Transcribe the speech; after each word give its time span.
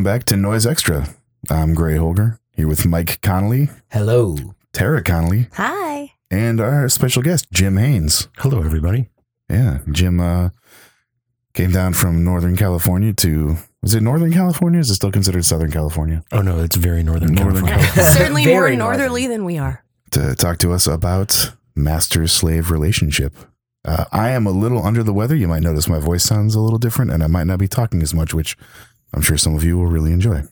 Welcome 0.00 0.18
back 0.18 0.24
to 0.28 0.36
Noise 0.38 0.66
Extra. 0.66 1.08
I'm 1.50 1.74
Gray 1.74 1.98
Holger 1.98 2.40
here 2.56 2.66
with 2.66 2.86
Mike 2.86 3.20
Connelly, 3.20 3.68
Hello. 3.90 4.34
Tara 4.72 5.02
Connelly, 5.02 5.48
Hi. 5.52 6.14
and 6.30 6.58
our 6.58 6.88
special 6.88 7.22
guest, 7.22 7.48
Jim 7.52 7.76
Haynes. 7.76 8.28
Hello, 8.38 8.62
everybody. 8.62 9.10
Yeah, 9.50 9.80
Jim 9.92 10.18
uh, 10.18 10.48
came 11.52 11.70
down 11.70 11.92
from 11.92 12.24
Northern 12.24 12.56
California 12.56 13.12
to, 13.12 13.58
is 13.82 13.94
it 13.94 14.02
Northern 14.02 14.32
California? 14.32 14.80
Is 14.80 14.88
it 14.88 14.94
still 14.94 15.12
considered 15.12 15.44
Southern 15.44 15.70
California? 15.70 16.24
Oh 16.32 16.40
no, 16.40 16.60
it's 16.60 16.76
very 16.76 17.02
northern, 17.02 17.34
Northern 17.34 17.66
California. 17.66 18.02
Certainly 18.10 18.46
more 18.46 18.62
Very 18.62 18.76
northerly 18.76 19.26
than 19.26 19.44
we 19.44 19.58
are. 19.58 19.84
To 20.12 20.34
talk 20.34 20.56
to 20.60 20.72
us 20.72 20.86
about 20.86 21.52
master 21.76 22.26
slave 22.26 22.70
relationship. 22.70 23.34
Uh, 23.84 24.06
I 24.12 24.30
am 24.30 24.46
a 24.46 24.50
little 24.50 24.82
under 24.82 25.02
the 25.02 25.12
weather. 25.12 25.36
You 25.36 25.48
might 25.48 25.62
notice 25.62 25.88
my 25.88 26.00
voice 26.00 26.24
sounds 26.24 26.54
a 26.54 26.60
little 26.60 26.78
different, 26.78 27.10
and 27.10 27.22
I 27.22 27.26
might 27.26 27.46
not 27.46 27.58
be 27.58 27.68
talking 27.68 28.00
as 28.02 28.14
much, 28.14 28.32
which 28.32 28.56
I'm 29.12 29.22
sure 29.22 29.36
some 29.36 29.54
of 29.56 29.64
you 29.64 29.76
will 29.76 29.86
really 29.86 30.12
enjoy. 30.12 30.42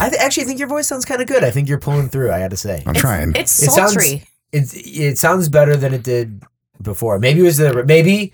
I 0.00 0.08
th- 0.08 0.20
actually 0.20 0.44
think 0.44 0.58
your 0.58 0.68
voice 0.68 0.88
sounds 0.88 1.04
kind 1.04 1.22
of 1.22 1.28
good. 1.28 1.44
I 1.44 1.50
think 1.50 1.68
you're 1.68 1.78
pulling 1.78 2.08
through. 2.08 2.32
I 2.32 2.40
got 2.40 2.50
to 2.50 2.56
say, 2.56 2.82
I'm 2.86 2.94
trying. 2.94 3.32
It's 3.36 3.62
It 3.62 3.70
sounds- 3.70 3.92
sultry. 3.92 4.24
it 4.52 4.74
it 4.74 5.18
sounds 5.18 5.48
better 5.48 5.76
than 5.76 5.94
it 5.94 6.02
did 6.02 6.42
before. 6.80 7.18
Maybe 7.18 7.40
it 7.40 7.44
was 7.44 7.58
the 7.58 7.84
maybe 7.84 8.32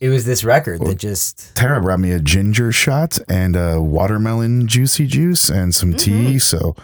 it 0.00 0.08
was 0.08 0.24
this 0.24 0.42
record 0.44 0.80
Well- 0.80 0.90
that 0.90 0.98
just 0.98 1.54
Tara 1.54 1.80
brought 1.82 2.00
me 2.00 2.12
a 2.12 2.20
ginger 2.20 2.72
shot 2.72 3.18
and 3.28 3.56
a 3.56 3.80
watermelon 3.80 4.66
juicy 4.68 5.06
juice 5.06 5.50
and 5.50 5.74
some 5.74 5.90
mm-hmm. 5.90 6.28
tea. 6.32 6.38
So 6.38 6.74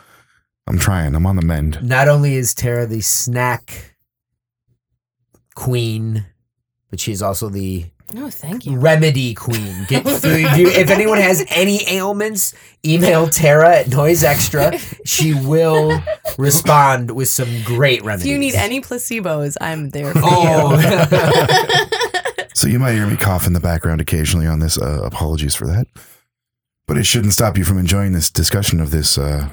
I'm 0.66 0.78
trying. 0.78 1.14
I'm 1.14 1.26
on 1.26 1.36
the 1.36 1.42
mend. 1.42 1.82
not 1.82 2.08
only 2.08 2.34
is 2.34 2.54
Tara 2.54 2.86
the 2.86 3.00
snack 3.00 3.94
queen, 5.54 6.26
but 6.90 7.00
she's 7.00 7.22
also 7.22 7.48
the 7.48 7.86
No, 8.12 8.28
thank 8.30 8.66
you. 8.66 8.78
remedy 8.78 9.34
queen. 9.34 9.86
Get 9.88 10.02
through. 10.20 10.32
if 10.32 10.56
you- 10.58 10.68
if 10.68 10.90
anyone 10.90 11.18
has 11.18 11.44
any 11.48 11.80
ailments, 11.88 12.54
email 12.84 13.28
Tara 13.28 13.78
at 13.78 13.88
Noise 13.88 14.22
Extra. 14.22 14.78
She 15.04 15.34
will 15.34 16.00
respond 16.38 17.10
with 17.12 17.28
some 17.28 17.48
great 17.64 18.04
remedies. 18.04 18.26
If 18.26 18.32
you 18.32 18.38
need 18.38 18.54
any 18.54 18.80
placebos, 18.80 19.56
I'm 19.60 19.90
there 19.90 20.12
for 20.12 20.18
you. 20.18 20.24
Oh, 20.28 21.86
So 22.54 22.68
you 22.68 22.78
might 22.78 22.92
hear 22.92 23.06
me 23.06 23.16
cough 23.16 23.46
in 23.46 23.52
the 23.52 23.60
background 23.60 24.00
occasionally 24.00 24.46
on 24.46 24.60
this. 24.60 24.78
Uh, 24.80 25.00
apologies 25.02 25.54
for 25.54 25.66
that. 25.66 25.86
But 26.86 26.96
it 26.98 27.04
shouldn't 27.04 27.32
stop 27.32 27.58
you 27.58 27.64
from 27.64 27.78
enjoying 27.78 28.12
this 28.12 28.30
discussion 28.30 28.80
of 28.80 28.90
this, 28.90 29.18
uh, 29.18 29.50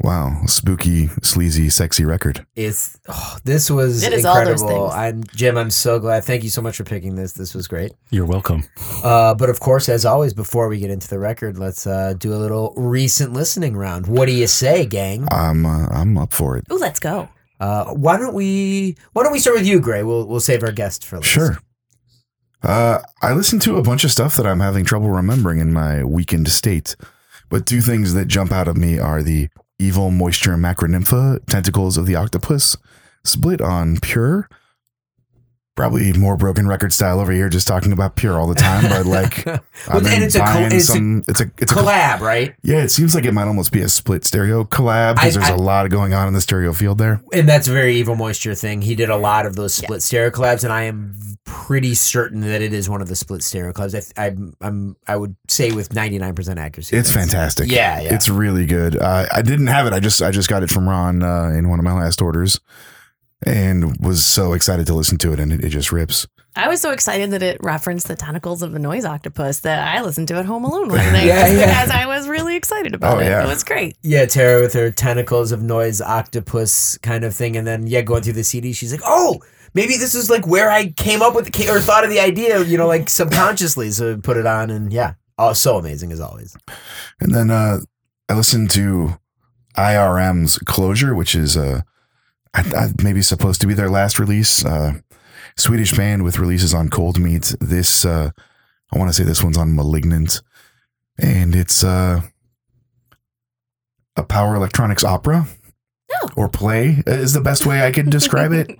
wow, 0.00 0.40
spooky, 0.46 1.08
sleazy, 1.22 1.68
sexy 1.68 2.04
record. 2.04 2.44
it's 2.56 2.98
oh, 3.08 3.36
this 3.44 3.70
was 3.70 4.02
It 4.02 4.12
is 4.12 4.24
all 4.24 4.34
those 4.44 4.60
incredible. 4.62 4.90
things. 4.90 4.94
I'm 4.98 5.24
Jim. 5.36 5.56
I'm 5.56 5.70
so 5.70 5.98
glad. 5.98 6.24
Thank 6.24 6.42
you 6.44 6.50
so 6.50 6.60
much 6.62 6.76
for 6.76 6.84
picking 6.84 7.14
this. 7.14 7.32
This 7.32 7.54
was 7.54 7.68
great. 7.68 7.92
You're 8.10 8.26
welcome. 8.26 8.64
Uh, 9.02 9.34
but 9.34 9.48
of 9.50 9.60
course, 9.60 9.88
as 9.88 10.04
always, 10.04 10.34
before 10.34 10.68
we 10.68 10.78
get 10.78 10.90
into 10.90 11.08
the 11.08 11.18
record, 11.18 11.58
let's 11.58 11.86
uh, 11.86 12.14
do 12.18 12.34
a 12.34 12.36
little 12.36 12.74
recent 12.76 13.32
listening 13.32 13.76
round. 13.76 14.06
What 14.06 14.26
do 14.26 14.32
you 14.32 14.46
say, 14.46 14.86
gang? 14.86 15.26
I'm, 15.30 15.64
uh, 15.66 15.86
I'm 15.88 16.16
up 16.18 16.32
for 16.32 16.56
it. 16.56 16.64
Ooh, 16.72 16.78
let's 16.78 17.00
go. 17.00 17.28
Uh, 17.60 17.86
why 17.94 18.16
don't 18.18 18.34
we? 18.34 18.96
Why 19.12 19.22
don't 19.22 19.32
we 19.32 19.38
start 19.38 19.56
with 19.56 19.66
you, 19.66 19.80
Gray? 19.80 20.02
We'll 20.02 20.26
we'll 20.26 20.40
save 20.40 20.62
our 20.64 20.72
guest 20.72 21.04
for 21.06 21.16
last. 21.16 21.26
Sure. 21.28 21.58
Uh, 22.62 22.98
I 23.22 23.32
listened 23.32 23.62
to 23.62 23.76
a 23.76 23.82
bunch 23.82 24.04
of 24.04 24.10
stuff 24.10 24.36
that 24.36 24.46
I'm 24.46 24.60
having 24.60 24.84
trouble 24.84 25.10
remembering 25.10 25.60
in 25.60 25.72
my 25.72 26.02
weakened 26.02 26.48
state, 26.48 26.96
but 27.50 27.66
two 27.66 27.80
things 27.82 28.14
that 28.14 28.24
jump 28.26 28.52
out 28.52 28.68
of 28.68 28.76
me 28.76 28.98
are 28.98 29.22
the 29.22 29.48
evil 29.78 30.10
moisture 30.10 30.56
macronympha 30.56 31.44
tentacles 31.46 31.96
of 31.96 32.06
the 32.06 32.14
octopus 32.14 32.76
split 33.24 33.60
on 33.60 33.98
pure. 34.00 34.48
Probably 35.76 36.12
more 36.12 36.36
broken 36.36 36.68
record 36.68 36.92
style 36.92 37.18
over 37.18 37.32
here, 37.32 37.48
just 37.48 37.66
talking 37.66 37.90
about 37.90 38.14
pure 38.14 38.38
all 38.38 38.46
the 38.46 38.54
time. 38.54 38.84
But 38.88 39.06
like, 39.06 39.44
Well, 39.46 39.58
I've 39.88 40.06
and 40.06 40.22
it's 40.22 40.36
a 40.36 40.38
col- 40.38 40.66
it's 40.66 40.74
a 40.74 40.80
some. 40.92 41.24
it's 41.26 41.40
a 41.40 41.50
it's 41.58 41.72
a 41.72 41.74
Collab, 41.74 42.20
right? 42.20 42.54
yeah. 42.62 42.76
It 42.84 42.90
seems 42.90 43.12
like 43.12 43.24
it 43.24 43.32
might 43.32 43.48
almost 43.48 43.72
be 43.72 43.80
a 43.80 43.88
split 43.88 44.24
stereo 44.24 44.62
collab 44.62 45.16
because 45.16 45.34
there's 45.34 45.50
I- 45.50 45.54
a 45.54 45.56
lot 45.56 45.90
going 45.90 46.14
on 46.14 46.28
in 46.28 46.32
the 46.34 46.40
stereo 46.40 46.72
field 46.74 46.98
there. 46.98 47.20
And 47.32 47.48
that's 47.48 47.66
a 47.66 47.72
very 47.72 47.96
evil 47.96 48.14
moisture 48.14 48.54
thing. 48.54 48.82
He 48.82 48.94
did 48.94 49.10
a 49.10 49.16
lot 49.16 49.46
of 49.46 49.56
those 49.56 49.74
split 49.74 50.00
stereo 50.02 50.30
collabs, 50.30 50.62
and 50.62 50.72
I 50.72 50.82
am 50.84 51.18
pretty 51.44 51.94
certain 51.94 52.42
that 52.42 52.62
it 52.62 52.72
is 52.72 52.88
one 52.88 53.02
of 53.02 53.08
the 53.08 53.16
split 53.16 53.42
stereo 53.42 53.72
collabs. 53.72 54.12
I, 54.16 54.26
I'm, 54.26 54.54
I'm, 54.60 54.96
I 55.08 55.16
would 55.16 55.34
say 55.48 55.72
with 55.72 55.92
99 55.92 56.36
percent 56.36 56.60
accuracy. 56.60 56.96
It's 56.96 57.10
fantastic. 57.10 57.68
Yeah, 57.68 58.00
yeah. 58.00 58.14
It's 58.14 58.28
really 58.28 58.66
good. 58.66 58.96
Uh, 58.96 59.26
I 59.32 59.42
didn't 59.42 59.66
have 59.66 59.88
it. 59.88 59.92
I 59.92 59.98
just 59.98 60.22
I 60.22 60.30
just 60.30 60.48
got 60.48 60.62
it 60.62 60.70
from 60.70 60.88
Ron 60.88 61.24
uh, 61.24 61.46
in 61.48 61.68
one 61.68 61.80
of 61.80 61.84
my 61.84 61.94
last 61.94 62.22
orders, 62.22 62.60
and 63.46 63.96
was 64.00 64.24
so 64.24 64.52
excited 64.52 64.86
to 64.86 64.94
listen 64.94 65.18
to 65.18 65.32
it, 65.32 65.40
and 65.40 65.52
it, 65.52 65.64
it 65.64 65.68
just 65.70 65.92
rips. 65.92 66.26
I 66.56 66.68
was 66.68 66.80
so 66.80 66.92
excited 66.92 67.32
that 67.32 67.42
it 67.42 67.56
referenced 67.62 68.06
the 68.06 68.14
tentacles 68.14 68.62
of 68.62 68.70
the 68.72 68.78
noise 68.78 69.04
octopus 69.04 69.60
that 69.60 69.80
I 69.96 70.02
listened 70.02 70.28
to 70.28 70.34
at 70.36 70.46
home 70.46 70.64
alone 70.64 70.88
one 70.88 70.98
night 71.12 71.24
Yeah, 71.26 71.48
yeah. 71.48 71.66
because 71.66 71.90
I 71.90 72.06
was 72.06 72.28
really 72.28 72.54
excited 72.54 72.94
about 72.94 73.16
Oh, 73.16 73.20
it. 73.20 73.24
yeah. 73.24 73.42
It 73.44 73.48
was 73.48 73.64
great. 73.64 73.96
Yeah, 74.02 74.24
Tara 74.26 74.60
with 74.60 74.72
her 74.74 74.92
tentacles 74.92 75.50
of 75.50 75.62
noise 75.62 76.00
octopus 76.00 76.96
kind 76.98 77.24
of 77.24 77.34
thing, 77.34 77.56
and 77.56 77.66
then 77.66 77.86
yeah, 77.88 78.02
going 78.02 78.22
through 78.22 78.34
the 78.34 78.44
CD, 78.44 78.72
she's 78.72 78.92
like, 78.92 79.02
"Oh, 79.04 79.40
maybe 79.74 79.96
this 79.96 80.14
is 80.14 80.30
like 80.30 80.46
where 80.46 80.70
I 80.70 80.92
came 80.92 81.22
up 81.22 81.34
with 81.34 81.52
the, 81.52 81.68
or 81.70 81.80
thought 81.80 82.04
of 82.04 82.10
the 82.10 82.20
idea, 82.20 82.62
you 82.62 82.78
know, 82.78 82.86
like 82.86 83.08
subconsciously." 83.08 83.90
So 83.90 84.16
put 84.18 84.36
it 84.36 84.46
on, 84.46 84.70
and 84.70 84.92
yeah, 84.92 85.14
oh, 85.38 85.54
so 85.54 85.76
amazing 85.76 86.12
as 86.12 86.20
always. 86.20 86.56
And 87.20 87.34
then 87.34 87.50
uh, 87.50 87.80
I 88.28 88.34
listened 88.34 88.70
to 88.70 89.18
IRM's 89.76 90.58
Closure, 90.58 91.14
which 91.16 91.34
is 91.34 91.56
uh, 91.56 91.80
I, 92.54 92.60
I, 92.76 92.88
maybe 93.02 93.20
supposed 93.22 93.60
to 93.62 93.66
be 93.66 93.74
their 93.74 93.90
last 93.90 94.18
release. 94.18 94.64
Uh, 94.64 94.94
Swedish 95.56 95.96
band 95.96 96.22
with 96.24 96.38
releases 96.38 96.74
on 96.74 96.88
Cold 96.88 97.18
Meat. 97.18 97.54
This 97.60 98.04
uh, 98.04 98.30
I 98.92 98.98
want 98.98 99.08
to 99.10 99.14
say 99.14 99.24
this 99.24 99.42
one's 99.42 99.58
on 99.58 99.74
Malignant, 99.74 100.40
and 101.18 101.54
it's 101.54 101.82
uh, 101.84 102.22
a 104.16 104.22
power 104.24 104.54
electronics 104.54 105.04
opera 105.04 105.46
Oh. 106.22 106.28
or 106.36 106.48
play 106.48 107.02
is 107.06 107.32
the 107.32 107.40
best 107.40 107.66
way 107.66 107.84
I 107.84 107.90
could 107.90 108.10
describe 108.10 108.52
it. 108.52 108.70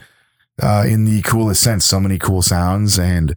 Uh, 0.63 0.84
in 0.87 1.05
the 1.05 1.21
coolest 1.23 1.61
sense, 1.61 1.84
so 1.84 1.99
many 1.99 2.17
cool 2.17 2.41
sounds 2.41 2.97
and 2.97 3.34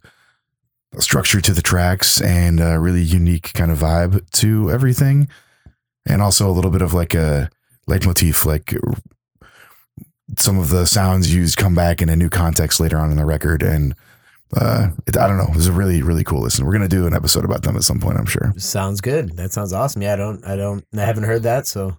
structure 0.99 1.41
to 1.41 1.51
the 1.51 1.63
tracks, 1.63 2.21
and 2.21 2.59
a 2.59 2.79
really 2.79 3.01
unique 3.01 3.51
kind 3.53 3.71
of 3.71 3.79
vibe 3.79 4.29
to 4.29 4.69
everything, 4.69 5.27
and 6.05 6.21
also 6.21 6.47
a 6.47 6.53
little 6.53 6.69
bit 6.69 6.83
of 6.83 6.93
like 6.93 7.15
a 7.15 7.49
leitmotif, 7.87 8.45
like 8.45 8.71
some 10.37 10.59
of 10.59 10.69
the 10.69 10.85
sounds 10.85 11.33
used 11.33 11.57
come 11.57 11.75
back 11.75 12.01
in 12.01 12.09
a 12.09 12.15
new 12.15 12.29
context 12.29 12.79
later 12.79 12.97
on 12.97 13.11
in 13.11 13.17
the 13.17 13.25
record, 13.25 13.63
and 13.63 13.95
uh, 14.55 14.89
it, 15.05 15.17
I 15.17 15.27
don't 15.27 15.37
know, 15.37 15.47
it 15.47 15.55
was 15.55 15.67
a 15.67 15.71
really 15.71 16.01
really 16.01 16.23
cool 16.23 16.41
listen. 16.41 16.65
We're 16.65 16.73
gonna 16.73 16.87
do 16.87 17.07
an 17.07 17.13
episode 17.13 17.45
about 17.45 17.63
them 17.63 17.75
at 17.75 17.83
some 17.83 17.99
point, 17.99 18.17
I'm 18.17 18.25
sure. 18.25 18.53
Sounds 18.57 19.01
good. 19.01 19.37
That 19.37 19.51
sounds 19.51 19.73
awesome. 19.73 20.01
Yeah, 20.01 20.13
I 20.13 20.15
don't, 20.17 20.45
I 20.45 20.55
don't, 20.55 20.85
I 20.95 21.01
haven't 21.01 21.23
heard 21.23 21.43
that, 21.43 21.67
so 21.67 21.97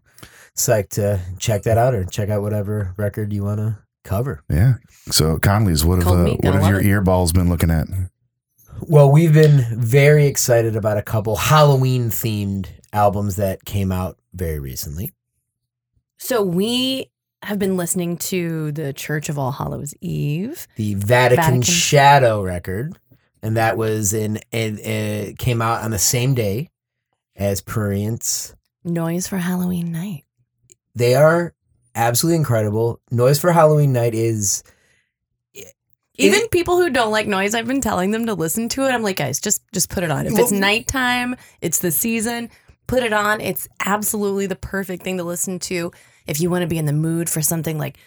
psyched 0.57 0.91
to 0.91 1.21
check 1.39 1.63
that 1.63 1.79
out 1.79 1.95
or 1.95 2.05
check 2.05 2.29
out 2.29 2.43
whatever 2.43 2.95
record 2.97 3.33
you 3.33 3.45
want 3.45 3.59
to 3.59 3.79
cover. 4.05 4.43
Yeah. 4.51 4.75
So 5.11 5.39
Conley's, 5.39 5.85
what 5.85 6.03
have 6.03 6.09
uh, 6.09 6.35
what 6.41 6.55
have 6.55 6.69
your 6.69 6.83
love 6.83 7.05
earballs 7.05 7.33
been 7.33 7.49
looking 7.49 7.71
at? 7.71 7.87
Well, 8.81 9.11
we've 9.11 9.33
been 9.33 9.65
very 9.79 10.27
excited 10.27 10.77
about 10.77 10.99
a 10.99 11.03
couple 11.03 11.37
Halloween 11.37 12.11
themed 12.11 12.69
albums 12.93 13.37
that 13.37 13.65
came 13.65 13.91
out 13.91 14.19
very 14.33 14.59
recently. 14.61 15.13
So 16.17 16.43
we 16.43 17.11
have 17.43 17.59
been 17.59 17.77
listening 17.77 18.17
to 18.17 18.73
the 18.73 18.93
Church 18.93 19.29
of 19.29 19.39
All 19.39 19.53
Hallows 19.53 19.95
Eve. 20.01 20.67
the 20.77 20.95
Vatican, 20.95 21.37
Vatican. 21.45 21.63
Shadow 21.63 22.43
record, 22.43 22.99
and 23.43 23.57
that 23.57 23.77
was 23.77 24.13
in 24.13 24.39
it, 24.51 24.79
it 24.81 25.39
came 25.39 25.63
out 25.63 25.83
on 25.83 25.91
the 25.91 25.99
same 25.99 26.35
day 26.35 26.71
as 27.37 27.63
Prurient's. 27.63 28.55
Noise 28.85 29.27
for 29.29 29.39
Halloween 29.39 29.93
night. 29.93 30.25
They 30.95 31.15
are 31.15 31.55
absolutely 31.95 32.37
incredible. 32.39 33.01
Noise 33.11 33.39
for 33.41 33.53
Halloween 33.53 33.93
Night 33.93 34.15
is 34.15 34.63
Even 36.21 36.41
It- 36.41 36.51
people 36.51 36.77
who 36.79 36.91
don't 36.91 37.13
like 37.13 37.29
noise, 37.29 37.55
I've 37.55 37.67
been 37.69 37.81
telling 37.81 38.11
them 38.11 38.27
to 38.27 38.35
listen 38.35 38.69
to 38.71 38.85
it. 38.85 38.89
I'm 38.91 39.03
like, 39.03 39.17
guys, 39.17 39.41
just 39.41 39.63
just 39.73 39.89
put 39.89 40.03
it 40.03 40.11
on. 40.11 40.27
If 40.27 40.37
it's 40.39 40.51
nighttime, 40.51 41.37
it's 41.61 41.79
the 41.79 41.93
season, 41.93 42.51
put 42.89 43.05
it 43.05 43.13
on. 43.13 43.41
It's 43.41 43.69
absolutely 43.85 44.47
the 44.47 44.57
perfect 44.57 45.05
thing 45.05 45.19
to 45.19 45.25
listen 45.25 45.59
to 45.61 45.93
if 46.29 46.41
you 46.41 46.51
want 46.51 46.63
to 46.63 46.69
be 46.69 46.79
in 46.79 46.85
the 46.85 46.93
mood 46.93 47.29
for 47.29 47.43
something 47.43 47.79
like 47.79 47.99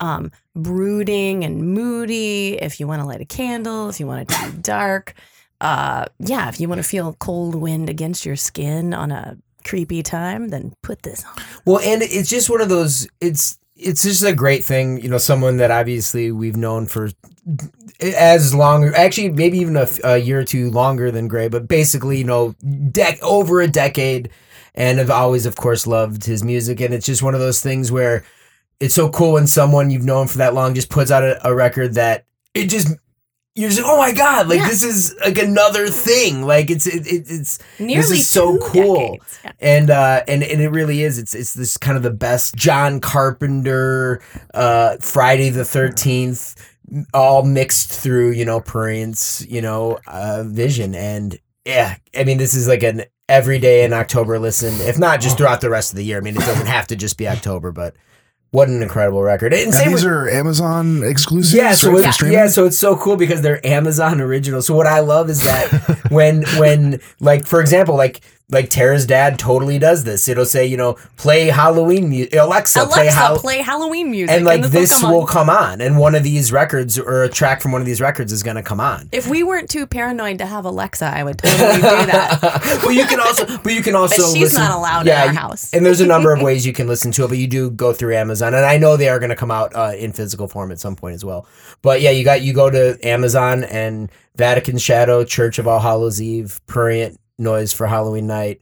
um 0.00 0.30
brooding 0.54 1.44
and 1.44 1.62
moody, 1.62 2.54
if 2.60 2.80
you 2.80 2.86
want 2.86 3.00
to 3.00 3.06
light 3.06 3.20
a 3.20 3.24
candle, 3.24 3.88
if 3.88 4.00
you 4.00 4.06
want 4.06 4.22
it 4.22 4.28
to 4.34 4.50
be 4.50 4.58
dark. 4.58 5.14
Uh 5.60 6.06
yeah, 6.18 6.48
if 6.48 6.60
you 6.60 6.68
want 6.68 6.80
to 6.82 6.88
feel 6.88 7.14
cold 7.14 7.54
wind 7.54 7.88
against 7.88 8.26
your 8.26 8.36
skin 8.36 8.92
on 8.92 9.10
a 9.10 9.38
creepy 9.64 10.02
time, 10.02 10.48
then 10.48 10.72
put 10.82 11.02
this 11.02 11.24
on. 11.24 11.42
well, 11.64 11.80
and 11.80 12.02
it's 12.02 12.28
just 12.30 12.48
one 12.50 12.60
of 12.60 12.68
those. 12.68 13.08
It's 13.20 13.58
it's 13.74 14.02
just 14.02 14.24
a 14.24 14.34
great 14.34 14.64
thing, 14.64 15.00
you 15.02 15.08
know. 15.08 15.18
Someone 15.18 15.58
that 15.58 15.70
obviously 15.70 16.32
we've 16.32 16.56
known 16.56 16.86
for 16.86 17.10
as 18.00 18.54
long, 18.54 18.92
actually 18.94 19.30
maybe 19.30 19.58
even 19.58 19.76
a 20.04 20.16
year 20.18 20.40
or 20.40 20.44
two 20.44 20.70
longer 20.70 21.10
than 21.10 21.28
Gray, 21.28 21.48
but 21.48 21.68
basically, 21.68 22.18
you 22.18 22.24
know, 22.24 22.54
dec- 22.64 23.20
over 23.22 23.60
a 23.60 23.68
decade, 23.68 24.30
and 24.76 25.00
I've 25.00 25.10
always, 25.10 25.46
of 25.46 25.56
course, 25.56 25.86
loved 25.86 26.24
his 26.24 26.44
music. 26.44 26.80
And 26.80 26.92
it's 26.94 27.06
just 27.06 27.22
one 27.22 27.34
of 27.34 27.40
those 27.40 27.62
things 27.62 27.90
where 27.90 28.24
it's 28.80 28.94
so 28.94 29.08
cool 29.08 29.32
when 29.32 29.46
someone 29.46 29.90
you've 29.90 30.04
known 30.04 30.26
for 30.28 30.38
that 30.38 30.54
long 30.54 30.74
just 30.74 30.90
puts 30.90 31.10
out 31.10 31.22
a, 31.22 31.48
a 31.48 31.54
record 31.54 31.94
that 31.94 32.26
it 32.54 32.66
just 32.68 32.88
you're 33.54 33.70
just 33.70 33.82
oh 33.86 33.96
my 33.96 34.12
god, 34.12 34.48
like 34.48 34.58
Yeah. 34.58 34.68
this 34.68 34.82
is 34.82 35.14
like 35.24 35.38
another 35.38 35.88
thing. 35.88 36.42
Like 36.42 36.68
it's 36.68 36.86
it, 36.86 37.06
it, 37.06 37.24
it's 37.30 37.58
Nearly 37.78 38.18
is 38.18 38.28
so 38.28 38.58
cool. 38.58 39.16
Yeah. 39.44 39.52
and 39.60 39.88
uh 39.90 40.22
and 40.28 40.42
and 40.42 40.60
it 40.60 40.68
really 40.68 41.02
is. 41.02 41.18
It's 41.18 41.34
it's 41.34 41.54
this 41.54 41.78
kind 41.78 41.96
of 41.96 42.02
the 42.02 42.10
best 42.10 42.54
John 42.54 43.00
Carpenter, 43.00 44.20
uh 44.52 44.98
Friday 45.00 45.48
the 45.48 45.64
Thirteenth, 45.64 46.54
all 47.14 47.44
mixed 47.44 47.90
through 47.90 48.32
you 48.32 48.44
know 48.44 48.60
Prince, 48.60 49.46
you 49.48 49.62
know, 49.62 49.98
uh, 50.06 50.44
vision, 50.46 50.94
and 50.94 51.38
yeah, 51.64 51.96
I 52.14 52.24
mean 52.24 52.36
this 52.36 52.54
is 52.54 52.68
like 52.68 52.82
an 52.82 53.04
everyday 53.28 53.84
in 53.84 53.92
October 53.92 54.38
listen, 54.38 54.74
if 54.86 54.98
not 54.98 55.20
just 55.20 55.36
throughout 55.36 55.60
the 55.60 55.70
rest 55.70 55.90
of 55.92 55.96
the 55.96 56.04
year. 56.04 56.18
I 56.18 56.20
mean 56.20 56.36
it 56.36 56.40
doesn't 56.40 56.66
have 56.66 56.86
to 56.88 56.96
just 56.96 57.16
be 57.18 57.26
October, 57.28 57.72
but 57.72 57.94
what 58.52 58.68
an 58.68 58.80
incredible 58.82 59.22
record. 59.22 59.52
And 59.52 59.64
And 59.64 59.74
same 59.74 59.90
these 59.90 60.04
with- 60.04 60.12
are 60.12 60.30
Amazon 60.30 61.02
exclusives. 61.02 61.52
yeah, 61.54 61.72
so 61.72 61.92
right, 61.92 62.14
for 62.14 62.26
yeah, 62.28 62.46
so 62.46 62.64
it's 62.64 62.78
so 62.78 62.96
cool 62.96 63.16
because 63.16 63.42
they're 63.42 63.64
Amazon 63.66 64.20
original. 64.20 64.62
So 64.62 64.74
what 64.74 64.86
I 64.86 65.00
love 65.00 65.28
is 65.28 65.40
that 65.42 66.06
when 66.10 66.44
when 66.56 67.00
like 67.20 67.44
for 67.46 67.60
example, 67.60 67.96
like 67.96 68.20
like 68.48 68.70
Tara's 68.70 69.06
dad 69.06 69.40
totally 69.40 69.76
does 69.76 70.04
this. 70.04 70.28
It'll 70.28 70.46
say, 70.46 70.64
you 70.66 70.76
know, 70.76 70.96
play 71.16 71.46
Halloween 71.46 72.08
music. 72.08 72.34
Alexa, 72.36 72.86
play 72.86 73.02
Alexa, 73.02 73.18
Hall- 73.18 73.38
play 73.38 73.58
Halloween 73.58 74.10
music, 74.12 74.36
and 74.36 74.44
like 74.44 74.62
will 74.62 74.68
this 74.68 75.00
come 75.00 75.10
will 75.10 75.26
come 75.26 75.50
on, 75.50 75.80
and 75.80 75.98
one 75.98 76.14
of 76.14 76.22
these 76.22 76.52
records 76.52 76.96
or 76.96 77.24
a 77.24 77.28
track 77.28 77.60
from 77.60 77.72
one 77.72 77.80
of 77.80 77.86
these 77.86 78.00
records 78.00 78.32
is 78.32 78.44
gonna 78.44 78.62
come 78.62 78.78
on. 78.78 79.08
If 79.10 79.26
we 79.26 79.42
weren't 79.42 79.68
too 79.68 79.84
paranoid 79.84 80.38
to 80.38 80.46
have 80.46 80.64
Alexa, 80.64 81.06
I 81.06 81.24
would 81.24 81.38
totally 81.38 81.74
do 81.74 81.80
that. 81.82 82.80
well, 82.82 82.92
you 82.92 83.06
can 83.06 83.18
also, 83.18 83.58
but 83.58 83.72
you 83.72 83.82
can 83.82 83.96
also. 83.96 84.22
But 84.22 84.32
she's 84.32 84.42
listen- 84.42 84.62
not 84.62 84.76
allowed 84.78 85.08
in 85.08 85.12
our 85.12 85.32
house. 85.32 85.74
And 85.74 85.84
there's 85.84 86.00
a 86.00 86.06
number 86.06 86.32
of 86.32 86.40
ways 86.46 86.64
you 86.64 86.72
can 86.72 86.86
listen 86.86 87.10
to 87.12 87.24
it, 87.24 87.28
but 87.28 87.38
you 87.38 87.48
do 87.48 87.70
go 87.70 87.92
through 87.92 88.14
Amazon, 88.14 88.54
and 88.54 88.64
I 88.64 88.78
know 88.78 88.96
they 88.96 89.08
are 89.08 89.18
going 89.18 89.30
to 89.30 89.36
come 89.36 89.50
out 89.50 89.74
uh, 89.74 89.92
in 89.96 90.12
physical 90.12 90.46
form 90.46 90.70
at 90.70 90.78
some 90.78 90.94
point 90.94 91.14
as 91.16 91.24
well. 91.24 91.48
But 91.82 92.00
yeah, 92.00 92.10
you 92.10 92.22
got 92.22 92.42
you 92.42 92.52
go 92.52 92.70
to 92.70 92.96
Amazon 93.02 93.64
and 93.64 94.08
Vatican 94.36 94.78
Shadow, 94.78 95.24
Church 95.24 95.58
of 95.58 95.66
All 95.66 95.80
Hallows 95.80 96.22
Eve, 96.22 96.60
Prurient 96.68 97.18
Noise 97.38 97.72
for 97.72 97.86
Halloween 97.86 98.26
Night. 98.26 98.60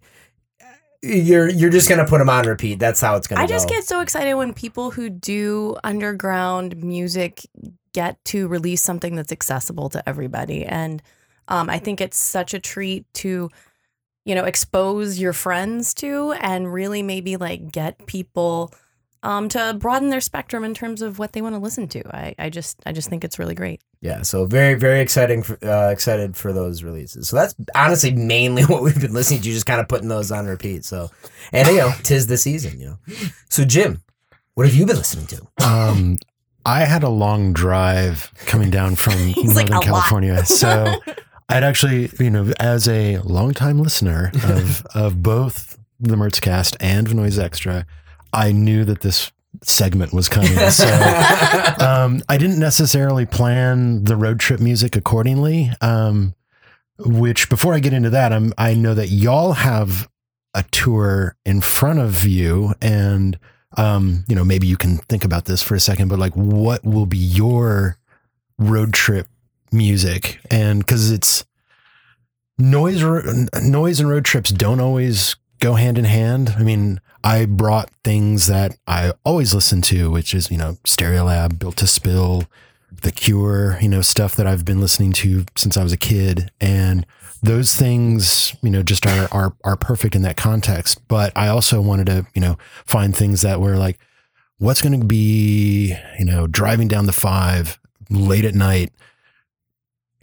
You're 1.02 1.50
you're 1.50 1.70
just 1.70 1.88
gonna 1.88 2.06
put 2.06 2.18
them 2.18 2.30
on 2.30 2.46
repeat. 2.46 2.78
That's 2.78 3.00
how 3.00 3.16
it's 3.16 3.26
gonna. 3.26 3.42
I 3.42 3.46
just 3.46 3.68
go. 3.68 3.74
get 3.74 3.84
so 3.84 4.00
excited 4.00 4.34
when 4.34 4.54
people 4.54 4.90
who 4.90 5.10
do 5.10 5.76
underground 5.84 6.76
music 6.78 7.46
get 7.92 8.22
to 8.26 8.48
release 8.48 8.82
something 8.82 9.14
that's 9.14 9.32
accessible 9.32 9.88
to 9.90 10.06
everybody. 10.08 10.64
And 10.64 11.02
um, 11.48 11.70
I 11.70 11.78
think 11.78 12.00
it's 12.00 12.16
such 12.16 12.52
a 12.52 12.58
treat 12.58 13.06
to, 13.14 13.50
you 14.24 14.34
know, 14.34 14.44
expose 14.44 15.18
your 15.18 15.32
friends 15.32 15.94
to 15.94 16.32
and 16.32 16.72
really 16.72 17.02
maybe 17.02 17.36
like 17.36 17.70
get 17.70 18.06
people 18.06 18.72
um, 19.24 19.48
to 19.48 19.74
broaden 19.78 20.10
their 20.10 20.20
spectrum 20.20 20.62
in 20.64 20.74
terms 20.74 21.02
of 21.02 21.18
what 21.18 21.32
they 21.32 21.40
want 21.40 21.54
to 21.54 21.58
listen 21.58 21.88
to. 21.88 22.16
I, 22.16 22.34
I 22.38 22.50
just 22.50 22.80
I 22.86 22.92
just 22.92 23.08
think 23.08 23.24
it's 23.24 23.38
really 23.38 23.54
great. 23.54 23.80
Yeah, 24.00 24.20
so 24.22 24.44
very, 24.44 24.74
very 24.74 25.00
exciting. 25.00 25.42
For, 25.42 25.58
uh, 25.66 25.90
excited 25.90 26.36
for 26.36 26.52
those 26.52 26.82
releases. 26.82 27.28
So 27.28 27.36
that's 27.36 27.54
honestly 27.74 28.12
mainly 28.12 28.62
what 28.66 28.82
we've 28.82 29.00
been 29.00 29.14
listening 29.14 29.40
to, 29.40 29.50
just 29.50 29.66
kind 29.66 29.80
of 29.80 29.88
putting 29.88 30.08
those 30.08 30.30
on 30.30 30.46
repeat. 30.46 30.84
So, 30.84 31.10
and 31.52 31.66
you 31.68 31.78
know, 31.78 31.92
tis 32.02 32.26
the 32.26 32.36
season, 32.36 32.78
you 32.78 32.86
know. 32.86 32.98
So 33.48 33.64
Jim, 33.64 34.02
what 34.54 34.66
have 34.66 34.76
you 34.76 34.84
been 34.86 34.96
listening 34.96 35.26
to? 35.28 35.66
Um, 35.66 36.18
I 36.66 36.80
had 36.80 37.02
a 37.02 37.08
long 37.08 37.54
drive 37.54 38.30
coming 38.46 38.70
down 38.70 38.96
from 38.96 39.18
He's 39.18 39.56
like, 39.56 39.70
Northern 39.70 39.90
lot." 39.90 40.00
California, 40.02 40.44
so 40.44 40.94
I'd 41.48 41.64
actually, 41.64 42.10
you 42.20 42.30
know, 42.30 42.52
as 42.60 42.86
a 42.88 43.18
longtime 43.18 43.78
listener 43.78 44.32
of 44.44 44.84
of 44.94 45.22
both 45.22 45.78
the 45.98 46.16
Mertzcast 46.16 46.76
and 46.78 47.14
Noise 47.14 47.38
Extra, 47.38 47.86
I 48.34 48.52
knew 48.52 48.84
that 48.84 49.00
this 49.00 49.32
segment 49.62 50.12
was 50.12 50.28
coming. 50.28 50.58
So 50.70 50.86
um, 51.80 52.22
I 52.28 52.36
didn't 52.38 52.58
necessarily 52.58 53.26
plan 53.26 54.04
the 54.04 54.16
road 54.16 54.40
trip 54.40 54.60
music 54.60 54.96
accordingly. 54.96 55.70
Um, 55.80 56.34
which 56.98 57.48
before 57.48 57.74
I 57.74 57.80
get 57.80 57.92
into 57.92 58.10
that, 58.10 58.32
I'm 58.32 58.52
I 58.56 58.74
know 58.74 58.94
that 58.94 59.08
y'all 59.08 59.52
have 59.52 60.08
a 60.54 60.62
tour 60.70 61.36
in 61.44 61.60
front 61.60 61.98
of 61.98 62.24
you, 62.24 62.74
and 62.80 63.38
um, 63.76 64.24
you 64.28 64.36
know 64.36 64.44
maybe 64.44 64.66
you 64.66 64.76
can 64.76 64.98
think 64.98 65.24
about 65.24 65.46
this 65.46 65.62
for 65.62 65.74
a 65.74 65.80
second. 65.80 66.08
But 66.08 66.18
like, 66.18 66.34
what 66.34 66.84
will 66.84 67.06
be 67.06 67.18
your 67.18 67.98
road 68.58 68.92
trip 68.92 69.26
music? 69.72 70.38
And 70.50 70.80
because 70.80 71.10
it's 71.10 71.44
noise, 72.58 73.02
noise 73.60 73.98
and 73.98 74.08
road 74.08 74.24
trips 74.24 74.50
don't 74.50 74.80
always 74.80 75.36
go 75.60 75.74
hand 75.74 75.98
in 75.98 76.04
hand. 76.04 76.54
I 76.58 76.62
mean, 76.62 77.00
I 77.22 77.46
brought 77.46 77.90
things 78.02 78.46
that 78.48 78.76
I 78.86 79.12
always 79.24 79.54
listen 79.54 79.80
to, 79.82 80.10
which 80.10 80.34
is, 80.34 80.50
you 80.50 80.58
know, 80.58 80.76
Stereolab, 80.84 81.58
Built 81.58 81.76
to 81.78 81.86
Spill, 81.86 82.44
The 83.02 83.12
Cure, 83.12 83.78
you 83.80 83.88
know, 83.88 84.02
stuff 84.02 84.36
that 84.36 84.46
I've 84.46 84.64
been 84.64 84.80
listening 84.80 85.12
to 85.14 85.46
since 85.56 85.76
I 85.76 85.82
was 85.82 85.92
a 85.92 85.98
kid. 85.98 86.50
And 86.60 87.06
those 87.42 87.74
things, 87.74 88.54
you 88.62 88.70
know, 88.70 88.82
just 88.82 89.06
are, 89.06 89.28
are, 89.32 89.54
are 89.64 89.76
perfect 89.76 90.14
in 90.14 90.22
that 90.22 90.36
context. 90.36 91.06
But 91.08 91.32
I 91.36 91.48
also 91.48 91.80
wanted 91.80 92.06
to, 92.06 92.26
you 92.34 92.40
know, 92.40 92.58
find 92.84 93.16
things 93.16 93.40
that 93.42 93.60
were 93.60 93.76
like, 93.76 93.98
what's 94.58 94.82
going 94.82 94.98
to 94.98 95.06
be, 95.06 95.96
you 96.18 96.24
know, 96.24 96.46
driving 96.46 96.88
down 96.88 97.06
the 97.06 97.12
five 97.12 97.78
late 98.10 98.44
at 98.44 98.54
night 98.54 98.92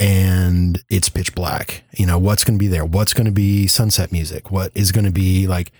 and 0.02 0.84
it's 0.90 1.10
pitch 1.10 1.36
black. 1.36 1.84
You 1.96 2.08
know, 2.08 2.18
what's 2.18 2.44
going 2.44 2.58
to 2.58 2.64
be 2.64 2.68
there? 2.68 2.84
What's 2.84 3.14
going 3.14 3.26
to 3.28 3.32
be 3.32 3.68
sunset 3.68 4.12
music? 4.12 4.50
What 4.50 4.72
is 4.74 4.92
going 4.92 5.06
to 5.06 5.12
be 5.12 5.46
like, 5.46 5.72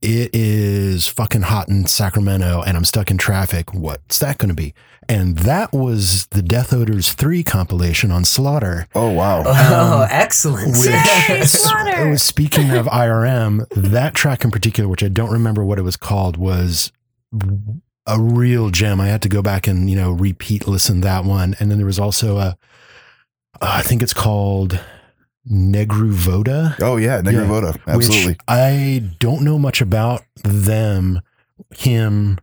it 0.00 0.30
is 0.32 1.08
fucking 1.08 1.42
hot 1.42 1.68
in 1.68 1.86
Sacramento 1.86 2.62
and 2.64 2.76
I'm 2.76 2.84
stuck 2.84 3.10
in 3.10 3.18
traffic. 3.18 3.74
What's 3.74 4.20
that 4.20 4.38
going 4.38 4.50
to 4.50 4.54
be? 4.54 4.74
And 5.08 5.38
that 5.38 5.72
was 5.72 6.26
the 6.26 6.40
Death 6.40 6.72
Odors 6.72 7.14
3 7.14 7.42
compilation 7.42 8.12
on 8.12 8.24
Slaughter. 8.24 8.86
Oh 8.94 9.10
wow. 9.10 9.42
Oh, 9.44 10.02
um, 10.02 10.08
excellent. 10.08 10.76
Which, 10.78 10.90
Yay, 11.28 11.42
Slaughter! 11.44 12.06
it 12.06 12.10
was- 12.10 12.22
speaking 12.22 12.70
of 12.70 12.86
IRM, 12.86 13.66
that 13.70 14.14
track 14.14 14.44
in 14.44 14.52
particular, 14.52 14.88
which 14.88 15.02
I 15.02 15.08
don't 15.08 15.32
remember 15.32 15.64
what 15.64 15.80
it 15.80 15.82
was 15.82 15.96
called, 15.96 16.36
was 16.36 16.92
a 18.06 18.20
real 18.20 18.70
gem. 18.70 19.00
I 19.00 19.08
had 19.08 19.22
to 19.22 19.28
go 19.28 19.42
back 19.42 19.66
and, 19.66 19.90
you 19.90 19.96
know, 19.96 20.12
repeat 20.12 20.68
listen 20.68 21.00
that 21.00 21.24
one. 21.24 21.56
And 21.58 21.70
then 21.70 21.78
there 21.78 21.86
was 21.86 21.98
also 21.98 22.38
a, 22.38 22.56
uh, 23.60 23.74
I 23.78 23.82
think 23.82 24.02
it's 24.02 24.14
called 24.14 24.80
Negru 25.50 26.10
Voda. 26.10 26.76
Oh 26.80 26.96
yeah, 26.96 27.20
Negru 27.20 27.46
Voda. 27.46 27.74
Absolutely. 27.86 28.36
I 28.48 29.10
don't 29.18 29.42
know 29.42 29.58
much 29.58 29.80
about 29.80 30.22
them, 30.42 31.20
him, 31.76 32.38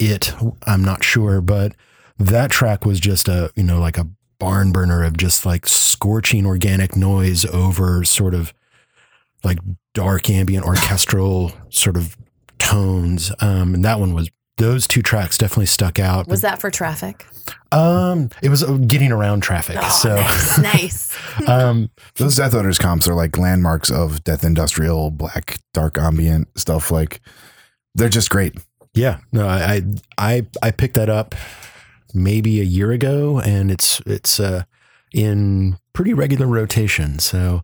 it. 0.00 0.34
I'm 0.66 0.84
not 0.84 1.04
sure, 1.04 1.40
but 1.40 1.74
that 2.18 2.50
track 2.50 2.84
was 2.84 3.00
just 3.00 3.28
a, 3.28 3.52
you 3.54 3.62
know, 3.62 3.80
like 3.80 3.98
a 3.98 4.08
barn 4.38 4.72
burner 4.72 5.04
of 5.04 5.16
just 5.16 5.46
like 5.46 5.66
scorching 5.66 6.46
organic 6.46 6.96
noise 6.96 7.44
over 7.46 8.02
sort 8.02 8.34
of 8.34 8.52
like 9.44 9.58
dark 9.94 10.28
ambient 10.28 10.64
orchestral 10.64 11.52
sort 11.68 11.96
of 11.96 12.16
tones. 12.58 13.32
Um, 13.40 13.74
and 13.74 13.84
that 13.84 14.00
one 14.00 14.14
was, 14.14 14.30
those 14.58 14.86
two 14.86 15.02
tracks 15.02 15.38
definitely 15.38 15.66
stuck 15.66 15.98
out. 15.98 16.28
Was 16.28 16.42
that 16.42 16.60
for 16.60 16.70
traffic? 16.70 17.26
Um, 17.72 18.28
it 18.42 18.50
was 18.50 18.62
uh, 18.62 18.72
getting 18.86 19.10
around 19.10 19.42
traffic. 19.42 19.76
Oh, 19.80 19.88
so, 19.88 20.14
nice, 20.14 20.58
nice. 20.58 21.18
um, 21.48 21.90
Those 22.16 22.36
Death 22.36 22.54
Odors 22.54 22.78
comps 22.78 23.08
are 23.08 23.14
like 23.14 23.38
landmarks 23.38 23.90
of 23.90 24.22
death 24.24 24.44
industrial, 24.44 25.10
black, 25.10 25.58
dark 25.72 25.98
ambient 25.98 26.48
stuff. 26.58 26.90
Like 26.90 27.20
they're 27.94 28.08
just 28.08 28.30
great. 28.30 28.54
Yeah, 28.94 29.20
no, 29.32 29.48
I, 29.48 29.76
I 29.76 29.82
I 30.18 30.46
I 30.62 30.70
picked 30.70 30.94
that 30.94 31.08
up 31.08 31.34
maybe 32.14 32.60
a 32.60 32.64
year 32.64 32.92
ago, 32.92 33.40
and 33.40 33.70
it's 33.70 34.00
it's 34.04 34.38
uh, 34.38 34.64
in 35.12 35.78
pretty 35.94 36.12
regular 36.12 36.46
rotation. 36.46 37.18
So, 37.18 37.62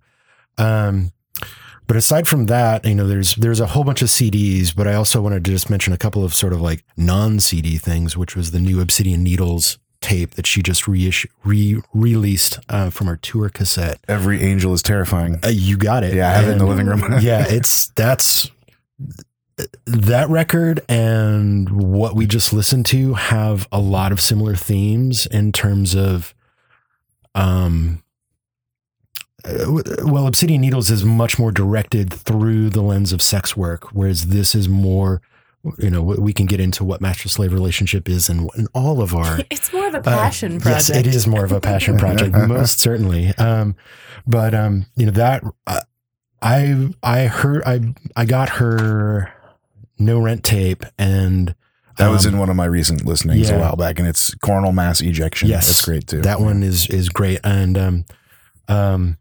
um, 0.57 1.13
but 1.89 1.97
aside 1.97 2.29
from 2.29 2.47
that, 2.47 2.85
you 2.85 2.95
know, 2.95 3.09
there's 3.09 3.35
there's 3.37 3.61
a 3.61 3.67
whole 3.67 3.83
bunch 3.83 4.03
of 4.03 4.09
CDs, 4.09 4.77
but 4.77 4.87
I 4.87 4.93
also 4.93 5.23
wanted 5.23 5.43
to 5.47 5.51
just 5.51 5.71
mention 5.71 5.95
a 5.95 5.99
couple 5.99 6.23
of 6.23 6.35
sort 6.35 6.53
of 6.53 6.61
like 6.61 6.85
non 6.99 7.41
CD 7.41 7.79
things, 7.79 8.15
which 8.15 8.37
was 8.37 8.51
the 8.51 8.61
new 8.61 8.81
Obsidian 8.81 9.23
Needles 9.23 9.79
tape 10.03 10.33
that 10.33 10.47
she 10.47 10.63
just 10.63 10.87
reissue, 10.87 11.29
re 11.45 11.81
released 11.95 12.61
uh, 12.69 12.91
from 12.91 13.07
her 13.07 13.17
tour 13.17 13.49
cassette. 13.49 14.01
Every 14.07 14.43
angel 14.43 14.75
is 14.75 14.83
terrifying. 14.83 15.41
Uh, 15.43 15.49
you 15.49 15.79
got 15.79 16.05
it. 16.05 16.15
Yeah, 16.15 16.29
I 16.29 16.35
have 16.35 16.49
it 16.49 16.53
in 16.53 16.59
the 16.59 16.67
living 16.67 16.87
room. 16.87 17.03
yeah, 17.23 17.47
it's 17.49 17.89
that's 17.97 18.51
that 19.87 20.29
record 20.29 20.81
and 20.91 21.71
what 21.71 22.15
we 22.15 22.27
just 22.27 22.53
listened 22.53 22.85
to 22.87 23.15
have 23.15 23.67
a 23.73 23.81
lot 23.81 24.13
of 24.13 24.21
similar 24.21 24.55
themes 24.55 25.27
in 25.27 25.53
terms 25.53 25.97
of 25.97 26.35
um 27.35 28.03
well 30.05 30.27
obsidian 30.27 30.61
needles 30.61 30.91
is 30.91 31.05
much 31.05 31.39
more 31.39 31.51
directed 31.53 32.13
through 32.13 32.71
the 32.71 32.83
lens 32.83 33.13
of 33.13 33.23
sex 33.23 33.57
work 33.57 33.93
whereas 33.95 34.27
this 34.29 34.55
is 34.55 34.69
more 34.69 35.21
you 35.79 35.91
know 35.91 36.03
we 36.03 36.33
can 36.33 36.47
get 36.47 36.61
into 36.61 36.85
what 36.85 37.01
master 37.01 37.29
slave 37.29 37.53
relationship 37.53 38.09
is 38.09 38.29
and, 38.29 38.49
and 38.55 38.69
all 38.75 39.01
of 39.01 39.15
our 39.15 39.39
It's 39.51 39.73
more 39.73 39.87
of 39.89 39.95
a 39.95 39.99
uh, 39.99 40.03
passion 40.03 40.61
project. 40.61 40.89
Yes, 40.89 40.97
it 40.97 41.07
is 41.07 41.27
more 41.27 41.45
of 41.45 41.53
a 41.53 41.61
passion 41.61 41.97
project, 42.05 42.35
most 42.35 42.81
certainly. 42.81 43.35
Um, 43.39 43.75
but 44.27 44.55
um, 44.55 44.87
you 44.97 45.07
know 45.07 45.13
that 45.13 45.43
uh, 45.67 45.81
I 46.41 46.91
I 47.03 47.27
heard 47.27 47.63
I 47.67 47.81
I 48.15 48.25
got 48.25 48.49
her 48.51 49.33
no 49.99 50.21
rent 50.21 50.45
tape 50.45 50.85
and 50.97 51.55
That 51.97 52.09
was 52.09 52.25
Um, 52.25 52.35
in 52.35 52.39
one 52.39 52.49
of 52.51 52.57
my 52.57 52.67
recent 52.67 53.05
listenings 53.05 53.51
a 53.51 53.59
while 53.59 53.75
back, 53.77 53.99
and 53.99 54.07
it's 54.07 54.33
coronal 54.37 54.73
mass 54.73 55.01
ejection. 55.01 55.49
Yes, 55.49 55.67
that's 55.67 55.85
great 55.85 56.07
too. 56.07 56.21
That 56.21 56.41
one 56.41 56.63
is 56.63 56.89
is 56.89 57.09
great, 57.09 57.41
and 57.43 57.77
um, 57.77 58.05
um, 58.69 59.18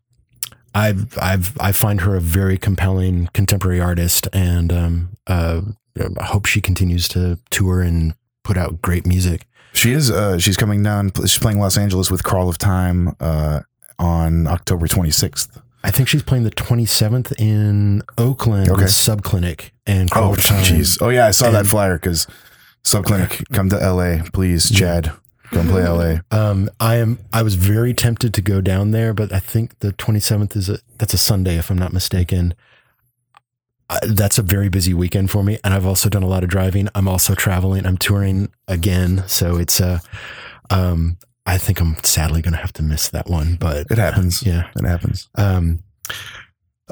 I've 0.77 1.17
I've 1.17 1.57
I 1.59 1.71
find 1.71 2.01
her 2.01 2.15
a 2.15 2.19
very 2.21 2.57
compelling 2.57 3.29
contemporary 3.33 3.79
artist, 3.81 4.27
and 4.33 4.71
um, 4.71 5.09
uh, 5.25 5.61
I 6.19 6.23
hope 6.25 6.45
she 6.45 6.61
continues 6.61 7.07
to 7.09 7.39
tour 7.49 7.81
and 7.81 8.13
put 8.43 8.57
out 8.57 8.81
great 8.81 9.05
music. 9.05 9.45
She 9.73 9.91
is. 9.91 10.09
Uh, 10.11 10.37
she's 10.39 10.57
coming 10.57 10.83
down. 10.83 11.11
She's 11.21 11.39
playing 11.39 11.59
Los 11.59 11.77
Angeles 11.77 12.09
with 12.11 12.23
Crawl 12.23 12.49
of 12.49 12.57
Time 12.57 13.15
uh, 13.19 13.61
on 13.99 14.47
October 14.47 14.87
26th. 14.87 15.61
I 15.83 15.91
think 15.91 16.07
she's 16.09 16.23
playing 16.23 16.43
the 16.43 16.51
27th 16.51 17.33
in 17.39 18.01
Oakland 18.17 18.69
Okay. 18.69 18.81
with 18.83 18.91
Subclinic 18.91 19.69
and 19.85 20.09
Oh, 20.11 20.13
Crawl 20.13 20.33
of 20.33 20.43
Time. 20.43 20.63
jeez. 20.63 20.97
Oh, 21.01 21.09
yeah. 21.09 21.27
I 21.27 21.31
saw 21.31 21.49
that 21.51 21.67
flyer 21.67 21.97
because 21.97 22.27
Subclinic, 22.83 23.43
come 23.53 23.69
to 23.69 23.77
LA, 23.77 24.23
please, 24.33 24.69
Chad. 24.71 25.11
Come 25.51 25.67
play 25.69 25.87
LA. 25.87 26.19
Um, 26.31 26.69
I 26.79 26.95
am. 26.95 27.19
I 27.33 27.41
was 27.43 27.55
very 27.55 27.93
tempted 27.93 28.33
to 28.33 28.41
go 28.41 28.61
down 28.61 28.91
there, 28.91 29.13
but 29.13 29.31
I 29.31 29.39
think 29.39 29.79
the 29.79 29.93
27th 29.93 30.55
is 30.55 30.69
a 30.69 30.79
that's 30.97 31.13
a 31.13 31.17
Sunday, 31.17 31.57
if 31.57 31.69
I'm 31.69 31.77
not 31.77 31.93
mistaken. 31.93 32.53
Uh, 33.89 33.99
that's 34.09 34.37
a 34.37 34.41
very 34.41 34.67
busy 34.67 34.93
weekend 34.93 35.31
for 35.31 35.43
me, 35.43 35.57
and 35.63 35.73
I've 35.73 35.85
also 35.85 36.09
done 36.09 36.21
a 36.23 36.27
lot 36.27 36.43
of 36.43 36.49
driving. 36.49 36.89
I'm 36.93 37.07
also 37.07 37.33
traveling. 37.35 37.85
I'm 37.85 37.97
touring 37.97 38.51
again, 38.67 39.23
so 39.27 39.55
it's 39.55 39.79
uh, 39.79 39.99
um, 40.69 41.17
I 41.45 41.57
think 41.57 41.79
I'm 41.79 41.95
sadly 42.03 42.41
going 42.41 42.53
to 42.53 42.59
have 42.59 42.73
to 42.73 42.83
miss 42.83 43.09
that 43.09 43.29
one, 43.29 43.55
but 43.55 43.87
It 43.89 43.97
happens. 43.97 44.43
yeah. 44.45 44.69
It 44.75 44.83
happens. 44.85 45.29
Um, 45.35 45.81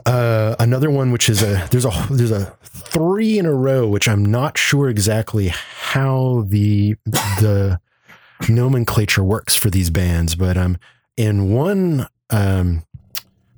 uh, 0.05 0.55
another 0.59 0.89
one, 0.89 1.11
which 1.11 1.27
is 1.29 1.41
a 1.43 1.67
there's 1.71 1.85
a 1.85 2.07
there's 2.09 2.31
a 2.31 2.55
three 2.63 3.37
in 3.37 3.45
a 3.45 3.53
row, 3.53 3.87
which 3.87 4.07
I'm 4.07 4.23
not 4.23 4.57
sure 4.57 4.87
exactly 4.89 5.49
how 5.49 6.45
the 6.47 6.95
the 7.39 7.79
nomenclature 8.49 9.23
works 9.23 9.55
for 9.55 9.69
these 9.69 9.89
bands, 9.89 10.35
but 10.35 10.57
um, 10.57 10.77
in 11.17 11.49
one 11.49 12.07
um 12.29 12.83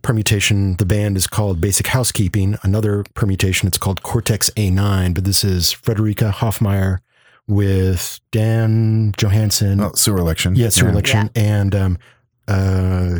permutation, 0.08 0.78
the 0.78 0.86
band 0.86 1.18
is 1.18 1.28
called 1.28 1.60
Basic 1.60 1.88
Housekeeping. 1.88 2.58
Another 2.64 3.04
permutation, 3.14 3.68
it's 3.68 3.78
called 3.78 4.04
Cortex 4.04 4.50
A9. 4.52 5.14
But 5.14 5.26
this 5.26 5.44
is 5.44 5.74
Frederikke 5.74 6.32
Hoffmeier 6.32 7.00
with 7.46 8.22
Dan 8.32 9.14
Johansson. 9.18 9.82
Oh, 9.82 9.92
sewer 9.96 10.18
election. 10.18 10.56
Yeah, 10.56 10.70
sewer 10.70 10.90
election. 10.90 11.30
And 11.36 11.76
um, 11.76 11.98
uh, 12.48 13.20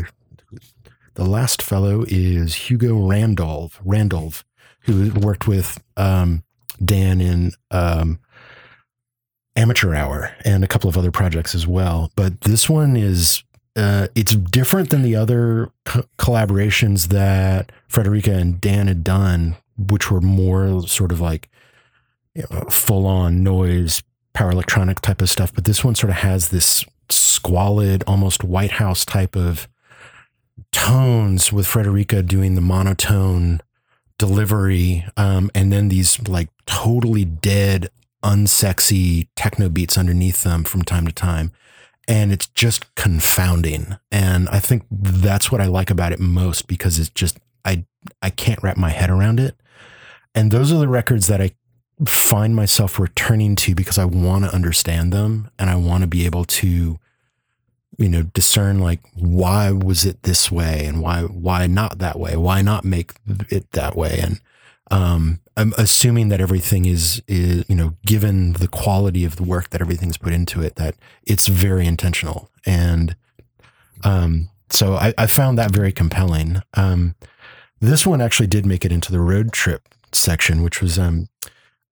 the 1.14 1.24
last 1.24 1.60
fellow 1.60 2.06
is 2.08 2.54
Hugo 2.54 3.06
Randolph, 3.06 3.78
Randolph, 3.84 4.42
who 4.80 5.10
worked 5.10 5.46
with 5.46 5.82
um, 5.98 6.42
Dan 6.82 7.20
in 7.20 7.52
um, 7.70 8.18
Amateur 9.56 9.94
Hour 9.94 10.34
and 10.44 10.62
a 10.62 10.68
couple 10.68 10.88
of 10.88 10.96
other 10.96 11.10
projects 11.10 11.54
as 11.54 11.66
well. 11.66 12.10
But 12.16 12.42
this 12.42 12.68
one 12.68 12.96
is. 12.96 13.42
Uh, 13.76 14.08
it's 14.16 14.34
different 14.34 14.90
than 14.90 15.02
the 15.02 15.14
other 15.14 15.70
co- 15.84 16.04
collaborations 16.18 17.08
that 17.08 17.70
Frederikke 17.88 18.26
and 18.26 18.60
Dan 18.60 18.88
had 18.88 19.04
done, 19.04 19.54
which 19.76 20.10
were 20.10 20.20
more 20.20 20.82
sort 20.88 21.12
of 21.12 21.20
like 21.20 21.48
you 22.34 22.44
know, 22.50 22.64
full 22.70 23.06
on 23.06 23.44
noise, 23.44 24.02
power 24.32 24.50
electronic 24.50 25.00
type 25.00 25.20
of 25.22 25.30
stuff. 25.30 25.54
But 25.54 25.64
this 25.64 25.84
one 25.84 25.94
sort 25.94 26.10
of 26.10 26.16
has 26.16 26.48
this 26.48 26.84
squalid, 27.08 28.02
almost 28.06 28.42
White 28.42 28.72
House 28.72 29.04
type 29.04 29.36
of 29.36 29.68
tones 30.72 31.52
with 31.52 31.66
Frederikke 31.66 32.26
doing 32.26 32.54
the 32.54 32.60
monotone 32.60 33.60
delivery, 34.18 35.06
um, 35.16 35.50
and 35.54 35.72
then 35.72 35.88
these 35.88 36.20
like 36.28 36.48
totally 36.66 37.24
dead, 37.24 37.88
unsexy 38.22 39.28
techno 39.36 39.68
beats 39.68 39.96
underneath 39.96 40.42
them 40.42 40.64
from 40.64 40.82
time 40.82 41.06
to 41.06 41.12
time. 41.12 41.52
And 42.06 42.32
it's 42.32 42.46
just 42.48 42.94
confounding. 42.94 43.96
And 44.10 44.48
I 44.48 44.60
think 44.60 44.84
that's 44.90 45.52
what 45.52 45.60
I 45.60 45.66
like 45.66 45.90
about 45.90 46.12
it 46.12 46.20
most 46.20 46.66
because 46.66 46.98
it's 46.98 47.10
just 47.10 47.38
I 47.64 47.84
I 48.22 48.30
can't 48.30 48.62
wrap 48.62 48.76
my 48.76 48.90
head 48.90 49.10
around 49.10 49.40
it. 49.40 49.56
And 50.34 50.50
those 50.50 50.72
are 50.72 50.78
the 50.78 50.88
records 50.88 51.26
that 51.26 51.40
I 51.40 51.52
find 52.06 52.54
myself 52.54 52.98
returning 52.98 53.56
to 53.56 53.74
because 53.74 53.98
I 53.98 54.04
want 54.04 54.44
to 54.44 54.54
understand 54.54 55.12
them 55.12 55.50
and 55.58 55.68
I 55.68 55.76
want 55.76 56.02
to 56.02 56.06
be 56.06 56.26
able 56.26 56.44
to 56.44 56.98
you 57.98 58.08
know 58.08 58.22
discern 58.22 58.78
like 58.78 59.00
why 59.14 59.72
was 59.72 60.04
it 60.04 60.22
this 60.22 60.50
way 60.50 60.86
and 60.86 61.02
why 61.02 61.22
why 61.22 61.66
not 61.66 61.98
that 61.98 62.18
way 62.18 62.36
why 62.36 62.62
not 62.62 62.84
make 62.84 63.14
it 63.50 63.68
that 63.72 63.96
way 63.96 64.20
and 64.22 64.40
um 64.92 65.40
I'm 65.58 65.74
assuming 65.76 66.28
that 66.28 66.40
everything 66.40 66.86
is 66.86 67.20
is 67.26 67.64
you 67.68 67.74
know 67.74 67.96
given 68.06 68.52
the 68.54 68.68
quality 68.68 69.24
of 69.24 69.36
the 69.36 69.42
work 69.42 69.70
that 69.70 69.80
everything's 69.80 70.16
put 70.16 70.32
into 70.32 70.62
it 70.62 70.76
that 70.76 70.94
it's 71.24 71.48
very 71.48 71.86
intentional 71.86 72.48
and 72.64 73.16
um 74.04 74.50
so 74.70 74.94
I, 74.94 75.12
I 75.18 75.26
found 75.26 75.58
that 75.58 75.72
very 75.72 75.90
compelling 75.92 76.62
um 76.74 77.16
this 77.80 78.06
one 78.06 78.20
actually 78.20 78.46
did 78.46 78.64
make 78.66 78.84
it 78.84 78.92
into 78.92 79.10
the 79.10 79.20
road 79.20 79.52
trip 79.52 79.82
section 80.12 80.62
which 80.62 80.80
was 80.80 80.98
um 80.98 81.28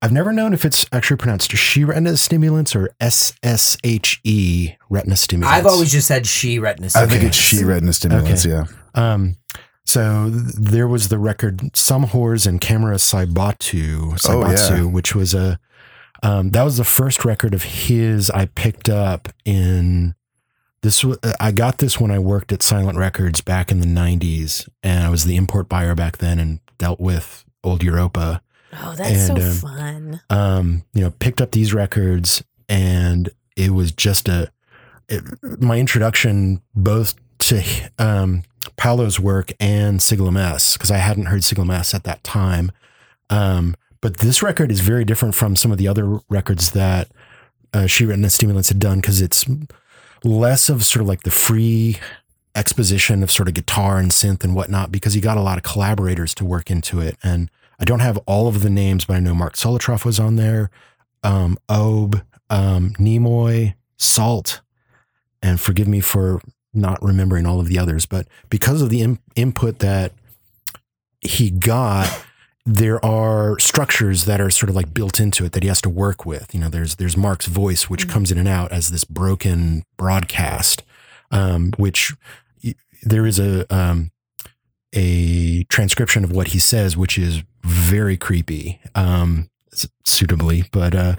I've 0.00 0.12
never 0.12 0.32
known 0.32 0.52
if 0.52 0.64
it's 0.64 0.87
actually 0.92 1.16
pronounced 1.16 1.50
she 1.50 1.82
retina 1.82 2.16
stimulants 2.16 2.76
or 2.76 2.90
SSHE 3.00 4.76
retina 4.90 5.16
stimulants. 5.16 5.58
I've 5.58 5.66
always 5.66 5.90
just 5.90 6.06
said 6.06 6.26
she 6.26 6.58
retina. 6.58 6.90
I 6.94 7.06
think 7.06 7.25
it's 7.25 7.37
she 7.37 7.64
retina 7.64 7.94
stimulants. 7.94 8.44
Yeah. 8.44 8.66
Um, 8.94 9.37
so 9.87 10.31
th- 10.31 10.55
there 10.55 10.87
was 10.88 11.09
the 11.09 11.19
record 11.19 11.75
"Some 11.76 12.07
Whores" 12.09 12.47
and 12.47 12.61
"Camera 12.61 12.97
Saibatu," 12.97 14.12
Saibatsu, 14.21 14.76
yeah. 14.78 14.83
which 14.85 15.14
was 15.14 15.35
a 15.35 15.59
um, 16.23 16.50
that 16.50 16.62
was 16.62 16.76
the 16.76 16.85
first 16.85 17.25
record 17.25 17.55
of 17.55 17.62
his 17.62 18.31
I 18.31 18.47
picked 18.47 18.88
up 18.88 19.28
in 19.45 20.14
this. 20.83 21.05
wa- 21.05 21.16
I 21.40 21.52
got 21.52 21.78
this 21.78 22.00
when 22.00 22.11
I 22.11 22.19
worked 22.19 22.52
at 22.52 22.62
Silent 22.62 22.99
Records 22.99 23.40
back 23.40 23.71
in 23.71 23.81
the 23.81 23.87
'90s, 23.87 24.69
and 24.83 25.05
I 25.05 25.09
was 25.09 25.25
the 25.25 25.37
import 25.37 25.69
buyer 25.69 25.95
back 25.95 26.19
then 26.19 26.38
and 26.38 26.61
dealt 26.78 27.00
with 27.00 27.45
old 27.64 27.83
Europa 27.83 28.43
Oh, 28.83 28.95
that's 28.97 29.28
And, 29.31 29.38
so 29.43 29.47
um, 29.49 29.52
fun. 29.55 30.21
um, 30.28 30.83
you 30.93 31.00
know, 31.02 31.11
picked 31.11 31.40
up 31.40 31.52
these 31.52 31.73
records 31.73 32.45
and 32.69 33.31
it 33.57 33.71
was 33.71 33.90
just 33.93 34.28
a, 34.28 34.52
it, 35.09 35.23
my 35.62 35.78
introduction 35.78 36.61
both 36.75 37.14
to 37.38 37.62
um, 37.99 38.43
Paolo's 38.76 39.21
work 39.21 39.52
and 39.61 40.00
Sigillum 40.00 40.38
S 40.38 40.75
because 40.75 40.90
I 40.90 40.99
hadn't 40.99 41.26
heard 41.26 41.43
Sigillum 41.43 41.73
S 41.73 41.95
at 41.95 42.05
that 42.05 42.23
time. 42.25 42.73
Um, 43.31 43.76
but 44.00 44.19
this 44.19 44.43
record 44.43 44.71
is 44.71 44.81
very 44.81 45.05
different 45.05 45.35
from 45.35 45.57
some 45.57 45.73
of 45.73 45.78
the 45.78 45.88
other 45.88 46.21
records 46.28 46.73
that 46.73 47.11
uh, 47.73 47.87
She 47.87 48.05
Retina 48.05 48.31
Stimulants 48.31 48.69
had 48.69 48.78
done 48.78 49.00
because 49.00 49.21
it's 49.21 49.45
less 50.25 50.69
of 50.69 50.85
sort 50.85 51.02
of 51.02 51.09
like 51.09 51.23
the 51.23 51.31
free 51.31 51.99
exposition 52.55 53.23
of 53.23 53.31
sort 53.31 53.49
of 53.49 53.55
guitar 53.55 53.99
and 53.99 54.11
synth 54.11 54.43
and 54.43 54.55
whatnot 54.55 54.90
because 54.90 55.14
he 55.14 55.21
got 55.21 55.37
a 55.37 55.43
lot 55.43 55.59
of 55.59 55.62
collaborators 55.62 56.35
to 56.35 56.45
work 56.45 56.71
into 56.71 57.00
it. 57.00 57.16
And 57.23 57.50
I 57.78 57.85
don't 57.85 58.00
have 58.00 58.19
all 58.26 58.49
of 58.49 58.62
the 58.62 58.71
names, 58.71 59.05
but 59.05 59.16
I 59.16 59.21
know 59.21 59.35
Mark 59.35 59.55
Solotroff 59.55 60.05
was 60.05 60.19
on 60.19 60.37
there, 60.37 60.71
um, 61.23 61.59
Obe, 61.69 62.23
um, 62.49 62.95
Nimoy, 62.99 63.75
Salt, 63.99 64.61
and 65.43 65.61
forgive 65.61 65.87
me 65.87 66.00
for 66.00 66.40
not 66.76 67.02
remembering 67.02 67.47
all 67.47 67.61
of 67.61 67.68
the 67.68 67.78
others. 67.78 68.06
But 68.06 68.28
because 68.50 68.83
of 68.83 68.90
the 68.90 69.00
in- 69.02 69.18
input 69.35 69.78
that 69.80 70.12
he 71.21 71.50
got, 71.50 72.25
there 72.64 73.04
are 73.04 73.59
structures 73.59 74.25
that 74.25 74.40
are 74.40 74.50
sort 74.50 74.68
of 74.71 74.76
like 74.76 74.92
built 74.92 75.21
into 75.21 75.45
it 75.45 75.52
that 75.52 75.62
he 75.62 75.68
has 75.68 75.80
to 75.83 75.88
work 75.88 76.26
with. 76.26 76.52
You 76.54 76.61
know, 76.61 76.68
there's 76.68 76.97
there's 76.97 77.16
Mark's 77.16 77.47
voice, 77.47 77.88
which 77.88 78.09
comes 78.09 78.30
in 78.33 78.38
and 78.38 78.49
out 78.49 78.73
as 78.73 78.90
this 78.90 79.04
broken 79.04 79.85
broadcast, 79.97 80.83
um, 81.30 81.73
which 81.76 82.14
there 83.02 83.25
is 83.26 83.38
a 83.38 83.73
um, 83.75 84.11
a 84.92 85.64
transcription 85.64 86.25
of 86.25 86.33
what 86.33 86.49
he 86.49 86.59
says, 86.59 86.97
which 86.97 87.18
is 87.18 87.42
very 87.62 88.16
creepy, 88.16 88.80
um, 88.95 89.49
suitably, 90.04 90.64
but 90.73 90.95
uh, 90.95 91.14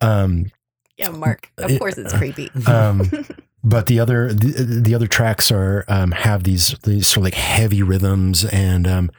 um, 0.00 0.50
Yeah, 0.96 1.10
Mark. 1.10 1.50
Of 1.58 1.78
course, 1.78 1.98
it's 1.98 2.12
creepy. 2.14 2.50
um, 2.66 3.02
but 3.62 3.86
the 3.86 4.00
other 4.00 4.32
the, 4.32 4.80
the 4.82 4.94
other 4.94 5.06
tracks 5.06 5.50
are 5.50 5.84
um, 5.88 6.12
have 6.12 6.44
these 6.44 6.74
these 6.84 7.06
sort 7.06 7.18
of 7.18 7.24
like 7.24 7.34
heavy 7.34 7.82
rhythms 7.82 8.44
and 8.44 8.86
um, 8.86 9.10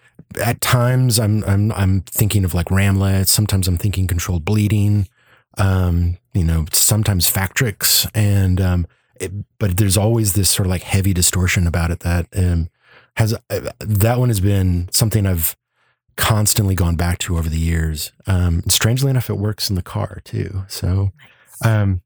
at 0.42 0.62
times 0.62 1.20
I'm 1.20 1.44
I'm 1.44 1.72
I'm 1.74 2.02
thinking 2.02 2.46
of 2.46 2.54
like 2.54 2.68
Ramleh. 2.68 3.28
Sometimes 3.28 3.68
I'm 3.68 3.78
thinking 3.78 4.08
controlled 4.08 4.46
bleeding. 4.46 5.08
Um, 5.58 6.18
you 6.34 6.44
know, 6.44 6.66
sometimes 6.72 7.30
Factrix 7.30 8.10
and 8.14 8.62
um, 8.62 8.88
it, 9.20 9.32
but 9.60 9.78
there's 9.78 9.98
always 9.98 10.34
this 10.34 10.50
sort 10.50 10.66
of 10.66 10.72
like 10.72 10.84
heavy 10.84 11.14
distortion 11.14 11.68
about 11.68 11.92
it 11.92 12.00
that 12.02 12.28
um, 12.36 12.70
has 13.18 13.34
uh, 13.50 13.72
that 13.80 14.20
one 14.20 14.30
has 14.30 14.40
been 14.40 14.88
something 14.92 15.26
I've 15.26 15.56
constantly 16.16 16.76
gone 16.76 16.96
back 16.96 17.18
to 17.20 17.38
over 17.38 17.50
the 17.50 17.60
years. 17.60 18.12
Um, 18.28 18.64
strangely 18.68 19.10
enough, 19.10 19.30
it 19.30 19.38
works 19.38 19.70
in 19.70 19.76
the 19.76 19.82
car 19.82 20.22
too. 20.24 20.64
So, 20.68 21.12
um, 21.64 22.02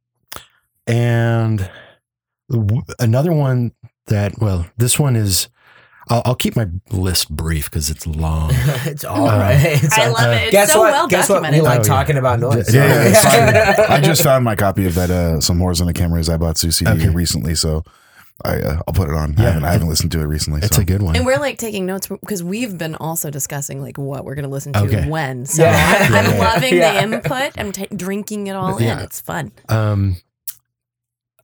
and 0.88 1.70
another 3.00 3.32
one 3.32 3.72
that 4.08 4.40
well, 4.40 4.68
this 4.78 5.00
one 5.00 5.16
is 5.16 5.50
I'll, 6.08 6.22
I'll 6.26 6.36
keep 6.36 6.56
my 6.56 6.68
list 6.92 7.36
brief 7.36 7.66
because 7.70 7.90
it's 7.90 8.06
long. 8.06 8.52
it's 8.54 9.04
all 9.04 9.28
Uh, 9.28 9.40
right. 9.40 9.56
It's 9.84 9.98
I 9.98 10.06
all- 10.06 10.14
love 10.14 10.34
it. 10.34 10.44
It's 10.44 10.52
Guess 10.52 10.72
so 10.74 10.80
what? 10.80 10.92
well 10.92 11.08
Guess 11.08 11.30
what? 11.30 11.42
We 11.52 11.62
like 11.62 11.80
Oh, 11.80 11.82
yeah. 11.82 11.88
talking 11.88 12.18
about 12.18 12.40
noise. 12.40 12.74
Yeah, 12.74 12.86
yeah, 12.88 13.04
it's 13.10 13.24
fine. 13.24 13.92
I 13.92 14.02
just 14.02 14.24
found 14.24 14.44
my 14.46 14.56
copy 14.56 14.86
of 14.86 14.94
that 14.96 15.10
uh, 15.10 15.42
some 15.42 15.58
horrors 15.60 15.82
on 15.82 15.88
the 15.88 15.94
cameras 15.94 16.30
I 16.30 16.38
bought 16.38 16.58
CD 16.58 16.90
Okay. 16.92 17.10
recently, 17.10 17.56
so 17.56 17.84
I 18.44 18.58
uh, 18.60 18.82
I'll 18.88 18.94
put 18.94 19.10
it 19.10 19.16
on. 19.16 19.34
I, 19.40 19.42
Yeah. 19.42 19.48
haven't, 19.54 19.64
I 19.64 19.72
haven't 19.72 19.88
listened 19.88 20.12
to 20.12 20.20
it 20.20 20.26
recently. 20.26 20.60
It's 20.62 20.76
so. 20.76 20.82
a 20.84 20.86
good 20.86 21.02
one. 21.02 21.16
And 21.16 21.26
we're 21.26 21.40
like 21.40 21.58
taking 21.58 21.86
notes 21.88 22.08
because 22.08 22.44
we've 22.44 22.78
been 22.78 22.94
also 22.96 23.32
discussing 23.32 23.82
like 23.82 23.98
what 23.98 24.26
we're 24.26 24.36
going 24.36 24.44
to 24.44 24.50
listen 24.52 24.74
to 24.74 24.82
Okay. 24.82 25.10
when. 25.10 25.46
So 25.48 25.64
Yeah. 25.64 25.98
I'm, 26.12 26.14
I'm 26.14 26.32
Yeah. 26.34 26.38
loving 26.38 26.76
Yeah. 26.76 26.94
the 26.94 27.16
input. 27.16 27.52
I'm 27.58 27.72
ta 27.72 27.86
drinking 27.96 28.46
it 28.48 28.56
all 28.56 28.80
Yeah. 28.80 29.00
in. 29.00 29.06
It's 29.06 29.22
fun. 29.22 29.54
Um, 29.70 30.18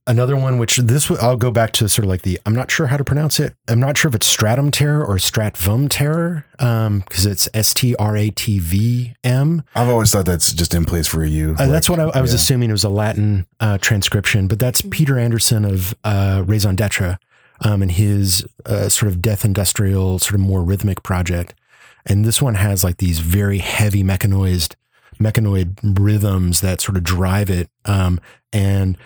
another 0.06 0.36
one, 0.36 0.58
which 0.58 0.76
this 0.76 1.08
w- 1.08 1.20
I'll 1.20 1.36
go 1.36 1.50
back 1.50 1.72
to 1.74 1.88
sort 1.88 2.04
of 2.04 2.10
like 2.10 2.22
the 2.22 2.40
I'm 2.46 2.54
not 2.54 2.70
sure 2.70 2.86
how 2.86 2.96
to 2.96 3.04
pronounce 3.04 3.40
it. 3.40 3.54
I'm 3.68 3.80
not 3.80 3.96
sure 3.96 4.08
if 4.08 4.14
it's 4.14 4.26
stratum 4.26 4.70
terror 4.70 5.04
or 5.04 5.16
stratvum 5.16 5.88
terror, 5.88 6.46
um, 6.58 7.00
because 7.00 7.26
it's 7.26 7.48
S 7.54 7.74
T 7.74 7.94
R 7.96 8.16
A 8.16 8.30
T 8.30 8.58
V 8.58 9.14
M. 9.24 9.62
I've 9.74 9.88
always 9.88 10.10
thought 10.10 10.26
that's 10.26 10.52
just 10.52 10.74
in 10.74 10.84
place 10.84 11.06
for 11.06 11.24
you. 11.24 11.54
Uh, 11.58 11.66
that's 11.66 11.88
what 11.88 12.00
I, 12.00 12.04
I 12.04 12.20
was 12.20 12.32
yeah. 12.32 12.36
assuming 12.36 12.70
it 12.70 12.72
was 12.72 12.84
a 12.84 12.88
Latin 12.88 13.46
uh, 13.60 13.78
transcription, 13.78 14.48
but 14.48 14.58
that's 14.58 14.82
Peter 14.90 15.18
Andersson 15.18 15.64
of 15.64 15.94
uh, 16.04 16.42
Raison 16.46 16.74
d'etre 16.74 17.18
um, 17.64 17.82
and 17.82 17.92
his 17.92 18.46
uh, 18.66 18.88
sort 18.88 19.10
of 19.10 19.20
death 19.22 19.44
industrial, 19.44 20.18
sort 20.18 20.34
of 20.34 20.40
more 20.40 20.62
rhythmic 20.62 21.02
project. 21.02 21.54
And 22.04 22.24
this 22.24 22.42
one 22.42 22.54
has 22.56 22.82
like 22.82 22.96
these 22.96 23.20
very 23.20 23.58
heavy 23.58 24.02
mechanoized, 24.02 24.74
mechanoid 25.20 25.76
rhythms 25.98 26.60
that 26.60 26.80
sort 26.80 26.96
of 26.96 27.04
drive 27.04 27.48
it. 27.48 27.70
Um, 27.84 28.20
and 28.52 28.98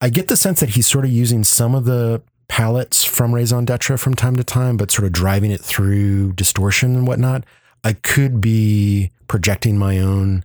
I 0.00 0.10
get 0.10 0.28
the 0.28 0.36
sense 0.36 0.60
that 0.60 0.70
he's 0.70 0.86
sort 0.86 1.04
of 1.04 1.10
using 1.10 1.42
some 1.44 1.74
of 1.74 1.84
the 1.84 2.22
palettes 2.48 3.04
from 3.04 3.34
Raison 3.34 3.64
d'etre 3.64 3.96
from 3.98 4.14
time 4.14 4.36
to 4.36 4.44
time, 4.44 4.76
but 4.76 4.90
sort 4.90 5.06
of 5.06 5.12
driving 5.12 5.50
it 5.50 5.60
through 5.60 6.32
distortion 6.34 6.94
and 6.96 7.06
whatnot. 7.06 7.44
I 7.82 7.94
could 7.94 8.40
be 8.40 9.10
projecting 9.28 9.76
my 9.78 9.98
own 9.98 10.44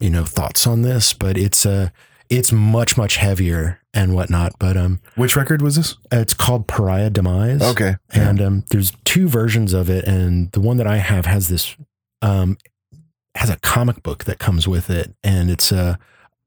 you 0.00 0.08
know 0.10 0.24
thoughts 0.24 0.64
on 0.66 0.82
this 0.82 1.12
but 1.12 1.36
it's 1.36 1.66
uh 1.66 1.88
it's 2.30 2.52
much 2.52 2.96
much 2.96 3.16
heavier 3.16 3.80
and 3.92 4.14
whatnot 4.14 4.52
but 4.60 4.76
um 4.76 5.00
Which 5.16 5.34
record 5.34 5.60
was 5.60 5.74
this? 5.76 5.96
it's 6.12 6.32
called 6.34 6.68
pariah 6.68 7.10
demise 7.10 7.60
Okay. 7.62 7.96
and 8.14 8.40
um 8.40 8.64
there's 8.70 8.92
two 9.04 9.28
versions 9.28 9.72
of 9.74 9.90
it 9.90 10.04
and 10.06 10.50
the 10.52 10.60
one 10.60 10.76
that 10.76 10.86
i 10.86 10.98
have 10.98 11.26
has 11.26 11.48
this 11.48 11.76
um 12.22 12.56
has 13.34 13.50
a 13.50 13.56
comic 13.58 14.02
book 14.04 14.22
that 14.24 14.38
comes 14.38 14.68
with 14.68 14.88
it 14.88 15.12
and 15.24 15.50
it's 15.50 15.72
uh 15.72 15.96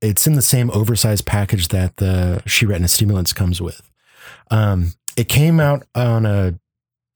it's 0.01 0.27
in 0.27 0.33
the 0.33 0.41
same 0.41 0.69
oversized 0.71 1.25
package 1.25 1.69
that 1.69 1.97
the 1.97 2.41
she 2.45 2.65
retina 2.65 2.87
stimulants 2.87 3.33
comes 3.33 3.61
with 3.61 3.89
um 4.49 4.93
it 5.17 5.27
came 5.27 5.59
out 5.59 5.83
on 5.95 6.25
a 6.25 6.59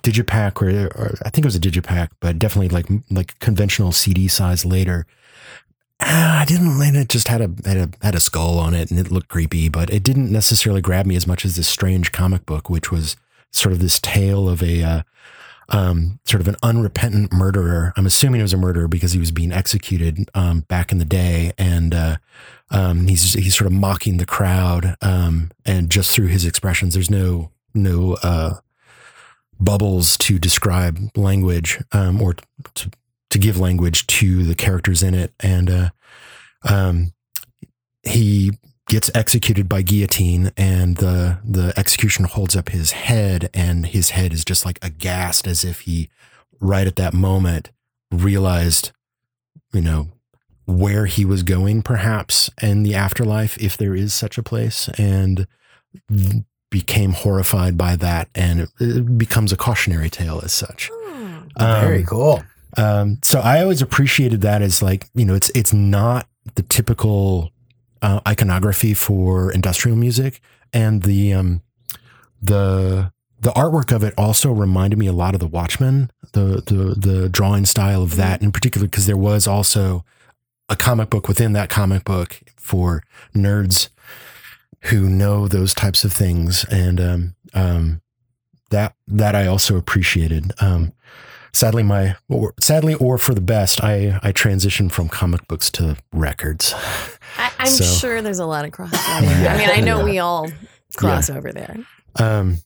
digipack 0.03 0.61
or, 0.61 0.87
or 0.95 1.17
i 1.25 1.29
think 1.29 1.45
it 1.45 1.45
was 1.45 1.55
a 1.55 1.59
digipack 1.59 2.09
but 2.19 2.37
definitely 2.37 2.69
like 2.69 2.85
like 3.09 3.37
conventional 3.39 3.91
cd 3.91 4.27
size 4.27 4.65
later 4.65 5.05
Ah, 6.01 6.41
I 6.41 6.45
didn't. 6.45 6.81
And 6.81 6.97
it 6.97 7.09
just 7.09 7.29
had 7.29 7.41
a, 7.41 7.49
had 7.65 7.77
a 7.77 7.89
had 8.05 8.15
a 8.15 8.19
skull 8.19 8.59
on 8.59 8.73
it, 8.73 8.91
and 8.91 8.99
it 8.99 9.11
looked 9.11 9.29
creepy. 9.29 9.69
But 9.69 9.89
it 9.89 10.03
didn't 10.03 10.31
necessarily 10.31 10.81
grab 10.81 11.05
me 11.05 11.15
as 11.15 11.25
much 11.25 11.45
as 11.45 11.55
this 11.55 11.67
strange 11.67 12.11
comic 12.11 12.45
book, 12.45 12.69
which 12.69 12.91
was 12.91 13.15
sort 13.51 13.71
of 13.71 13.79
this 13.79 13.99
tale 13.99 14.49
of 14.49 14.61
a 14.61 14.83
uh, 14.83 15.01
um, 15.69 16.19
sort 16.25 16.41
of 16.41 16.47
an 16.47 16.57
unrepentant 16.61 17.31
murderer. 17.31 17.93
I'm 17.95 18.05
assuming 18.05 18.41
it 18.41 18.43
was 18.43 18.53
a 18.53 18.57
murderer 18.57 18.87
because 18.87 19.13
he 19.13 19.19
was 19.19 19.31
being 19.31 19.53
executed 19.53 20.29
um, 20.35 20.61
back 20.61 20.91
in 20.91 20.97
the 20.97 21.05
day, 21.05 21.53
and 21.57 21.93
uh, 21.93 22.17
um, 22.71 23.07
he's 23.07 23.33
he's 23.33 23.55
sort 23.55 23.67
of 23.67 23.73
mocking 23.73 24.17
the 24.17 24.25
crowd, 24.25 24.95
um, 25.01 25.51
and 25.65 25.89
just 25.89 26.11
through 26.11 26.27
his 26.27 26.45
expressions, 26.45 26.93
there's 26.93 27.11
no 27.11 27.51
no 27.73 28.17
uh, 28.23 28.55
bubbles 29.59 30.17
to 30.17 30.39
describe 30.39 30.99
language 31.15 31.81
um, 31.91 32.21
or 32.21 32.35
to 32.73 32.91
to 33.29 33.39
give 33.39 33.59
language 33.59 34.07
to 34.07 34.43
the 34.43 34.55
characters 34.55 35.03
in 35.03 35.13
it, 35.13 35.33
and 35.39 35.69
uh, 35.69 35.89
um, 36.67 37.13
he 38.03 38.51
gets 38.87 39.09
executed 39.13 39.67
by 39.67 39.81
guillotine, 39.81 40.51
and 40.57 40.97
the 40.97 41.39
the 41.43 41.73
executioner 41.77 42.27
holds 42.27 42.55
up 42.55 42.69
his 42.69 42.91
head, 42.91 43.49
and 43.53 43.87
his 43.87 44.11
head 44.11 44.33
is 44.33 44.43
just 44.43 44.65
like 44.65 44.79
aghast, 44.81 45.47
as 45.47 45.63
if 45.63 45.81
he 45.81 46.09
right 46.59 46.87
at 46.87 46.95
that 46.95 47.13
moment 47.13 47.71
realized, 48.11 48.91
you 49.73 49.81
know, 49.81 50.09
where 50.65 51.05
he 51.05 51.25
was 51.25 51.43
going, 51.43 51.81
perhaps 51.81 52.49
in 52.61 52.83
the 52.83 52.95
afterlife, 52.95 53.57
if 53.61 53.77
there 53.77 53.95
is 53.95 54.13
such 54.13 54.37
a 54.37 54.43
place, 54.43 54.89
and 54.97 55.47
became 56.71 57.13
horrified 57.13 57.77
by 57.77 57.95
that, 57.95 58.27
and 58.35 58.61
it, 58.61 58.69
it 58.79 59.17
becomes 59.17 59.51
a 59.53 59.57
cautionary 59.57 60.09
tale 60.09 60.41
as 60.43 60.51
such. 60.51 60.89
Very 61.57 61.99
Um, 61.99 62.05
cool. 62.05 62.43
um, 62.77 63.19
so 63.23 63.39
I 63.39 63.61
always 63.61 63.81
appreciated 63.81 64.41
that 64.41 64.61
as 64.61 64.81
like 64.81 65.07
you 65.13 65.23
know 65.25 65.35
it's 65.35 65.49
it's 65.55 65.71
not 65.73 66.27
the 66.55 66.63
typical 66.63 67.51
uh, 68.01 68.19
iconography 68.27 68.93
for 68.93 69.51
industrial 69.51 69.95
music, 69.97 70.41
and 70.73 71.03
the 71.03 71.33
um, 71.33 71.61
the 72.41 73.11
the 73.39 73.51
artwork 73.51 73.91
of 73.95 74.03
it 74.03 74.13
also 74.17 74.51
reminded 74.51 74.97
me 74.99 75.07
a 75.07 75.13
lot 75.13 75.33
of 75.33 75.39
the 75.39 75.47
Watchmen, 75.47 76.11
the 76.33 76.61
the 76.65 76.95
the 77.09 77.29
drawing 77.29 77.65
style 77.65 78.01
of 78.03 78.15
that 78.17 78.41
in 78.41 78.51
particular, 78.51 78.87
because 78.87 79.05
there 79.05 79.17
was 79.17 79.47
also 79.47 80.03
a 80.69 80.75
comic 80.75 81.09
book 81.09 81.27
within 81.27 81.53
that 81.53 81.69
comic 81.69 82.03
book 82.03 82.41
for 82.57 83.03
nerds 83.35 83.89
who 84.89 85.09
know 85.09 85.47
those 85.47 85.73
types 85.73 86.03
of 86.03 86.13
things, 86.13 86.63
and 86.65 86.99
um, 87.01 87.35
um, 87.53 88.01
that 88.71 88.95
that 89.07 89.35
I 89.35 89.47
also 89.47 89.77
appreciated. 89.77 90.51
Um, 90.59 90.93
sadly 91.53 91.83
my 91.83 92.17
or 92.27 92.53
sadly 92.59 92.95
or 92.95 93.17
for 93.17 93.33
the 93.33 93.39
best 93.39 93.81
i 93.81 94.19
i 94.21 94.33
transitioned 94.33 94.91
from 94.91 95.07
comic 95.07 95.47
books 95.47 95.71
to 95.71 95.95
records 96.11 96.73
I, 97.37 97.49
I'm 97.59 97.67
So- 97.67 97.85
sure 97.85 98.21
there's 98.21 98.39
a 98.39 98.45
lot 98.45 98.65
of 98.65 98.71
crossover. 98.71 99.21
Yeah. 99.21 99.53
I 99.55 99.57
mean, 99.57 99.69
I 99.69 99.79
know 99.79 99.99
Yeah. 99.99 100.03
we 100.03 100.19
all 100.19 100.51
cross 100.97 101.29
over 101.29 101.53
there. 101.53 101.77
um 102.19 102.57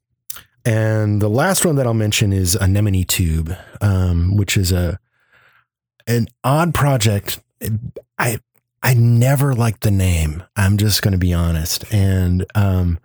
and 0.66 1.22
the 1.22 1.30
last 1.30 1.64
one 1.66 1.76
that 1.76 1.86
i'll 1.86 1.94
mention 1.94 2.34
is 2.34 2.56
anemone 2.56 3.04
tube 3.04 3.56
um 3.80 4.36
which 4.36 4.58
is 4.58 4.72
a 4.72 5.00
an 6.08 6.26
odd 6.44 6.74
project 6.74 7.38
i 8.17 8.39
i 8.82 8.93
never 8.93 9.54
liked 9.54 9.82
the 9.82 9.91
name 9.91 10.43
i'm 10.56 10.78
just 10.78 11.02
going 11.02 11.12
to 11.12 11.17
be 11.17 11.34
honest 11.34 11.84
and 11.91 12.45
um 12.56 13.00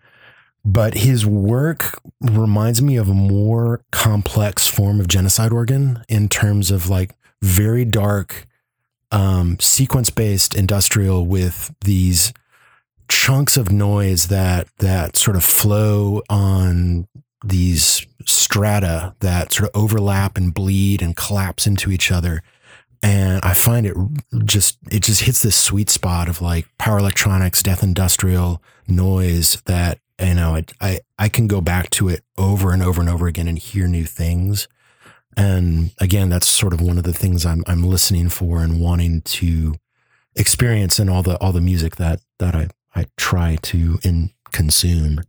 but 0.65 0.95
his 0.95 1.27
work 1.27 2.01
reminds 2.21 2.81
me 2.81 2.97
of 2.97 3.09
a 3.09 3.15
more 3.15 3.83
complex 3.91 4.67
form 4.67 4.99
of 4.99 5.09
genocide 5.09 5.53
organ 5.53 6.03
in 6.09 6.29
terms 6.29 6.71
of 6.71 6.89
like 6.89 7.15
very 7.43 7.85
dark 7.85 8.47
um, 9.13 9.59
sequence 9.61 10.11
based 10.11 10.55
industrial 10.57 11.27
with 11.27 11.75
these 11.83 12.33
chunks 13.09 13.57
of 13.57 13.71
noise 13.71 14.29
that 14.29 14.67
that 14.79 15.17
sort 15.17 15.37
of 15.37 15.45
flow 15.45 16.23
on 16.31 17.07
these 17.45 18.07
strata 18.27 19.15
that 19.21 19.53
sort 19.53 19.69
of 19.69 19.81
overlap 19.81 20.39
and 20.39 20.55
bleed 20.55 21.03
and 21.03 21.15
collapse 21.15 21.67
into 21.67 21.91
each 21.91 22.11
other 22.11 22.43
and 23.05 23.41
i 23.45 23.55
find 23.55 23.87
it 23.87 23.97
just 24.47 24.79
it 24.93 25.03
just 25.05 25.23
hits 25.23 25.43
this 25.43 25.57
sweet 25.57 25.91
spot 25.91 26.29
of 26.29 26.43
like 26.43 26.67
power 26.79 26.99
electronics 27.01 27.63
death 27.63 27.85
industrial 27.85 28.63
noise 28.89 29.63
that 29.67 30.01
you 30.21 30.35
know 30.35 30.57
I, 30.57 30.65
I 30.83 31.01
i 31.21 31.31
can 31.31 31.49
go 31.49 31.63
back 31.63 31.91
to 31.93 32.11
it 32.11 32.25
over 32.39 32.73
and 32.73 32.83
over 32.83 33.03
and 33.03 33.11
over 33.11 33.29
again 33.29 33.49
and 33.49 33.59
hear 33.61 33.89
new 33.89 34.07
things 34.07 34.69
and 35.37 35.93
again 36.01 36.31
that's 36.31 36.49
sort 36.49 36.75
of 36.75 36.83
one 36.83 36.99
of 36.99 37.05
the 37.05 37.15
things 37.15 37.47
i'm 37.47 37.65
i'm 37.69 37.85
listening 37.85 38.31
for 38.31 38.63
and 38.63 38.81
wanting 38.81 39.23
to 39.23 39.77
experience 40.37 41.01
in 41.01 41.11
all 41.11 41.23
the 41.25 41.37
all 41.39 41.53
the 41.53 41.63
music 41.63 41.97
that 41.97 42.21
that 42.41 42.57
i 42.57 42.69
i 42.97 43.07
try 43.19 43.57
to 43.63 43.99
in 44.05 44.33
consume 44.53 45.21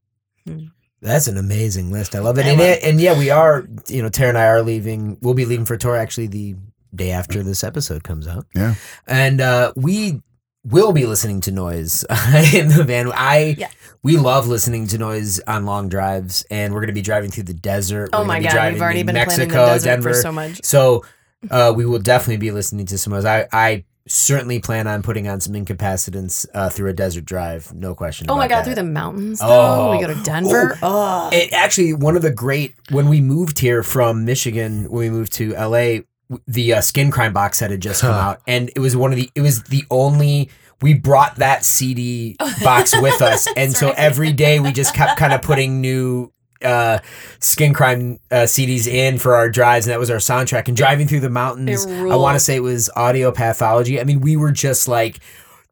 hmm. 0.48 0.68
That's 1.02 1.28
an 1.28 1.38
amazing 1.38 1.92
list. 1.92 2.16
I 2.16 2.20
love 2.20 2.40
it. 2.40 2.48
I 2.48 2.50
And, 2.50 2.60
love 2.60 2.70
yeah, 2.70 2.90
and 2.90 3.02
yeah, 3.02 3.18
we 3.18 3.30
are, 3.32 3.68
you 3.88 4.04
know, 4.04 4.10
Tara 4.10 4.30
and 4.30 4.38
I 4.40 4.48
are 4.48 4.64
leaving. 4.64 5.18
We'll 5.22 5.36
be 5.36 5.46
leaving 5.46 5.66
for 5.66 5.76
a 5.76 5.78
tour 5.80 5.96
actually 5.98 6.28
the 6.28 6.56
day 6.96 7.12
after 7.12 7.44
this 7.44 7.64
episode 7.64 8.04
comes 8.04 8.28
out. 8.28 8.46
Yeah. 8.56 8.76
And 9.08 9.42
uh, 9.42 9.74
we 9.76 10.22
will 10.64 10.94
be 10.94 11.06
listening 11.06 11.42
to 11.42 11.52
noise 11.52 12.04
in 12.54 12.70
the 12.70 12.84
van. 12.84 13.12
I 13.14 13.56
Yeah. 13.58 13.70
we 14.04 14.18
love 14.18 14.48
listening 14.48 14.88
to 14.88 14.98
noise 14.98 15.40
on 15.42 15.66
long 15.66 15.90
drives, 15.90 16.44
and 16.50 16.74
we're 16.74 16.80
going 16.82 16.88
to 16.88 16.94
be 16.94 17.02
driving 17.04 17.30
through 17.32 17.44
the 17.44 17.54
desert. 17.54 18.10
Oh 18.14 18.22
We're 18.22 18.26
my 18.26 18.40
be 18.40 18.46
god, 18.46 18.74
we've 18.74 18.82
already 18.82 19.04
been 19.04 19.14
Mexico, 19.16 19.46
planning 19.46 19.50
the 19.50 19.74
desert 19.74 19.90
Denver. 19.90 20.10
for 20.14 20.22
so 20.22 20.32
much. 20.32 20.64
So 20.66 21.06
uh, 21.52 21.72
we 21.76 21.86
will 21.86 22.00
definitely 22.00 22.38
be 22.38 22.52
listening 22.52 22.86
to 22.88 22.98
some 22.98 23.14
noise. 23.14 23.26
I 23.26 23.48
I 23.52 23.86
certainly 24.08 24.60
plan 24.60 24.86
on 24.86 25.02
putting 25.02 25.28
on 25.28 25.40
some 25.42 25.54
incapacitants 25.56 26.46
uh, 26.54 26.70
through 26.70 26.90
a 26.90 26.94
desert 26.94 27.26
drive. 27.26 27.74
No 27.74 27.96
question. 27.96 28.28
Oh 28.30 28.36
my 28.36 28.48
god, 28.48 28.58
that. 28.60 28.66
through 28.66 28.76
the 28.76 28.84
mountains 28.84 29.40
though. 29.40 29.48
Oh. 29.50 29.92
we 29.98 30.02
go 30.06 30.14
to 30.14 30.24
Denver. 30.24 30.78
Oh, 30.84 31.30
It 31.34 31.52
actually 31.54 31.94
one 31.94 32.16
of 32.16 32.22
the 32.22 32.32
great 32.32 32.76
when 32.92 33.08
we 33.10 33.22
moved 33.22 33.60
here 33.60 33.82
from 33.84 34.24
Michigan 34.26 34.84
when 34.92 35.00
we 35.00 35.10
moved 35.10 35.34
to 35.34 35.54
LA 35.54 35.68
w- 35.78 36.04
the 36.48 36.74
uh, 36.74 36.82
skin 36.82 37.12
crime 37.12 37.34
box 37.34 37.60
set 37.60 37.72
had 37.72 37.82
just 37.82 38.02
come 38.02 38.14
Huh. 38.14 38.20
out 38.32 38.42
and 38.48 38.70
it 38.76 38.80
was 38.80 38.96
one 38.98 39.12
of 39.12 39.18
the 39.18 39.30
it 39.36 39.42
was 39.42 39.64
the 39.64 39.84
only 39.92 40.50
we 40.82 40.94
brought 40.94 41.36
that 41.38 41.64
CD 41.66 42.36
box 42.64 43.00
with 43.00 43.22
us 43.22 43.48
and 43.58 43.74
so 43.74 43.88
right. 43.88 43.96
every 43.98 44.34
day 44.34 44.60
we 44.60 44.72
just 44.72 44.94
kept 44.96 45.18
kind 45.20 45.34
of 45.34 45.42
putting 45.42 45.82
new 45.82 46.32
uh, 46.64 47.00
Skin 47.40 47.74
Crime 47.74 48.20
uh, 48.32 48.46
CDs 48.46 48.88
in 48.88 49.20
for 49.20 49.36
our 49.36 49.50
drives, 49.50 49.86
and 49.86 49.92
that 49.92 50.00
was 50.00 50.10
our 50.10 50.18
soundtrack. 50.18 50.68
And 50.68 50.76
driving 50.76 51.06
through 51.08 51.20
the 51.20 51.30
mountains, 51.30 51.86
I 51.86 52.16
want 52.16 52.36
to 52.36 52.40
say 52.40 52.56
it 52.56 52.64
was 52.64 52.90
Audio 52.96 53.32
Pathology. 53.32 54.00
I 54.00 54.04
mean, 54.04 54.20
we 54.22 54.36
were 54.36 54.52
just 54.52 54.88
like, 54.88 55.20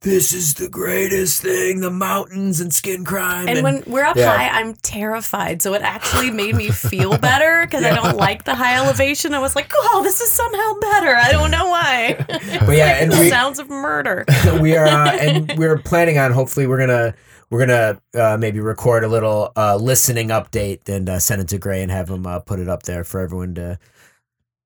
"This 0.04 0.34
is 0.34 0.54
the 0.54 0.70
greatest 0.70 1.42
thing: 1.42 1.80
the 1.80 1.90
mountains 1.92 2.60
and 2.62 2.72
Skin 2.74 3.04
Crime." 3.04 3.48
And 3.48 3.64
when 3.64 3.84
we're 3.88 4.06
up 4.06 4.16
Yeah. 4.16 4.36
high, 4.38 4.50
I'm 4.50 4.76
terrified. 4.76 5.62
So 5.62 5.74
it 5.74 5.82
actually 5.82 6.30
made 6.32 6.56
me 6.56 6.70
feel 6.70 7.18
better 7.18 7.62
because 7.66 7.84
I 7.84 7.96
don't 7.96 8.16
like 8.18 8.44
the 8.44 8.54
high 8.56 8.76
elevation. 8.76 9.34
I 9.34 9.40
was 9.40 9.56
like, 9.56 9.72
oh, 9.76 10.02
this 10.04 10.22
is 10.22 10.32
somehow 10.32 10.74
better. 10.82 11.16
I 11.16 11.32
don't 11.32 11.52
know 11.52 11.68
why. 11.70 12.16
but 12.28 12.78
yeah, 12.78 13.02
and 13.02 13.12
the 13.12 13.18
we, 13.20 13.30
sounds 13.30 13.60
of 13.60 13.70
murder. 13.70 14.26
we 14.62 14.76
are 14.76 14.86
uh, 14.86 15.12
and 15.12 15.54
we're 15.58 15.78
planning 15.80 16.18
on 16.18 16.32
hopefully 16.32 16.68
we're 16.68 16.80
gonna 16.80 17.14
we're 17.50 17.66
gonna 17.66 18.02
uh, 18.16 18.38
maybe 18.38 18.60
record 18.60 19.04
a 19.04 19.08
little 19.08 19.52
uh, 19.56 19.76
listening 19.78 20.30
update 20.30 20.88
and 20.90 21.08
uh, 21.10 21.20
send 21.20 21.42
it 21.42 21.48
to 21.50 21.58
Gray 21.58 21.82
and 21.82 21.92
have 21.92 22.10
him 22.10 22.26
uh, 22.28 22.40
put 22.40 22.60
it 22.60 22.68
up 22.68 22.84
there 22.84 23.04
for 23.04 23.22
everyone 23.22 23.56
to 23.56 23.80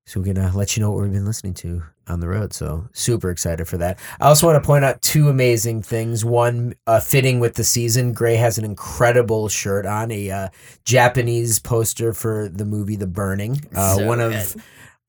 so 0.08 0.18
we're 0.20 0.32
gonna 0.32 0.50
let 0.56 0.74
you 0.74 0.82
know 0.82 0.90
what 0.90 1.02
we've 1.02 1.12
been 1.12 1.26
listening 1.26 1.52
to 1.52 1.82
on 2.08 2.20
the 2.20 2.28
road. 2.28 2.54
So 2.54 2.88
super 2.94 3.30
excited 3.30 3.68
for 3.68 3.76
that. 3.76 3.98
I 4.18 4.28
also 4.28 4.46
want 4.46 4.62
to 4.62 4.66
point 4.66 4.82
out 4.82 5.02
two 5.02 5.28
amazing 5.28 5.82
things. 5.82 6.24
One, 6.24 6.74
uh, 6.86 7.00
fitting 7.00 7.40
with 7.40 7.56
the 7.56 7.64
season, 7.64 8.14
Gray 8.14 8.36
has 8.36 8.56
an 8.56 8.64
incredible 8.64 9.48
shirt 9.48 9.84
on, 9.84 10.10
a 10.10 10.30
uh, 10.30 10.48
Japanese 10.84 11.58
poster 11.58 12.14
for 12.14 12.48
the 12.48 12.64
movie 12.64 12.96
The 12.96 13.06
Burning, 13.06 13.60
uh, 13.74 13.96
So 13.96 14.06
one 14.06 14.20
of 14.20 14.56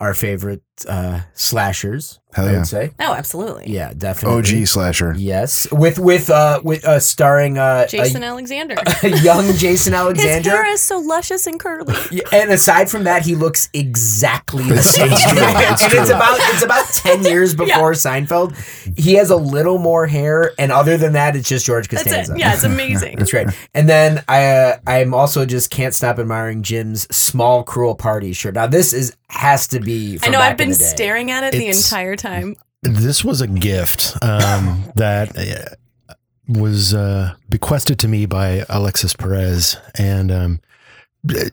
our 0.01 0.13
favorite 0.13 0.63
uh, 0.85 1.21
slashers. 1.33 2.19
Hell 2.33 2.47
I 2.47 2.51
yeah. 2.51 2.57
would 2.59 2.67
say. 2.67 2.91
Oh, 2.99 3.13
absolutely. 3.13 3.71
Yeah, 3.71 3.91
definitely. 3.97 4.59
OG 4.61 4.67
slasher. 4.67 5.15
Yes, 5.17 5.67
with 5.71 5.97
with 5.97 6.29
uh 6.29 6.61
with 6.63 6.85
uh 6.85 6.99
starring 6.99 7.57
uh 7.57 7.87
Jason 7.87 8.21
a, 8.21 8.27
Alexander. 8.27 8.75
a 9.03 9.09
young 9.21 9.51
Jason 9.53 9.93
His 9.93 9.99
Alexander. 9.99 10.49
hair 10.51 10.65
is 10.67 10.79
so 10.79 10.99
luscious 10.99 11.47
and 11.47 11.59
curly. 11.59 11.95
Yeah, 12.11 12.21
And 12.31 12.51
aside 12.51 12.89
from 12.89 13.05
that, 13.05 13.25
he 13.25 13.33
looks 13.33 13.67
exactly 13.73 14.63
the 14.63 14.81
same. 14.83 15.07
it's 15.11 15.23
true. 15.23 15.39
It's 15.69 15.83
and 15.83 15.93
it's 15.93 16.09
about 16.11 16.37
it's 16.53 16.63
about 16.63 16.85
ten 16.93 17.23
years 17.23 17.55
before 17.55 17.93
Seinfeld. 17.93 18.55
He 18.97 19.13
has 19.15 19.29
a 19.31 19.35
little 19.35 19.79
more 19.79 20.05
hair, 20.05 20.51
and 20.59 20.71
other 20.71 20.97
than 20.97 21.13
that, 21.13 21.35
it's 21.35 21.49
just 21.49 21.65
George 21.65 21.87
That's 21.87 22.03
Costanza. 22.03 22.33
it. 22.33 22.39
Yeah, 22.39 22.53
it's 22.53 22.63
amazing. 22.63 23.15
That's 23.19 23.33
right. 23.33 23.47
And 23.73 23.89
then 23.89 24.23
I 24.27 24.45
uh, 24.45 24.77
I'm 24.85 25.13
also 25.15 25.45
just 25.47 25.71
can't 25.71 25.93
stop 25.95 26.19
admiring 26.19 26.61
Jim's 26.61 27.03
small 27.15 27.63
cruel 27.63 27.95
party 27.95 28.33
shirt. 28.33 28.53
Now 28.55 28.67
this 28.67 28.93
is 28.93 29.15
has 29.29 29.67
to 29.69 29.79
be. 29.79 30.15
I 30.15 30.17
From 30.17 30.31
know. 30.33 30.39
back 30.39 30.45
I've 30.53 30.61
in 30.61 30.69
been 30.69 30.69
the 30.71 30.77
day. 30.77 30.83
staring 30.85 31.31
at 31.31 31.43
it 31.43 31.51
the 31.53 31.59
It's- 31.67 31.85
entire 31.91 32.15
time. 32.19 32.55
This 32.81 33.23
was 33.23 33.41
a 33.41 33.47
gift 33.47 34.15
um, 34.21 34.91
that 34.95 35.37
uh, 35.37 36.13
was 36.47 36.93
uh, 36.93 37.35
bequested 37.49 37.99
to 37.99 38.07
me 38.07 38.25
by 38.25 38.65
Alexis 38.69 39.15
Perez, 39.15 39.77
and 39.97 40.31
um, 40.31 40.59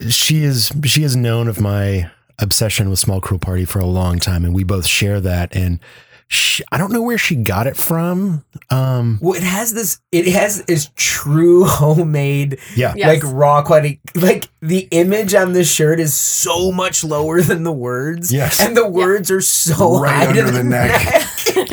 she 0.09 0.45
is 0.45 0.73
she 0.85 1.03
has 1.03 1.17
known 1.17 1.49
of 1.49 1.61
my 1.61 2.11
obsession 2.39 2.91
with 2.91 2.99
Small 2.99 3.21
Cruel 3.21 3.41
Party 3.41 3.65
for 3.65 3.81
a 3.81 3.87
long 3.87 4.19
time, 4.19 4.45
and 4.45 4.55
we 4.55 4.65
both 4.65 4.87
share 4.87 5.21
that. 5.21 5.55
And 5.55 5.81
she, 6.29 6.65
I 6.73 6.79
don't 6.79 6.93
know 6.93 7.03
where 7.03 7.19
she 7.19 7.37
got 7.37 7.67
it 7.67 7.77
from. 7.77 8.45
Um, 8.71 9.19
Well, 9.23 9.35
it 9.35 9.43
has 9.45 9.73
this. 9.73 10.01
It 10.11 10.27
has 10.29 10.65
this 10.65 10.91
true 10.97 11.65
homemade 11.67 12.59
yeah, 12.75 12.95
Yes. 12.97 13.23
like 13.23 13.33
raw 13.35 13.63
quality 13.63 14.01
like 14.15 14.49
the 14.61 14.89
image 14.91 15.35
on 15.35 15.53
this 15.53 15.73
shirt 15.73 16.01
is 16.01 16.15
so 16.15 16.73
much 16.73 17.05
lower 17.05 17.41
than 17.43 17.63
the 17.63 17.73
words 17.73 18.33
Yes. 18.33 18.59
and 18.65 18.77
the 18.77 18.89
words 18.89 19.31
are 19.31 19.41
so 19.41 20.01
Right 20.01 20.13
high 20.15 20.27
under 20.29 20.47
to 20.47 20.51
the 20.51 20.65
neck. 20.65 21.23
and 21.57 21.67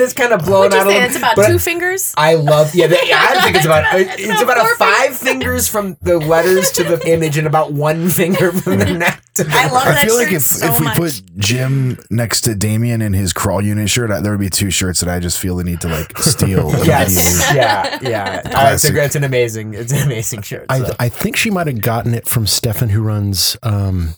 it's 0.00 0.12
kind 0.12 0.32
of 0.32 0.44
blown 0.44 0.62
Would 0.70 0.72
you 0.72 0.78
out 0.78 0.86
a 0.86 0.90
say 0.90 0.94
little 0.94 1.08
it's 1.08 1.16
about 1.16 1.36
but 1.36 1.46
two 1.48 1.58
fingers? 1.58 2.14
I 2.16 2.34
love 2.34 2.74
yeah. 2.74 2.86
The, 2.86 2.96
I 2.96 3.40
think 3.42 3.56
it's 3.56 3.64
about 3.64 3.84
it's 3.98 4.28
No, 4.28 4.42
about 4.42 4.58
four 4.58 4.72
a 4.72 4.76
five 4.76 5.16
fingers 5.16 5.68
from 5.68 5.96
the 6.02 6.18
letters 6.18 6.70
to 6.72 6.84
the 6.84 7.00
image 7.08 7.36
and 7.38 7.46
about 7.46 7.72
one 7.72 8.08
finger 8.10 8.52
from 8.52 8.78
the 8.78 8.84
neck 8.92 9.22
to 9.34 9.44
the 9.44 9.50
I 9.52 9.64
love 9.70 9.84
that. 9.84 9.88
I 9.88 9.92
that 9.94 10.04
feel 10.06 10.16
like 10.16 10.32
if 10.32 10.42
so 10.42 10.66
if 10.66 10.78
we 10.78 10.86
much. 10.86 10.96
put 10.96 11.22
Jim 11.38 11.98
next 12.10 12.42
to 12.42 12.54
Damien 12.54 13.00
in 13.02 13.12
his 13.14 13.32
crawl 13.32 13.62
unit 13.70 13.88
shirt, 13.88 14.10
I, 14.10 14.20
there 14.20 14.32
would 14.32 14.40
be 14.40 14.50
two 14.50 14.70
shirts 14.70 15.00
that 15.00 15.08
I 15.08 15.18
just 15.18 15.38
feel 15.38 15.56
the 15.56 15.64
need 15.64 15.80
to 15.80 15.88
like 15.88 16.16
steal. 16.18 16.70
Yes, 16.84 17.52
yeah, 17.54 17.98
yeah. 18.02 18.42
Uh, 18.44 18.74
it's, 18.74 18.88
a, 18.88 19.04
it's 19.04 19.14
an 19.14 19.24
amazing, 19.24 19.74
it's 19.74 19.92
an 19.92 20.02
amazing 20.02 20.42
shirt. 20.42 20.66
I, 20.68 20.80
so. 20.80 20.94
I 20.98 21.08
think 21.08 21.36
she 21.36 21.50
might 21.50 21.66
have 21.66 21.80
gotten 21.80 22.14
it 22.14 22.26
from 22.26 22.46
Stefan, 22.46 22.88
who 22.88 23.02
runs 23.02 23.56
um, 23.62 24.14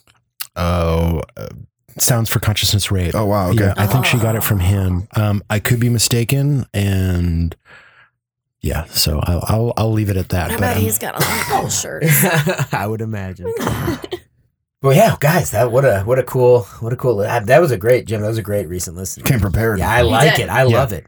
oh, 0.55 1.21
uh, 1.37 1.47
Sounds 1.99 2.29
for 2.29 2.39
Consciousness 2.39 2.91
Rape. 2.91 3.13
Oh 3.13 3.25
wow, 3.25 3.49
okay. 3.49 3.65
Yeah, 3.65 3.73
I 3.77 3.85
think 3.85 4.05
she 4.05 4.17
got 4.17 4.35
it 4.35 4.43
from 4.43 4.59
him. 4.59 5.07
Um, 5.15 5.43
I 5.49 5.59
could 5.59 5.79
be 5.79 5.89
mistaken, 5.89 6.65
and 6.73 7.55
yeah, 8.61 8.85
so 8.85 9.19
I'll 9.23 9.43
I'll, 9.47 9.73
I'll 9.77 9.91
leave 9.91 10.09
it 10.09 10.17
at 10.17 10.29
that. 10.29 10.49
I 10.51 10.53
but, 10.55 10.59
bet 10.61 10.77
um, 10.77 10.83
he's 10.83 10.97
got 10.97 11.15
a 11.15 11.19
lot 11.19 11.41
of 11.41 11.47
cool 11.47 11.69
shirts. 11.69 12.73
I 12.73 12.87
would 12.87 13.01
imagine. 13.01 13.53
well, 14.83 14.95
yeah, 14.95 15.15
guys, 15.19 15.51
that 15.51 15.71
what 15.71 15.85
a 15.85 16.01
what 16.01 16.19
a 16.19 16.23
cool 16.23 16.63
what 16.81 16.93
a 16.93 16.95
cool 16.95 17.17
that, 17.17 17.47
that 17.47 17.59
was 17.61 17.71
a 17.71 17.77
great 17.77 18.05
Jim. 18.05 18.21
That 18.21 18.27
was 18.27 18.37
a 18.37 18.43
great 18.43 18.67
recent 18.67 18.95
listen. 18.95 19.23
Came 19.23 19.39
prepared. 19.39 19.79
Yeah, 19.79 19.89
I 19.89 20.01
You 20.01 20.07
like 20.07 20.35
did. 20.35 20.43
it. 20.43 20.49
I 20.49 20.63
Yeah. 20.65 20.77
love 20.77 20.93
it. 20.93 21.07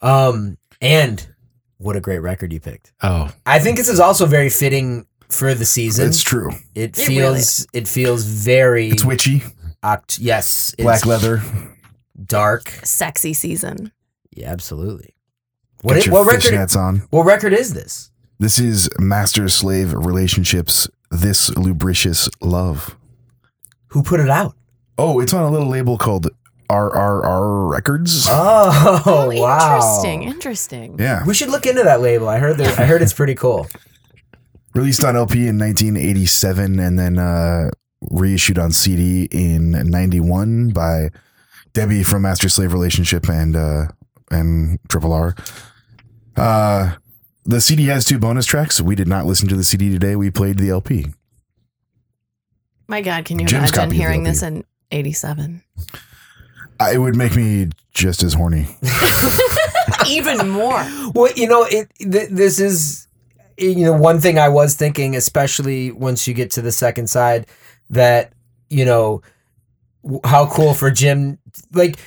Um, 0.00 0.56
and 0.80 1.26
what 1.78 1.96
a 1.96 2.00
great 2.00 2.20
record 2.20 2.52
you 2.52 2.60
picked. 2.60 2.92
oh, 3.02 3.30
I 3.44 3.58
think 3.58 3.76
this 3.76 3.88
is 3.88 4.00
also 4.00 4.24
very 4.26 4.48
fitting 4.48 5.06
for 5.28 5.52
the 5.54 5.64
season. 5.66 6.06
It's 6.08 6.22
true. 6.22 6.52
it 6.74 6.98
It 6.98 7.08
really 7.08 7.16
feels 7.40 7.66
it 7.72 7.88
feels 7.88 8.24
very 8.24 8.88
It's 8.90 9.04
witchy, 9.04 9.42
oct- 9.82 10.18
yes, 10.20 10.74
it's 10.78 10.84
black 10.84 11.04
leather. 11.04 11.42
dark. 12.24 12.68
Sexy 12.84 13.34
season. 13.34 13.92
Yeah, 14.34 14.50
absolutely. 14.52 15.14
What 15.82 15.94
Get 15.94 16.02
it, 16.02 16.06
your 16.06 16.14
what 16.14 16.26
record? 16.26 16.42
fishnets 16.52 16.76
on. 16.76 17.02
What 17.10 17.24
record 17.26 17.52
is 17.52 17.74
this? 17.74 18.10
This 18.38 18.58
is 18.58 18.88
master 18.98 19.48
slave 19.48 19.92
relationships. 19.94 20.88
This 21.10 21.48
lubricious 21.56 22.28
love. 22.40 22.96
Who 23.96 24.02
put 24.02 24.20
it 24.20 24.28
out? 24.28 24.54
Oh, 24.98 25.20
it's 25.20 25.32
on 25.32 25.42
a 25.42 25.50
little 25.50 25.70
label 25.70 25.96
called 25.96 26.28
RRR 26.68 27.70
Records. 27.70 28.26
Oh, 28.28 29.30
wow! 29.32 29.76
interesting. 29.76 30.22
Interesting. 30.24 30.96
yeah, 30.98 31.24
We 31.24 31.32
should 31.32 31.48
look 31.48 31.64
into 31.64 31.82
that 31.82 32.02
label. 32.02 32.28
I 32.28 32.36
heard 32.36 32.58
that. 32.58 32.78
I 32.78 32.84
heard 32.84 33.00
it's 33.00 33.14
pretty 33.14 33.34
cool. 33.34 33.66
released 34.74 35.02
on 35.02 35.16
LP 35.16 35.48
in 35.48 35.58
1987 35.58 36.78
and 36.78 36.98
then 36.98 37.18
uh, 37.18 37.70
reissued 38.10 38.58
on 38.58 38.70
CD 38.70 39.28
in 39.30 39.70
91 39.70 40.72
by 40.72 41.08
Debbie 41.72 42.02
from 42.02 42.20
Master 42.20 42.50
Slave 42.50 42.74
Relationship 42.74 43.30
and 43.30 43.56
uh, 43.56 43.86
and 44.30 44.78
Triple 44.90 45.14
R. 45.14 45.34
Uh, 46.36 46.96
the 47.46 47.62
CD 47.62 47.86
has 47.86 48.04
two 48.04 48.18
bonus 48.18 48.44
tracks. 48.44 48.78
We 48.78 48.94
did 48.94 49.08
not 49.08 49.24
listen 49.24 49.48
to 49.48 49.56
the 49.56 49.64
CD 49.64 49.90
today. 49.90 50.16
We 50.16 50.30
played 50.30 50.58
the 50.58 50.68
LP. 50.68 51.06
My 52.88 53.02
God, 53.02 53.24
can 53.24 53.38
you 53.38 53.46
Jim's 53.46 53.70
imagine 53.70 53.74
copy 53.74 53.86
of 53.86 53.92
hearing 53.92 54.22
this 54.22 54.42
in 54.42 54.64
87? 54.90 55.62
Uh, 56.78 56.90
it 56.92 56.98
would 56.98 57.16
make 57.16 57.34
me 57.34 57.68
just 57.92 58.22
as 58.22 58.34
horny. 58.34 58.68
Even 60.08 60.48
more. 60.50 60.84
Well, 61.14 61.32
you 61.34 61.48
know, 61.48 61.64
it. 61.64 61.90
Th- 61.98 62.28
this 62.30 62.60
is, 62.60 63.08
you 63.56 63.84
know, 63.84 63.92
one 63.94 64.20
thing 64.20 64.38
I 64.38 64.48
was 64.48 64.74
thinking, 64.74 65.16
especially 65.16 65.90
once 65.90 66.28
you 66.28 66.34
get 66.34 66.50
to 66.52 66.62
the 66.62 66.72
second 66.72 67.08
side, 67.08 67.46
that 67.90 68.32
you 68.68 68.84
know, 68.84 69.22
w- 70.02 70.20
how 70.24 70.46
cool 70.46 70.74
for 70.74 70.90
Jim. 70.90 71.38
Like, 71.72 71.98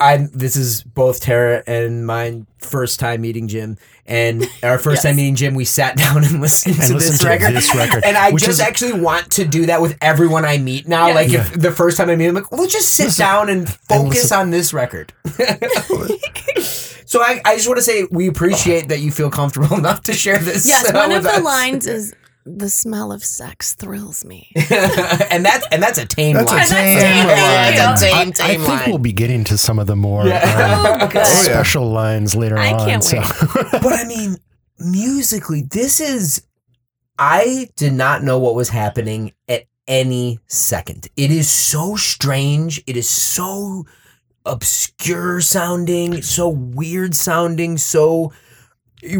I 0.00 0.26
this 0.32 0.56
is 0.56 0.82
both 0.82 1.20
Tara 1.20 1.62
and 1.66 2.04
mine 2.06 2.46
first 2.58 2.98
time 2.98 3.20
meeting 3.20 3.46
Jim, 3.46 3.76
and 4.06 4.44
our 4.64 4.78
first 4.78 4.96
Yes. 4.96 5.02
time 5.04 5.16
meeting 5.16 5.34
Jim, 5.36 5.54
we 5.54 5.64
sat 5.64 5.96
down 6.04 6.24
and 6.24 6.40
listened 6.40 6.74
And 6.76 6.84
to 6.88 6.94
listened 6.94 7.12
this 7.14 7.20
to 7.20 7.28
record. 7.28 7.54
this 7.54 7.74
record, 7.76 8.04
and 8.04 8.16
I 8.16 8.32
just 8.32 8.48
is- 8.48 8.60
actually 8.60 8.94
want 9.00 9.30
to 9.32 9.44
do 9.44 9.66
that 9.66 9.80
with 9.80 9.96
everyone 10.00 10.44
I 10.44 10.58
meet 10.58 10.88
now. 10.88 11.06
Yes. 11.08 11.14
Like, 11.14 11.28
if 11.32 11.52
the 11.60 11.70
first 11.70 11.96
time 11.96 12.10
I 12.10 12.16
meet 12.16 12.26
him, 12.26 12.34
like, 12.34 12.50
we'll 12.50 12.66
just 12.66 12.94
sit 12.94 13.04
Listen- 13.06 13.24
down 13.24 13.48
and 13.48 13.68
focus 13.68 14.14
listen- 14.24 14.38
on 14.38 14.50
this 14.50 14.72
record. 14.72 15.12
So 17.06 17.22
I, 17.22 17.40
I 17.46 17.54
just 17.56 17.66
want 17.66 17.78
to 17.78 17.82
say 17.82 18.06
we 18.10 18.28
appreciate 18.28 18.88
that 18.88 19.00
you 19.00 19.10
feel 19.10 19.30
comfortable 19.30 19.78
enough 19.78 20.02
to 20.02 20.12
share 20.12 20.36
this. 20.36 20.68
Yes, 20.68 20.90
uh, 20.90 20.92
one 20.92 21.10
of 21.10 21.22
with 21.24 21.32
the 21.32 21.38
us. 21.38 21.42
lines 21.42 21.86
is 21.86 22.14
the 22.56 22.70
smell 22.70 23.12
of 23.12 23.24
sex 23.24 23.74
thrills 23.74 24.24
me. 24.24 24.50
and 25.30 25.44
that's 25.44 25.66
and 25.70 25.82
that's 25.82 25.98
a 25.98 26.06
tame 26.06 26.36
That's 26.36 26.50
a 26.50 26.54
line. 26.54 26.66
tame 26.68 26.98
tame. 26.98 27.26
line. 27.26 27.74
That's 27.76 28.02
a 28.02 28.06
I, 28.06 28.10
tame, 28.10 28.28
I 28.28 28.30
tame 28.30 28.60
think 28.60 28.68
line. 28.80 28.88
we'll 28.90 28.98
be 28.98 29.12
getting 29.12 29.44
to 29.44 29.58
some 29.58 29.78
of 29.78 29.86
the 29.86 29.96
more 29.96 30.26
Yeah. 30.26 30.40
Oh, 30.86 30.92
um, 31.04 31.08
good. 31.10 31.22
Oh, 31.24 31.42
yeah. 31.42 31.44
special 31.44 31.90
lines 31.90 32.34
later 32.34 32.56
I 32.58 32.72
on. 32.72 32.88
can't 32.88 33.04
so. 33.04 33.20
but 33.72 33.92
I 33.92 34.04
mean, 34.06 34.36
musically, 34.78 35.62
this 35.62 36.00
is. 36.00 36.42
I 37.18 37.68
did 37.76 37.92
not 37.94 38.22
know 38.22 38.38
what 38.38 38.54
was 38.54 38.68
happening 38.68 39.32
at 39.48 39.64
any 39.88 40.38
second. 40.46 41.08
It 41.16 41.30
is 41.32 41.50
so 41.50 41.96
strange. 41.96 42.82
It 42.86 42.96
is 42.96 43.08
so 43.08 43.86
obscure 44.46 45.40
sounding, 45.40 46.22
so 46.22 46.48
weird 46.48 47.14
sounding, 47.14 47.76
so 47.76 48.32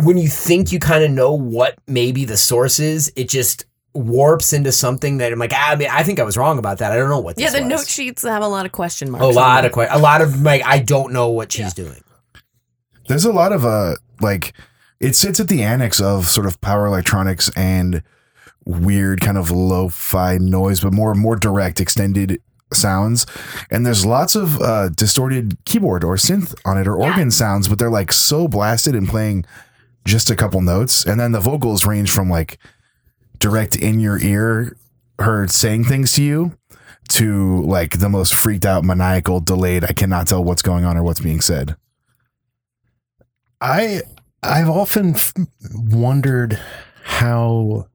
when 0.03 0.19
you 0.19 0.29
think 0.29 0.73
you 0.73 0.79
kind 0.79 1.05
of 1.05 1.11
know 1.11 1.33
what 1.33 1.77
maybe 1.87 2.25
the 2.25 2.37
source 2.37 2.79
is, 2.81 3.13
it 3.17 3.29
just 3.29 3.65
warps 3.95 4.53
into 4.53 4.71
something 4.73 5.19
that 5.19 5.33
I'm 5.33 5.39
like, 5.39 5.53
ah, 5.55 5.71
I 5.73 5.77
mean, 5.77 5.89
I 5.91 6.03
think 6.03 6.21
I 6.21 6.23
was 6.23 6.37
wrong 6.37 6.59
about 6.59 6.79
that. 6.79 6.93
I 6.93 6.97
don't 6.97 7.09
know 7.09 7.21
what. 7.21 7.39
Yeah, 7.39 7.47
this 7.51 7.55
the 7.55 7.63
was. 7.63 7.71
note 7.71 7.87
sheets 7.89 8.23
have 8.23 8.43
a 8.43 8.49
lot 8.49 8.67
of 8.67 8.73
question 8.73 9.11
marks. 9.11 9.25
A 9.25 9.29
lot 9.29 9.65
of 9.65 9.73
que- 9.73 9.87
a 9.91 9.99
lot 9.99 10.21
of 10.21 10.43
like 10.43 10.63
I 10.65 10.79
don't 10.81 11.13
know 11.13 11.29
what 11.29 11.53
she's 11.53 11.73
doing. 11.75 12.03
There's 13.09 13.25
a 13.25 13.33
lot 13.33 13.53
of 13.53 13.65
uh 13.65 13.95
like 14.21 14.53
it 15.01 15.15
sits 15.17 15.41
at 15.41 15.49
the 15.49 15.63
annex 15.63 16.01
of 16.01 16.27
sort 16.27 16.47
of 16.47 16.61
power 16.61 16.87
electronics 16.87 17.51
and 17.57 18.03
weird 18.65 19.21
kind 19.21 19.39
of 19.39 19.51
lo-fi 19.51 20.37
noise, 20.39 20.81
but 20.81 20.93
more 20.93 21.15
more 21.15 21.37
direct, 21.37 21.81
extended 21.81 22.41
sounds. 22.73 23.25
And 23.71 23.87
there's 23.87 24.05
lots 24.05 24.35
of 24.35 24.61
uh, 24.61 24.91
distorted 24.91 25.57
keyboard 25.65 26.05
or 26.05 26.17
synth 26.17 26.55
on 26.67 26.77
it 26.77 26.87
or 26.87 26.99
Yeah. 27.01 27.07
organ 27.11 27.31
sounds, 27.31 27.67
but 27.69 27.79
they're 27.79 27.89
like 27.91 28.13
so 28.13 28.47
blasted 28.47 28.95
and 28.95 29.09
playing 29.09 29.47
just 30.09 30.31
a 30.31 30.37
couple 30.37 30.61
notes. 30.61 31.05
And 31.05 31.21
then 31.21 31.33
the 31.33 31.41
vocals 31.41 31.85
range 31.85 32.11
from 32.11 32.29
like 32.29 32.59
direct 33.39 33.77
in 33.77 34.01
your 34.01 34.21
ear, 34.21 34.77
her 35.19 35.47
saying 35.47 35.85
things 35.85 36.13
to 36.13 36.23
you, 36.23 36.59
to 37.11 37.63
like 37.63 37.99
the 37.99 38.09
most 38.09 38.35
freaked 38.35 38.67
out, 38.67 38.85
maniacal, 38.85 39.41
delayed. 39.41 39.85
I 39.85 39.93
cannot 39.93 40.27
tell 40.27 40.43
what's 40.43 40.63
going 40.63 40.85
on 40.85 40.97
or 40.97 41.03
what's 41.03 41.21
being 41.21 41.41
said. 41.41 41.77
I 43.61 44.03
I've 44.43 44.69
often 44.69 45.15
f- 45.15 45.35
wondered 45.75 46.61
how, 47.05 47.89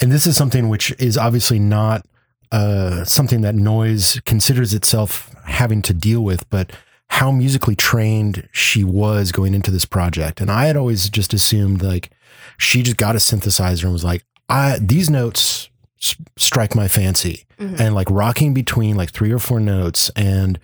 and 0.00 0.10
this 0.10 0.26
is 0.26 0.36
something 0.36 0.68
which 0.68 0.94
is 0.98 1.18
obviously 1.18 1.58
not 1.58 2.06
uh, 2.52 3.04
something 3.04 3.42
that 3.42 3.54
noise 3.54 4.20
considers 4.24 4.72
itself 4.72 5.34
having 5.44 5.82
to 5.82 5.92
deal 5.92 6.22
with, 6.22 6.48
but 6.48 6.72
how 7.08 7.30
musically 7.30 7.76
trained 7.76 8.48
she 8.52 8.82
was 8.84 9.30
going 9.32 9.54
into 9.54 9.70
this 9.70 9.84
project. 9.84 10.40
And 10.40 10.50
I 10.50 10.66
had 10.66 10.76
always 10.76 11.08
just 11.08 11.32
assumed 11.32 11.82
like 11.82 12.10
she 12.58 12.82
just 12.82 12.96
got 12.96 13.14
a 13.14 13.18
synthesizer 13.18 13.84
and 13.84 13.92
was 13.92 14.04
like, 14.04 14.24
I 14.48 14.78
these 14.80 15.08
notes 15.10 15.68
s- 16.02 16.16
strike 16.36 16.74
my 16.74 16.88
fancy, 16.88 17.46
Mhm. 17.58 17.80
and 17.80 17.94
like 17.94 18.10
rocking 18.10 18.52
between 18.54 18.96
like 18.96 19.10
three 19.10 19.30
or 19.32 19.38
four 19.38 19.60
notes 19.60 20.10
and 20.16 20.58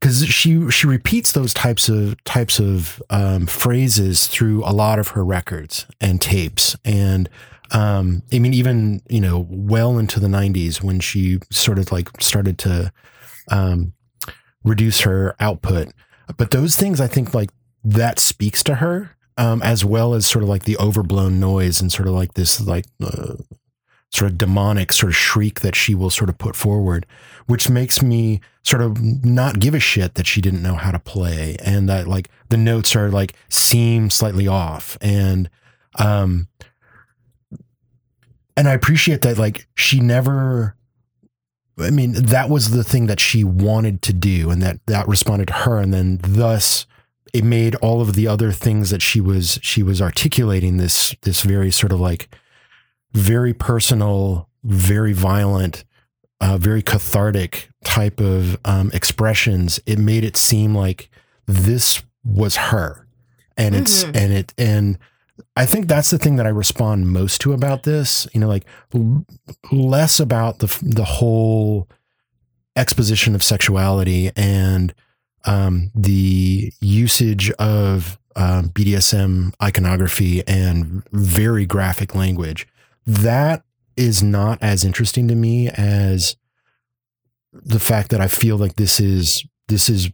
because 0.00 0.26
she 0.26 0.68
she 0.70 0.86
repeats 0.86 1.32
those 1.32 1.54
types 1.54 1.88
of 1.88 2.22
types 2.24 2.58
of 2.58 3.02
um, 3.10 3.46
phrases 3.46 4.26
through 4.26 4.62
a 4.64 4.72
lot 4.72 4.98
of 4.98 5.08
her 5.08 5.24
records 5.24 5.86
and 6.00 6.20
tapes 6.20 6.76
and 6.84 7.28
um, 7.70 8.22
I 8.32 8.38
mean 8.38 8.52
even 8.52 9.00
you 9.08 9.20
know 9.20 9.46
well 9.48 9.98
into 9.98 10.20
the 10.20 10.26
90s 10.28 10.82
when 10.82 11.00
she 11.00 11.38
sort 11.50 11.78
of 11.78 11.90
like 11.90 12.08
started 12.20 12.58
to 12.58 12.92
um, 13.50 13.93
reduce 14.64 15.02
her 15.02 15.36
output. 15.38 15.88
But 16.36 16.50
those 16.50 16.76
things 16.76 17.00
I 17.00 17.06
think 17.06 17.34
like 17.34 17.50
that 17.84 18.18
speaks 18.18 18.62
to 18.64 18.76
her 18.76 19.16
um, 19.36 19.62
as 19.62 19.84
well 19.84 20.14
as 20.14 20.26
sort 20.26 20.42
of 20.42 20.48
like 20.48 20.64
the 20.64 20.78
overblown 20.78 21.38
noise 21.38 21.80
and 21.80 21.92
sort 21.92 22.08
of 22.08 22.14
like 22.14 22.34
this 22.34 22.60
like 22.60 22.86
uh, 23.02 23.34
sort 24.10 24.30
of 24.30 24.38
demonic 24.38 24.92
sort 24.92 25.10
of 25.10 25.16
shriek 25.16 25.60
that 25.60 25.74
she 25.74 25.94
will 25.94 26.10
sort 26.10 26.30
of 26.30 26.38
put 26.38 26.56
forward 26.56 27.04
which 27.46 27.68
makes 27.68 28.02
me 28.02 28.40
sort 28.62 28.82
of 28.82 29.02
not 29.24 29.60
give 29.60 29.74
a 29.74 29.80
shit 29.80 30.14
that 30.14 30.26
she 30.26 30.40
didn't 30.40 30.62
know 30.62 30.74
how 30.74 30.90
to 30.90 30.98
play 30.98 31.56
and 31.62 31.88
that 31.88 32.06
like 32.06 32.30
the 32.48 32.56
notes 32.56 32.96
are 32.96 33.10
like 33.10 33.34
seem 33.48 34.08
slightly 34.08 34.48
off. 34.48 34.96
And 35.00 35.50
um 35.98 36.48
and 38.56 38.68
I 38.68 38.72
appreciate 38.72 39.22
that 39.22 39.38
like 39.38 39.66
she 39.74 40.00
never 40.00 40.76
I 41.78 41.90
mean 41.90 42.12
that 42.12 42.48
was 42.48 42.70
the 42.70 42.84
thing 42.84 43.06
that 43.06 43.20
she 43.20 43.42
wanted 43.44 44.00
to 44.02 44.12
do 44.12 44.50
and 44.50 44.62
that 44.62 44.78
that 44.86 45.08
responded 45.08 45.48
to 45.48 45.54
her. 45.54 45.78
And 45.78 45.92
then 45.92 46.18
thus 46.22 46.86
it 47.32 47.44
made 47.44 47.74
all 47.76 48.00
of 48.00 48.14
the 48.14 48.28
other 48.28 48.52
things 48.52 48.90
that 48.90 49.02
she 49.02 49.20
was 49.20 49.58
she 49.62 49.82
was 49.82 50.00
articulating 50.00 50.76
this 50.76 51.14
this 51.22 51.42
very 51.42 51.70
sort 51.70 51.92
of 51.92 52.00
like 52.00 52.28
very 53.12 53.52
personal 53.52 54.48
very 54.62 55.12
violent 55.12 55.84
uh, 56.40 56.58
very 56.58 56.82
cathartic 56.82 57.70
type 57.84 58.20
of 58.20 58.58
um, 58.64 58.90
expressions, 58.92 59.80
it 59.86 59.98
made 59.98 60.24
it 60.24 60.36
seem 60.36 60.74
like 60.74 61.08
this 61.46 62.02
was 62.24 62.56
her, 62.56 63.06
and 63.56 63.74
it's 63.74 64.04
Mhm. 64.04 64.16
and 64.16 64.32
it 64.32 64.54
and 64.58 64.98
I 65.56 65.66
think 65.66 65.86
that's 65.86 66.10
the 66.10 66.18
thing 66.18 66.36
that 66.36 66.46
I 66.46 66.50
respond 66.50 67.08
most 67.08 67.40
to 67.42 67.52
about 67.52 67.84
this. 67.84 68.26
You 68.34 68.40
know, 68.40 68.48
like 68.48 68.64
l- 68.94 69.24
less 69.70 70.18
about 70.20 70.58
the 70.58 70.78
the 70.82 71.04
whole 71.04 71.88
exposition 72.76 73.34
of 73.34 73.42
sexuality 73.42 74.30
and 74.36 74.94
um, 75.44 75.90
the 75.94 76.72
usage 76.80 77.50
of 77.52 78.18
um, 78.36 78.70
BDSM 78.70 79.54
iconography 79.62 80.46
and 80.46 81.02
very 81.12 81.66
graphic 81.66 82.14
language. 82.14 82.66
That 83.06 83.62
is 83.96 84.22
not 84.22 84.58
as 84.60 84.84
interesting 84.84 85.28
to 85.28 85.34
me 85.34 85.68
as 85.68 86.36
the 87.52 87.78
fact 87.78 88.10
that 88.10 88.20
I 88.20 88.26
feel 88.28 88.56
like 88.56 88.74
this 88.74 88.98
is 88.98 89.44
this 89.68 89.88
is 89.88 90.10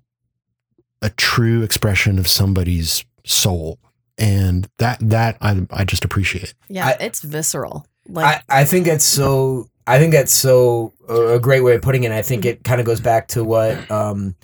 a 1.03 1.11
true 1.11 1.62
expression 1.62 2.18
of 2.18 2.29
somebody's 2.29 3.05
soul, 3.24 3.79
and 4.20 4.68
that 4.78 4.98
that 5.00 5.37
I 5.40 5.66
I 5.70 5.85
just 5.85 6.04
appreciate. 6.04 6.54
Yeah, 6.68 6.87
I- 6.88 6.96
it's 7.04 7.22
visceral. 7.22 7.87
Like 8.09 8.44
I, 8.48 8.61
I 8.61 8.64
think 8.64 8.87
that's 8.87 9.04
so. 9.04 9.68
I 9.87 9.98
think 9.98 10.12
that's 10.12 10.33
so 10.33 10.92
uh, 11.09 11.35
a 11.35 11.40
great 11.40 11.62
way 11.62 11.74
of 11.74 11.83
putting 11.83 12.04
it. 12.04 12.12
I 12.12 12.22
think 12.22 12.44
it 12.44 12.62
kind 12.62 12.80
of 12.80 12.87
goes 12.87 13.00
back 13.00 13.28
to 13.28 13.42
what 13.42 13.90
um, 13.90 14.37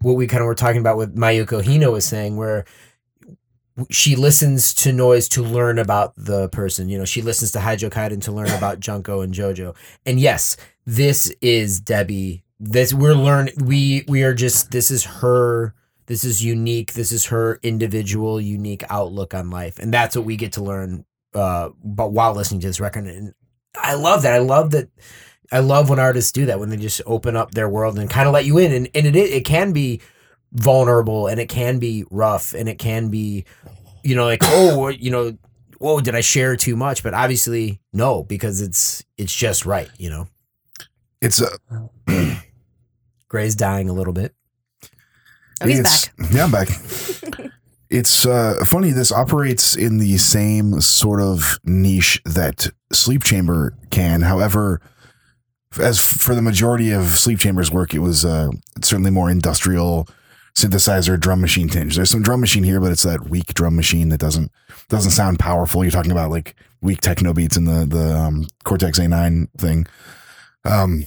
what 0.00 0.14
we 0.14 0.26
kind 0.26 0.40
of 0.40 0.46
were 0.46 0.54
talking 0.54 0.80
about 0.80 0.96
with 0.96 1.14
Mayuko 1.16 1.62
Hino 1.62 1.92
was 1.92 2.04
saying, 2.04 2.36
where 2.36 2.64
she 3.90 4.16
listens 4.16 4.72
to 4.74 4.92
noise 4.92 5.28
to 5.30 5.42
learn 5.42 5.78
about 5.78 6.14
the 6.16 6.48
person. 6.48 6.88
You 6.88 6.98
know, 6.98 7.04
she 7.04 7.20
listens 7.20 7.52
to 7.52 7.58
Hijokaidan 7.58 8.22
to 8.22 8.32
learn 8.32 8.48
about 8.50 8.80
Junko 8.80 9.20
and 9.20 9.34
Jojo. 9.34 9.74
And 10.06 10.18
yes, 10.18 10.56
this 10.86 11.30
is 11.42 11.78
Debbie. 11.80 12.42
This 12.58 12.94
we're 12.94 13.14
learn. 13.14 13.50
We 13.62 14.04
we 14.08 14.22
are 14.22 14.34
just. 14.34 14.70
This 14.70 14.90
is 14.90 15.04
her. 15.04 15.74
This 16.06 16.24
is 16.24 16.44
unique. 16.44 16.94
This 16.94 17.12
is 17.12 17.26
her 17.26 17.58
individual, 17.62 18.40
unique 18.40 18.84
outlook 18.88 19.34
on 19.34 19.50
life, 19.50 19.78
and 19.78 19.92
that's 19.92 20.16
what 20.16 20.24
we 20.24 20.36
get 20.36 20.52
to 20.52 20.62
learn. 20.62 21.04
Uh, 21.34 21.70
but 21.84 22.12
while 22.12 22.34
listening 22.34 22.60
to 22.60 22.66
this 22.66 22.80
record, 22.80 23.06
and 23.06 23.34
I 23.76 23.94
love 23.94 24.22
that. 24.22 24.32
I 24.32 24.38
love 24.38 24.70
that. 24.70 24.88
I 25.52 25.60
love 25.60 25.88
when 25.90 25.98
artists 25.98 26.32
do 26.32 26.46
that 26.46 26.58
when 26.58 26.70
they 26.70 26.76
just 26.76 27.00
open 27.06 27.36
up 27.36 27.52
their 27.52 27.68
world 27.68 27.98
and 27.98 28.10
kind 28.10 28.26
of 28.26 28.34
let 28.34 28.44
you 28.46 28.58
in, 28.58 28.72
and, 28.72 28.88
and 28.94 29.06
it 29.06 29.16
it 29.16 29.44
can 29.44 29.72
be 29.72 30.00
vulnerable 30.52 31.26
and 31.26 31.38
it 31.40 31.48
can 31.48 31.78
be 31.78 32.04
rough 32.10 32.54
and 32.54 32.68
it 32.68 32.78
can 32.78 33.10
be, 33.10 33.44
you 34.02 34.14
know, 34.14 34.24
like 34.24 34.40
oh, 34.42 34.88
you 34.88 35.10
know, 35.10 35.36
whoa, 35.78 36.00
did 36.00 36.14
I 36.14 36.20
share 36.20 36.56
too 36.56 36.76
much? 36.76 37.02
But 37.02 37.14
obviously, 37.14 37.80
no, 37.92 38.22
because 38.22 38.60
it's 38.60 39.04
it's 39.18 39.34
just 39.34 39.66
right. 39.66 39.90
You 39.98 40.10
know, 40.10 40.28
It's 41.20 41.42
uh, 41.42 41.56
Gray's 43.28 43.56
dying 43.56 43.88
a 43.88 43.92
little 43.92 44.12
bit. 44.12 44.34
Oh, 45.62 45.66
he's 45.66 45.80
it's, 45.80 46.08
back. 46.08 46.30
Yeah, 46.32 46.44
I'm 46.44 46.50
back. 46.50 46.68
it's 47.90 48.26
uh, 48.26 48.62
funny. 48.64 48.90
This 48.90 49.12
operates 49.12 49.76
in 49.76 49.98
the 49.98 50.16
same 50.18 50.80
sort 50.80 51.20
of 51.20 51.58
niche 51.64 52.20
that 52.24 52.68
Sleep 52.92 53.22
Chamber 53.22 53.74
can. 53.90 54.22
However, 54.22 54.80
as 55.78 56.00
for 56.00 56.34
the 56.34 56.42
majority 56.42 56.92
of 56.92 57.16
Sleep 57.16 57.38
Chamber's 57.38 57.70
work, 57.70 57.94
it 57.94 58.00
was 58.00 58.24
uh, 58.24 58.50
certainly 58.82 59.10
more 59.10 59.30
industrial 59.30 60.08
synthesizer 60.56 61.20
drum 61.20 61.40
machine 61.40 61.68
tinge. 61.68 61.96
There's 61.96 62.10
some 62.10 62.22
drum 62.22 62.40
machine 62.40 62.64
here, 62.64 62.80
but 62.80 62.90
it's 62.90 63.02
that 63.02 63.28
weak 63.28 63.52
drum 63.54 63.76
machine 63.76 64.08
that 64.08 64.18
doesn't 64.18 64.50
doesn't 64.88 65.10
sound 65.10 65.38
powerful. 65.38 65.84
You're 65.84 65.90
talking 65.90 66.12
about 66.12 66.30
like 66.30 66.54
weak 66.80 67.00
techno 67.00 67.34
beats 67.34 67.56
in 67.56 67.64
the 67.64 67.84
the 67.84 68.16
um, 68.16 68.46
Cortex 68.64 68.98
A9 68.98 69.48
thing. 69.58 69.86
Um, 70.64 71.06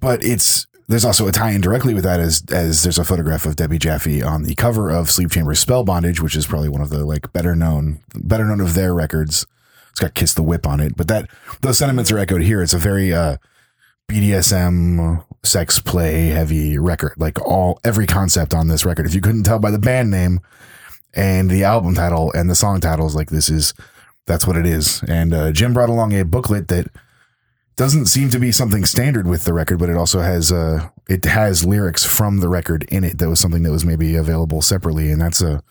but 0.00 0.24
it's 0.24 0.66
there's 0.92 1.04
also 1.04 1.26
a 1.26 1.32
tie-in 1.32 1.60
directly 1.60 1.94
with 1.94 2.04
that 2.04 2.20
as 2.20 2.44
as 2.50 2.82
there's 2.82 2.98
a 2.98 3.04
photograph 3.04 3.46
of 3.46 3.56
Debbie 3.56 3.78
Jaffe 3.78 4.22
on 4.22 4.42
the 4.42 4.54
cover 4.54 4.90
of 4.90 5.10
Sleep 5.10 5.30
Chamber's 5.30 5.58
Spell 5.58 5.84
Bondage, 5.84 6.20
which 6.20 6.36
is 6.36 6.46
probably 6.46 6.68
one 6.68 6.82
of 6.82 6.90
the 6.90 7.04
like 7.04 7.32
better 7.32 7.56
known 7.56 8.00
better 8.14 8.44
known 8.44 8.60
of 8.60 8.74
their 8.74 8.94
records. 8.94 9.46
It's 9.90 10.00
got 10.00 10.14
Kiss 10.14 10.34
the 10.34 10.42
Whip 10.42 10.66
on 10.66 10.80
it, 10.80 10.96
but 10.96 11.08
that 11.08 11.28
those 11.62 11.78
sentiments 11.78 12.10
are 12.10 12.18
echoed 12.18 12.42
here. 12.42 12.62
It's 12.62 12.74
a 12.74 12.78
very 12.78 13.12
uh 13.12 13.38
BDSM 14.10 15.24
sex 15.42 15.78
play 15.78 16.28
heavy 16.28 16.78
record. 16.78 17.14
Like 17.16 17.40
all 17.40 17.80
every 17.84 18.06
concept 18.06 18.52
on 18.52 18.68
this 18.68 18.84
record. 18.84 19.06
If 19.06 19.14
you 19.14 19.22
couldn't 19.22 19.44
tell 19.44 19.58
by 19.58 19.70
the 19.70 19.78
band 19.78 20.10
name 20.10 20.40
and 21.14 21.50
the 21.50 21.64
album 21.64 21.94
title 21.94 22.30
and 22.32 22.50
the 22.50 22.54
song 22.54 22.80
titles, 22.80 23.16
like 23.16 23.30
this 23.30 23.48
is 23.48 23.72
that's 24.26 24.46
what 24.46 24.56
it 24.56 24.66
is. 24.66 25.02
And 25.08 25.32
uh, 25.32 25.52
Jim 25.52 25.72
brought 25.72 25.88
along 25.88 26.12
a 26.12 26.24
booklet 26.24 26.68
that 26.68 26.88
doesn't 27.76 28.06
seem 28.06 28.30
to 28.30 28.38
be 28.38 28.52
something 28.52 28.84
standard 28.84 29.26
with 29.26 29.44
the 29.44 29.52
record, 29.52 29.78
but 29.78 29.88
it 29.88 29.96
also 29.96 30.20
has 30.20 30.52
uh 30.52 30.88
it 31.08 31.24
has 31.24 31.64
lyrics 31.64 32.04
from 32.06 32.38
the 32.40 32.48
record 32.48 32.84
in 32.90 33.04
it. 33.04 33.18
That 33.18 33.28
was 33.28 33.40
something 33.40 33.62
that 33.64 33.70
was 33.72 33.84
maybe 33.84 34.14
available 34.16 34.62
separately, 34.62 35.10
and 35.10 35.20
that's 35.20 35.40
a 35.42 35.62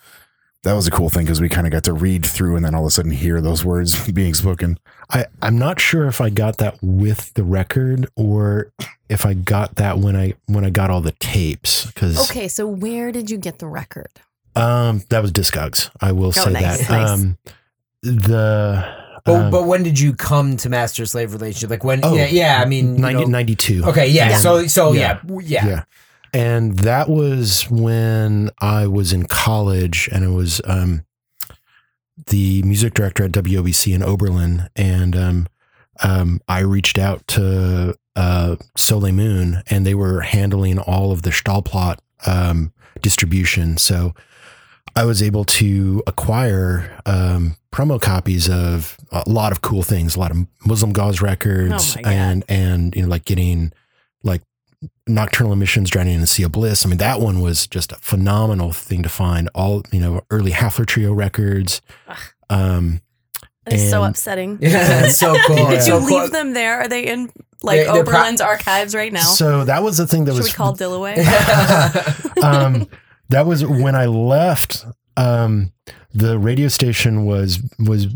that 0.64 0.74
was 0.74 0.86
a 0.88 0.92
cool 0.92 1.10
thing 1.10 1.26
because 1.26 1.42
we 1.42 1.50
kind 1.50 1.66
of 1.66 1.72
got 1.74 1.84
to 1.86 1.94
read 1.94 2.24
through 2.24 2.56
and 2.56 2.64
then 2.64 2.76
all 2.76 2.84
of 2.84 2.88
a 2.88 2.92
sudden 2.92 3.10
hear 3.12 3.42
those 3.42 3.66
words 3.66 4.12
being 4.12 4.34
spoken. 4.36 4.78
I, 5.10 5.26
I'm 5.42 5.58
not 5.58 5.80
sure 5.80 6.06
if 6.06 6.22
I 6.22 6.30
got 6.30 6.58
that 6.60 6.78
with 6.84 7.34
the 7.34 7.44
record 7.44 8.08
or 8.16 8.72
if 9.10 9.26
I 9.26 9.34
got 9.34 9.76
that 9.78 9.98
when 9.98 10.16
I 10.16 10.36
when 10.46 10.64
I 10.64 10.70
got 10.70 10.90
all 10.92 11.02
the 11.02 11.14
tapes 11.14 11.86
because 11.88 12.30
Okay, 12.30 12.48
so 12.48 12.68
where 12.68 13.12
did 13.12 13.30
you 13.32 13.38
get 13.38 13.60
the 13.60 13.68
record? 13.68 14.10
um 14.56 15.02
that 15.10 15.22
was 15.22 15.32
Discogs. 15.32 15.90
I 16.02 16.12
will 16.12 16.32
say 16.32 16.42
Oh, 16.42 16.50
nice, 16.54 16.88
that. 16.88 16.90
nice. 16.92 17.10
Um 17.10 17.38
the 18.04 18.86
But, 19.24 19.36
um, 19.36 19.52
but 19.52 19.64
when 19.68 19.84
did 19.84 20.00
you 20.00 20.14
come 20.14 20.58
to 20.58 20.70
master 20.70 21.06
slave 21.06 21.34
relationship? 21.34 21.70
Like 21.70 21.84
when? 21.84 22.00
Oh, 22.04 22.16
yeah, 22.16 22.26
yeah. 22.28 22.62
I 22.62 22.66
mean, 22.66 22.96
you 22.96 23.02
know- 23.02 23.24
92. 23.26 23.86
okay, 23.86 24.08
yeah. 24.08 24.30
Yeah. 24.30 24.38
So 24.38 24.68
so 24.68 24.94
yeah, 24.94 25.20
Yeah. 25.28 25.40
yeah. 25.44 25.66
Yeah. 25.68 25.84
And 26.34 26.80
that 26.80 27.10
was 27.10 27.70
when 27.70 28.50
I 28.62 28.88
was 28.88 29.12
in 29.14 29.26
college 29.26 30.08
and 30.12 30.24
it 30.24 30.30
was 30.30 30.62
um 30.66 31.04
the 32.28 32.62
music 32.64 32.94
director 32.94 33.24
at 33.26 33.32
WOBC 33.32 33.94
in 33.96 34.04
Oberlin, 34.04 34.68
and 34.76 35.16
um, 35.16 35.48
um, 36.04 36.40
I 36.48 36.60
reached 36.60 37.00
out 37.00 37.26
to 37.30 37.96
uh, 38.16 38.56
Soleil 38.78 39.14
Moon, 39.14 39.64
and 39.70 39.86
they 39.88 39.96
were 39.96 40.22
handling 40.22 40.78
all 40.78 41.12
of 41.12 41.24
the 41.24 41.32
Staalplaat 41.32 41.98
um, 42.28 42.72
distribution. 43.02 43.78
So 43.78 44.14
I 44.96 45.06
was 45.06 45.22
able 45.24 45.46
to 45.46 46.04
acquire 46.08 47.00
um, 47.06 47.56
promo 47.72 48.00
copies 48.02 48.50
of 48.50 48.98
a 49.12 49.24
lot 49.30 49.52
of 49.52 49.62
cool 49.62 49.84
things, 49.84 50.16
a 50.16 50.20
lot 50.20 50.32
of 50.32 50.38
Muslimgauze 50.68 51.22
records, 51.22 51.98
Oh 51.98 52.02
and 52.10 52.44
and 52.50 52.96
you 52.96 53.04
know 53.04 53.08
like 53.08 53.26
getting 53.26 53.72
like 54.24 54.42
Nocturnal 55.08 55.54
Emissions, 55.54 55.90
Drowning 55.90 56.16
in 56.16 56.22
the 56.22 56.28
Sea 56.28 56.44
of 56.44 56.52
Bliss. 56.52 56.86
I 56.86 56.90
mean 56.90 56.98
that 56.98 57.20
one 57.20 57.40
was 57.42 57.68
just 57.68 57.92
a 57.92 57.96
phenomenal 57.96 58.72
thing 58.72 59.04
to 59.04 59.10
find. 59.10 59.50
All 59.56 59.84
you 59.92 60.00
know 60.02 60.22
early 60.30 60.52
Hafler 60.52 60.86
Trio 60.86 61.14
records. 61.14 61.82
Um, 62.50 63.02
It's 63.68 63.90
so 63.90 64.04
upsetting. 64.04 64.58
Yeah, 64.62 65.06
it's 65.06 65.18
so 65.26 65.36
cool. 65.46 65.56
Did 65.56 65.70
It's 65.78 65.88
you 65.88 65.94
so 66.00 66.00
leave 66.06 66.10
cool. 66.24 66.28
them 66.30 66.54
there? 66.54 66.82
Are 66.82 66.88
they 66.88 67.06
in 67.08 67.32
like 67.64 67.78
They- 67.86 67.94
they're 67.94 68.04
pro- 68.04 68.20
Oberlin's 68.22 68.42
archives 68.42 68.94
right 68.96 69.14
now? 69.14 69.22
So 69.22 69.64
that 69.66 69.84
was 69.84 69.98
the 69.98 70.08
thing 70.08 70.26
that 70.26 70.32
Should 70.34 70.40
was 70.40 70.48
we 70.48 70.54
call 70.54 70.76
Dilloway? 70.76 71.16
um, 72.44 72.88
that 73.32 73.46
was 73.46 73.66
when 73.66 73.96
I 73.96 74.06
left. 74.06 74.86
Um, 75.18 75.74
the 76.14 76.38
radio 76.40 76.68
station 76.68 77.26
was 77.26 77.60
was 77.80 78.08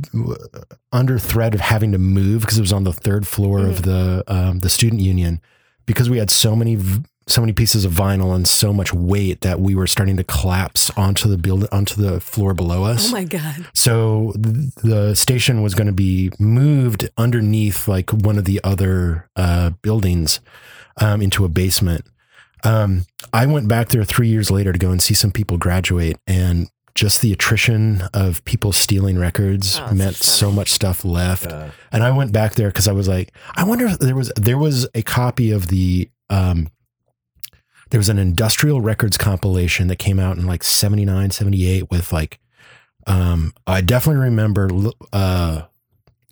under 0.92 1.20
threat 1.20 1.54
of 1.54 1.62
having 1.62 1.92
to 1.92 1.98
move 1.98 2.42
because 2.42 2.58
it 2.58 2.62
was 2.62 2.74
on 2.74 2.84
the 2.84 2.94
third 2.94 3.28
floor 3.28 3.60
of 3.66 3.84
the 3.84 4.24
um, 4.28 4.60
the 4.60 4.70
student 4.70 5.02
union 5.02 5.42
because 5.86 6.10
we 6.10 6.18
had 6.18 6.30
so 6.30 6.56
many 6.56 6.76
v- 6.76 7.04
so 7.28 7.42
many 7.42 7.54
pieces 7.54 7.86
of 7.86 7.92
vinyl 7.92 8.36
and 8.36 8.48
so 8.48 8.72
much 8.72 8.94
weight 8.94 9.42
that 9.42 9.60
we 9.60 9.74
were 9.76 9.88
starting 9.88 10.16
to 10.16 10.24
collapse 10.24 10.92
onto 10.92 11.28
the 11.28 11.38
build 11.38 11.68
onto 11.72 12.02
the 12.02 12.20
floor 12.20 12.54
below 12.54 12.84
us. 12.84 13.10
oh 13.10 13.12
my 13.12 13.24
god! 13.24 13.68
So 13.74 14.34
th- 14.42 14.74
the 14.84 15.16
station 15.16 15.62
was 15.62 15.74
going 15.76 15.88
to 15.88 15.94
be 15.94 16.32
moved 16.40 17.10
underneath 17.18 17.88
like 17.88 18.12
one 18.12 18.38
of 18.38 18.46
the 18.46 18.62
other 18.64 19.30
uh, 19.36 19.72
buildings 19.82 20.40
um, 20.98 21.22
into 21.22 21.44
a 21.46 21.50
basement. 21.50 22.06
Um, 22.66 23.06
I 23.32 23.46
went 23.46 23.68
back 23.68 23.90
there 23.90 24.04
three 24.04 24.28
years 24.28 24.50
later 24.52 24.74
to 24.74 24.80
go 24.80 24.92
and 24.92 25.02
see 25.02 25.14
some 25.14 25.32
people 25.32 25.58
graduate, 25.58 26.18
and 26.28 26.70
just 26.96 27.22
the 27.22 27.34
attrition 27.34 28.04
of 28.14 28.44
people 28.46 28.72
stealing 28.72 29.18
records 29.20 29.80
Oh, 29.80 29.94
meant 29.94 30.16
funny. 30.16 30.32
so 30.38 30.52
much 30.52 30.72
stuff 30.72 31.04
left. 31.04 31.48
Uh, 31.52 31.70
And 31.92 32.04
I 32.04 32.12
went 32.12 32.32
back 32.32 32.56
there 32.56 32.70
because 32.70 32.88
I 32.88 32.94
was 32.94 33.08
like, 33.08 33.34
I 33.56 33.64
wonder 33.66 33.86
if 33.86 34.00
there 34.00 34.16
was 34.16 34.32
there 34.38 34.58
was 34.58 34.88
a 34.96 35.02
copy 35.02 35.52
of 35.52 35.68
the 35.68 36.10
um, 36.30 36.70
there 37.92 38.00
was 38.00 38.10
an 38.10 38.18
industrial 38.18 38.82
records 38.82 39.18
compilation 39.18 39.88
that 39.88 39.98
came 39.98 40.20
out 40.20 40.38
in 40.38 40.46
like 40.48 40.64
79, 40.64 41.32
78 41.32 41.92
with 41.92 42.12
like 42.14 42.40
um, 43.08 43.54
I 43.68 43.82
definitely 43.82 44.24
remember 44.24 44.70
uh, 45.14 45.64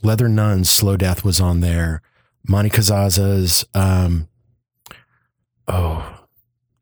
Leather 0.01 0.27
Nuns, 0.29 0.69
Slow 0.69 0.97
Death 0.97 1.23
was 1.23 1.39
on 1.41 1.59
there. 1.59 2.01
Monte 2.47 2.69
Cazazza's 2.71 3.65
um, 3.75 4.27
oh 5.67 6.12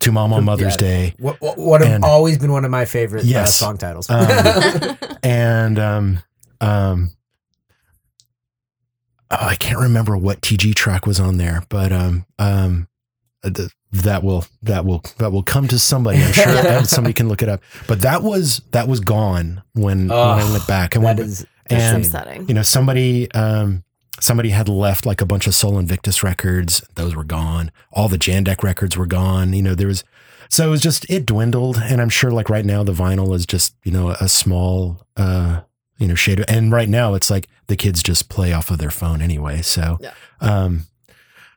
To 0.02 0.12
Mom 0.12 0.32
on 0.32 0.44
Mother's 0.44 0.74
Yeah. 0.74 0.76
Day. 0.78 1.14
what, 1.18 1.40
what, 1.40 1.58
what 1.58 1.80
have 1.80 2.02
always 2.04 2.38
been 2.38 2.52
one 2.52 2.64
of 2.64 2.70
my 2.70 2.84
favorite 2.84 3.24
uh, 3.32 3.44
song 3.46 3.78
titles. 3.78 4.08
Um, 4.10 4.98
and 5.22 5.78
um 5.78 6.18
um 6.60 7.10
oh, 9.30 9.36
I 9.40 9.56
can't 9.56 9.78
remember 9.78 10.16
what 10.16 10.40
TG 10.40 10.74
track 10.74 11.06
was 11.06 11.20
on 11.20 11.36
there, 11.36 11.62
but 11.68 11.92
um 11.92 12.26
um 12.38 12.88
th- 13.44 13.70
that 13.92 14.22
will 14.24 14.44
that 14.62 14.84
will 14.84 15.02
that 15.18 15.30
will 15.32 15.42
come 15.42 15.68
to 15.68 15.78
somebody. 15.78 16.22
I'm 16.22 16.32
sure 16.32 16.84
somebody 16.84 17.12
can 17.14 17.28
look 17.28 17.42
it 17.42 17.48
up. 17.48 17.62
But 17.86 18.00
that 18.02 18.22
was 18.22 18.62
that 18.72 18.88
was 18.88 19.00
gone 19.00 19.62
when 19.74 20.08
when 20.08 20.18
I 20.18 20.42
Oh, 20.42 20.52
went 20.52 20.66
back 20.66 20.94
and 20.96 21.04
that 21.04 21.16
when, 21.18 21.26
is 21.26 21.46
That's 21.68 21.82
and 21.82 22.04
upsetting. 22.04 22.48
you 22.48 22.54
know 22.54 22.62
somebody 22.62 23.30
um 23.32 23.84
somebody 24.22 24.50
had 24.50 24.68
left 24.68 25.04
like 25.04 25.20
a 25.20 25.26
bunch 25.26 25.46
of 25.48 25.54
Sol 25.54 25.78
Invictus 25.78 26.22
records. 26.22 26.82
Those 26.94 27.16
were 27.16 27.24
gone. 27.24 27.72
All 27.92 28.08
the 28.08 28.16
Jandek 28.18 28.62
records 28.62 28.96
were 28.96 29.06
gone. 29.06 29.52
You 29.52 29.62
know 29.62 29.74
there 29.74 29.88
was 29.88 30.04
so 30.48 30.66
it 30.66 30.70
was 30.70 30.80
just 30.82 31.08
it 31.10 31.26
dwindled. 31.26 31.78
And 31.78 32.00
I'm 32.00 32.08
sure 32.08 32.30
like 32.30 32.48
right 32.48 32.64
now 32.64 32.84
the 32.84 32.92
vinyl 32.92 33.34
is 33.34 33.44
just 33.46 33.74
you 33.84 33.90
know 33.92 34.10
a 34.10 34.28
small 34.28 35.04
uh 35.16 35.62
you 35.98 36.06
know 36.06 36.14
shade. 36.14 36.38
Of, 36.40 36.46
and 36.48 36.70
right 36.72 36.88
now 36.88 37.14
it's 37.14 37.30
like 37.30 37.48
the 37.66 37.76
kids 37.76 38.02
just 38.02 38.28
play 38.28 38.52
off 38.52 38.70
of 38.70 38.78
their 38.78 38.90
phone 38.90 39.20
anyway. 39.20 39.60
So 39.62 39.98
Yeah. 40.00 40.12
um 40.40 40.86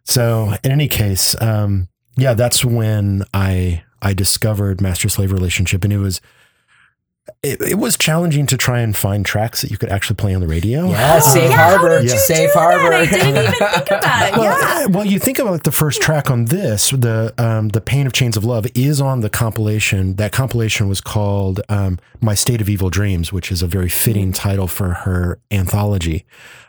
so 0.04 0.54
in 0.64 0.72
any 0.72 0.88
case 0.88 1.40
um 1.42 1.88
yeah 2.18 2.34
that's 2.34 2.64
when 2.66 3.24
I 3.34 3.84
I 4.02 4.14
discovered 4.14 4.82
master 4.82 5.10
slave 5.10 5.32
relationship. 5.32 5.84
And 5.84 5.94
it 5.94 5.98
was 5.98 6.20
it, 7.42 7.60
it 7.62 7.76
was 7.80 7.98
challenging 7.98 8.46
to 8.48 8.58
try 8.58 8.80
and 8.82 8.96
find 8.96 9.26
tracks 9.26 9.62
that 9.62 9.72
you 9.72 9.78
could 9.78 9.90
actually 9.90 10.16
play 10.16 10.34
on 10.36 10.42
the 10.42 10.48
radio. 10.48 10.90
yeah, 10.90 11.16
Oh, 11.16 11.20
safe 11.20 11.50
yeah, 11.50 11.56
harbor, 11.70 12.02
did 12.02 12.12
you 12.12 12.18
safe 12.18 12.38
do 12.38 12.54
that? 12.54 12.54
harbor. 12.54 12.94
I 12.94 13.06
didn't 13.06 13.28
even 13.30 13.52
think 13.52 13.88
about 13.92 14.28
it. 14.30 14.36
Well, 14.38 14.80
yeah. 14.82 14.86
well, 14.88 15.06
you 15.06 15.18
think 15.20 15.40
about 15.40 15.64
the 15.64 15.72
first 15.72 16.02
track 16.02 16.30
on 16.30 16.46
this, 16.46 16.90
the 16.92 17.34
um, 17.38 17.70
the 17.70 17.82
Pain 17.82 18.06
of 18.06 18.14
Chains 18.14 18.38
of 18.38 18.44
Love 18.46 18.68
is 18.76 19.00
on 19.02 19.22
the 19.22 19.30
compilation. 19.30 20.16
That 20.16 20.32
compilation 20.32 20.88
was 20.88 21.02
called 21.02 21.62
um, 21.70 22.00
My 22.22 22.36
State 22.36 22.62
of 22.62 22.70
Evil 22.70 22.90
Dreams, 22.90 23.32
which 23.34 23.52
is 23.52 23.62
a 23.62 23.68
very 23.68 23.90
fitting 23.90 24.32
title 24.34 24.68
for 24.68 24.90
her 24.90 25.40
anthology. 25.52 26.26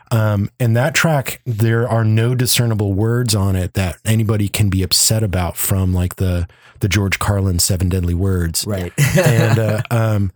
Um, 0.09 0.49
and 0.59 0.75
that 0.77 0.95
track, 0.95 1.41
there 1.45 1.87
are 1.87 2.05
no 2.05 2.33
discernible 2.33 2.93
words 2.93 3.35
on 3.35 3.55
it 3.57 3.73
that 3.73 3.97
anybody 4.05 4.47
can 4.47 4.69
be 4.69 4.81
upset 4.81 5.21
about 5.23 5.57
from 5.57 5.93
like 5.93 6.15
the 6.15 6.47
the 6.79 6.87
George 6.87 7.19
Carlin 7.19 7.59
Seven 7.59 7.89
Deadly 7.89 8.13
Words. 8.13 8.65
right. 8.65 8.93
And 9.17 9.59
uh, 9.59 9.81
um, 9.91 10.31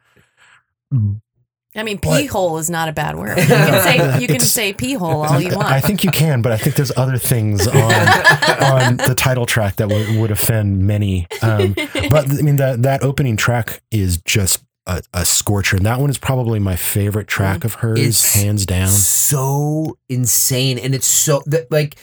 I 1.73 1.83
mean, 1.83 1.99
But- 2.01 2.19
pee 2.19 2.25
hole 2.25 2.57
is 2.57 2.69
not 2.69 2.89
a 2.89 2.91
bad 2.91 3.15
word. 3.15 3.37
You 3.37 3.45
can 3.47 3.83
say 3.83 4.19
you 4.21 4.27
can 4.27 4.39
say 4.41 4.73
pee 4.73 4.93
hole 4.95 5.23
all 5.23 5.39
you 5.39 5.55
want. 5.55 5.69
I 5.69 5.79
think 5.79 6.03
you 6.03 6.11
can, 6.11 6.41
but 6.41 6.51
I 6.51 6.57
think 6.57 6.75
there's 6.75 6.91
other 6.97 7.17
things 7.17 7.65
on 7.65 7.75
on 8.61 8.97
the 8.97 9.15
title 9.17 9.45
track 9.45 9.77
that 9.77 9.87
would, 9.87 10.17
would 10.17 10.31
offend 10.31 10.79
many. 10.85 11.27
Um, 11.41 11.73
but 12.09 12.29
I 12.29 12.41
mean 12.41 12.57
that 12.57 12.81
that 12.83 13.03
opening 13.03 13.37
track 13.37 13.81
is 13.89 14.17
just 14.25 14.63
a, 14.85 15.01
a 15.13 15.23
scorcher, 15.25 15.77
and 15.77 15.85
that 15.85 15.99
one 16.01 16.09
is 16.09 16.17
probably 16.17 16.59
my 16.59 16.75
favorite 16.75 17.27
track 17.29 17.63
of 17.63 17.75
hers, 17.75 17.99
It's 17.99 18.35
hands 18.35 18.65
down. 18.65 18.89
so 18.89 19.97
insane 20.09 20.77
and 20.77 20.93
it's 20.93 21.07
so 21.07 21.41
that 21.45 21.71
like 21.71 21.95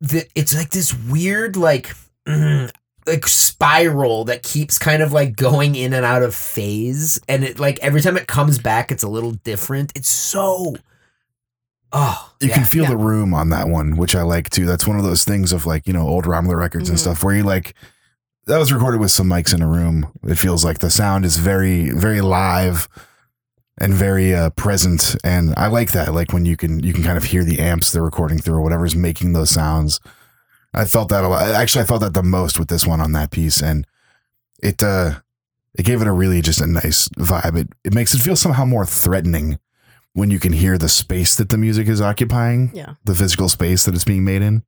the, 0.00 0.26
it's 0.34 0.54
like 0.54 0.70
this 0.70 0.92
weird 0.92 1.56
like 1.56 1.94
like 3.06 3.26
spiral 3.26 4.24
that 4.24 4.42
keeps 4.42 4.78
kind 4.78 5.02
of 5.02 5.12
like 5.12 5.36
going 5.36 5.74
in 5.76 5.92
and 5.92 6.04
out 6.04 6.22
of 6.22 6.34
phase 6.34 7.20
and 7.28 7.44
it 7.44 7.58
like 7.60 7.78
every 7.80 8.00
time 8.00 8.16
it 8.16 8.26
comes 8.26 8.58
back 8.58 8.90
it's 8.90 9.02
a 9.04 9.08
little 9.08 9.32
different 9.32 9.92
it's 9.94 10.08
so 10.08 10.74
oh 11.92 12.32
You 12.40 12.48
yeah. 12.48 12.54
can 12.54 12.64
feel 12.64 12.84
Yeah. 12.84 12.90
the 12.90 12.96
room 12.96 13.32
on 13.32 13.50
that 13.50 13.68
one, 13.68 13.96
which 13.96 14.14
I 14.14 14.22
like 14.22 14.50
too. 14.50 14.66
That's 14.66 14.86
one 14.86 14.98
of 14.98 15.04
those 15.04 15.24
things 15.24 15.52
of 15.52 15.64
like, 15.66 15.86
you 15.86 15.92
know, 15.92 16.06
old 16.06 16.24
Ramleh 16.24 16.56
records 16.58 16.88
and 16.88 16.98
Mhm. 16.98 17.00
stuff 17.02 17.22
where 17.24 17.34
you 17.36 17.42
like, 17.44 17.74
that 18.46 18.58
was 18.58 18.72
recorded 18.72 19.00
with 19.00 19.10
some 19.10 19.28
mics 19.28 19.54
in 19.54 19.62
a 19.62 19.68
room. 19.68 20.08
It 20.24 20.36
feels 20.38 20.64
like 20.64 20.80
the 20.80 20.90
sound 20.90 21.24
is 21.24 21.36
very, 21.38 21.90
very 21.90 22.20
live 22.20 22.88
and 23.78 23.94
very 23.94 24.34
uh, 24.34 24.50
present. 24.50 25.16
And 25.24 25.54
I 25.56 25.68
like 25.68 25.92
that. 25.92 26.12
Like 26.12 26.32
when 26.32 26.44
you 26.44 26.56
can, 26.56 26.80
you 26.80 26.92
can 26.92 27.02
kind 27.04 27.16
of 27.16 27.24
hear 27.24 27.44
the 27.44 27.58
amps 27.60 27.90
they're 27.92 28.02
recording 28.02 28.38
through 28.38 28.56
or 28.56 28.62
whatever's 28.62 28.96
making 28.96 29.32
those 29.32 29.50
sounds. 29.50 30.00
I 30.74 30.84
felt 30.84 31.08
that 31.08 31.24
a 31.24 31.28
lot. 31.28 31.48
Actually, 31.48 31.82
I 31.82 31.86
felt 31.86 32.00
that 32.02 32.14
the 32.14 32.22
most 32.22 32.58
with 32.58 32.68
this 32.68 32.86
one 32.86 33.00
on 33.00 33.12
that 33.12 33.30
piece. 33.30 33.62
And 33.62 33.86
it, 34.62 34.82
uh, 34.82 35.20
it 35.78 35.84
gave 35.84 36.00
it 36.00 36.06
a 36.06 36.12
really 36.12 36.40
just 36.42 36.60
a 36.60 36.66
nice 36.66 37.08
vibe. 37.18 37.56
It, 37.56 37.68
it 37.84 37.94
makes 37.94 38.14
it 38.14 38.18
feel 38.18 38.36
somehow 38.36 38.64
more 38.64 38.86
threatening 38.86 39.58
when 40.12 40.30
you 40.30 40.38
can 40.38 40.52
hear 40.52 40.78
the 40.78 40.88
space 40.88 41.34
that 41.36 41.50
the 41.50 41.58
music 41.58 41.88
is 41.88 42.00
occupying, 42.00 42.70
Yeah. 42.74 42.94
the 43.04 43.14
physical 43.14 43.48
space 43.50 43.84
that 43.84 43.94
it's 43.94 44.04
being 44.04 44.24
made 44.24 44.40
in. 44.42 44.62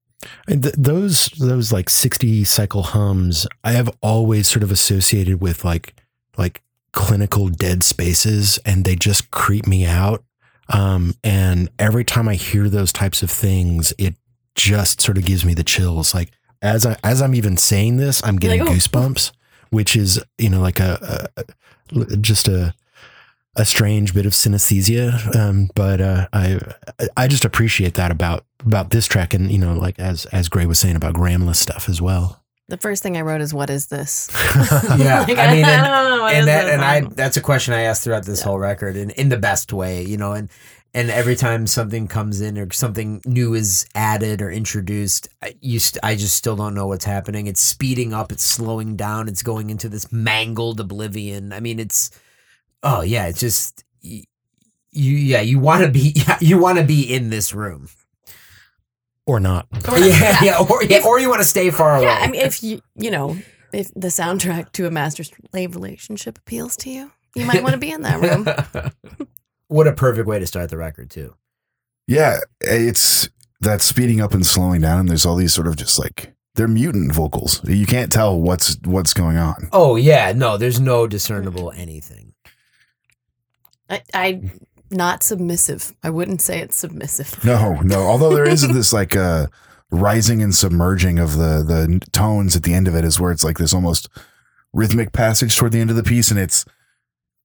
And 0.47 0.63
th- 0.63 0.75
those 0.77 1.27
those 1.39 1.73
like 1.73 1.89
60 1.89 2.45
cycle 2.45 2.83
hums, 2.83 3.47
I 3.65 3.73
have 3.73 3.89
always 4.03 4.49
sort 4.49 4.63
of 4.63 4.71
associated 4.73 5.41
with 5.41 5.65
like 5.65 5.95
like 6.37 6.63
clinical 6.93 7.49
dead 7.49 7.83
spaces, 7.85 8.59
and 8.67 8.85
they 8.85 8.97
just 8.97 9.31
creep 9.31 9.67
me 9.67 9.87
out. 9.87 10.25
Um, 10.69 11.15
and 11.25 11.71
every 11.79 12.05
time 12.05 12.29
I 12.29 12.35
hear 12.35 12.69
those 12.69 12.93
types 12.93 13.23
of 13.23 13.31
things, 13.31 13.95
it 13.97 14.17
just 14.59 15.01
sort 15.01 15.17
of 15.17 15.25
gives 15.25 15.45
me 15.45 15.55
the 15.55 15.65
chills. 15.65 16.15
Like 16.15 16.31
as 16.61 16.85
I 16.85 16.97
as 17.03 17.23
I'm 17.23 17.35
even 17.35 17.57
saying 17.57 17.97
this, 17.97 18.21
I'm 18.25 18.37
getting 18.37 18.61
Like, 18.61 18.69
oh. 18.71 18.73
goosebumps, 18.75 19.31
which 19.71 19.97
is 19.97 20.23
you 20.37 20.51
know 20.51 20.61
like 20.61 20.81
a, 20.81 21.29
a 21.37 21.41
a- 21.41 22.17
just 22.17 22.49
a 22.49 22.75
a 23.57 23.65
strange 23.65 24.13
bit 24.15 24.27
of 24.27 24.33
synesthesia. 24.35 25.35
Um, 25.35 25.71
but 25.75 26.01
uh, 26.01 26.29
I 26.33 26.59
I 27.17 27.29
just 27.29 27.45
appreciate 27.45 27.95
that 27.95 28.11
about 28.11 28.45
about 28.67 28.91
this 28.91 29.07
track, 29.07 29.33
and 29.35 29.51
you 29.51 29.59
know, 29.59 29.75
like 29.75 29.99
as 29.99 30.27
as 30.27 30.49
Gray 30.49 30.67
was 30.67 30.79
saying 30.79 30.97
about 30.97 31.15
Ramleh's 31.15 31.59
stuff 31.59 31.89
as 31.89 32.03
well. 32.03 32.43
The 32.69 32.77
first 32.77 33.03
thing 33.03 33.17
I 33.17 33.23
wrote 33.23 33.41
is, 33.41 33.55
"What 33.55 33.71
is 33.71 33.87
this?" 33.87 34.29
yeah 34.99 35.21
Like, 35.29 35.39
i 35.39 35.55
mean 35.55 35.65
I 35.65 35.71
and, 35.73 35.85
don't 35.87 36.19
know 36.19 36.27
and 36.27 36.47
that 36.49 36.69
and 36.69 36.83
i 36.83 36.97
I 36.97 37.01
don't 37.01 37.11
know. 37.11 37.15
that's 37.17 37.37
a 37.39 37.41
question 37.41 37.73
i 37.73 37.83
asked 37.83 38.05
throughout 38.05 38.25
this 38.27 38.41
Yeah. 38.41 38.45
whole 38.45 38.59
record 38.59 38.97
and 38.97 39.11
in 39.13 39.31
the 39.31 39.39
best 39.39 39.73
way 39.73 40.03
you 40.05 40.19
know 40.19 40.33
and 40.33 40.51
and 40.95 41.11
every 41.11 41.37
time 41.37 41.67
something 41.67 42.09
comes 42.09 42.41
in 42.41 42.59
or 42.59 42.71
something 42.73 43.21
new 43.25 43.55
is 43.55 43.87
added 43.95 44.41
or 44.43 44.51
introduced 44.51 45.29
I, 45.43 45.55
you 45.61 45.79
st- 45.79 46.03
I 46.03 46.17
just 46.17 46.35
still 46.35 46.57
don't 46.57 46.75
know 46.75 46.87
what's 46.87 47.05
happening 47.05 47.47
it's 47.47 47.61
speeding 47.61 48.13
up 48.15 48.33
it's 48.33 48.43
slowing 48.45 48.97
down 48.97 49.29
it's 49.29 49.43
going 49.43 49.71
into 49.71 49.89
this 49.89 50.11
mangled 50.11 50.81
oblivion 50.81 51.53
i 51.53 51.61
mean 51.61 51.79
it's 51.79 52.11
oh 52.83 53.03
yeah 53.03 53.27
it's 53.27 53.41
just 53.41 53.85
y- 54.03 54.25
you 54.91 55.15
yeah 55.17 55.41
you 55.43 55.59
want 55.59 55.85
to 55.85 55.91
be 55.91 56.15
you 56.41 56.59
want 56.59 56.79
to 56.79 56.85
be 56.85 57.03
in 57.03 57.31
this 57.31 57.53
room. 57.53 57.89
or 59.27 59.39
not. 59.41 59.67
yeah, 59.99 60.39
yeah, 60.43 60.59
or 60.59 60.83
yeah, 60.85 61.03
or 61.05 61.21
you 61.21 61.29
want 61.29 61.43
to 61.43 61.47
stay 61.47 61.71
far 61.71 61.97
away. 61.97 62.07
Yeah, 62.07 62.19
I 62.23 62.31
mean, 62.31 62.41
if 62.41 62.63
you 62.63 62.81
you 62.97 63.11
know 63.11 63.37
if 63.75 63.93
the 63.95 64.09
soundtrack 64.09 64.73
to 64.73 64.87
a 64.87 64.91
master 64.91 65.23
slave 65.25 65.75
relationship 65.75 66.39
appeals 66.39 66.77
to 66.79 66.91
you, 66.91 67.13
you 67.35 67.45
might 67.45 67.63
want 67.63 67.75
to 67.75 67.79
be 67.79 67.91
in 67.91 68.01
that 68.03 68.21
room. 68.21 69.29
what 69.69 69.87
a 69.87 69.93
perfect 69.93 70.27
way 70.27 70.39
to 70.39 70.47
start 70.47 70.71
the 70.71 70.77
record 70.77 71.11
too. 71.11 71.35
Yeah, 72.07 72.39
it's 72.61 73.29
that 73.61 73.83
speeding 73.83 74.21
up 74.21 74.33
and 74.33 74.45
slowing 74.45 74.81
down, 74.81 75.01
and 75.01 75.09
there's 75.09 75.27
all 75.27 75.37
these 75.37 75.53
sort 75.53 75.67
of 75.67 75.77
just 75.77 75.99
like 75.99 76.35
they're 76.55 76.69
mutant 76.69 77.13
vocals. 77.13 77.61
You 77.69 77.87
can't 77.87 78.11
tell 78.11 78.39
what's 78.41 78.77
what's 78.85 79.15
going 79.15 79.37
on. 79.37 79.69
Oh 79.73 79.97
yeah, 79.97 80.33
no, 80.33 80.57
there's 80.57 80.81
no 80.81 81.07
discernible 81.07 81.71
anything. 81.73 82.35
I, 83.89 84.03
I 84.13 84.51
not 84.91 85.23
submissive. 85.23 85.95
I 86.03 86.11
wouldn't 86.11 86.41
say 86.41 86.61
it's 86.61 86.77
submissive. 86.77 87.45
No, 87.45 87.81
no. 87.83 88.01
Although 88.01 88.35
there 88.35 88.49
is 88.49 88.67
this 88.69 88.93
like 88.93 89.15
uh 89.15 89.47
rising 89.91 90.43
and 90.43 90.55
submerging 90.55 91.19
of 91.19 91.33
the 91.37 91.63
the 91.63 92.01
tones 92.13 92.57
at 92.57 92.63
the 92.63 92.75
end 92.75 92.89
of 92.89 92.95
it 92.95 93.05
is 93.05 93.21
where 93.21 93.33
it's 93.33 93.45
like 93.45 93.59
this 93.59 93.73
almost 93.73 94.09
rhythmic 94.73 95.13
passage 95.13 95.57
toward 95.57 95.73
the 95.73 95.81
end 95.81 95.91
of 95.91 95.97
the 95.97 96.03
piece, 96.03 96.31
and 96.31 96.41
it's 96.41 96.65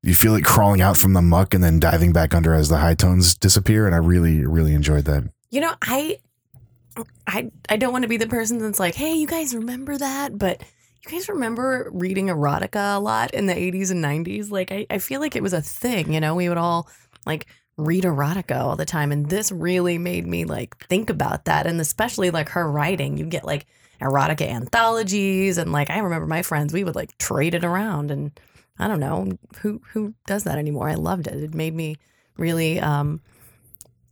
you 0.03 0.13
feel 0.13 0.35
it 0.35 0.43
crawling 0.43 0.81
out 0.81 0.97
from 0.97 1.13
the 1.13 1.21
muck 1.21 1.53
and 1.53 1.63
then 1.63 1.79
diving 1.79 2.11
back 2.11 2.35
under 2.35 2.53
as 2.53 2.69
the 2.69 2.77
high 2.77 2.93
tones 2.93 3.35
disappear. 3.35 3.85
And 3.85 3.95
I 3.95 3.99
really, 3.99 4.45
really 4.45 4.73
enjoyed 4.73 5.05
that. 5.05 5.23
You 5.49 5.61
know, 5.61 5.73
I 5.81 6.19
I 7.25 7.49
I 7.69 7.77
don't 7.77 7.93
want 7.93 8.03
to 8.03 8.09
be 8.09 8.17
the 8.17 8.27
person 8.27 8.59
that's 8.59 8.79
like, 8.79 8.95
"Hey, 8.95 9.15
you 9.15 9.27
guys 9.27 9.55
remember 9.55 9.97
that?" 9.97 10.37
But 10.37 10.61
you 11.05 11.11
guys 11.11 11.29
remember 11.29 11.89
reading 11.93 12.27
erotica 12.27 12.95
a 12.95 12.99
lot 12.99 13.33
in 13.33 13.45
the 13.45 13.53
80s 13.53 13.91
and 13.91 14.03
90s? 14.03 14.51
Like 14.51 14.71
I, 14.71 14.85
I 14.89 14.99
feel 14.99 15.19
like 15.19 15.35
it 15.35 15.43
was 15.43 15.53
a 15.53 15.61
thing, 15.61 16.13
you 16.13 16.19
know, 16.19 16.35
we 16.35 16.47
would 16.47 16.57
all 16.57 16.89
like 17.25 17.47
read 17.75 18.03
erotica 18.03 18.61
all 18.61 18.75
the 18.75 18.85
time 18.85 19.11
and 19.11 19.29
this 19.29 19.51
really 19.51 19.97
made 19.97 20.27
me 20.27 20.45
like 20.45 20.77
think 20.87 21.09
about 21.09 21.45
that 21.45 21.65
and 21.65 21.81
especially 21.81 22.31
like 22.31 22.49
her 22.49 22.69
writing. 22.69 23.17
You 23.17 23.25
get 23.25 23.43
like 23.43 23.65
erotica 23.99 24.47
anthologies 24.47 25.57
and 25.57 25.71
like 25.71 25.89
I 25.89 25.99
remember 25.99 26.27
my 26.27 26.41
friends, 26.41 26.71
we 26.71 26.83
would 26.83 26.95
like 26.95 27.17
trade 27.17 27.53
it 27.53 27.65
around 27.65 28.09
and 28.09 28.31
I 28.79 28.87
don't 28.87 28.99
know 28.99 29.31
who 29.61 29.81
who 29.91 30.13
does 30.25 30.43
that 30.45 30.57
anymore. 30.57 30.89
I 30.89 30.95
loved 30.95 31.27
it. 31.27 31.35
It 31.35 31.53
made 31.53 31.75
me 31.75 31.95
really 32.37 32.79
um 32.79 33.21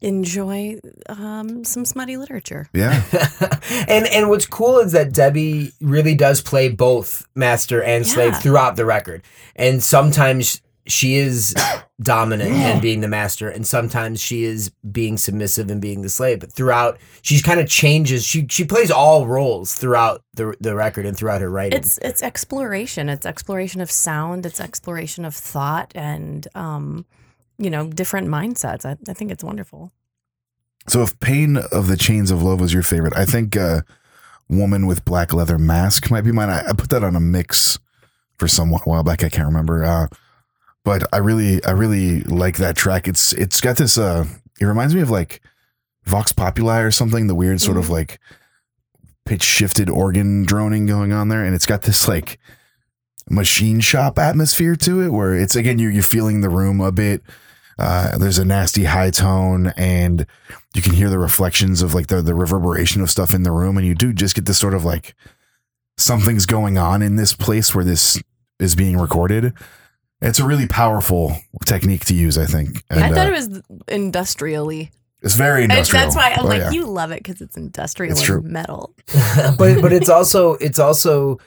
enjoy 0.01 0.79
um, 1.09 1.63
some 1.63 1.85
smutty 1.85 2.17
literature. 2.17 2.67
Yeah. 2.73 3.03
and 3.87 4.07
and 4.07 4.29
what's 4.29 4.47
cool 4.47 4.79
is 4.79 4.93
that 4.93 5.13
Debbie 5.13 5.73
really 5.79 6.15
does 6.15 6.41
play 6.41 6.69
both 6.69 7.27
master 7.35 7.83
and 7.83 8.05
slave 8.05 8.33
Yeah. 8.33 8.39
throughout 8.39 8.75
the 8.77 8.85
record. 8.85 9.21
And 9.55 9.83
sometimes 9.83 10.61
she 10.87 11.15
is 11.15 11.53
dominant 12.01 12.51
and 12.51 12.81
being 12.81 13.01
the 13.01 13.07
master, 13.07 13.49
and 13.49 13.65
sometimes 13.65 14.19
she 14.21 14.43
is 14.43 14.71
being 14.91 15.17
submissive 15.17 15.69
and 15.69 15.81
being 15.81 16.01
the 16.01 16.09
slave. 16.09 16.39
But 16.39 16.51
throughout, 16.53 16.97
she's 17.21 17.41
kind 17.41 17.59
of 17.59 17.67
changes. 17.67 18.25
She 18.25 18.47
she 18.49 18.63
plays 18.65 18.91
all 18.91 19.27
roles 19.27 19.73
throughout 19.75 20.23
the 20.33 20.55
the 20.59 20.75
record 20.75 21.05
and 21.05 21.15
throughout 21.15 21.41
her 21.41 21.49
writing. 21.49 21.79
It's 21.79 21.97
it's 21.99 22.23
exploration. 22.23 23.09
It's 23.09 23.25
exploration 23.25 23.81
of 23.81 23.91
sound. 23.91 24.45
It's 24.45 24.59
exploration 24.59 25.25
of 25.25 25.35
thought 25.35 25.91
and 25.95 26.47
um, 26.55 27.05
you 27.57 27.69
know 27.69 27.87
different 27.87 28.27
mindsets. 28.27 28.85
I, 28.85 28.97
I 29.09 29.13
think 29.13 29.31
it's 29.31 29.43
wonderful. 29.43 29.91
So 30.87 31.03
if 31.03 31.19
Pain 31.19 31.57
of 31.57 31.87
the 31.87 31.97
Chains 31.97 32.31
of 32.31 32.41
Love 32.41 32.59
was 32.59 32.73
your 32.73 32.81
favorite, 32.83 33.15
I 33.15 33.25
think 33.25 33.55
uh, 33.55 33.81
Woman 34.49 34.87
with 34.87 35.05
Black 35.05 35.31
Leather 35.31 35.59
Mask 35.59 36.09
might 36.09 36.21
be 36.21 36.31
mine. 36.31 36.49
I, 36.49 36.69
I 36.69 36.73
put 36.73 36.89
that 36.89 37.03
on 37.03 37.15
a 37.15 37.19
mix 37.19 37.77
for 38.37 38.47
some 38.47 38.71
wh- 38.71 38.87
while 38.87 39.03
back. 39.03 39.23
I 39.23 39.29
can't 39.29 39.45
remember. 39.45 39.83
Uh, 39.83 40.07
but 40.83 41.03
I 41.13 41.17
really, 41.17 41.63
I 41.63 41.71
really 41.71 42.21
like 42.21 42.57
that 42.57 42.75
track. 42.75 43.07
It's 43.07 43.33
it's 43.33 43.61
got 43.61 43.77
this. 43.77 43.97
Uh, 43.97 44.25
it 44.59 44.65
reminds 44.65 44.95
me 44.95 45.01
of 45.01 45.09
like 45.09 45.41
Vox 46.05 46.31
Populi 46.31 46.79
or 46.81 46.91
something. 46.91 47.27
The 47.27 47.35
weird 47.35 47.61
sort 47.61 47.77
of 47.77 47.89
like 47.89 48.19
pitch 49.25 49.43
shifted 49.43 49.89
organ 49.89 50.43
droning 50.43 50.85
going 50.85 51.13
on 51.13 51.29
there, 51.29 51.43
and 51.43 51.53
it's 51.55 51.65
got 51.65 51.83
this 51.83 52.07
like 52.07 52.39
machine 53.29 53.79
shop 53.79 54.17
atmosphere 54.17 54.75
to 54.75 55.01
it, 55.01 55.09
where 55.09 55.35
it's 55.35 55.55
again 55.55 55.79
you 55.79 55.89
you're 55.89 56.03
feeling 56.03 56.41
the 56.41 56.49
room 56.49 56.81
a 56.81 56.91
bit. 56.91 57.21
Uh, 57.77 58.17
there's 58.17 58.37
a 58.37 58.45
nasty 58.45 58.83
high 58.83 59.09
tone, 59.09 59.73
and 59.77 60.25
you 60.75 60.81
can 60.81 60.93
hear 60.93 61.09
the 61.09 61.19
reflections 61.19 61.81
of 61.81 61.93
like 61.93 62.07
the 62.07 62.21
the 62.21 62.35
reverberation 62.35 63.01
of 63.01 63.09
stuff 63.09 63.33
in 63.33 63.43
the 63.43 63.51
room, 63.51 63.77
and 63.77 63.85
you 63.85 63.95
do 63.95 64.13
just 64.13 64.35
get 64.35 64.45
this 64.45 64.57
sort 64.57 64.73
of 64.73 64.83
like 64.83 65.15
something's 65.97 66.45
going 66.45 66.77
on 66.77 67.01
in 67.01 67.15
this 67.15 67.33
place 67.33 67.73
where 67.73 67.85
this 67.85 68.21
is 68.59 68.75
being 68.75 68.97
recorded. 68.97 69.53
It's 70.21 70.39
a 70.39 70.45
really 70.45 70.67
powerful 70.67 71.35
technique 71.65 72.05
to 72.05 72.13
use, 72.13 72.37
I 72.37 72.45
think. 72.45 72.83
And, 72.89 73.03
I 73.03 73.09
thought 73.09 73.27
uh, 73.27 73.29
it 73.29 73.33
was 73.33 73.61
industrially. 73.87 74.91
it's 75.21 75.35
very 75.35 75.63
And 75.63 75.71
industrial. 75.71 76.03
that's 76.03 76.15
why 76.15 76.31
I'm 76.31 76.45
Oh, 76.45 76.47
like, 76.47 76.61
yeah. 76.61 76.71
you 76.71 76.85
love 76.85 77.11
it 77.11 77.23
because 77.23 77.41
it's 77.41 77.57
industrial 77.57 78.11
It's 78.11 78.21
true. 78.21 78.41
metal. 78.41 78.93
but 79.57 79.81
but 79.81 79.91
it's 79.93 80.09
also 80.09 80.53
it's 80.55 80.79
also 80.79 81.39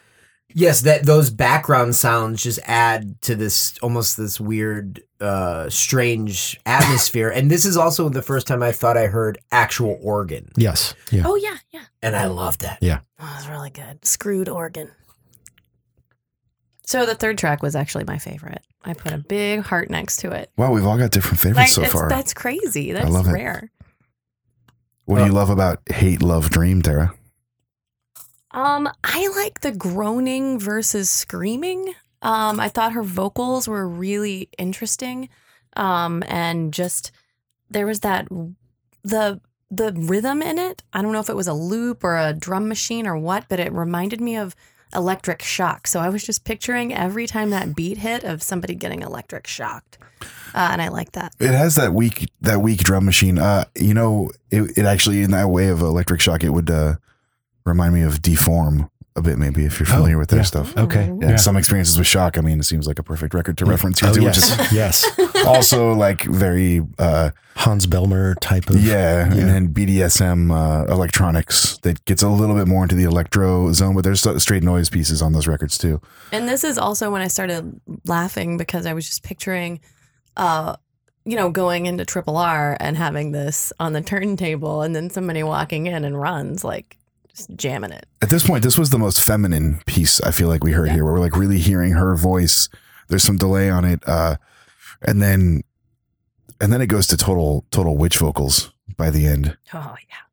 yes 0.56 0.82
that 0.82 1.04
those 1.04 1.30
background 1.30 1.94
sounds 1.96 2.42
just 2.42 2.58
add 2.64 3.20
to 3.22 3.34
this 3.34 3.76
almost 3.82 4.16
this 4.16 4.38
weird 4.40 5.02
uh 5.20 5.68
strange 5.70 6.58
atmosphere 6.66 7.28
and 7.30 7.50
this 7.50 7.64
is 7.64 7.76
also 7.76 8.08
the 8.08 8.22
first 8.22 8.46
time 8.46 8.62
i 8.62 8.70
thought 8.70 8.96
i 8.96 9.06
heard 9.06 9.38
actual 9.50 9.98
organ 10.02 10.48
Yes. 10.56 10.94
Yeah. 11.10 11.22
Oh 11.26 11.34
yeah, 11.36 11.56
yeah. 11.72 11.84
and 12.02 12.14
i 12.14 12.26
love 12.26 12.58
that 12.58 12.78
yeah 12.80 13.00
Oh, 13.18 13.30
that's 13.34 13.48
really 13.48 13.70
good. 13.70 14.04
Screwed 14.04 14.48
organ. 14.50 14.90
So 16.86 17.06
the 17.06 17.14
third 17.14 17.38
track 17.38 17.62
was 17.62 17.74
actually 17.74 18.04
my 18.04 18.18
favorite. 18.18 18.62
I 18.84 18.92
put 18.92 19.12
a 19.12 19.18
big 19.18 19.60
heart 19.60 19.88
next 19.90 20.18
to 20.18 20.30
it. 20.32 20.50
Wow, 20.56 20.72
we've 20.72 20.84
all 20.84 20.98
got 20.98 21.10
different 21.10 21.40
favorites 21.40 21.78
Like, 21.78 21.86
so 21.86 21.92
far. 21.92 22.08
That's 22.08 22.34
crazy. 22.34 22.92
That's 22.92 23.06
I 23.06 23.08
love 23.08 23.26
it. 23.26 23.32
rare. 23.32 23.70
What 25.06 25.18
do 25.18 25.26
you 25.26 25.32
love 25.32 25.50
about 25.50 25.80
Hate, 25.90 26.22
Love, 26.22 26.50
Dream, 26.50 26.80
Tara? 26.82 27.14
Um, 28.50 28.88
I 29.02 29.28
like 29.36 29.60
the 29.60 29.72
groaning 29.72 30.58
versus 30.58 31.10
screaming. 31.10 31.92
Um, 32.22 32.60
I 32.60 32.68
thought 32.68 32.92
her 32.92 33.02
vocals 33.02 33.68
were 33.68 33.86
really 33.86 34.48
interesting. 34.56 35.28
Um, 35.76 36.22
and 36.26 36.72
just 36.72 37.12
there 37.68 37.86
was 37.86 38.00
that 38.00 38.28
the 39.02 39.40
the 39.70 39.92
rhythm 39.92 40.40
in 40.40 40.58
it. 40.58 40.82
I 40.92 41.02
don't 41.02 41.12
know 41.12 41.20
if 41.20 41.28
it 41.28 41.36
was 41.36 41.48
a 41.48 41.52
loop 41.54 42.04
or 42.04 42.16
a 42.16 42.32
drum 42.32 42.68
machine 42.68 43.06
or 43.06 43.18
what, 43.18 43.46
but 43.48 43.58
it 43.58 43.72
reminded 43.72 44.20
me 44.20 44.36
of 44.36 44.54
electric 44.94 45.42
shock. 45.42 45.86
So 45.86 46.00
I 46.00 46.08
was 46.08 46.24
just 46.24 46.44
picturing 46.44 46.94
every 46.94 47.26
time 47.26 47.50
that 47.50 47.74
beat 47.74 47.98
hit 47.98 48.24
of 48.24 48.42
somebody 48.42 48.74
getting 48.74 49.02
electric 49.02 49.46
shocked. 49.46 49.98
Uh, 50.54 50.68
and 50.72 50.80
I 50.80 50.88
like 50.88 51.12
that. 51.12 51.34
It 51.40 51.52
has 51.52 51.74
that 51.74 51.92
weak 51.92 52.30
that 52.40 52.60
weak 52.60 52.78
drum 52.78 53.04
machine. 53.04 53.38
Uh, 53.38 53.64
you 53.74 53.94
know, 53.94 54.30
it, 54.50 54.78
it 54.78 54.84
actually 54.84 55.22
in 55.22 55.32
that 55.32 55.48
way 55.48 55.68
of 55.68 55.80
electric 55.80 56.20
shock, 56.20 56.44
it 56.44 56.50
would 56.50 56.70
uh, 56.70 56.94
remind 57.64 57.94
me 57.94 58.02
of 58.02 58.22
Deform 58.22 58.90
a 59.16 59.22
bit, 59.22 59.38
maybe 59.38 59.64
if 59.64 59.78
you're 59.78 59.88
Oh, 59.88 59.92
familiar 59.94 60.18
with 60.18 60.30
their 60.30 60.40
yeah. 60.40 60.44
stuff. 60.44 60.76
Okay. 60.76 61.06
Yeah, 61.20 61.30
Yeah. 61.30 61.36
some 61.36 61.56
experiences 61.56 61.96
with 61.96 62.06
shock. 62.08 62.36
I 62.36 62.40
mean, 62.40 62.58
it 62.58 62.64
seems 62.64 62.86
like 62.88 62.98
a 62.98 63.02
perfect 63.04 63.32
record 63.32 63.56
to 63.58 63.64
reference 63.64 64.00
here 64.00 64.10
Oh, 64.10 64.12
too, 64.14 64.22
yes. 64.22 64.58
which 64.58 64.72
yes. 64.72 65.08
also 65.46 65.92
like 65.92 66.22
very 66.24 66.82
uh, 66.98 67.30
Hans 67.54 67.86
Bellmer 67.86 68.34
type 68.40 68.68
of. 68.70 68.82
yeah, 68.82 69.22
and 69.24 69.48
then 69.48 69.68
BDSM 69.68 70.50
uh, 70.50 70.92
electronics 70.92 71.78
that 71.78 72.04
gets 72.06 72.22
a 72.22 72.28
little 72.28 72.56
bit 72.56 72.66
more 72.66 72.82
into 72.82 72.96
the 72.96 73.04
electro 73.04 73.72
zone, 73.72 73.94
but 73.94 74.02
there's 74.02 74.26
straight 74.42 74.64
noise 74.64 74.90
pieces 74.90 75.22
on 75.22 75.32
those 75.32 75.46
records 75.46 75.78
too. 75.78 76.00
And 76.32 76.48
this 76.48 76.64
is 76.64 76.76
also 76.76 77.10
when 77.12 77.22
I 77.22 77.28
started 77.28 77.80
laughing 78.06 78.56
because 78.56 78.84
I 78.84 78.94
was 78.94 79.06
just 79.06 79.22
picturing, 79.22 79.78
uh, 80.36 80.74
you 81.24 81.36
know, 81.36 81.50
going 81.50 81.86
into 81.86 82.04
Triple 82.04 82.36
R 82.36 82.76
and 82.80 82.96
having 82.96 83.30
this 83.30 83.72
on 83.78 83.92
the 83.92 84.00
turntable, 84.02 84.82
and 84.82 84.94
then 84.96 85.08
somebody 85.08 85.44
walking 85.44 85.86
in 85.86 86.04
and 86.04 86.20
runs 86.20 86.64
like 86.64 86.96
just 86.96 87.03
jamming 87.56 87.92
it. 87.92 88.06
At 88.22 88.30
this 88.30 88.46
point, 88.46 88.62
this 88.62 88.78
was 88.78 88.90
the 88.90 88.98
most 88.98 89.20
feminine 89.20 89.80
piece 89.86 90.20
I 90.20 90.30
feel 90.30 90.48
like 90.48 90.62
we 90.64 90.72
heard 90.72 90.90
here, 90.90 91.04
where 91.04 91.14
we're 91.14 91.20
like 91.20 91.36
really 91.36 91.58
hearing 91.58 91.92
her 91.92 92.14
voice. 92.16 92.68
There's 93.08 93.22
some 93.22 93.36
delay 93.36 93.70
on 93.70 93.84
it, 93.84 94.02
uh, 94.06 94.36
and 95.02 95.20
then 95.20 95.62
and 96.60 96.72
then 96.72 96.80
it 96.80 96.86
goes 96.86 97.06
to 97.08 97.16
total 97.16 97.64
total 97.70 97.96
witch 97.96 98.18
vocals 98.18 98.72
by 98.96 99.10
the 99.10 99.26
end. 99.26 99.56
Oh 99.72 99.96
yeah, 100.08 100.24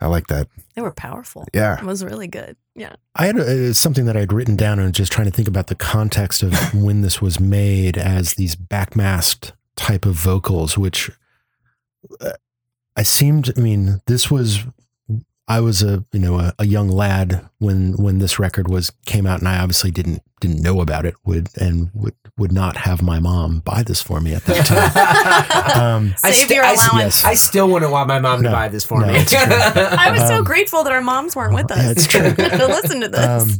I 0.00 0.06
like 0.06 0.26
that. 0.28 0.48
they 0.74 0.82
were 0.82 0.92
powerful. 0.92 1.46
Yeah, 1.52 1.78
It 1.78 1.84
was 1.84 2.04
really 2.04 2.26
good. 2.28 2.56
Yeah. 2.74 2.96
I 3.14 3.26
had 3.26 3.38
uh, 3.38 3.72
something 3.72 4.04
that 4.06 4.16
I'd 4.16 4.32
written 4.32 4.56
down 4.56 4.78
and 4.78 4.94
just 4.94 5.10
trying 5.12 5.26
to 5.26 5.30
think 5.30 5.48
about 5.48 5.68
the 5.68 5.74
context 5.74 6.42
of 6.42 6.52
when 6.74 7.00
this 7.02 7.22
was 7.22 7.40
made 7.40 7.96
as 7.96 8.34
these 8.34 8.56
backmasked 8.56 9.52
type 9.76 10.04
of 10.04 10.14
vocals, 10.14 10.76
which 10.76 11.10
uh, 12.20 12.32
I 12.96 13.02
seemed. 13.02 13.52
I 13.56 13.60
mean, 13.60 14.00
this 14.06 14.30
was. 14.30 14.64
I 15.48 15.60
was 15.60 15.82
a 15.82 16.04
you 16.12 16.18
know 16.20 16.38
a, 16.38 16.52
a 16.58 16.66
young 16.66 16.88
lad 16.88 17.48
when 17.58 17.92
when 17.96 18.18
this 18.18 18.38
record 18.38 18.68
was 18.68 18.90
came 19.06 19.26
out, 19.26 19.38
and 19.40 19.48
I 19.48 19.58
obviously 19.58 19.90
didn't 19.90 20.22
didn't 20.40 20.60
know 20.60 20.80
about 20.80 21.06
it. 21.06 21.14
Would 21.24 21.48
and 21.56 21.90
would 21.94 22.14
would 22.38 22.52
not 22.52 22.76
have 22.78 23.00
my 23.00 23.18
mom 23.20 23.60
buy 23.60 23.82
this 23.82 24.02
for 24.02 24.20
me 24.20 24.34
at 24.34 24.44
that 24.44 24.66
time. 24.66 25.80
um, 25.80 26.14
I 26.24 26.32
Save 26.32 26.50
your 26.50 26.64
I 26.64 26.72
s- 26.72 26.88
allowance. 26.88 27.24
I 27.24 27.34
still 27.34 27.68
wouldn't 27.70 27.90
want 27.92 28.08
my 28.08 28.18
mom 28.18 28.42
to 28.42 28.50
buy 28.50 28.68
this 28.68 28.84
for 28.84 29.00
No, 29.00 29.06
me. 29.06 29.18
it's 29.18 29.30
true. 29.32 29.40
I 29.48 30.10
was 30.10 30.20
so 30.26 30.38
Um, 30.38 30.44
grateful 30.44 30.82
that 30.84 30.92
our 30.92 31.00
moms 31.00 31.34
weren't 31.36 31.54
with 31.54 31.70
us. 31.70 31.78
That's 31.78 32.06
true. 32.06 32.34
to 32.34 32.66
listen 32.66 33.00
to 33.00 33.08
this. 33.08 33.24
Um, 33.24 33.50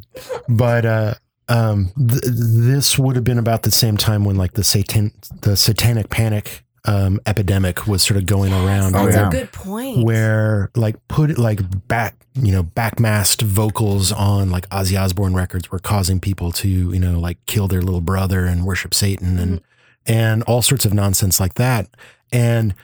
but 0.48 0.84
uh, 0.84 1.14
um, 1.48 1.92
th- 1.96 2.20
this 2.26 2.98
would 2.98 3.16
have 3.16 3.24
been 3.24 3.38
about 3.38 3.62
the 3.62 3.70
same 3.70 3.96
time 3.96 4.24
when 4.24 4.36
like 4.36 4.52
the 4.54 4.64
satan 4.64 5.12
the 5.42 5.56
satanic 5.56 6.10
panic 6.10 6.64
um, 6.86 7.20
epidemic 7.26 7.86
was 7.86 8.02
sort 8.02 8.16
of 8.16 8.26
going 8.26 8.52
around 8.52 8.94
Oh, 8.94 9.04
That's 9.06 9.16
where, 9.16 9.26
a 9.26 9.30
good 9.30 9.52
point. 9.52 10.04
where 10.04 10.70
like 10.76 10.96
put 11.08 11.36
like 11.38 11.60
back 11.88 12.14
you 12.34 12.52
know 12.52 12.62
backmasked 12.62 13.42
vocals 13.42 14.12
on 14.12 14.50
like 14.50 14.68
Ozzy 14.70 15.00
Osbourne 15.00 15.34
records 15.34 15.70
were 15.70 15.78
causing 15.78 16.20
people 16.20 16.52
to 16.52 16.68
you 16.68 16.98
know 16.98 17.18
like 17.18 17.38
kill 17.46 17.66
their 17.68 17.82
little 17.82 18.00
brother 18.00 18.44
and 18.46 18.64
worship 18.64 18.94
Satan 18.94 19.38
and 19.38 19.60
and 20.06 20.42
all 20.44 20.62
sorts 20.62 20.84
of 20.84 20.94
nonsense 20.94 21.40
like 21.40 21.54
that. 21.54 21.88
And 22.32 22.74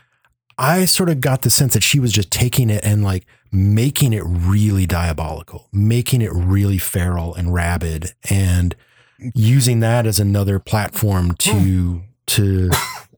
I 0.59 0.85
sort 0.85 1.09
of 1.09 1.21
got 1.21 1.43
the 1.43 1.51
sense 1.51 1.73
that 1.75 1.83
she 1.85 2.01
was 2.01 2.13
just 2.13 2.31
taking 2.31 2.69
it 2.71 2.85
and 2.85 3.05
like 3.05 3.27
making 3.53 4.13
it 4.13 4.23
really 4.27 4.87
diabolical, 4.87 5.69
making 5.73 6.23
it 6.23 6.31
really 6.33 6.79
feral 6.79 7.35
and 7.35 7.53
rabid, 7.55 8.13
and 8.31 8.75
using 9.35 9.81
that 9.81 10.07
as 10.07 10.19
another 10.19 10.59
platform 10.59 11.35
to 11.37 12.03
to 12.27 12.71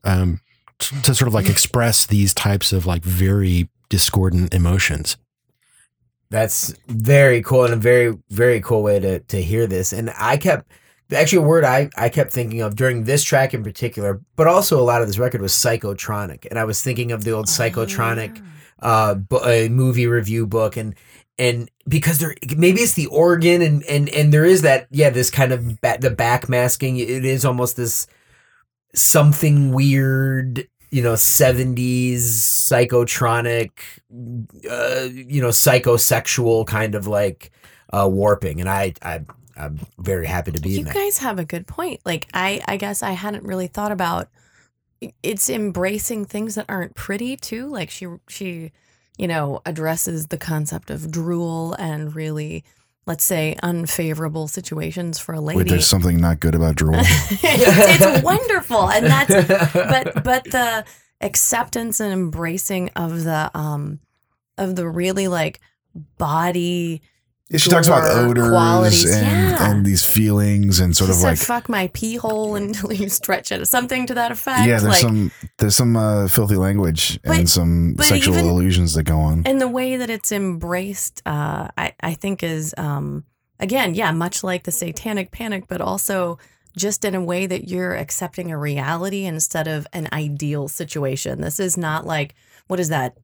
um 0.03 0.39
t- 0.79 0.95
to 1.01 1.15
sort 1.15 1.27
of 1.27 1.33
like 1.33 1.49
express 1.49 2.05
these 2.05 2.33
types 2.33 2.73
of 2.73 2.85
like 2.85 3.03
very 3.03 3.69
discordant 3.89 4.53
emotions. 4.53 5.17
That's 6.29 6.73
very 6.87 7.41
cool 7.41 7.65
and 7.65 7.73
a 7.73 7.77
very 7.77 8.17
very 8.29 8.59
cool 8.61 8.83
way 8.83 8.99
to 8.99 9.19
to 9.19 9.41
hear 9.41 9.67
this. 9.67 9.93
And 9.93 10.11
I 10.17 10.37
kept 10.37 10.71
actually 11.13 11.43
a 11.43 11.47
word 11.47 11.63
I 11.63 11.89
I 11.95 12.09
kept 12.09 12.31
thinking 12.31 12.61
of 12.61 12.75
during 12.75 13.03
this 13.03 13.23
track 13.23 13.53
in 13.53 13.63
particular, 13.63 14.21
but 14.35 14.47
also 14.47 14.79
a 14.79 14.83
lot 14.83 15.01
of 15.01 15.07
this 15.07 15.19
record 15.19 15.41
was 15.41 15.53
psychotronic. 15.53 16.47
And 16.49 16.57
I 16.57 16.65
was 16.65 16.81
thinking 16.81 17.11
of 17.11 17.23
the 17.23 17.31
old 17.31 17.45
psychotronic 17.45 18.43
uh 18.79 19.15
bu- 19.15 19.45
a 19.45 19.69
movie 19.69 20.07
review 20.07 20.45
book 20.45 20.75
and 20.77 20.95
and 21.37 21.69
because 21.87 22.19
there 22.19 22.35
maybe 22.57 22.81
it's 22.81 22.93
the 22.93 23.07
organ 23.07 23.61
and 23.61 23.83
and 23.83 24.09
and 24.09 24.33
there 24.33 24.45
is 24.45 24.63
that 24.63 24.87
yeah 24.91 25.09
this 25.09 25.29
kind 25.29 25.51
of 25.51 25.79
ba- 25.81 25.97
the 25.99 26.09
back 26.09 26.49
masking 26.49 26.97
it 26.97 27.23
is 27.23 27.45
almost 27.45 27.77
this 27.77 28.07
something 28.95 29.71
weird 29.71 30.67
you 30.91 31.01
know 31.01 31.13
70s 31.13 32.21
psychotronic 32.21 33.71
uh, 34.69 35.09
you 35.11 35.41
know 35.41 35.49
psychosexual 35.49 36.65
kind 36.65 36.95
of 36.95 37.05
like 37.05 37.51
uh 37.93 38.07
warping 38.09 38.59
and 38.61 38.69
i 38.69 38.93
i 39.01 39.19
i'm 39.57 39.79
very 39.99 40.25
happy 40.25 40.51
to 40.51 40.61
be 40.61 40.69
You 40.71 40.79
in 40.79 40.85
that 40.85 40.93
guys 40.93 41.17
have 41.19 41.39
a 41.39 41.45
good 41.45 41.67
point. 41.67 42.01
Like 42.05 42.27
I, 42.33 42.61
I 42.67 42.77
guess 42.77 43.01
I 43.03 43.11
hadn't 43.11 43.43
really 43.43 43.67
thought 43.67 43.91
about. 43.91 44.29
It's 45.21 45.49
embracing 45.49 46.25
things 46.25 46.55
that 46.55 46.65
aren't 46.67 46.95
pretty 46.95 47.37
too. 47.37 47.67
Like 47.67 47.89
she, 47.89 48.07
she, 48.27 48.71
you 49.17 49.27
know, 49.27 49.61
addresses 49.65 50.27
the 50.27 50.37
concept 50.37 50.89
of 50.89 51.11
drool 51.11 51.73
and 51.73 52.15
really, 52.15 52.63
let's 53.05 53.23
say, 53.23 53.55
unfavorable 53.61 54.47
situations 54.47 55.19
for 55.19 55.33
a 55.33 55.41
lady. 55.41 55.59
Wait, 55.59 55.69
there's 55.69 55.87
something 55.87 56.17
not 56.19 56.39
good 56.39 56.55
about 56.55 56.75
drool. 56.75 56.95
it's, 56.99 57.41
it's 57.43 58.23
wonderful, 58.23 58.89
and 58.89 59.05
that's 59.05 59.73
but 59.73 60.23
but 60.23 60.43
the 60.45 60.85
acceptance 61.21 61.99
and 61.99 62.11
embracing 62.11 62.89
of 62.95 63.23
the 63.23 63.49
um 63.53 63.99
of 64.57 64.75
the 64.75 64.87
really 64.87 65.27
like 65.27 65.59
body 66.17 67.01
Yeah, 67.49 67.59
she 67.59 67.69
talks 67.69 67.85
about 67.85 68.03
odors 68.09 68.49
qualities, 68.49 69.05
and, 69.05 69.27
yeah. 69.27 69.69
and 69.71 69.85
these 69.85 70.03
feelings 70.03 70.79
and 70.79 70.97
sort 70.97 71.09
she 71.09 71.11
of 71.11 71.17
said 71.17 71.27
like 71.27 71.37
fuck 71.37 71.69
my 71.69 71.91
pee 71.93 72.15
hole 72.15 72.55
until 72.55 72.91
you 72.99 73.07
stretch 73.07 73.51
it 73.51 73.63
something 73.67 74.07
to 74.07 74.15
that 74.15 74.31
effect 74.31 74.61
yeah, 74.61 74.79
there's 74.79 74.83
like 74.85 74.95
some 75.01 75.31
there's 75.59 75.75
some 75.75 75.95
uh, 75.95 76.27
filthy 76.27 76.55
language 76.55 77.19
But- 77.23 77.37
and 77.37 77.49
some 77.49 77.97
sexual 78.01 78.33
even- 78.37 78.49
illusions 78.49 78.95
that 78.95 79.03
go 79.03 79.19
on. 79.19 79.43
and 79.45 79.61
the 79.61 79.67
way 79.67 79.95
that 79.95 80.09
it's 80.09 80.31
embraced 80.31 81.21
uh 81.27 81.67
i 81.77 81.93
i 82.01 82.15
think 82.15 82.41
is 82.41 82.73
um 82.79 83.25
again 83.59 83.93
yeah 83.93 84.11
much 84.11 84.43
like 84.43 84.63
the 84.63 84.71
satanic 84.71 85.29
panic 85.29 85.65
but 85.67 85.81
also 85.81 86.39
just 86.75 87.05
in 87.05 87.13
a 87.13 87.21
way 87.23 87.45
that 87.45 87.69
you're 87.69 87.93
accepting 87.95 88.51
a 88.51 88.57
reality 88.57 89.23
instead 89.23 89.67
of 89.67 89.85
an 89.93 90.07
ideal 90.11 90.67
situation 90.67 91.41
this 91.41 91.59
is 91.59 91.77
not 91.77 92.07
like 92.07 92.33
what 92.67 92.79
is 92.79 92.89
that 92.89 93.15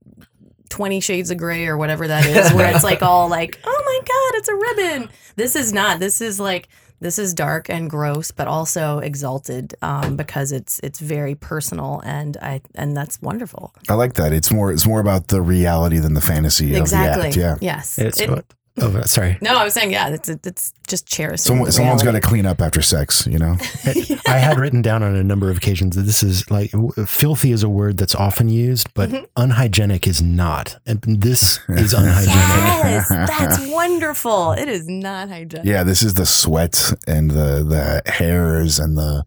20 0.71 0.99
shades 0.99 1.29
of 1.29 1.37
gray 1.37 1.67
or 1.67 1.77
whatever 1.77 2.07
that 2.07 2.25
is 2.25 2.51
where 2.53 2.73
it's 2.73 2.83
like 2.83 3.03
all 3.03 3.27
like 3.29 3.59
oh 3.65 3.83
my 3.85 3.99
god 3.99 4.37
it's 4.39 4.47
a 4.49 4.55
ribbon 4.55 5.09
this 5.35 5.55
is 5.55 5.71
not 5.71 5.99
this 5.99 6.21
is 6.21 6.39
like 6.39 6.67
this 6.99 7.19
is 7.19 7.33
dark 7.33 7.69
and 7.69 7.89
gross 7.89 8.31
but 8.31 8.47
also 8.47 8.99
exalted 8.99 9.75
um, 9.81 10.15
because 10.15 10.51
it's 10.51 10.79
it's 10.83 10.99
very 10.99 11.35
personal 11.35 12.01
and 12.05 12.37
i 12.41 12.61
and 12.75 12.95
that's 12.97 13.21
wonderful 13.21 13.73
I 13.89 13.93
like 13.95 14.13
that. 14.13 14.31
It's 14.33 14.51
more 14.51 14.71
it's 14.71 14.85
more 14.85 14.99
about 14.99 15.27
the 15.27 15.41
reality 15.41 15.97
than 15.99 16.13
the 16.13 16.21
fantasy 16.21 16.75
exactly 16.75 17.29
of 17.29 17.33
the 17.35 17.43
act. 17.43 17.61
Yeah. 17.61 17.73
yes 17.75 17.97
It's 17.99 18.19
It- 18.19 18.53
oh, 18.79 19.01
sorry. 19.01 19.37
no, 19.41 19.55
I 19.55 19.63
was 19.63 19.73
saying, 19.73 19.91
yeah, 19.91 20.09
it's 20.09 20.29
it's 20.29 20.73
just 20.87 21.07
cherishing. 21.07 21.37
Someone, 21.37 21.71
someone's 21.71 22.03
got 22.03 22.11
to 22.11 22.21
clean 22.21 22.45
up 22.45 22.61
after 22.61 22.81
sex, 22.81 23.27
you 23.27 23.37
know? 23.39 23.57
I 24.27 24.37
had 24.37 24.59
written 24.59 24.81
down 24.81 25.03
on 25.03 25.15
a 25.15 25.23
number 25.23 25.49
of 25.49 25.57
occasions 25.57 25.95
that 25.95 26.03
this 26.03 26.23
is 26.23 26.49
like 26.49 26.71
filthy 27.07 27.51
is 27.51 27.63
a 27.63 27.69
word 27.69 27.97
that's 27.97 28.15
often 28.15 28.49
used, 28.49 28.93
but 28.93 29.09
Mm-hmm. 29.09 29.25
unhygienic 29.35 30.07
is 30.07 30.21
not. 30.21 30.77
And 30.85 31.01
this 31.01 31.59
is 31.69 31.93
unhygienic. 31.93 32.35
Yes, 32.35 33.09
that's 33.09 33.67
wonderful. 33.71 34.53
It 34.53 34.69
is 34.69 34.87
not 34.87 35.29
hygienic. 35.29 35.65
Yeah, 35.65 35.83
this 35.83 36.01
is 36.03 36.13
the 36.13 36.25
sweat 36.25 36.93
and 37.07 37.31
the 37.31 37.63
the 38.05 38.11
hairs 38.11 38.79
and 38.79 38.97
the 38.97 39.25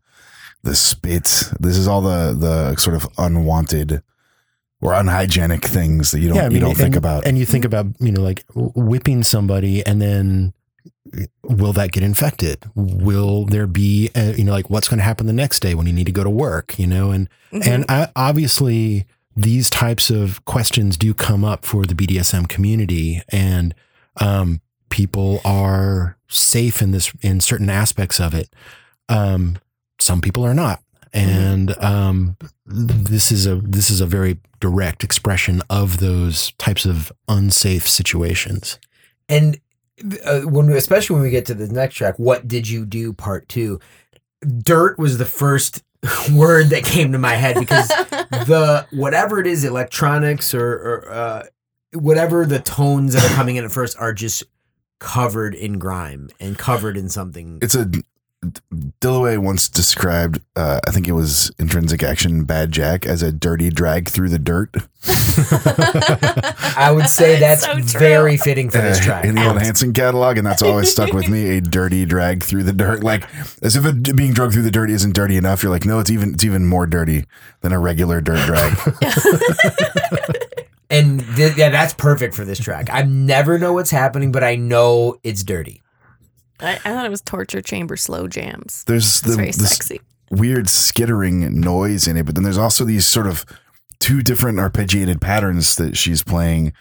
the 0.62 0.74
spit. 0.74 1.24
This 1.60 1.76
is 1.76 1.86
all 1.86 2.00
the 2.00 2.34
the 2.38 2.76
sort 2.76 2.96
of 2.96 3.06
unwanted 3.18 4.02
or 4.84 4.92
unhygienic 4.92 5.64
things 5.64 6.10
that 6.10 6.20
you 6.20 6.28
don't 6.28 6.38
I 6.38 6.48
you 6.48 6.60
don't 6.60 6.70
and, 6.70 6.78
think 6.78 6.94
about. 6.94 7.26
And 7.26 7.38
you 7.38 7.46
think 7.46 7.64
about, 7.64 7.86
you 8.00 8.12
know, 8.12 8.20
like 8.20 8.44
whipping 8.54 9.22
somebody 9.22 9.84
and 9.84 10.00
then 10.00 10.52
will 11.42 11.72
that 11.72 11.90
get 11.92 12.02
infected? 12.02 12.64
Will 12.74 13.46
there 13.46 13.66
be, 13.66 14.10
uh, 14.14 14.34
you 14.36 14.44
know, 14.44 14.52
like 14.52 14.68
what's 14.68 14.86
going 14.86 14.98
to 14.98 15.04
happen 15.04 15.26
the 15.26 15.32
next 15.32 15.60
day 15.60 15.74
when 15.74 15.86
you 15.86 15.92
need 15.94 16.04
to 16.04 16.12
go 16.12 16.22
to 16.22 16.28
work, 16.28 16.78
you 16.78 16.86
know? 16.86 17.12
And, 17.12 17.30
Mhm. 17.50 17.66
and 17.66 17.84
I, 17.88 18.08
obviously 18.14 19.06
these 19.34 19.70
types 19.70 20.10
of 20.10 20.44
questions 20.44 20.98
do 20.98 21.14
come 21.14 21.44
up 21.44 21.64
for 21.64 21.86
the 21.86 21.94
BDSM 21.94 22.46
community 22.46 23.22
and, 23.30 23.74
um, 24.18 24.60
people 24.90 25.40
are 25.46 26.18
safe 26.28 26.82
in 26.82 26.90
this, 26.90 27.10
in 27.22 27.40
certain 27.40 27.70
aspects 27.70 28.20
of 28.20 28.34
it. 28.34 28.50
Um, 29.08 29.56
some 29.98 30.20
people 30.20 30.44
are 30.44 30.54
not. 30.54 30.82
And, 31.14 31.76
um, 31.82 32.36
this 32.66 33.30
is 33.30 33.46
a, 33.46 33.56
this 33.56 33.88
is 33.90 34.00
a 34.00 34.06
very 34.06 34.38
direct 34.60 35.04
expression 35.04 35.62
of 35.70 35.98
those 35.98 36.52
types 36.52 36.84
of 36.84 37.12
unsafe 37.28 37.86
situations. 37.88 38.78
and 39.28 39.58
uh, 40.24 40.40
when 40.40 40.66
we, 40.66 40.76
especially 40.76 41.14
when 41.14 41.22
we 41.22 41.30
get 41.30 41.46
to 41.46 41.54
the 41.54 41.68
next 41.68 41.94
track 41.94 42.18
what 42.18 42.48
did 42.48 42.68
you 42.68 42.84
do 42.84 43.12
part 43.12 43.48
two 43.48 43.78
dirt 44.62 44.98
was 44.98 45.18
the 45.18 45.24
first 45.24 45.82
word 46.32 46.70
that 46.70 46.84
came 46.84 47.12
to 47.12 47.18
my 47.18 47.34
head 47.34 47.56
because 47.58 47.88
the 47.88 48.86
whatever 48.90 49.38
it 49.40 49.46
is 49.46 49.64
electronics 49.64 50.52
or, 50.54 50.72
or 50.72 51.12
uh, 51.12 51.46
whatever 51.92 52.44
the 52.44 52.58
tones 52.60 53.14
that 53.14 53.24
are 53.24 53.34
coming 53.34 53.56
in 53.56 53.64
at 53.64 53.70
first 53.70 53.96
are 53.98 54.12
just 54.12 54.42
covered 54.98 55.54
in 55.54 55.78
grime 55.78 56.28
and 56.40 56.58
covered 56.58 56.96
in 56.96 57.08
something 57.08 57.58
it's 57.62 57.74
a 57.74 57.88
Dilloway 59.00 59.38
once 59.38 59.68
described, 59.68 60.40
uh, 60.56 60.80
I 60.86 60.90
think 60.90 61.08
it 61.08 61.12
was 61.12 61.50
Intrinsic 61.58 62.02
Action 62.02 62.44
Bad 62.44 62.72
Jack, 62.72 63.06
as 63.06 63.22
a 63.22 63.30
dirty 63.32 63.70
drag 63.70 64.08
through 64.08 64.28
the 64.28 64.38
dirt. 64.38 64.74
i 66.76 66.90
would 66.94 67.08
say 67.10 67.38
that's 67.38 67.64
So 67.64 67.76
very 67.98 68.36
fitting 68.36 68.70
for 68.70 68.78
this 68.78 69.00
Uh, 69.00 69.04
track 69.04 69.24
in 69.24 69.34
the 69.34 69.46
old 69.46 69.60
Hanson 69.60 69.92
catalog, 69.92 70.38
and 70.38 70.46
that's 70.46 70.62
always 70.62 70.90
stuck 70.90 71.12
with 71.12 71.28
me. 71.28 71.58
A 71.58 71.60
dirty 71.60 72.06
drag 72.06 72.42
through 72.42 72.62
the 72.62 72.72
dirt, 72.72 73.02
like 73.04 73.24
as 73.62 73.76
if 73.76 73.84
it, 73.84 74.16
being 74.16 74.32
drugged 74.32 74.54
through 74.54 74.62
the 74.62 74.70
dirt 74.70 74.90
isn't 74.90 75.12
dirty 75.14 75.36
enough. 75.36 75.62
You're 75.62 75.72
like, 75.72 75.84
no, 75.84 75.98
it's 75.98 76.10
even 76.10 76.34
it's 76.34 76.44
even 76.44 76.66
more 76.66 76.86
dirty 76.86 77.24
than 77.60 77.72
a 77.72 77.78
regular 77.78 78.20
dirt 78.20 78.46
drag. 78.46 78.72
and 80.90 81.20
th- 81.36 81.56
yeah 81.56 81.70
that's 81.70 81.94
perfect 81.94 82.34
for 82.34 82.44
this 82.44 82.58
track 82.58 82.88
i 82.92 83.00
never 83.02 83.58
know 83.58 83.72
what's 83.72 83.90
happening 83.90 84.30
but 84.30 84.44
i 84.44 84.54
know 84.54 85.18
it's 85.24 85.42
dirty 85.42 85.82
I, 86.60 86.74
I 86.74 86.92
thought 86.92 87.04
it 87.06 87.10
was 87.10 87.20
torture 87.20 87.60
chamber 87.60 87.96
slow 87.96 88.28
jams. 88.28 88.84
There's 88.84 89.20
the 89.20 89.36
very 89.36 89.46
this 89.48 89.70
sexy. 89.70 90.00
weird 90.30 90.68
skittering 90.68 91.60
noise 91.60 92.06
in 92.06 92.16
it, 92.16 92.26
but 92.26 92.34
then 92.34 92.44
there's 92.44 92.58
also 92.58 92.84
these 92.84 93.06
sort 93.06 93.26
of 93.26 93.44
two 93.98 94.22
different 94.22 94.58
arpeggiated 94.58 95.20
patterns 95.20 95.76
that 95.76 95.96
she's 95.96 96.22
playing. 96.22 96.72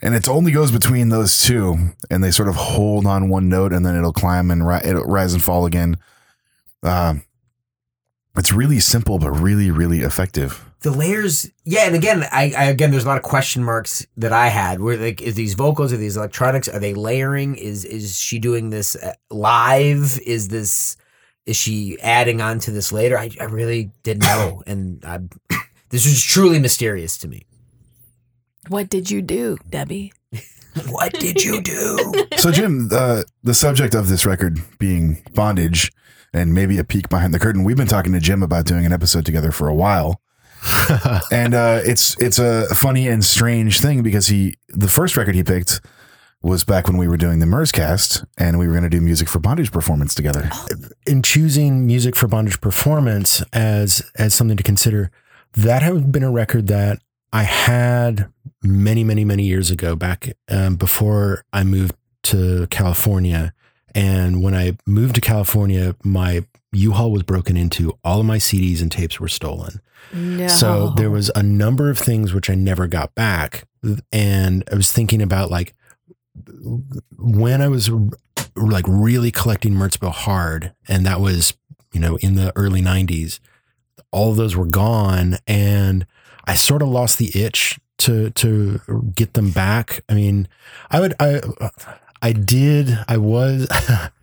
And 0.00 0.14
it 0.14 0.28
only 0.28 0.52
goes 0.52 0.70
between 0.70 1.08
those 1.08 1.36
two, 1.36 1.92
and 2.08 2.22
they 2.22 2.30
sort 2.30 2.48
of 2.48 2.54
hold 2.54 3.06
on 3.06 3.28
one 3.28 3.48
note, 3.48 3.72
and 3.72 3.84
then 3.84 3.96
it'll 3.96 4.12
climb 4.12 4.50
and 4.50 4.66
ri- 4.66 4.80
it'll 4.84 5.04
rise 5.04 5.32
and 5.32 5.42
fall 5.42 5.66
again. 5.66 5.96
Um, 6.84 7.22
it's 8.36 8.52
really 8.52 8.78
simple, 8.78 9.18
but 9.18 9.32
really, 9.32 9.72
really 9.72 10.00
effective. 10.02 10.64
The 10.80 10.90
layers 10.90 11.50
yeah 11.64 11.86
and 11.86 11.96
again 11.96 12.24
I, 12.30 12.52
I 12.56 12.64
again 12.64 12.90
there's 12.90 13.04
a 13.04 13.08
lot 13.08 13.16
of 13.16 13.22
question 13.22 13.64
marks 13.64 14.06
that 14.16 14.32
i 14.32 14.48
had. 14.48 14.80
Where 14.80 14.96
like 14.96 15.20
is 15.20 15.34
these 15.34 15.54
vocals 15.54 15.92
are 15.92 15.96
these 15.96 16.16
electronics 16.16 16.68
are 16.68 16.78
they 16.78 16.94
layering? 16.94 17.56
Is 17.56 17.84
is 17.84 18.18
she 18.18 18.38
doing 18.38 18.70
this 18.70 18.96
uh, 18.96 19.14
live? 19.30 20.18
Is 20.24 20.48
this 20.48 20.96
is 21.46 21.56
she 21.56 21.98
adding 22.00 22.40
on 22.40 22.58
to 22.60 22.70
this 22.70 22.92
later? 22.92 23.18
I, 23.18 23.30
I 23.40 23.44
really 23.44 23.90
didn't 24.02 24.22
know 24.22 24.62
and 24.66 25.04
I, 25.04 25.20
this 25.90 26.04
was 26.04 26.22
truly 26.22 26.58
mysterious 26.58 27.16
to 27.18 27.28
me. 27.28 27.46
What 28.68 28.90
did 28.90 29.10
you 29.10 29.22
do, 29.22 29.56
Debbie? 29.68 30.12
what 30.88 31.14
did 31.14 31.42
you 31.42 31.62
do? 31.62 32.26
So, 32.36 32.52
Jim, 32.52 32.90
uh, 32.92 33.22
the 33.42 33.54
subject 33.54 33.94
of 33.94 34.08
this 34.08 34.26
record 34.26 34.60
being 34.78 35.22
bondage 35.34 35.90
and 36.34 36.52
maybe 36.52 36.76
a 36.78 36.84
peek 36.84 37.08
behind 37.08 37.32
the 37.32 37.38
curtain, 37.38 37.64
we've 37.64 37.78
been 37.78 37.86
talking 37.86 38.12
to 38.12 38.20
Jim 38.20 38.42
about 38.42 38.66
doing 38.66 38.84
an 38.84 38.92
episode 38.92 39.24
together 39.24 39.50
for 39.50 39.68
a 39.68 39.74
while. 39.74 40.20
and 41.32 41.54
uh, 41.54 41.80
it's 41.84 42.20
it's 42.20 42.38
a 42.38 42.66
funny 42.74 43.08
and 43.08 43.24
strange 43.24 43.80
thing 43.80 44.02
because 44.02 44.26
he 44.26 44.54
the 44.68 44.88
first 44.88 45.16
record 45.16 45.34
he 45.34 45.44
picked 45.44 45.80
was 46.42 46.64
back 46.64 46.86
when 46.86 46.96
we 46.96 47.08
were 47.08 47.16
doing 47.16 47.40
the 47.40 47.46
Merzcast, 47.46 48.24
and 48.38 48.58
we 48.58 48.66
were 48.66 48.72
going 48.72 48.84
to 48.84 48.88
do 48.88 49.00
music 49.00 49.28
for 49.28 49.40
bondage 49.40 49.72
performance 49.72 50.14
together. 50.14 50.48
in 51.06 51.22
choosing 51.22 51.86
music 51.86 52.14
for 52.14 52.28
bondage 52.28 52.60
performance 52.60 53.42
as 53.52 54.02
as 54.16 54.34
something 54.34 54.56
to 54.56 54.62
consider 54.62 55.10
that 55.54 55.82
had 55.82 56.12
been 56.12 56.22
a 56.22 56.30
record 56.30 56.66
that 56.68 56.98
i 57.32 57.42
had 57.42 58.30
many 58.62 59.02
many 59.02 59.24
many 59.24 59.44
years 59.44 59.70
ago 59.70 59.96
back 59.96 60.36
um, 60.48 60.76
before 60.76 61.42
i 61.52 61.64
moved 61.64 61.94
to 62.22 62.66
california 62.68 63.52
and 63.94 64.42
when 64.42 64.54
i 64.54 64.76
moved 64.86 65.14
to 65.14 65.20
california 65.20 65.94
my 66.04 66.44
u-haul 66.72 67.10
was 67.10 67.22
broken 67.22 67.56
into 67.56 67.98
all 68.04 68.20
of 68.20 68.26
my 68.26 68.36
cds 68.38 68.82
and 68.82 68.92
tapes 68.92 69.18
were 69.18 69.28
stolen 69.28 69.80
No. 70.12 70.48
so 70.48 70.90
there 70.96 71.10
was 71.10 71.30
a 71.34 71.42
number 71.42 71.88
of 71.90 71.98
things 71.98 72.32
which 72.34 72.48
I 72.50 72.54
never 72.54 72.86
got 72.86 73.14
back. 73.14 73.64
And 74.12 74.64
I 74.72 74.74
was 74.76 74.92
thinking 74.92 75.22
about 75.22 75.50
like 75.50 75.74
when 77.16 77.60
I 77.62 77.68
was 77.68 77.90
like 78.56 78.84
really 78.88 79.30
collecting 79.30 79.74
Merzbow 79.74 80.10
hard, 80.10 80.72
and 80.88 81.04
that 81.06 81.20
was, 81.20 81.54
you 81.92 82.00
know, 82.00 82.16
in 82.18 82.34
the 82.34 82.52
early 82.56 82.82
90s, 82.82 83.38
all 84.10 84.30
of 84.30 84.36
those 84.36 84.56
were 84.56 84.66
gone. 84.66 85.36
And 85.46 86.06
I 86.44 86.54
sort 86.54 86.82
of 86.82 86.88
lost 86.88 87.18
the 87.18 87.30
itch 87.34 87.78
to 87.98 88.30
to 88.30 88.80
get 89.14 89.34
them 89.34 89.50
back. 89.50 90.02
I 90.08 90.14
mean, 90.14 90.48
I 90.90 91.00
would 91.00 91.14
I 91.20 91.40
I 92.22 92.32
did 92.32 92.98
I 93.06 93.16
was 93.16 93.68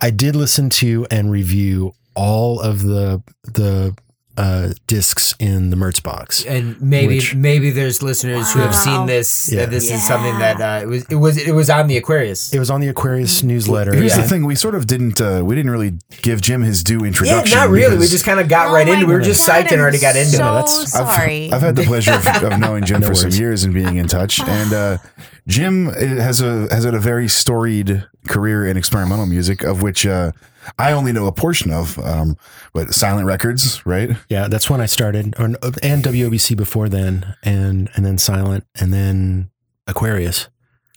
I 0.00 0.10
did 0.10 0.34
listen 0.36 0.70
to 0.70 1.06
and 1.10 1.30
review 1.30 1.94
all 2.14 2.60
of 2.60 2.82
the 2.82 3.22
the 3.44 3.94
uh, 4.36 4.70
discs 4.88 5.32
in 5.38 5.70
the 5.70 5.76
Merzbox. 5.76 6.44
And 6.44 6.80
maybe 6.82 7.16
Which- 7.18 7.36
maybe 7.36 7.70
there's 7.70 8.02
listeners 8.02 8.52
who 8.52 8.58
have 8.58 8.74
seen 8.74 9.06
this. 9.06 9.48
Yeah. 9.48 9.60
That 9.60 9.70
this 9.70 9.88
is 9.88 10.04
something 10.04 10.36
that 10.40 10.60
uh, 10.60 10.82
it 10.82 10.86
was 10.88 11.04
it 11.04 11.14
was 11.14 11.36
it 11.38 11.52
was 11.54 11.70
on 11.70 11.86
the 11.86 11.96
Aquarius. 11.96 12.52
It 12.52 12.58
was 12.58 12.68
on 12.68 12.80
the 12.80 12.88
Aquarius 12.88 13.44
newsletter. 13.44 13.94
Here's 13.94 14.16
Yeah. 14.16 14.22
the 14.22 14.28
thing: 14.28 14.44
we 14.44 14.56
sort 14.56 14.74
of 14.74 14.88
didn't 14.88 15.20
uh, 15.20 15.42
we 15.44 15.54
didn't 15.54 15.70
really 15.70 15.94
give 16.22 16.40
Jim 16.40 16.62
his 16.62 16.82
due 16.82 17.04
introduction. 17.04 17.26
yeah, 17.26 17.38
introduction. 17.42 17.58
not 17.60 17.70
really. 17.70 17.96
We 17.96 18.08
just 18.08 18.24
kind 18.24 18.40
of 18.40 18.48
got 18.48 18.70
Oh 18.70 18.74
right 18.74 18.86
my 18.88 18.94
into. 18.94 19.04
it. 19.04 19.08
We 19.08 19.14
were 19.14 19.20
just 19.20 19.46
God, 19.46 19.66
psyched 19.66 19.70
and 19.70 19.80
already 19.80 20.00
got 20.00 20.16
I'm 20.16 20.22
into 20.22 20.36
so 20.36 20.42
it. 20.50 20.54
that's- 20.56 20.94
I've, 20.96 21.14
sorry. 21.14 21.52
I've 21.52 21.60
had 21.62 21.76
the 21.76 21.84
pleasure 21.84 22.14
of, 22.14 22.26
of 22.26 22.58
knowing 22.58 22.84
Jim 22.84 23.00
No 23.02 23.06
for 23.06 23.14
some 23.14 23.30
years 23.30 23.62
and 23.62 23.72
being 23.72 23.98
in 23.98 24.08
touch. 24.08 24.40
And 24.40 24.72
uh, 24.72 24.98
Jim 25.46 25.86
has 25.92 26.40
a 26.40 26.68
has 26.70 26.84
had 26.84 26.94
a 26.94 26.98
very 26.98 27.28
storied 27.28 28.06
career 28.28 28.66
in 28.66 28.76
experimental 28.76 29.26
music, 29.26 29.62
of 29.62 29.82
which 29.82 30.06
uh, 30.06 30.32
I 30.78 30.92
only 30.92 31.12
know 31.12 31.26
a 31.26 31.32
portion 31.32 31.70
of. 31.70 31.98
Um, 31.98 32.36
but 32.72 32.94
Silent 32.94 33.26
Records, 33.26 33.84
right? 33.84 34.16
yeah, 34.28 34.48
that's 34.48 34.70
when 34.70 34.80
I 34.80 34.86
started, 34.86 35.34
and 35.38 35.56
WOBC 35.60 36.56
before 36.56 36.88
then, 36.88 37.36
and 37.42 37.90
and 37.94 38.06
then 38.06 38.16
Silent, 38.16 38.64
and 38.80 38.92
then 38.92 39.50
Aquarius. 39.86 40.48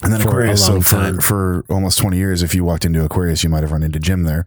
And 0.03 0.13
then 0.13 0.21
Aquarius. 0.21 0.65
So 0.65 0.79
for 0.79 0.95
time. 0.95 1.19
for 1.19 1.65
almost 1.69 1.97
twenty 1.97 2.17
years, 2.17 2.41
if 2.41 2.55
you 2.55 2.63
walked 2.63 2.85
into 2.85 3.03
Aquarius, 3.03 3.43
you 3.43 3.49
might 3.49 3.63
have 3.63 3.71
run 3.71 3.83
into 3.83 3.99
Jim 3.99 4.23
there. 4.23 4.45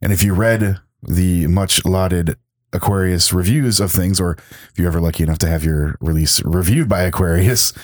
And 0.00 0.12
if 0.12 0.22
you 0.22 0.32
read 0.34 0.78
the 1.02 1.46
much 1.48 1.84
lauded 1.84 2.36
Aquarius 2.72 3.32
reviews 3.32 3.78
of 3.78 3.92
things, 3.92 4.20
or 4.20 4.38
if 4.70 4.72
you're 4.76 4.86
ever 4.86 5.00
lucky 5.00 5.22
enough 5.22 5.38
to 5.38 5.48
have 5.48 5.64
your 5.64 5.96
release 6.00 6.42
reviewed 6.44 6.88
by 6.88 7.02
Aquarius, 7.02 7.74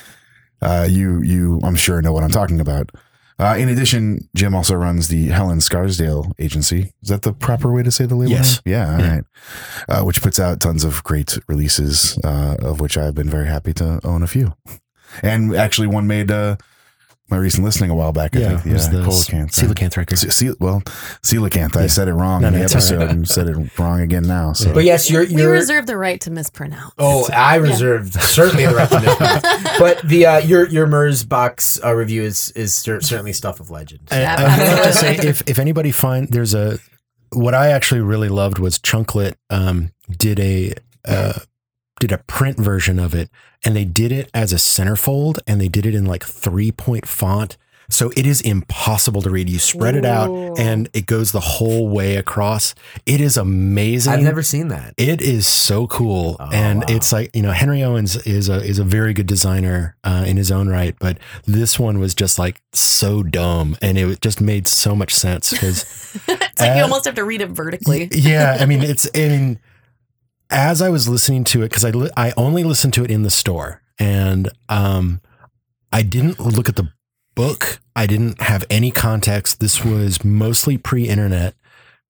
uh, 0.63 0.87
you 0.91 1.23
you 1.23 1.61
I'm 1.63 1.77
sure 1.77 2.01
know 2.03 2.13
what 2.13 2.23
I'm 2.25 2.31
talking 2.31 2.61
about. 2.61 2.91
Uh, 3.39 3.57
in 3.59 3.71
addition, 3.71 4.29
Jim 4.37 4.55
also 4.55 4.75
runs 4.75 5.09
the 5.09 5.29
Helen 5.29 5.63
Scarsdale 5.63 6.31
agency. 6.39 6.93
Is 7.03 7.09
that 7.09 7.23
the 7.23 7.33
proper 7.33 7.73
way 7.73 7.83
to 7.83 7.91
say 7.91 8.05
the 8.05 8.15
label? 8.15 8.33
Yes. 8.33 8.61
name? 8.67 8.75
Yeah. 8.75 8.93
All 8.95 9.01
Yeah. 9.01 9.11
right. 9.15 9.25
Uh, 9.89 10.03
which 10.05 10.21
puts 10.21 10.39
out 10.39 10.61
tons 10.61 10.85
of 10.85 11.03
great 11.05 11.39
releases, 11.49 12.19
uh, 12.23 12.57
of 12.61 12.81
which 12.81 12.99
I've 12.99 13.15
been 13.15 13.31
very 13.31 13.47
happy 13.47 13.73
to 13.75 13.99
own 14.05 14.23
a 14.23 14.27
few. 14.27 14.53
And 15.23 15.57
actually, 15.57 15.87
one 15.87 16.07
made 16.07 16.31
uh, 16.31 16.57
my 17.31 17.37
recent 17.37 17.65
listening 17.65 17.91
a 17.91 17.95
while 17.95 18.13
back. 18.13 18.35
I 18.37 18.41
Yeah, 18.41 18.49
think. 18.59 18.67
it 18.67 18.73
was 18.73 18.91
the 18.91 18.99
Coelacanth. 19.03 19.51
Coelacanth 19.53 19.97
record. 19.97 20.19
Ce- 20.19 20.35
ce- 20.35 20.57
well, 20.59 20.81
coelacanth. 21.23 21.77
I 21.77 21.87
said 21.87 22.09
it 22.09 22.15
wrong 22.15 22.43
No, 22.43 22.49
in 22.49 22.55
no, 22.55 22.59
the 22.61 22.65
episode 22.65 22.99
right. 22.99 23.11
and 23.11 23.29
said 23.29 23.47
it 23.49 23.79
wrong 23.79 24.01
again 24.01 24.25
now. 24.25 24.53
So. 24.53 24.73
But 24.75 24.85
yes, 24.85 25.11
you're 25.11 25.23
we 25.27 25.43
you're. 25.43 25.51
reserve 25.53 25.87
the 25.87 25.97
right 25.97 26.21
to 26.23 26.31
mispronounce. 26.31 26.93
Oh, 26.99 27.29
I 27.33 27.57
reserved 27.57 28.15
certainly 28.15 28.67
the 28.67 28.75
right 28.75 28.89
to 28.91 29.01
mispronounce. 29.01 29.47
But 29.79 30.03
the 30.03 30.27
uh, 30.27 30.39
your 30.39 30.67
your 30.69 30.87
Merzbox 30.87 31.83
uh, 31.85 31.95
review 31.95 32.23
is 32.23 32.51
is 32.53 32.75
cer- 32.75 33.01
certainly 33.01 33.33
stuff 33.33 33.61
of 33.61 33.71
legend. 33.71 34.01
I, 34.11 34.25
I 34.25 34.43
would 34.43 34.51
have 34.51 34.83
to 34.85 34.93
say, 34.93 35.17
if 35.17 35.49
if 35.49 35.59
anybody 35.59 35.91
find 35.91 36.29
there's 36.29 36.55
a 36.55 36.79
what 37.33 37.55
I 37.55 37.69
actually 37.69 38.01
really 38.01 38.29
loved 38.29 38.59
was 38.59 38.79
Chunklet 38.79 39.35
um, 39.51 39.93
did 40.11 40.41
a 40.41 40.75
uh, 41.07 41.35
did 42.01 42.11
a 42.11 42.19
print 42.19 42.59
version 42.59 42.99
of 42.99 43.15
it, 43.15 43.31
and 43.65 43.77
they 43.77 43.85
did 43.85 44.11
it 44.11 44.29
as 44.35 44.53
a 44.53 44.57
centerfold, 44.57 45.39
and 45.47 45.61
they 45.61 45.69
did 45.69 45.87
it 45.87 45.95
in 45.95 46.05
like 46.07 46.25
three 46.25 46.73
point 46.73 47.07
font. 47.07 47.57
So 47.93 48.13
it 48.17 48.25
is 48.25 48.41
impossible 48.41 49.21
to 49.23 49.31
read. 49.31 49.51
You 49.51 49.59
spread 49.59 49.97
it 49.97 50.05
out, 50.05 50.31
and 50.61 50.89
it 50.93 51.07
goes 51.07 51.33
the 51.33 51.41
whole 51.41 51.89
way 51.89 52.15
across. 52.15 52.73
It 53.05 53.21
is 53.21 53.37
amazing. 53.37 54.13
I've 54.13 54.23
never 54.23 54.45
seen 54.45 54.69
that. 54.69 54.95
It 54.97 55.21
is 55.21 55.45
so 55.49 55.89
cool, 55.89 56.37
Oh, 56.39 56.49
and 56.53 56.79
wow. 56.79 56.87
it's 56.89 57.13
like 57.13 57.35
you 57.35 57.43
know 57.43 57.51
Henry 57.51 57.83
Owings 57.83 58.15
is 58.25 58.49
a 58.49 58.63
is 58.63 58.79
a 58.79 58.85
very 58.85 59.13
good 59.13 59.27
designer 59.27 59.97
uh, 60.05 60.23
in 60.25 60.37
his 60.37 60.53
own 60.53 60.69
right, 60.69 60.95
but 61.01 61.19
this 61.47 61.81
one 61.81 61.99
was 61.99 62.15
just 62.15 62.39
like 62.39 62.61
so 62.73 63.25
dumb, 63.25 63.77
and 63.83 63.99
it 63.99 64.21
just 64.21 64.41
made 64.41 64.69
so 64.69 64.95
much 64.95 65.13
sense 65.13 65.51
because 65.51 65.83
it's 66.29 66.61
like 66.61 66.77
you 66.77 66.81
Uh, 66.81 66.85
almost 66.85 67.07
have 67.07 67.17
to 67.17 67.25
read 67.25 67.41
it 67.43 67.51
vertically. 67.51 68.09
yeah, 68.13 68.57
I 68.61 68.67
mean 68.67 68.83
it's 68.83 69.09
I 69.17 69.29
mean 69.29 69.59
as 70.51 70.83
I 70.83 70.89
was 70.89 71.09
listening 71.09 71.45
to 71.45 71.63
it 71.63 71.69
because 71.71 71.85
I 71.85 71.91
li- 71.91 72.11
I 72.17 72.33
only 72.37 72.65
listened 72.65 72.95
to 72.95 73.05
it 73.05 73.11
in 73.11 73.23
the 73.23 73.31
store, 73.31 73.83
and 73.99 74.49
um 74.69 75.21
I 75.93 76.03
didn't 76.03 76.39
look 76.39 76.69
at 76.69 76.77
the 76.77 76.93
book. 77.35 77.81
I 77.97 78.07
didn't 78.07 78.41
have 78.43 78.65
any 78.71 78.91
context. 78.91 79.61
This 79.61 79.85
was 79.85 80.25
mostly 80.25 80.79
pre-internet. 80.79 81.55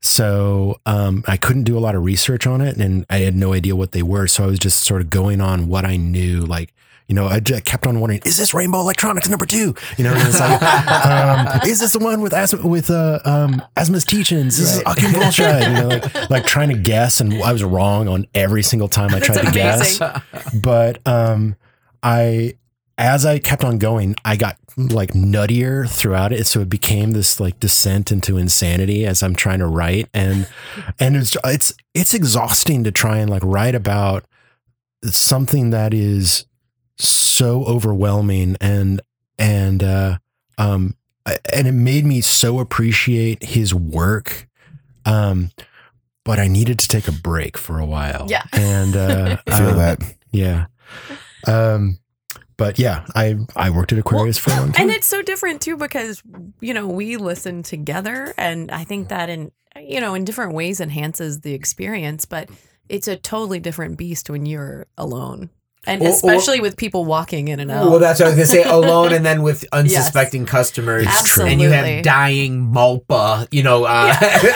So 0.03 0.81
um, 0.87 1.25
I 1.27 1.37
couldn't 1.37 1.65
do 1.65 1.77
a 1.77 1.81
lot 1.81 1.95
of 1.95 2.05
research 2.05 2.47
on 2.47 2.61
it, 2.61 2.77
and 2.77 3.05
I 3.11 3.19
had 3.19 3.37
no 3.37 3.53
idea 3.53 3.77
what 3.77 3.93
they 3.93 4.03
were. 4.03 4.27
So 4.27 4.45
I 4.45 4.47
was 4.47 4.59
just 4.59 4.85
sort 4.85 5.03
of 5.03 5.11
going 5.11 5.41
on 5.41 5.69
what 5.69 5.85
I 5.85 5.97
knew. 5.97 6.41
Like, 6.41 6.73
you 7.11 7.17
know, 7.17 7.27
I 7.27 7.41
just 7.41 7.65
kept 7.65 7.89
on 7.89 7.99
wondering, 7.99 8.23
is 8.25 8.37
this 8.37 8.55
Rainbow 8.55 8.79
Electronics 8.79 9.29
number 9.29 9.45
two? 9.45 9.75
You 9.99 10.05
know, 10.05 10.15
and 10.15 10.29
it's 10.29 10.39
like, 10.39 10.63
um, 11.05 11.61
is 11.69 11.81
this 11.81 11.93
the 11.93 11.99
one 11.99 12.21
with 12.21 12.33
Asma, 12.33 12.65
with 12.65 12.89
uh, 12.89 13.19
um, 13.25 13.61
Asma's 13.77 14.05
teachings? 14.05 14.57
This 14.57 14.77
is 14.77 14.83
Right. 14.87 14.97
Akim 14.97 15.13
Bullshit. 15.13 15.63
You 15.63 15.75
know, 15.75 15.89
like, 15.89 16.31
like 16.31 16.47
trying 16.47 16.69
to 16.69 16.79
guess, 16.79 17.21
and 17.21 17.35
I 17.43 17.53
was 17.53 17.65
wrong 17.65 18.07
on 18.07 18.27
every 18.33 18.63
single 18.63 18.87
time 18.89 19.13
I 19.13 19.19
tried 19.19 19.45
to 19.45 19.51
guess 19.51 20.01
but 20.63 21.07
um 21.07 21.57
i 22.03 22.55
as 22.99 23.27
i 23.27 23.39
kept 23.39 23.65
on 23.65 23.79
going 23.79 24.15
i 24.25 24.37
got 24.37 24.57
like 24.77 25.11
nuttier 25.11 25.89
throughout 25.89 26.33
it 26.33 26.47
so 26.47 26.61
it 26.61 26.69
became 26.69 27.11
this 27.13 27.41
like 27.41 27.59
descent 27.61 28.13
into 28.13 28.37
insanity 28.37 29.05
as 29.05 29.23
i'm 29.23 29.35
trying 29.35 29.59
to 29.59 29.67
write 29.67 30.09
and 30.15 30.49
and 30.99 31.17
it's 31.17 31.37
it's 31.45 31.75
it's 31.95 32.15
exhausting 32.15 32.85
to 32.85 32.91
try 32.93 33.19
and 33.19 33.31
like 33.31 33.43
write 33.45 33.75
about 33.75 34.25
something 35.05 35.71
that 35.71 35.93
is 35.93 36.47
so 37.03 37.65
overwhelming 37.65 38.57
and 38.61 39.01
and 39.39 39.83
uh 39.83 40.19
um 40.59 40.95
and 41.53 41.67
it 41.67 41.73
made 41.73 42.05
me 42.05 42.21
so 42.21 42.59
appreciate 42.59 43.43
his 43.43 43.75
work 43.75 44.47
um 45.07 45.51
but 46.25 46.39
i 46.39 46.47
needed 46.49 46.79
to 46.79 46.87
take 46.89 47.09
a 47.09 47.13
break 47.13 47.57
for 47.57 47.79
a 47.79 47.87
while 47.87 48.27
Yeah. 48.29 48.43
and 48.53 48.97
uh 48.97 49.37
I 49.47 49.57
feel 49.57 49.71
um, 49.71 49.77
that. 49.79 50.15
yeah. 50.33 50.67
Um, 51.47 51.99
but 52.57 52.79
yeah, 52.79 53.07
I 53.15 53.37
I 53.57 53.71
worked 53.71 53.93
at 53.93 53.99
Aquarius 53.99 54.37
for 54.37 54.51
a 54.51 54.57
long 54.57 54.73
time. 54.73 54.83
And 54.83 54.91
it's 54.91 55.07
so 55.07 55.23
different 55.23 55.63
too 55.63 55.79
because 55.79 56.23
you 56.61 56.75
know 56.75 56.87
we 56.87 57.17
listen 57.17 57.63
together, 57.63 58.35
and 58.37 58.71
I 58.71 58.85
think 58.85 59.09
that 59.09 59.31
in 59.31 59.51
you 59.81 59.99
know 60.01 60.13
in 60.15 60.25
different 60.27 60.53
ways 60.53 60.79
enhances 60.79 61.41
the 61.41 61.55
experience. 61.55 62.27
But 62.27 62.51
it's 62.91 63.09
a 63.09 63.17
totally 63.17 63.61
different 63.61 63.97
beast 63.97 64.29
when 64.29 64.45
you're 64.45 64.87
alone, 64.99 65.49
and 65.87 66.03
Or- 66.03 66.07
or- 66.07 66.11
especially 66.11 66.61
with 66.61 66.77
people 66.77 67.05
walking 67.05 67.49
in 67.49 67.59
and 67.61 67.71
out. 67.71 67.89
Well, 67.91 67.99
that's 67.99 68.21
what 68.21 68.27
I 68.27 68.29
was 68.31 68.37
gonna 68.37 68.47
say. 68.47 68.63
Alone, 68.71 69.13
and 69.13 69.25
then 69.25 69.43
with 69.43 69.65
unsuspecting 69.73 70.47
customers, 70.47 71.07
Absolutely. 71.07 71.53
and 71.55 71.63
you 71.63 71.71
have 71.71 72.05
dying 72.05 72.73
Malpa, 72.73 73.49
you 73.51 73.63
know, 73.63 73.85
uh, 73.85 74.15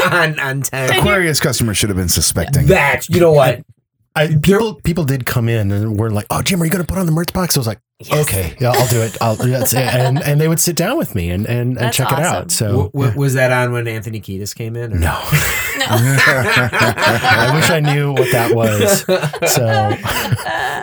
on 0.13 0.39
on 0.41 0.61
ten. 0.63 0.91
Aquarius 0.99 1.41
customers 1.41 1.77
should 1.79 1.89
have 1.91 1.97
been 1.97 2.09
suspecting. 2.09 2.67
That 2.67 3.09
you 3.09 3.21
know 3.21 3.33
what? 3.33 3.63
I, 4.17 4.37
people 4.37 4.77
people 4.85 5.03
did 5.03 5.27
come 5.27 5.49
in 5.49 5.73
and 5.73 5.99
were 5.99 6.09
like, 6.11 6.27
"Oh, 6.31 6.41
Jim, 6.41 6.63
are 6.63 6.65
you 6.65 6.71
going 6.71 6.85
to 6.85 6.87
put 6.87 6.99
on 7.01 7.07
the 7.07 7.11
Merzbox?" 7.13 7.57
I 7.57 7.59
was 7.59 7.67
like, 7.67 7.81
Yes. 7.99 8.23
"Okay, 8.29 8.55
yeah, 8.61 8.71
I'll 8.73 8.87
do 8.87 9.01
it." 9.03 9.17
I'll, 9.21 9.35
that's 9.35 9.73
it. 9.73 9.81
And 9.81 10.23
and 10.23 10.41
they 10.41 10.47
would 10.47 10.61
sit 10.61 10.77
down 10.77 10.99
with 10.99 11.17
me 11.17 11.31
and 11.31 11.47
and, 11.47 11.71
and 11.71 11.77
That's 11.79 11.97
check 11.97 12.13
it 12.13 12.21
out. 12.21 12.53
So 12.53 12.67
W- 12.67 12.91
w- 12.93 13.19
was 13.19 13.35
that 13.35 13.51
on 13.51 13.73
when 13.73 13.89
Anthony 13.89 14.21
Kiedis 14.21 14.55
came 14.55 14.77
in? 14.77 14.93
or- 14.93 14.99
no, 15.01 15.09
no. 15.79 15.87
I 15.89 17.51
wish 17.57 17.69
I 17.71 17.81
knew 17.81 18.13
what 18.13 18.31
that 18.31 18.55
was. 18.55 19.01
So 19.53 19.67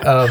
um, 0.06 0.30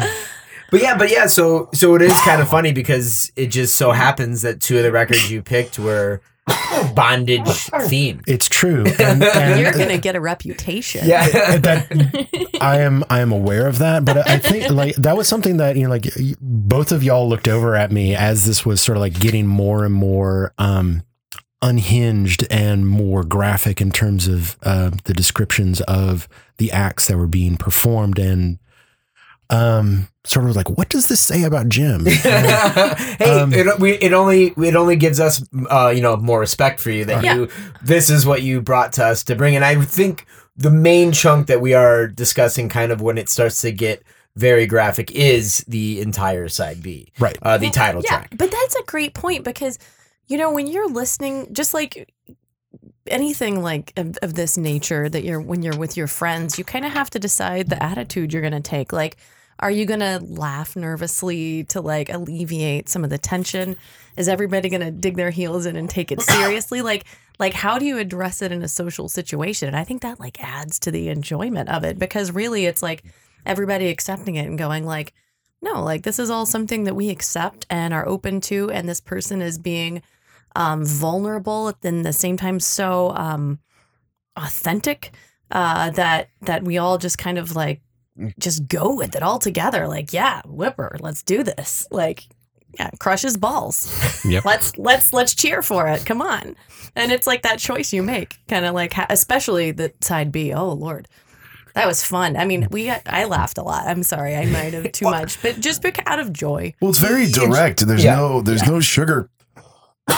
but 0.71 0.81
yeah, 0.81 0.97
but 0.97 1.11
yeah, 1.11 1.27
so 1.27 1.69
so 1.73 1.95
it 1.95 2.01
is 2.01 2.13
kind 2.21 2.41
of 2.41 2.49
funny 2.49 2.71
because 2.71 3.31
it 3.35 3.47
just 3.47 3.75
so 3.75 3.91
happens 3.91 4.41
that 4.43 4.61
two 4.61 4.77
of 4.77 4.83
the 4.83 4.91
records 4.91 5.29
you 5.29 5.41
picked 5.41 5.77
were 5.77 6.21
bondage 6.95 7.47
theme. 7.87 8.21
It's 8.27 8.47
true. 8.47 8.85
And, 8.99 9.23
and 9.23 9.59
You're 9.59 9.73
gonna 9.73 9.97
get 9.97 10.15
a 10.15 10.21
reputation. 10.21 11.07
Yeah. 11.07 11.27
that 11.57 12.47
I 12.61 12.79
am 12.79 13.03
I 13.09 13.19
am 13.19 13.31
aware 13.31 13.67
of 13.67 13.79
that, 13.79 14.05
but 14.05 14.27
I 14.27 14.37
think 14.37 14.71
like 14.71 14.95
that 14.95 15.17
was 15.17 15.27
something 15.27 15.57
that 15.57 15.75
you 15.75 15.83
know 15.83 15.89
like 15.89 16.07
both 16.39 16.91
of 16.91 17.03
y'all 17.03 17.27
looked 17.27 17.47
over 17.47 17.75
at 17.75 17.91
me 17.91 18.15
as 18.15 18.45
this 18.45 18.65
was 18.65 18.81
sort 18.81 18.97
of 18.97 19.01
like 19.01 19.19
getting 19.19 19.47
more 19.47 19.85
and 19.85 19.93
more 19.93 20.53
um 20.57 21.03
unhinged 21.61 22.45
and 22.49 22.87
more 22.87 23.23
graphic 23.23 23.81
in 23.81 23.91
terms 23.91 24.27
of 24.27 24.57
uh, 24.63 24.89
the 25.03 25.13
descriptions 25.13 25.79
of 25.81 26.27
the 26.57 26.71
acts 26.71 27.07
that 27.07 27.17
were 27.17 27.27
being 27.27 27.55
performed 27.55 28.17
and 28.17 28.57
um 29.51 30.07
sort 30.23 30.49
of 30.49 30.55
like 30.55 30.69
what 30.69 30.89
does 30.89 31.07
this 31.07 31.19
say 31.19 31.43
about 31.43 31.67
Jim? 31.69 32.05
hey, 32.05 33.15
Um, 33.19 33.53
it, 33.53 33.79
we, 33.79 33.93
it 33.93 34.13
only 34.13 34.53
it 34.57 34.75
only 34.75 34.95
gives 34.95 35.19
us 35.19 35.43
uh, 35.69 35.89
you 35.95 36.01
know 36.01 36.15
more 36.17 36.39
respect 36.39 36.79
for 36.79 36.89
you 36.91 37.05
that 37.05 37.23
Yeah. 37.23 37.35
you 37.35 37.49
this 37.83 38.09
is 38.09 38.25
what 38.25 38.41
you 38.41 38.61
brought 38.61 38.93
to 38.93 39.05
us 39.05 39.23
to 39.25 39.35
bring, 39.35 39.55
and 39.55 39.65
I 39.65 39.75
think 39.81 40.25
the 40.57 40.71
main 40.71 41.11
chunk 41.11 41.47
that 41.47 41.59
we 41.61 41.73
are 41.73 42.07
discussing, 42.07 42.69
kind 42.69 42.91
of 42.91 43.01
when 43.01 43.17
it 43.17 43.29
starts 43.29 43.61
to 43.61 43.71
get 43.71 44.03
very 44.35 44.65
graphic, 44.67 45.11
is 45.11 45.59
the 45.67 45.99
entire 46.01 46.47
side 46.47 46.81
B, 46.81 47.11
Right. 47.19 47.37
Uh, 47.41 47.57
the 47.57 47.69
title 47.69 48.01
yeah, 48.03 48.09
track. 48.19 48.29
But 48.37 48.51
that's 48.51 48.75
a 48.75 48.83
great 48.83 49.13
point 49.13 49.43
because, 49.43 49.79
you 50.27 50.37
know, 50.37 50.51
when 50.53 50.67
you're 50.67 50.89
listening, 50.89 51.51
just 51.53 51.73
like 51.73 52.13
anything 53.07 53.61
like 53.63 53.91
of, 53.97 54.17
of 54.21 54.35
this 54.35 54.57
nature 54.57 55.09
that 55.09 55.23
you're 55.23 55.41
when 55.41 55.63
you're 55.63 55.75
with 55.77 55.97
your 55.97 56.07
friends, 56.07 56.57
you 56.59 56.63
kind 56.63 56.85
of 56.85 56.93
have 56.93 57.09
to 57.11 57.19
decide 57.19 57.69
the 57.69 57.81
attitude 57.81 58.31
you're 58.31 58.41
going 58.41 58.53
to 58.53 58.59
take. 58.61 58.93
Like, 58.93 59.17
are 59.61 59.71
you 59.71 59.85
going 59.85 59.99
to 59.99 60.19
laugh 60.23 60.75
nervously 60.75 61.63
to 61.65 61.81
like 61.81 62.09
alleviate 62.09 62.89
some 62.89 63.03
of 63.03 63.09
the 63.09 63.17
tension? 63.17 63.77
Is 64.17 64.27
everybody 64.27 64.69
going 64.69 64.81
to 64.81 64.91
dig 64.91 65.15
their 65.17 65.29
heels 65.29 65.65
in 65.65 65.75
and 65.75 65.89
take 65.89 66.11
it 66.11 66.21
seriously? 66.21 66.81
like, 66.81 67.05
like 67.39 67.53
how 67.53 67.77
do 67.77 67.85
you 67.85 67.97
address 67.97 68.41
it 68.41 68.51
in 68.51 68.63
a 68.63 68.67
social 68.67 69.07
situation? 69.07 69.67
And 69.67 69.77
I 69.77 69.83
think 69.83 70.01
that 70.01 70.19
like 70.19 70.43
adds 70.43 70.79
to 70.79 70.91
the 70.91 71.09
enjoyment 71.09 71.69
of 71.69 71.83
it 71.83 71.99
because 71.99 72.31
really 72.31 72.65
it's 72.65 72.81
like 72.81 73.03
everybody 73.45 73.87
accepting 73.87 74.35
it 74.35 74.47
and 74.47 74.57
going 74.57 74.85
like 74.85 75.13
no, 75.61 75.83
like 75.83 76.03
this 76.03 76.17
is 76.17 76.29
all 76.29 76.45
something 76.45 76.85
that 76.85 76.95
we 76.95 77.09
accept 77.09 77.67
and 77.69 77.93
are 77.93 78.07
open 78.07 78.41
to, 78.41 78.71
and 78.71 78.89
this 78.89 78.99
person 78.99 79.41
is 79.41 79.59
being 79.59 80.01
um, 80.55 80.83
vulnerable 80.83 81.69
at 81.69 81.81
the 81.81 82.13
same 82.13 82.35
time 82.35 82.59
so 82.59 83.11
um, 83.15 83.59
authentic 84.35 85.11
uh, 85.51 85.91
that 85.91 86.29
that 86.41 86.63
we 86.63 86.77
all 86.77 86.97
just 86.97 87.17
kind 87.17 87.37
of 87.37 87.55
like 87.55 87.81
just 88.39 88.67
go 88.67 88.95
with 88.95 89.15
it 89.15 89.23
all 89.23 89.39
together. 89.39 89.87
Like, 89.87 90.13
yeah, 90.13 90.41
Whipper, 90.45 90.97
let's 90.99 91.23
do 91.23 91.43
this. 91.43 91.87
Like, 91.91 92.27
yeah, 92.79 92.89
crush 92.99 93.21
his 93.21 93.37
balls. 93.37 93.91
Yep. 94.23 94.45
Let's 94.51 94.77
let's 94.77 95.11
let's 95.11 95.35
cheer 95.35 95.61
for 95.61 95.89
it. 95.89 96.05
Come 96.05 96.21
on, 96.21 96.55
and 96.95 97.11
it's 97.11 97.27
like 97.27 97.41
that 97.41 97.59
choice 97.59 97.91
you 97.91 98.01
make, 98.01 98.39
kind 98.47 98.65
of 98.65 98.73
like, 98.73 98.93
especially 99.09 99.71
the 99.71 99.91
side 100.01 100.31
B. 100.31 100.53
Oh 100.53 100.71
Lord. 100.71 101.07
That 101.73 101.87
was 101.87 102.03
fun. 102.03 102.35
I 102.35 102.43
mean, 102.43 102.67
we 102.69 102.87
got, 102.87 103.01
I 103.05 103.23
laughed 103.23 103.57
a 103.57 103.63
lot. 103.63 103.87
I'm 103.87 104.03
sorry, 104.03 104.35
I 104.35 104.45
might 104.45 104.73
have 104.73 104.91
too 104.91 105.05
much, 105.09 105.41
but 105.41 105.59
just 105.61 105.81
bec- 105.81 106.03
out 106.05 106.19
of 106.19 106.33
joy. 106.33 106.73
Well, 106.81 106.89
it's 106.89 106.99
very 106.99 107.27
direct. 107.27 107.85
There's 107.87 108.03
yeah. 108.03 108.15
no 108.17 108.41
there's 108.41 108.65
no 108.65 108.79
sugar. 108.79 109.29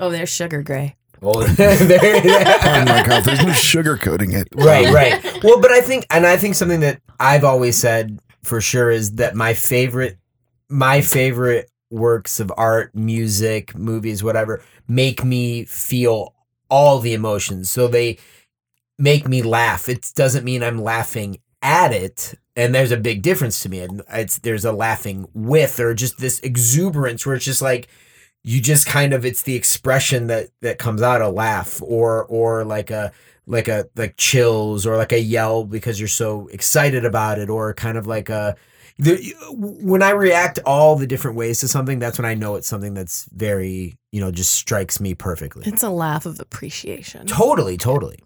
Oh, 0.00 0.10
there's 0.10 0.28
Sugar 0.28 0.62
Gray. 0.62 0.94
Well, 1.20 1.40
there- 1.56 1.98
oh 2.00 2.84
my 2.86 3.02
cough. 3.04 3.24
There's 3.24 3.44
no 3.44 3.52
sugarcoating 3.52 4.34
it. 4.34 4.48
right, 4.54 4.92
right. 4.92 5.44
Well, 5.44 5.60
but 5.60 5.70
I 5.70 5.80
think, 5.80 6.06
and 6.10 6.26
I 6.26 6.36
think 6.36 6.54
something 6.54 6.80
that 6.80 7.00
I've 7.20 7.44
always 7.44 7.76
said 7.76 8.18
for 8.44 8.60
sure 8.60 8.90
is 8.90 9.12
that 9.16 9.34
my 9.34 9.54
favorite, 9.54 10.18
my 10.68 11.00
favorite 11.00 11.70
works 11.90 12.38
of 12.40 12.52
art, 12.56 12.94
music, 12.94 13.74
movies, 13.76 14.22
whatever, 14.22 14.62
make 14.86 15.24
me 15.24 15.64
feel 15.64 16.34
all 16.70 16.98
the 17.00 17.14
emotions. 17.14 17.70
So 17.70 17.88
they 17.88 18.18
make 18.98 19.26
me 19.26 19.42
laugh. 19.42 19.88
It 19.88 20.10
doesn't 20.14 20.44
mean 20.44 20.62
I'm 20.62 20.82
laughing 20.82 21.38
at 21.62 21.92
it. 21.92 22.34
And 22.56 22.74
there's 22.74 22.90
a 22.92 22.96
big 22.96 23.22
difference 23.22 23.60
to 23.62 23.68
me. 23.68 23.80
And 23.80 24.02
It's 24.12 24.38
there's 24.38 24.64
a 24.64 24.72
laughing 24.72 25.28
with 25.32 25.80
or 25.80 25.94
just 25.94 26.18
this 26.18 26.40
exuberance 26.40 27.24
where 27.24 27.36
it's 27.36 27.44
just 27.44 27.62
like 27.62 27.88
you 28.44 28.60
just 28.60 28.86
kind 28.86 29.12
of 29.12 29.24
it's 29.24 29.42
the 29.42 29.54
expression 29.54 30.26
that 30.28 30.48
that 30.62 30.78
comes 30.78 31.02
out 31.02 31.20
a 31.20 31.28
laugh 31.28 31.80
or 31.82 32.24
or 32.26 32.64
like 32.64 32.90
a 32.90 33.12
like 33.46 33.68
a 33.68 33.86
like 33.96 34.14
chills 34.16 34.86
or 34.86 34.96
like 34.96 35.12
a 35.12 35.20
yell 35.20 35.64
because 35.64 35.98
you're 35.98 36.08
so 36.08 36.48
excited 36.48 37.04
about 37.04 37.38
it 37.38 37.48
or 37.50 37.74
kind 37.74 37.98
of 37.98 38.06
like 38.06 38.28
a 38.28 38.56
the, 38.98 39.32
when 39.52 40.02
I 40.02 40.10
react 40.10 40.58
all 40.66 40.96
the 40.96 41.06
different 41.06 41.36
ways 41.36 41.60
to 41.60 41.68
something, 41.68 42.00
that's 42.00 42.18
when 42.18 42.26
I 42.26 42.34
know 42.34 42.56
it's 42.56 42.66
something 42.66 42.94
that's 42.94 43.26
very, 43.32 43.96
you 44.10 44.20
know, 44.20 44.32
just 44.32 44.52
strikes 44.56 44.98
me 45.00 45.14
perfectly. 45.14 45.62
It's 45.68 45.84
a 45.84 45.90
laugh 45.90 46.26
of 46.26 46.40
appreciation, 46.40 47.24
Totally, 47.28 47.76
totally. 47.76 48.18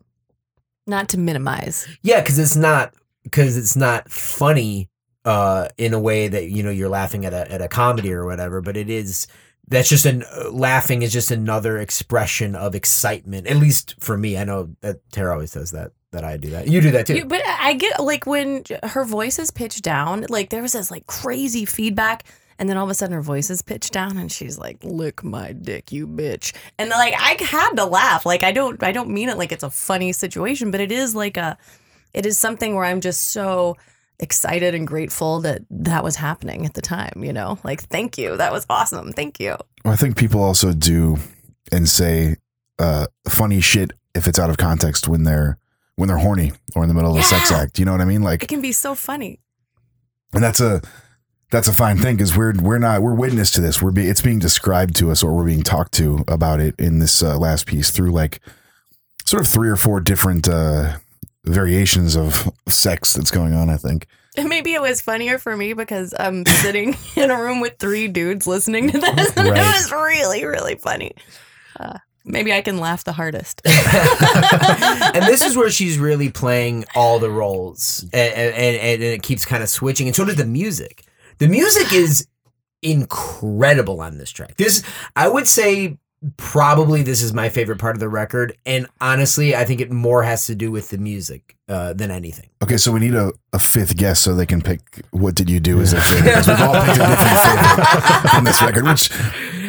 not 0.87 1.11
to 1.11 1.19
minimize. 1.19 1.87
Yeah, 2.03 2.21
because 2.23 2.39
it's 2.39 2.57
not 2.57 2.95
because 3.23 3.59
it's 3.59 3.77
not 3.77 4.11
funny 4.11 4.89
uh, 5.27 5.69
in 5.77 5.93
a 5.93 6.01
way 6.01 6.29
that 6.29 6.49
you 6.49 6.63
know 6.63 6.71
you're 6.71 6.89
laughing 6.89 7.27
at 7.27 7.35
a 7.35 7.53
at 7.53 7.61
a 7.61 7.69
comedy 7.69 8.13
or 8.13 8.25
whatever, 8.25 8.61
but 8.63 8.77
it 8.77 8.89
is. 8.89 9.27
That's 9.69 9.89
just 9.89 10.05
an 10.07 10.25
uh, 10.25 10.51
laughing 10.51 11.03
is 11.03 11.13
just 11.13 11.31
another 11.31 11.79
expression 11.79 12.55
of 12.55 12.75
excitement. 12.75 13.47
At 13.47 13.57
least 13.57 13.95
for 14.01 14.19
me, 14.19 14.37
I 14.37 14.45
know 14.45 14.75
that 14.81 15.01
Tara 15.13 15.33
always 15.33 15.53
says 15.53 15.71
that 15.71 15.93
that 16.13 16.25
I 16.25 16.37
do 16.37 16.51
that. 16.51 16.69
You 16.69 16.81
do 16.81 16.91
that 16.93 17.07
too. 17.07 17.25
But 17.25 17.43
I 17.47 17.75
get 17.75 18.01
like 18.01 18.27
when 18.27 18.65
her 18.83 19.05
voice 19.05 19.39
is 19.39 19.51
pitched 19.51 19.83
down, 19.83 20.27
like 20.29 20.51
there 20.51 20.63
was 20.63 20.73
this 20.73 20.91
like 20.91 21.07
crazy 21.07 21.65
feedback, 21.65 22.25
and 22.59 22.69
then 22.69 22.77
all 22.77 22.85
of 22.85 22.91
a 22.91 22.95
sudden 22.95 23.15
her 23.15 23.23
voice 23.23 23.51
is 23.51 23.63
pitched 23.63 23.93
down, 23.93 24.19
and 24.19 24.31
she's 24.31 24.59
like, 24.59 24.79
"Lick 24.85 25.25
my 25.25 25.53
dick, 25.53 25.91
you 25.91 26.07
bitch," 26.07 26.55
and 26.79 26.91
like 26.91 27.15
I 27.19 27.43
had 27.43 27.75
to 27.77 27.85
laugh. 27.85 28.27
Like 28.27 28.43
I 28.43 28.53
don't, 28.53 28.83
I 28.83 28.93
don't 28.93 29.11
mean 29.11 29.29
it 29.29 29.39
like 29.39 29.53
it's 29.53 29.65
a 29.65 29.71
funny 29.71 30.13
situation, 30.13 30.71
but 30.71 30.81
it 30.81 30.93
is 30.93 31.15
like 31.15 31.37
a, 31.37 31.57
it 32.13 32.27
is 32.27 32.39
something 32.39 32.75
where 32.75 32.85
I'm 32.85 33.01
just 33.01 33.31
so 33.33 33.77
excited 34.23 34.75
and 34.75 34.87
grateful 34.87 35.41
that 35.41 35.63
that 35.71 36.03
was 36.03 36.17
happening 36.17 36.65
at 36.65 36.73
the 36.75 36.81
time. 36.83 37.23
You 37.23 37.33
know, 37.35 37.59
like 37.65 37.83
thank 37.83 38.17
you, 38.17 38.37
that 38.39 38.53
was 38.53 38.65
awesome, 38.71 39.13
thank 39.13 39.39
you. 39.41 39.57
Well, 39.85 39.93
I 39.93 39.97
think 39.97 40.17
people 40.17 40.43
also 40.43 40.73
do 40.73 41.19
and 41.71 41.89
say 41.89 42.37
uh, 42.79 43.07
funny 43.29 43.61
shit 43.61 43.93
if 44.15 44.27
it's 44.27 44.39
out 44.39 44.49
of 44.51 44.57
context 44.57 45.09
when 45.09 45.25
they're 45.25 45.59
when 45.97 46.09
they're 46.09 46.19
horny 46.19 46.53
or 46.75 46.83
in 46.83 46.89
the 46.89 46.95
middle 46.95 47.13
of 47.13 47.19
a 47.19 47.23
sex 47.23 47.51
Yeah. 47.51 47.59
act. 47.59 47.79
You 47.79 47.85
know 47.85 47.93
what 47.93 48.01
I 48.01 48.07
mean? 48.07 48.23
Like 48.23 48.43
it 48.43 48.49
can 48.49 48.63
be 48.63 48.73
so 48.73 48.95
funny. 48.95 49.41
and 50.33 50.43
that's 50.43 50.61
a 50.61 50.81
that's 51.51 51.69
a 51.69 51.73
fine 51.73 51.99
thing 51.99 52.17
because 52.17 52.35
we're 52.37 52.55
we're 52.61 52.79
not 52.79 53.03
we're 53.03 53.15
witness 53.15 53.51
to 53.53 53.61
this. 53.61 53.83
We're 53.83 53.91
be, 53.91 54.07
it's 54.09 54.23
being 54.23 54.39
described 54.39 54.97
to 54.97 55.11
us 55.11 55.23
or 55.23 55.35
we're 55.37 55.45
being 55.45 55.63
talked 55.63 55.93
to 55.95 56.25
about 56.29 56.61
it 56.61 56.75
in 56.79 56.99
this 56.99 57.23
uh, 57.23 57.37
last 57.37 57.67
piece 57.67 57.91
through 57.91 58.11
like 58.11 58.41
sort 59.27 59.43
of 59.43 59.49
three 59.49 59.69
or 59.69 59.77
four 59.77 60.01
different 60.01 60.49
uh, 60.49 60.97
variations 61.45 62.17
of 62.17 62.51
sex 62.69 63.15
that's 63.15 63.31
going 63.31 63.55
on. 63.55 63.69
I 63.71 63.77
think. 63.77 64.07
Maybe 64.37 64.73
it 64.75 64.81
was 64.81 65.01
funnier 65.03 65.39
for 65.39 65.57
me 65.57 65.73
because 65.75 66.15
I'm 66.19 66.47
sitting 66.47 66.97
in 67.17 67.31
a 67.31 67.41
room 67.43 67.61
with 67.61 67.79
three 67.79 68.09
dudes 68.09 68.47
listening 68.47 68.91
to 68.91 68.99
this, 68.99 69.33
and 69.37 69.49
Right. 69.49 69.59
it 69.59 69.63
was 69.63 69.93
really, 69.93 70.45
really 70.45 70.77
funny. 70.77 71.13
Uh, 71.79 71.99
maybe 72.25 72.53
I 72.53 72.63
can 72.63 72.79
laugh 72.79 73.05
the 73.05 73.13
hardest. 73.13 73.61
and 73.67 75.25
this 75.27 75.43
is 75.45 75.57
where 75.57 75.71
she's 75.71 75.99
really 75.99 76.31
playing 76.31 76.85
all 76.95 77.19
the 77.19 77.31
roles, 77.31 78.05
and, 78.13 78.35
and, 78.35 78.77
and 78.77 79.03
it 79.03 79.23
keeps 79.23 79.45
kind 79.45 79.63
of 79.63 79.69
switching. 79.69 80.07
And 80.07 80.17
so 80.17 80.25
does 80.25 80.37
the 80.37 80.47
music. 80.47 81.05
The 81.39 81.49
music 81.49 81.93
is 81.93 82.27
incredible 82.83 84.01
on 84.01 84.19
this 84.19 84.31
track. 84.31 84.57
This, 84.57 84.83
I 85.17 85.29
would 85.29 85.47
say, 85.49 85.99
probably 86.37 87.03
this 87.03 87.23
is 87.23 87.33
my 87.33 87.49
favorite 87.49 87.79
part 87.79 87.97
of 87.97 88.01
the 88.01 88.09
record. 88.09 88.57
And 88.65 88.87
honestly, 89.01 89.55
I 89.57 89.65
think 89.65 89.81
it 89.81 89.91
more 89.91 90.23
has 90.23 90.47
to 90.47 90.55
do 90.55 90.71
with 90.71 90.91
the 90.91 90.99
music 90.99 91.57
uh, 91.69 91.93
than 91.95 92.11
anything. 92.11 92.49
Okay, 92.63 92.77
so 92.77 92.93
we 92.93 93.01
need 93.01 93.15
a, 93.15 93.33
a 93.53 93.59
fifth 93.59 93.97
guest 93.97 94.23
so 94.23 94.35
they 94.35 94.47
can 94.47 94.63
pick 94.63 94.81
what 95.11 95.35
did 95.35 95.51
you 95.51 95.59
do 95.61 95.81
as 95.81 95.93
their 95.93 96.01
favorite. 96.03 96.25
Because 96.31 96.49
we've 96.49 96.61
all 96.61 96.75
picked 96.75 96.97
a 96.97 97.07
different 97.07 97.39
favorite 97.41 98.35
on 98.35 98.45
this 98.45 98.63
record. 98.63 98.85
Which 98.85 99.11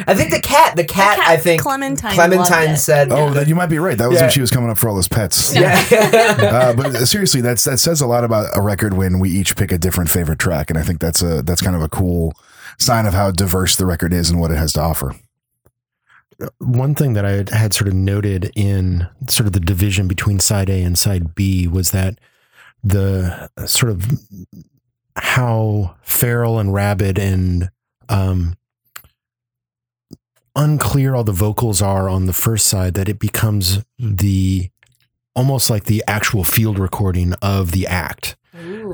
I 0.06 0.14
think 0.14 0.30
the 0.30 0.40
cat, 0.40 0.76
the 0.76 0.84
cat, 0.84 1.16
cat, 1.16 1.28
I 1.28 1.36
think 1.38 1.62
Clementine 1.62 2.12
Clementine 2.14 2.76
said, 2.76 3.10
oh, 3.10 3.30
that 3.32 3.48
you 3.48 3.54
might 3.54 3.66
be 3.68 3.78
right. 3.78 3.96
That 3.96 4.08
was 4.08 4.16
Yeah. 4.16 4.22
when 4.24 4.30
she 4.30 4.40
was 4.40 4.50
coming 4.50 4.68
up 4.70 4.76
for 4.78 4.88
all 4.88 4.94
those 4.94 5.08
pets. 5.08 5.54
yeah. 5.56 5.82
uh, 5.90 6.74
but 6.74 6.92
seriously, 7.06 7.40
that's 7.40 7.64
that 7.64 7.78
says 7.78 8.00
a 8.00 8.06
lot 8.06 8.22
about 8.22 8.56
a 8.56 8.60
record 8.60 8.94
when 8.94 9.18
we 9.18 9.30
each 9.30 9.56
pick 9.56 9.72
a 9.72 9.78
different 9.78 10.10
favorite 10.10 10.38
track, 10.38 10.68
and 10.70 10.78
I 10.78 10.82
think 10.82 11.00
that's 11.00 11.22
a 11.22 11.42
that's 11.42 11.62
kind 11.62 11.74
of 11.74 11.82
a 11.82 11.88
cool 11.88 12.34
sign 12.78 13.06
of 13.06 13.14
how 13.14 13.30
diverse 13.30 13.76
the 13.76 13.86
record 13.86 14.12
is 14.12 14.30
and 14.30 14.38
what 14.40 14.50
it 14.50 14.56
has 14.58 14.72
to 14.74 14.80
offer. 14.80 15.14
One 16.58 16.94
thing 16.94 17.14
that 17.14 17.24
I 17.24 17.56
had 17.56 17.72
sort 17.72 17.88
of 17.88 17.94
noted 17.94 18.50
in 18.54 19.08
sort 19.28 19.46
of 19.46 19.52
the 19.52 19.60
division 19.60 20.08
between 20.08 20.40
side 20.40 20.70
A 20.70 20.82
and 20.82 20.98
side 20.98 21.34
B 21.34 21.66
was 21.66 21.90
that 21.90 22.18
the 22.82 23.48
sort 23.66 23.90
of 23.90 24.06
how 25.16 25.96
feral 26.02 26.58
and 26.58 26.74
rabid 26.74 27.18
and 27.18 27.70
um, 28.08 28.56
unclear 30.56 31.14
all 31.14 31.24
the 31.24 31.32
vocals 31.32 31.80
are 31.80 32.08
on 32.08 32.26
the 32.26 32.32
first 32.32 32.66
side 32.66 32.94
that 32.94 33.08
it 33.08 33.18
becomes 33.18 33.84
the 33.98 34.70
almost 35.34 35.68
like 35.68 35.84
the 35.84 36.02
actual 36.06 36.44
field 36.44 36.78
recording 36.78 37.32
of 37.42 37.72
the 37.72 37.86
act. 37.86 38.36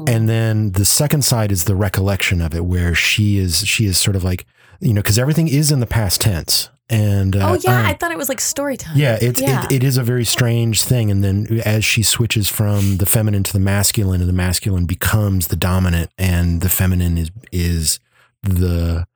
And 0.09 0.26
then 0.28 0.72
the 0.72 0.86
second 0.86 1.22
side 1.22 1.53
is 1.53 1.64
the 1.64 1.74
recollection 1.76 2.41
of 2.41 2.55
it 2.55 2.64
where 2.64 2.95
she 2.95 3.36
is 3.36 3.66
she 3.66 3.84
is 3.84 3.99
sort 3.99 4.16
of 4.16 4.24
like 4.24 4.47
you 4.80 4.95
know 4.95 5.03
because 5.03 5.18
everything 5.18 5.49
is 5.49 5.70
in 5.70 5.80
the 5.80 5.86
past 5.86 6.22
tense 6.22 6.70
And 6.91 7.36
uh, 7.36 7.53
oh 7.53 7.55
yeah, 7.55 7.78
um, 7.78 7.86
I 7.86 7.95
thought 7.95 8.11
it 8.11 8.18
was 8.18 8.28
like 8.28 8.41
story 8.41 8.76
time. 8.76 8.97
yeah, 8.97 9.16
it's 9.20 9.41
Yeah. 9.41 9.64
It, 9.66 9.72
it 9.72 9.84
is 9.84 9.97
a 9.97 10.03
very 10.03 10.24
strange 10.24 10.82
thing. 10.82 11.09
And 11.09 11.22
then 11.22 11.61
as 11.64 11.84
she 11.84 12.03
switches 12.03 12.49
from 12.49 12.97
the 12.97 13.07
feminine 13.07 13.45
to 13.45 13.53
the 13.53 13.61
masculine, 13.61 14.20
and 14.20 14.28
the 14.28 14.34
masculine 14.34 14.86
becomes 14.86 15.47
the 15.47 15.57
dominant, 15.57 16.11
and 16.18 16.61
the 16.61 16.68
feminine 16.68 17.16
is 17.16 17.30
is 17.53 18.01
the 18.43 19.07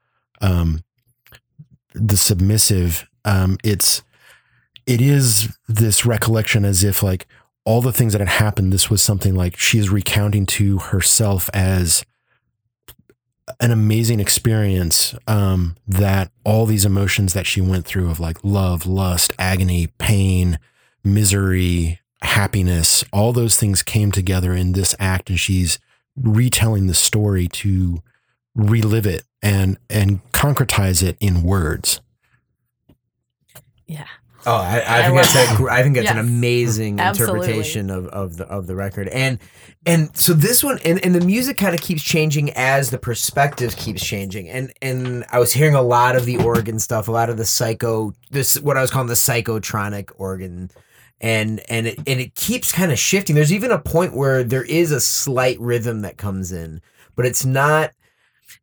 um 0.40 0.84
the 1.94 2.16
submissive. 2.16 3.08
Um, 3.24 3.58
it's 3.64 4.02
it 4.86 5.00
is 5.00 5.56
this 5.66 6.06
recollection 6.06 6.64
as 6.64 6.84
if 6.84 7.02
like 7.02 7.26
all 7.64 7.80
the 7.80 7.92
things 7.92 8.12
that 8.12 8.20
had 8.20 8.28
happened. 8.28 8.72
This 8.72 8.88
was 8.88 9.02
something 9.02 9.34
like 9.34 9.58
she 9.58 9.78
is 9.78 9.90
recounting 9.90 10.46
to 10.46 10.78
herself 10.78 11.50
as 11.52 12.04
an 13.60 13.70
amazing 13.70 14.20
experience 14.20 15.14
um, 15.26 15.76
that 15.86 16.30
all 16.44 16.66
these 16.66 16.84
emotions 16.84 17.34
that 17.34 17.46
she 17.46 17.60
went 17.60 17.84
through 17.84 18.10
of 18.10 18.20
like 18.20 18.38
love, 18.42 18.86
lust, 18.86 19.32
agony, 19.38 19.88
pain, 19.98 20.58
misery, 21.02 22.00
happiness, 22.22 23.04
all 23.12 23.32
those 23.32 23.56
things 23.56 23.82
came 23.82 24.10
together 24.10 24.54
in 24.54 24.72
this 24.72 24.94
act, 24.98 25.28
and 25.28 25.38
she's 25.38 25.78
retelling 26.16 26.86
the 26.86 26.94
story 26.94 27.48
to 27.48 28.02
relive 28.54 29.06
it 29.06 29.24
and 29.42 29.76
and 29.90 30.20
concretize 30.32 31.02
it 31.02 31.16
in 31.20 31.42
words. 31.42 32.00
Yeah. 33.86 34.06
Oh, 34.46 34.56
I, 34.56 34.78
I 34.80 34.98
I 34.98 35.02
think 35.04 35.14
love 35.14 35.32
that's 35.32 35.60
a, 35.60 35.64
I 35.70 35.82
think 35.82 35.94
that's 35.96 36.10
an 36.10 36.18
amazing 36.18 37.00
Absolutely. 37.00 37.40
interpretation 37.40 37.88
of, 37.90 38.06
of 38.08 38.36
the 38.36 38.44
of 38.46 38.66
the 38.66 38.74
record, 38.74 39.08
and 39.08 39.38
and 39.86 40.14
so 40.16 40.34
this 40.34 40.62
one 40.62 40.78
and, 40.84 41.02
and 41.04 41.14
the 41.14 41.24
music 41.24 41.56
kind 41.56 41.74
of 41.74 41.80
keeps 41.80 42.02
changing 42.02 42.50
as 42.50 42.90
the 42.90 42.98
perspective 42.98 43.74
keeps 43.76 44.04
changing, 44.04 44.50
and 44.50 44.72
and 44.82 45.24
I 45.30 45.38
was 45.38 45.52
hearing 45.52 45.74
a 45.74 45.82
lot 45.82 46.14
of 46.14 46.26
the 46.26 46.36
organ 46.38 46.78
stuff, 46.78 47.08
a 47.08 47.12
lot 47.12 47.30
of 47.30 47.38
the 47.38 47.46
psycho, 47.46 48.12
this 48.30 48.60
what 48.60 48.76
I 48.76 48.82
was 48.82 48.90
calling 48.90 49.08
the 49.08 49.14
psychotronic 49.14 50.10
organ, 50.18 50.70
and 51.22 51.60
and 51.70 51.86
it 51.86 51.96
and 52.06 52.20
it 52.20 52.34
keeps 52.34 52.70
kind 52.70 52.92
of 52.92 52.98
shifting. 52.98 53.34
There's 53.34 53.52
even 53.52 53.70
a 53.70 53.78
point 53.78 54.14
where 54.14 54.44
there 54.44 54.64
is 54.64 54.92
a 54.92 55.00
slight 55.00 55.58
rhythm 55.58 56.00
that 56.02 56.18
comes 56.18 56.52
in, 56.52 56.82
but 57.16 57.24
it's 57.24 57.44
not. 57.46 57.92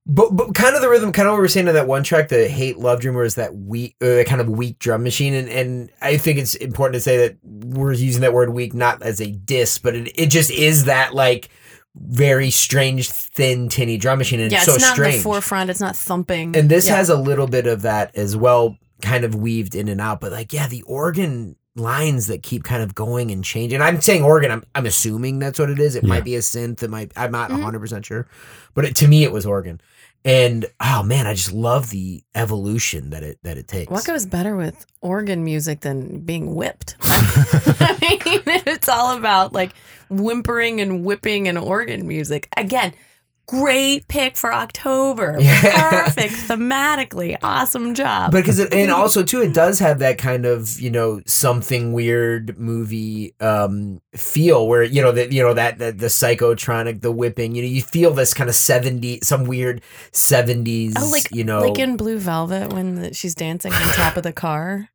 But, 0.07 0.31
but 0.31 0.55
kind 0.55 0.75
of 0.75 0.81
the 0.81 0.89
rhythm, 0.89 1.11
kind 1.11 1.27
of 1.27 1.33
what 1.33 1.37
we 1.37 1.41
were 1.43 1.47
saying 1.47 1.67
in 1.67 1.75
that 1.75 1.87
one 1.87 2.03
track, 2.03 2.29
the 2.29 2.47
hate 2.47 2.77
love 2.79 3.01
dream, 3.01 3.13
was 3.13 3.35
that 3.35 3.55
weak, 3.55 3.95
uh, 4.01 4.05
that 4.05 4.25
kind 4.27 4.41
of 4.41 4.49
weak 4.49 4.79
drum 4.79 5.03
machine, 5.03 5.33
and 5.35 5.47
and 5.47 5.91
I 6.01 6.17
think 6.17 6.39
it's 6.39 6.55
important 6.55 6.95
to 6.95 7.01
say 7.01 7.17
that 7.27 7.37
we're 7.43 7.93
using 7.93 8.21
that 8.21 8.33
word 8.33 8.49
weak 8.49 8.73
not 8.73 9.01
as 9.03 9.21
a 9.21 9.31
diss, 9.31 9.77
but 9.77 9.95
it 9.95 10.11
it 10.15 10.27
just 10.27 10.49
is 10.49 10.85
that 10.85 11.13
like 11.13 11.49
very 11.95 12.49
strange, 12.49 13.09
thin, 13.11 13.69
tinny 13.69 13.97
drum 13.97 14.17
machine, 14.17 14.39
and 14.39 14.51
yeah, 14.51 14.59
it's 14.59 14.69
it's 14.69 14.81
so 14.81 14.87
not 14.87 14.93
strange. 14.95 15.13
in 15.15 15.19
the 15.19 15.23
forefront. 15.23 15.69
It's 15.69 15.79
not 15.79 15.95
thumping. 15.95 16.55
And 16.55 16.67
this 16.67 16.87
Yeah. 16.87 16.95
has 16.95 17.09
a 17.09 17.15
little 17.17 17.47
bit 17.47 17.67
of 17.67 17.83
that 17.83 18.15
as 18.15 18.35
well, 18.35 18.77
kind 19.03 19.23
of 19.23 19.35
weaved 19.35 19.75
in 19.75 19.87
and 19.87 20.01
out. 20.01 20.19
But 20.19 20.31
like, 20.31 20.51
yeah, 20.51 20.67
the 20.67 20.81
organ 20.83 21.57
lines 21.76 22.28
that 22.28 22.43
keep 22.43 22.63
kind 22.63 22.84
of 22.84 22.93
going 22.95 23.32
and 23.32 23.43
changing. 23.43 23.82
I'm 23.82 24.01
saying 24.01 24.24
organ. 24.24 24.51
I'm 24.51 24.63
I'm 24.76 24.86
assuming 24.86 25.39
that's 25.39 25.57
what 25.59 25.69
it 25.69 25.80
is. 25.80 25.95
It 25.95 26.03
Yeah. 26.03 26.09
might 26.09 26.24
be 26.26 26.36
a 26.36 26.39
synth. 26.39 26.84
It 26.84 26.89
might. 26.89 27.11
I'm 27.15 27.32
not 27.32 27.49
Mhm. 27.49 27.57
100 27.59 27.80
percent 27.80 28.05
sure, 28.05 28.28
but 28.74 28.86
it, 28.86 28.95
to 28.97 29.07
me, 29.07 29.24
it 29.24 29.32
was 29.32 29.45
organ. 29.45 29.80
And 30.24 30.65
oh 30.80 31.01
man, 31.01 31.26
I 31.26 31.34
just 31.34 31.51
love 31.51 31.89
the 31.89 32.24
evolution 32.36 33.09
that 33.11 33.24
it 33.24 33.39
that 33.43 33.57
it 33.57 33.67
takes. 33.67 33.89
What 33.91 34.05
goes 34.05 34.26
better 34.26 34.55
with 34.55 34.86
organ 35.01 35.43
music 35.43 35.80
than 35.80 36.19
being 36.19 36.53
whipped? 36.55 36.95
I 37.01 37.97
mean, 38.26 38.41
it's 38.67 38.88
all 38.89 39.17
about 39.17 39.53
like 39.53 39.72
whimpering 40.09 40.82
and 40.82 41.03
whipping 41.05 41.47
and 41.47 41.57
organ 41.57 42.07
music. 42.07 42.49
Again, 42.57 42.93
great 43.51 44.07
pick 44.07 44.37
for 44.37 44.53
October. 44.53 45.37
Yeah. 45.51 46.05
Perfect 46.05 46.33
thematically. 46.33 47.37
Awesome 47.43 47.93
job. 47.93 48.31
because 48.31 48.59
it, 48.59 48.73
and 48.73 48.89
also 48.89 49.21
too 49.23 49.41
it 49.41 49.53
does 49.53 49.79
have 49.79 49.99
that 49.99 50.17
kind 50.17 50.45
of 50.45 50.79
you 50.79 50.89
know 50.89 51.21
something 51.25 51.91
weird 51.93 52.57
movie 52.57 53.33
um 53.41 54.01
feel 54.13 54.67
where 54.67 54.83
you 54.83 55.01
know 55.01 55.11
that 55.11 55.31
you 55.33 55.43
know 55.43 55.53
that, 55.53 55.79
that 55.79 55.97
the 55.97 56.07
psychotronic 56.07 57.01
the 57.01 57.11
whipping 57.11 57.55
you 57.55 57.63
know 57.63 57.67
you 57.67 57.81
feel 57.81 58.13
this 58.13 58.33
kind 58.33 58.49
of 58.49 58.55
70 58.55 59.19
some 59.23 59.43
weird 59.45 59.81
70s 60.11 60.93
oh, 60.97 61.09
like 61.09 61.29
you 61.31 61.43
know 61.43 61.61
like 61.61 61.79
in 61.79 61.97
Blue 61.97 62.17
Velvet 62.17 62.71
when 62.71 62.95
the, 62.95 63.13
she's 63.13 63.35
dancing 63.35 63.73
on 63.73 63.81
top 63.81 64.15
of 64.15 64.23
the 64.23 64.33
car. 64.33 64.89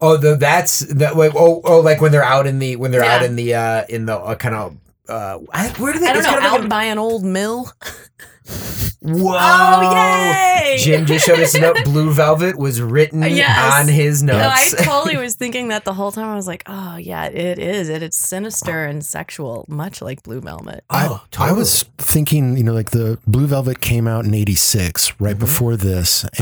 oh 0.00 0.16
the, 0.16 0.34
that's 0.34 0.80
that 0.80 1.16
like 1.16 1.32
oh 1.36 1.60
oh 1.64 1.80
like 1.80 2.00
when 2.00 2.10
they're 2.10 2.24
out 2.24 2.46
in 2.46 2.58
the 2.58 2.76
when 2.76 2.90
they're 2.90 3.04
out 3.04 3.22
in 3.22 3.36
the 3.36 3.54
uh 3.54 3.84
in 3.88 4.06
the 4.06 4.16
uh, 4.16 4.34
kind 4.34 4.54
of 4.54 4.76
uh 5.10 5.38
where 5.78 5.92
do 5.92 5.98
they 5.98 6.06
I 6.06 6.12
don't 6.12 6.22
know, 6.22 6.38
out 6.38 6.60
like 6.60 6.68
by 6.70 6.84
an 6.84 6.98
old 6.98 7.24
mill. 7.24 7.70
a, 9.02 9.08
whoa 9.08 9.36
Oh, 9.38 9.92
yay! 9.94 10.76
Jim 10.78 11.06
just 11.06 11.26
showed 11.26 11.40
us 11.40 11.54
a 11.54 11.60
note 11.60 11.76
Blue 11.84 12.10
Velvet 12.12 12.58
was 12.58 12.80
written 12.80 13.22
Yes. 13.22 13.74
on 13.80 13.88
his 13.88 14.22
No, 14.22 14.38
I 14.38 14.70
totally 14.78 15.16
was 15.22 15.34
thinking 15.34 15.68
that 15.68 15.84
the 15.84 15.94
whole 15.94 16.12
time. 16.12 16.26
I 16.26 16.34
was 16.34 16.46
like, 16.46 16.62
oh, 16.66 16.96
yeah, 16.96 17.24
it 17.26 17.58
is. 17.58 17.88
It, 17.88 18.02
it's 18.02 18.16
sinister 18.16 18.84
and 18.84 19.04
sexual, 19.04 19.64
much 19.68 20.00
like 20.02 20.22
Blue 20.22 20.40
Velvet. 20.40 20.84
oh 20.90 21.24
I 21.38 21.52
was 21.52 21.84
thinking, 21.98 22.56
you 22.56 22.62
know, 22.62 22.72
like 22.72 22.90
the 22.90 23.18
Blue 23.26 23.46
Velvet 23.46 23.80
came 23.80 24.06
out 24.06 24.24
in 24.24 24.34
'86, 24.34 25.20
right 25.20 25.38
before 25.38 25.76
this, 25.76 26.24
and 26.24 26.32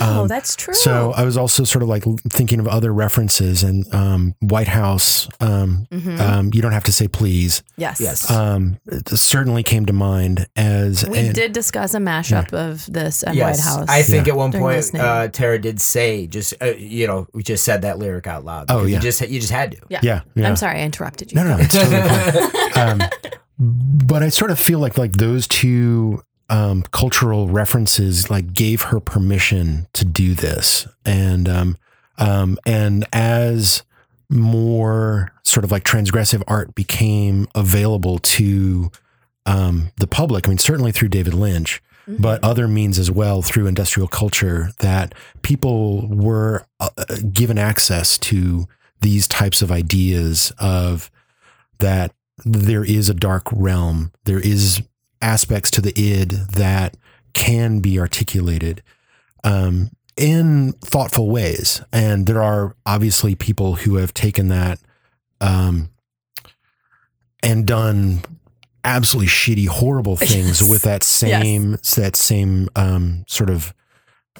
oh, 0.00 0.22
um, 0.22 0.28
that's 0.28 0.56
true. 0.56 0.74
so 0.74 1.12
I 1.16 1.24
was 1.24 1.36
also 1.36 1.64
sort 1.64 1.82
of 1.82 1.88
like 1.88 2.04
thinking 2.30 2.58
of 2.60 2.66
other 2.68 2.92
references 2.92 3.62
and 3.62 3.92
um, 3.94 4.34
Whitehouse. 4.40 5.28
Um, 5.40 5.86
Mhm. 5.92 6.20
um, 6.20 6.50
you 6.54 6.62
don't 6.62 6.72
have 6.72 6.84
to 6.84 6.92
say 6.92 7.08
please. 7.08 7.62
yes. 7.76 8.00
yes 8.00 8.30
Um, 8.30 8.78
it 8.86 9.08
certainly 9.08 9.62
came 9.62 9.86
to 9.86 9.92
mind 9.92 10.46
as 10.56 11.06
We 11.06 11.18
and- 11.18 11.34
did 11.34 11.52
discuss 11.52 11.94
a 11.94 12.00
mashup 12.06 12.52
of 12.52 12.86
this 12.92 13.22
at 13.24 13.34
yes. 13.34 13.58
Whitehouse. 13.58 13.88
I 13.88 14.02
think 14.02 14.26
Yeah. 14.26 14.32
at 14.34 14.36
one 14.36 14.52
point 14.52 14.94
uh, 14.94 15.28
Tara 15.28 15.58
did 15.58 15.80
say 15.80 16.26
just 16.26 16.54
uh, 16.62 16.66
you 16.66 17.06
know 17.06 17.26
we 17.34 17.42
just 17.42 17.64
said 17.64 17.82
that 17.82 17.98
lyric 17.98 18.26
out 18.26 18.44
loud. 18.44 18.66
Oh, 18.70 18.84
yeah. 18.84 18.96
you 18.96 19.02
just 19.02 19.20
you 19.22 19.40
just 19.40 19.52
had 19.52 19.72
to. 19.72 19.78
Yeah. 19.88 20.00
Yeah, 20.02 20.20
yeah. 20.34 20.48
I'm 20.48 20.56
sorry, 20.56 20.80
I 20.80 20.84
interrupted 20.84 21.32
you. 21.32 21.36
No, 21.36 21.44
no, 21.44 21.56
no. 21.56 21.62
It's 21.62 21.74
totally 21.74 22.70
fine. 22.70 23.02
um, 23.02 23.08
but 23.58 24.22
I 24.22 24.28
sort 24.28 24.50
of 24.50 24.58
feel 24.58 24.78
like 24.78 24.96
like 24.98 25.12
those 25.12 25.46
two 25.48 26.22
um, 26.48 26.82
cultural 26.92 27.48
references 27.48 28.30
like 28.30 28.52
gave 28.54 28.82
her 28.82 29.00
permission 29.00 29.88
to 29.94 30.04
do 30.04 30.34
this, 30.34 30.86
and 31.04 31.48
um, 31.48 31.76
um, 32.18 32.58
and 32.66 33.06
as 33.12 33.82
more 34.28 35.32
sort 35.42 35.64
of 35.64 35.70
like 35.70 35.84
transgressive 35.84 36.42
art 36.46 36.74
became 36.74 37.46
available 37.54 38.18
to 38.18 38.90
um, 39.46 39.90
the 39.98 40.06
public, 40.06 40.46
I 40.46 40.50
mean, 40.50 40.58
certainly 40.58 40.92
through 40.92 41.08
David 41.08 41.34
Lynch, 41.34 41.80
Mhm. 42.08 42.20
but 42.20 42.42
other 42.44 42.68
means 42.68 42.98
as 42.98 43.10
well 43.10 43.42
through 43.42 43.66
industrial 43.66 44.08
culture 44.08 44.70
that 44.78 45.14
people 45.42 46.06
were 46.08 46.64
uh, 46.78 46.88
given 47.32 47.58
access 47.58 48.16
to 48.18 48.66
these 49.00 49.26
types 49.26 49.60
of 49.62 49.72
ideas 49.72 50.52
of 50.58 51.10
that 51.80 52.12
there 52.44 52.84
is 52.84 53.08
a 53.08 53.14
dark 53.14 53.44
realm 53.52 54.12
there 54.24 54.38
is 54.40 54.82
aspects 55.20 55.70
to 55.70 55.80
the 55.80 55.98
id 56.00 56.32
that 56.52 56.96
can 57.34 57.80
be 57.80 57.98
articulated 57.98 58.82
um, 59.44 59.90
in 60.16 60.72
thoughtful 60.84 61.28
ways 61.28 61.82
and 61.92 62.26
there 62.26 62.42
are 62.42 62.74
obviously 62.86 63.34
people 63.34 63.76
who 63.76 63.96
have 63.96 64.14
taken 64.14 64.48
that 64.48 64.78
um, 65.40 65.90
and 67.42 67.66
done 67.66 68.20
absolutely 68.86 69.28
shitty 69.28 69.66
horrible 69.68 70.16
things 70.32 70.60
Yes. 70.60 70.70
with 70.70 70.82
that 70.82 71.02
same 71.02 71.72
that 71.96 72.16
same 72.16 72.68
um, 72.76 73.24
sort 73.28 73.50
of 73.50 73.74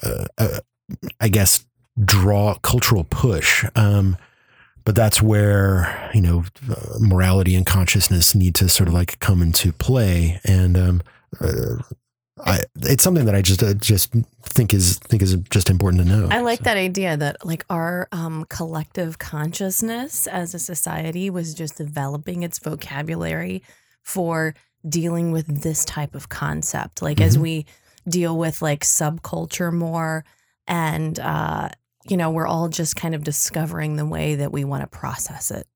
uh, 0.03 0.25
uh, 0.37 0.59
i 1.19 1.27
guess 1.27 1.65
draw 2.03 2.55
cultural 2.59 3.03
push 3.03 3.65
um, 3.75 4.15
but 4.85 4.95
that's 4.95 5.21
where 5.21 6.09
you 6.13 6.21
know 6.21 6.45
uh, 6.69 6.75
morality 6.99 7.53
and 7.55 7.65
consciousness 7.65 8.33
need 8.35 8.55
to 8.55 8.69
sort 8.69 8.87
of 8.87 8.93
like 8.93 9.19
come 9.19 9.41
into 9.41 9.71
play 9.73 10.39
and 10.45 10.77
um, 10.77 11.01
uh, 11.41 11.75
I, 12.45 12.59
it's 12.83 13.03
something 13.03 13.25
that 13.25 13.33
I 13.33 13.41
just 13.41 13.63
uh, 13.63 13.73
just 13.73 14.13
think 14.43 14.71
is 14.71 14.99
think 14.99 15.23
is 15.23 15.35
just 15.49 15.71
important 15.71 16.03
to 16.03 16.07
know. 16.07 16.27
I 16.29 16.41
like 16.41 16.59
So- 16.59 16.65
that 16.65 16.77
idea 16.77 17.17
that 17.17 17.43
like 17.43 17.65
our 17.67 18.07
um, 18.11 18.45
collective 18.47 19.17
consciousness 19.17 20.27
as 20.27 20.53
a 20.53 20.59
society 20.59 21.31
was 21.31 21.55
just 21.55 21.77
developing 21.77 22.43
its 22.43 22.59
vocabulary 22.59 23.63
for 24.07 24.53
dealing 24.87 25.31
with 25.33 25.63
this 25.63 25.83
type 25.83 26.15
of 26.15 26.29
concept. 26.29 27.01
Like 27.01 27.19
as 27.19 27.35
Mhm. 27.37 27.41
we 27.41 27.65
deal 28.07 28.37
with 28.37 28.61
like 28.61 28.85
subculture 28.85 29.73
more 29.73 30.23
and 30.65 31.19
uh, 31.19 31.69
you 32.09 32.15
know, 32.15 32.31
we're 32.31 32.47
all 32.47 32.69
just 32.69 32.95
kind 32.95 33.13
of 33.13 33.23
discovering 33.25 33.97
the 33.97 34.05
way 34.05 34.35
that 34.35 34.53
we 34.53 34.63
want 34.63 34.81
to 34.81 34.87
process 34.87 35.51
it. 35.51 35.67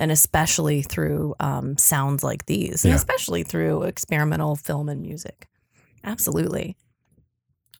And 0.00 0.10
especially 0.10 0.82
through 0.82 1.36
um, 1.38 1.78
sounds 1.78 2.24
like 2.24 2.46
these, 2.46 2.84
and 2.84 2.92
especially 2.92 3.44
through 3.44 3.84
experimental 3.84 4.56
film 4.56 4.88
and 4.88 5.00
music. 5.00 5.48
Absolutely. 6.02 6.76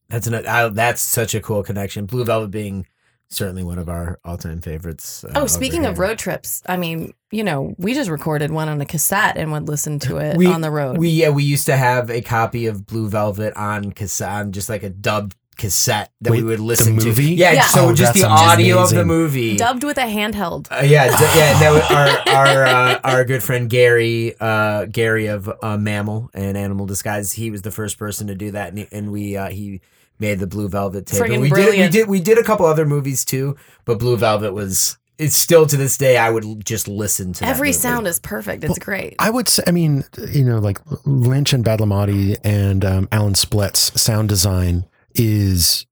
That's 0.08 0.26
an 0.28 0.34
uh, 0.46 0.68
that's 0.68 1.00
such 1.02 1.34
a 1.34 1.40
cool 1.40 1.62
connection. 1.64 2.06
Blue 2.06 2.24
Velvet 2.24 2.50
being 2.52 2.86
certainly 3.28 3.62
one 3.64 3.78
of 3.78 3.88
our 3.88 4.18
all 4.24 4.36
time 4.36 4.60
favorites. 4.60 5.24
uh, 5.24 5.32
Oh, 5.34 5.46
speaking 5.46 5.84
of 5.86 5.98
road 5.98 6.18
trips, 6.18 6.62
I 6.66 6.76
mean, 6.76 7.12
you 7.30 7.42
know, 7.44 7.74
we 7.78 7.94
just 7.94 8.08
recorded 8.10 8.50
one 8.50 8.68
on 8.68 8.80
a 8.80 8.86
cassette 8.86 9.36
and 9.36 9.50
would 9.52 9.68
listen 9.68 9.98
to 10.00 10.18
it 10.18 10.36
We- 10.36 10.46
on 10.46 10.60
the 10.60 10.70
road. 10.70 10.98
we 10.98 11.08
yeah 11.10 11.30
we 11.30 11.44
used 11.44 11.66
to 11.66 11.76
have 11.76 12.10
a 12.10 12.20
copy 12.20 12.66
of 12.66 12.86
Blue 12.86 13.08
Velvet 13.08 13.54
on 13.56 13.92
cassette, 13.92 14.28
on 14.30 14.52
just 14.52 14.68
like 14.68 14.82
a 14.82 14.90
dubbed 14.90 15.34
cassette 15.58 16.10
that 16.20 16.32
Wait, 16.32 16.42
we 16.42 16.48
would 16.50 16.58
the 16.58 16.62
listen 16.64 16.98
to. 16.98 17.06
movie? 17.06 17.32
Yeah, 17.34 17.52
Yeah. 17.52 17.66
so 17.68 17.88
Oh, 17.88 17.94
just 17.94 18.12
the 18.12 18.20
that's 18.20 18.30
audio 18.42 18.78
of 18.78 18.90
the 18.90 19.06
movie. 19.06 19.56
Dubbed 19.56 19.84
with 19.84 19.96
a 19.96 20.02
handheld. 20.02 20.66
Uh, 20.70 20.84
yeah, 20.84 21.06
d- 21.06 21.38
yeah. 21.38 21.58
That 21.58 22.24
our 22.28 22.34
our 22.36 22.66
uh, 22.66 23.00
our 23.04 23.24
good 23.24 23.42
friend 23.42 23.70
Gary 23.70 24.34
uh, 24.38 24.84
Gary 24.84 25.26
of 25.28 25.50
uh, 25.62 25.78
Mammal 25.78 26.28
and 26.34 26.58
Animal 26.58 26.84
Disguise. 26.84 27.32
He 27.32 27.50
was 27.50 27.62
the 27.62 27.70
first 27.70 27.98
person 27.98 28.26
to 28.26 28.34
do 28.34 28.50
that, 28.50 28.74
and, 28.74 28.86
and 28.92 29.10
we 29.10 29.36
uh, 29.38 29.48
he 29.48 29.80
made 30.18 30.38
the 30.38 30.46
Blue 30.46 30.68
Velvet 30.68 31.06
tape. 31.06 31.20
And 31.22 31.30
Friggin' 31.30 31.40
we 31.40 31.50
did 31.50 31.78
we 31.78 31.88
did 31.88 32.08
we 32.08 32.20
did 32.20 32.38
a 32.38 32.42
couple 32.42 32.66
other 32.66 32.86
movies 32.86 33.24
too, 33.24 33.56
but 33.84 33.98
Blue 33.98 34.16
Velvet 34.16 34.52
was. 34.52 34.98
It's 35.18 35.34
still 35.34 35.64
to 35.66 35.78
this 35.78 35.96
day. 35.96 36.18
I 36.18 36.28
would 36.28 36.62
just 36.66 36.88
listen 36.88 37.32
to 37.32 37.40
that 37.40 37.48
Every 37.48 37.68
movie. 37.68 37.78
sound 37.78 38.06
is 38.06 38.20
perfect. 38.20 38.62
It's 38.64 38.78
great. 38.78 39.14
I 39.18 39.30
would 39.30 39.48
say, 39.48 39.62
I 39.66 39.70
mean, 39.70 40.04
you 40.30 40.44
know, 40.44 40.58
like 40.58 40.78
Lynch 41.06 41.54
and 41.54 41.64
Badalamenti 41.64 42.36
and 42.44 42.84
um, 42.84 43.08
Alan 43.10 43.34
Splet's 43.34 43.98
sound 43.98 44.28
design 44.28 44.84
is 45.14 45.86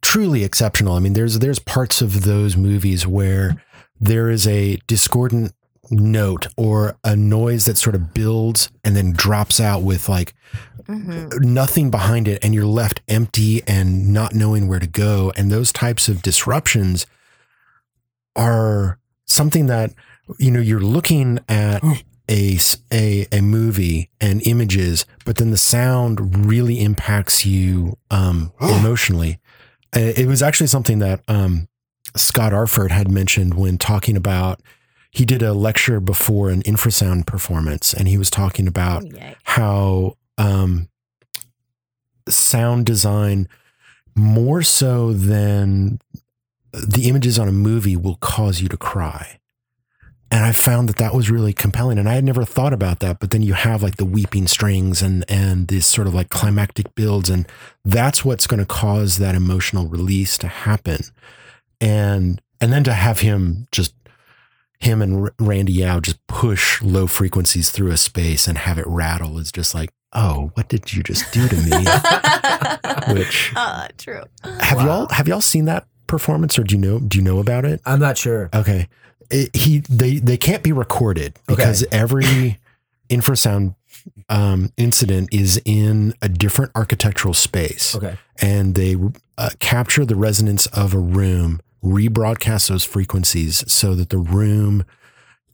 truly 0.00 0.44
exceptional. 0.44 0.94
I 0.94 1.00
mean, 1.00 1.12
there's 1.12 1.40
there's 1.40 1.58
parts 1.58 2.00
of 2.00 2.22
those 2.24 2.56
movies 2.56 3.06
where 3.06 3.62
there 4.00 4.30
is 4.30 4.46
a 4.46 4.76
discordant 4.86 5.52
note 5.90 6.46
or 6.56 6.96
a 7.04 7.16
noise 7.16 7.66
that 7.66 7.76
sort 7.76 7.94
of 7.94 8.14
builds 8.14 8.70
and 8.82 8.96
then 8.96 9.12
drops 9.12 9.60
out 9.60 9.82
with 9.82 10.08
like 10.08 10.34
hmm 10.88 11.28
nothing 11.40 11.90
behind 11.90 12.26
it 12.26 12.42
and 12.42 12.54
you're 12.54 12.64
left 12.64 13.02
empty 13.08 13.62
and 13.66 14.12
not 14.12 14.34
knowing 14.34 14.66
where 14.68 14.80
to 14.80 14.86
go. 14.86 15.32
And 15.36 15.50
those 15.52 15.72
types 15.72 16.08
of 16.08 16.22
disruptions 16.22 17.06
are 18.34 18.98
something 19.26 19.66
that 19.66 19.92
you 20.38 20.50
know 20.50 20.60
you're 20.60 20.80
looking 20.80 21.38
at 21.48 21.82
A, 22.30 22.58
a, 22.92 23.26
a 23.32 23.40
movie 23.40 24.10
and 24.20 24.46
images 24.46 25.06
but 25.24 25.36
then 25.36 25.50
the 25.50 25.56
sound 25.56 26.46
really 26.46 26.80
impacts 26.80 27.44
you 27.46 27.96
um 28.10 28.52
emotionally. 28.60 29.38
Uh, 29.94 30.12
it 30.16 30.26
was 30.26 30.42
actually 30.42 30.66
something 30.66 30.98
that 31.00 31.22
um 31.28 31.68
Scott 32.16 32.52
Arford 32.52 32.90
had 32.90 33.10
mentioned 33.10 33.54
when 33.54 33.78
talking 33.78 34.16
about 34.16 34.60
he 35.10 35.24
did 35.24 35.42
a 35.42 35.52
lecture 35.54 36.00
before 36.00 36.50
an 36.50 36.62
infrasound 36.62 37.26
performance 37.26 37.92
and 37.94 38.08
he 38.08 38.18
was 38.18 38.30
talking 38.30 38.66
about 38.66 39.04
Yay. 39.04 39.36
how 39.44 40.16
um, 40.38 40.88
sound 42.28 42.86
design 42.86 43.48
more 44.14 44.62
so 44.62 45.12
than 45.12 46.00
the 46.72 47.08
images 47.08 47.38
on 47.38 47.48
a 47.48 47.52
movie 47.52 47.96
will 47.96 48.16
cause 48.16 48.60
you 48.60 48.68
to 48.68 48.76
cry. 48.76 49.38
And 50.30 50.44
I 50.44 50.52
found 50.52 50.90
that 50.90 50.96
that 50.96 51.14
was 51.14 51.30
really 51.30 51.54
compelling. 51.54 51.98
And 51.98 52.08
I 52.08 52.14
had 52.14 52.24
never 52.24 52.44
thought 52.44 52.74
about 52.74 53.00
that. 53.00 53.18
But 53.18 53.30
then 53.30 53.42
you 53.42 53.54
have 53.54 53.82
like 53.82 53.96
the 53.96 54.04
weeping 54.04 54.46
strings 54.46 55.00
and 55.00 55.24
and 55.26 55.68
this 55.68 55.86
sort 55.86 56.06
of 56.06 56.14
like 56.14 56.28
climactic 56.28 56.94
builds, 56.94 57.30
and 57.30 57.48
that's 57.84 58.26
what's 58.26 58.46
going 58.46 58.60
to 58.60 58.66
cause 58.66 59.16
that 59.18 59.34
emotional 59.34 59.86
release 59.86 60.36
to 60.38 60.48
happen. 60.48 61.00
And 61.80 62.42
and 62.60 62.72
then 62.72 62.84
to 62.84 62.92
have 62.92 63.20
him 63.20 63.68
just 63.72 63.94
him 64.80 65.02
and 65.02 65.30
Randy 65.40 65.72
Yau 65.72 66.00
just 66.00 66.24
push 66.26 66.82
low 66.82 67.06
frequencies 67.06 67.70
through 67.70 67.90
a 67.90 67.96
space 67.96 68.46
and 68.46 68.58
have 68.58 68.78
it 68.78 68.86
rattle 68.86 69.38
is 69.38 69.50
just 69.50 69.74
like, 69.74 69.90
oh, 70.12 70.50
what 70.54 70.68
did 70.68 70.92
you 70.92 71.02
just 71.02 71.32
do 71.32 71.46
to 71.48 71.56
me? 71.56 71.70
Which 73.14 73.52
uh, 73.56 73.88
true. 73.98 74.22
have 74.60 74.80
y'all 74.82 75.08
have 75.08 75.28
y'all 75.28 75.40
seen 75.40 75.64
that 75.66 75.86
performance 76.06 76.58
or 76.58 76.64
do 76.64 76.74
you 76.74 76.80
know 76.80 76.98
do 76.98 77.18
you 77.18 77.24
know 77.24 77.38
about 77.38 77.64
it? 77.64 77.80
I'm 77.86 78.00
not 78.00 78.16
sure. 78.18 78.48
Okay, 78.54 78.88
It- 79.30 79.54
he 79.54 79.80
they 79.88 80.16
they 80.18 80.36
can't 80.36 80.62
be 80.62 80.72
recorded 80.72 81.38
because 81.46 81.84
every 81.92 82.58
infrasound 83.10 83.74
um, 84.28 84.72
incident 84.76 85.28
is 85.32 85.60
in 85.64 86.14
a 86.22 86.28
different 86.28 86.72
architectural 86.74 87.34
space 87.34 87.94
Okay. 87.96 88.16
and 88.40 88.74
they 88.74 88.96
uh, 89.36 89.50
capture 89.58 90.04
the 90.06 90.16
resonance 90.16 90.66
of 90.68 90.94
a 90.94 90.98
room, 90.98 91.60
rebroadcast 91.84 92.68
those 92.68 92.84
frequencies 92.84 93.70
so 93.70 93.94
that 93.94 94.08
the 94.10 94.18
room 94.18 94.84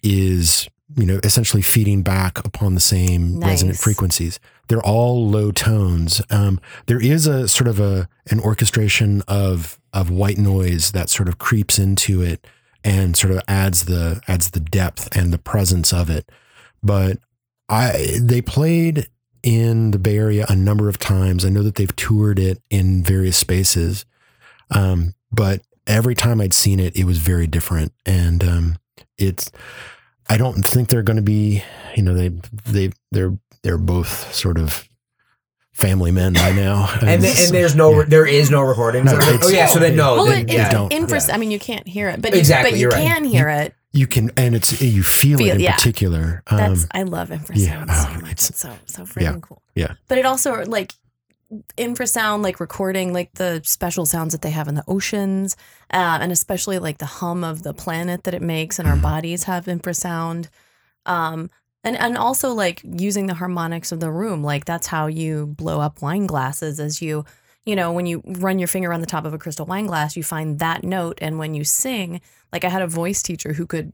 is, 0.03 0.69
you 0.97 1.07
know, 1.07 1.21
essentially 1.23 1.63
feeding 1.63 2.03
back 2.03 2.39
upon 2.45 2.75
the 2.75 2.81
same 2.81 3.41
resonant 3.41 3.79
frequencies. 3.79 4.39
They're 4.69 4.83
all 4.83 5.29
low 5.29 5.51
tones. 5.51 6.23
Um, 6.31 6.61
there 6.87 7.01
is 7.01 7.27
a 7.27 7.49
sort 7.49 7.69
of 7.69 7.81
a 7.81 8.09
an 8.31 8.41
orchestration 8.41 9.23
of 9.29 9.79
of 9.93 10.11
white 10.11 10.39
noise 10.39 10.93
that 10.93 11.09
sort 11.09 11.29
of 11.29 11.39
creeps 11.39 11.79
into 11.79 12.23
it 12.23 12.47
and 12.83 13.17
sort 13.17 13.33
of 13.33 13.43
adds 13.49 13.87
the 13.87 14.21
adds 14.29 14.51
the 14.51 14.61
depth 14.61 15.15
and 15.17 15.33
the 15.33 15.39
presence 15.39 15.93
of 15.93 16.11
it. 16.11 16.31
But 16.83 17.19
I 17.69 18.19
they 18.21 18.43
played 18.43 19.09
in 19.43 19.91
the 19.91 19.99
Bay 19.99 20.17
Area 20.17 20.47
a 20.49 20.57
number 20.57 20.89
of 20.89 20.99
times. 20.99 21.45
I 21.45 21.51
know 21.51 21.63
that 21.63 21.75
they've 21.75 21.95
toured 21.97 22.39
it 22.39 22.63
in 22.71 23.03
various 23.03 23.37
spaces, 23.37 24.05
um, 24.71 25.15
but 25.31 25.63
every 25.87 26.15
time 26.15 26.41
I'd 26.41 26.55
seen 26.55 26.81
it, 26.81 26.97
it 26.97 27.05
was 27.05 27.19
very 27.19 27.47
different. 27.47 27.93
And 28.07 28.43
um, 28.43 28.79
it's 29.19 29.51
I 30.29 30.37
don't 30.37 30.65
think 30.67 30.89
they're 30.89 31.03
going 31.03 31.17
to 31.17 31.23
be, 31.23 31.63
you 31.97 32.03
know, 32.03 32.15
they 32.15 32.29
they 32.67 32.93
they're 33.13 33.37
they're 33.63 33.79
both 33.79 34.33
sort 34.35 34.59
of 34.59 34.89
family 35.73 36.11
men 36.13 36.33
by 36.35 36.53
now. 36.53 36.89
And, 37.03 37.21
th- 37.23 37.39
and 37.47 37.55
there's 37.55 37.75
no, 37.75 37.99
yeah. 38.01 38.05
there 38.07 38.27
is 38.27 38.51
no 38.51 38.63
recordings. 38.63 39.07
No, 39.07 39.19
of 39.19 39.23
it? 39.23 39.35
it's- 39.35 39.47
oh 39.47 39.53
yeah, 39.53 39.67
so 39.67 39.79
then 39.81 39.97
no, 39.97 40.15
well, 40.15 40.27
then, 40.27 40.49
it, 40.49 40.53
yeah. 40.53 40.65
it's 40.67 40.73
don't. 40.75 40.93
infras- 40.93 41.29
Yeah. 41.29 41.35
I 41.35 41.39
mean, 41.39 41.51
you 41.51 41.59
can't 41.59 41.87
hear 41.87 42.09
it, 42.09 42.23
but 42.23 42.35
Exactly, 42.35 42.79
you, 42.79 42.89
but 42.89 42.97
you 42.99 43.03
right. 43.05 43.15
can 43.15 43.25
hear 43.25 43.49
it. 43.49 43.75
you 43.93 44.07
can, 44.07 44.31
and 44.37 44.55
it's 44.55 44.81
you 44.81 45.03
feel, 45.03 45.39
Feel- 45.39 45.49
it 45.49 45.55
in 45.57 45.61
yeah. 45.61 45.75
particular. 45.75 46.43
That's 46.51 46.85
Um, 46.85 46.89
I 46.93 47.03
love 47.03 47.31
infrasound 47.31 47.57
yeah, 47.57 47.87
so 48.05 48.09
oh, 48.11 48.21
much. 48.21 48.31
it's- 48.33 48.51
It's, 48.51 48.61
so 48.61 48.73
so 48.87 49.03
freaking 49.03 49.23
yeah, 49.23 49.37
cool. 49.43 49.63
yeah. 49.75 49.93
But 50.09 50.19
it 50.19 50.27
also 50.27 50.65
like 50.65 50.93
infrasound, 51.77 52.43
like 52.43 52.61
recording, 52.61 53.13
like 53.13 53.33
the 53.35 53.61
special 53.65 54.07
sounds 54.07 54.33
that 54.33 54.43
they 54.43 54.51
have 54.51 54.69
in 54.69 54.75
the 54.75 54.85
oceans, 54.89 55.57
uh, 55.93 56.19
and 56.21 56.33
especially 56.33 56.79
like 56.79 56.99
the 56.99 57.07
hum 57.07 57.45
of 57.45 57.63
the 57.63 57.75
planet 57.75 58.25
that 58.25 58.35
it 58.35 58.43
makes, 58.43 58.79
and 58.79 58.89
our 58.89 58.97
Mhm. 58.97 59.03
bodies 59.03 59.45
have 59.45 59.67
infrasound. 59.67 60.49
Um, 61.07 61.51
and 61.83 61.97
and 61.97 62.17
also 62.17 62.53
like 62.53 62.81
using 62.85 63.27
the 63.27 63.35
harmonics 63.35 63.93
of 63.93 64.01
the 64.01 64.11
room, 64.11 64.43
like 64.43 64.65
that's 64.65 64.87
how 64.87 65.07
you 65.07 65.47
blow 65.47 65.81
up 65.81 66.01
wine 66.03 66.27
glasses 66.27 66.81
as 66.81 67.03
you. 67.03 67.25
You 67.67 67.77
know, 67.77 67.93
when 67.93 68.05
you 68.05 68.23
run 68.27 68.59
your 68.59 68.69
finger 68.69 68.93
on 68.93 69.01
the 69.01 69.07
top 69.07 69.25
of 69.25 69.33
a 69.33 69.39
crystal 69.39 69.65
wine 69.65 69.87
glass, 69.87 70.17
you 70.17 70.23
find 70.23 70.59
that 70.59 70.85
note. 70.85 71.19
And 71.23 71.39
when 71.39 71.55
you 71.55 71.65
sing, 71.65 72.21
like 72.53 72.63
I 72.65 72.69
had 72.69 72.83
a 72.83 72.87
voice 72.87 73.23
teacher 73.23 73.55
who 73.55 73.67
could 73.67 73.93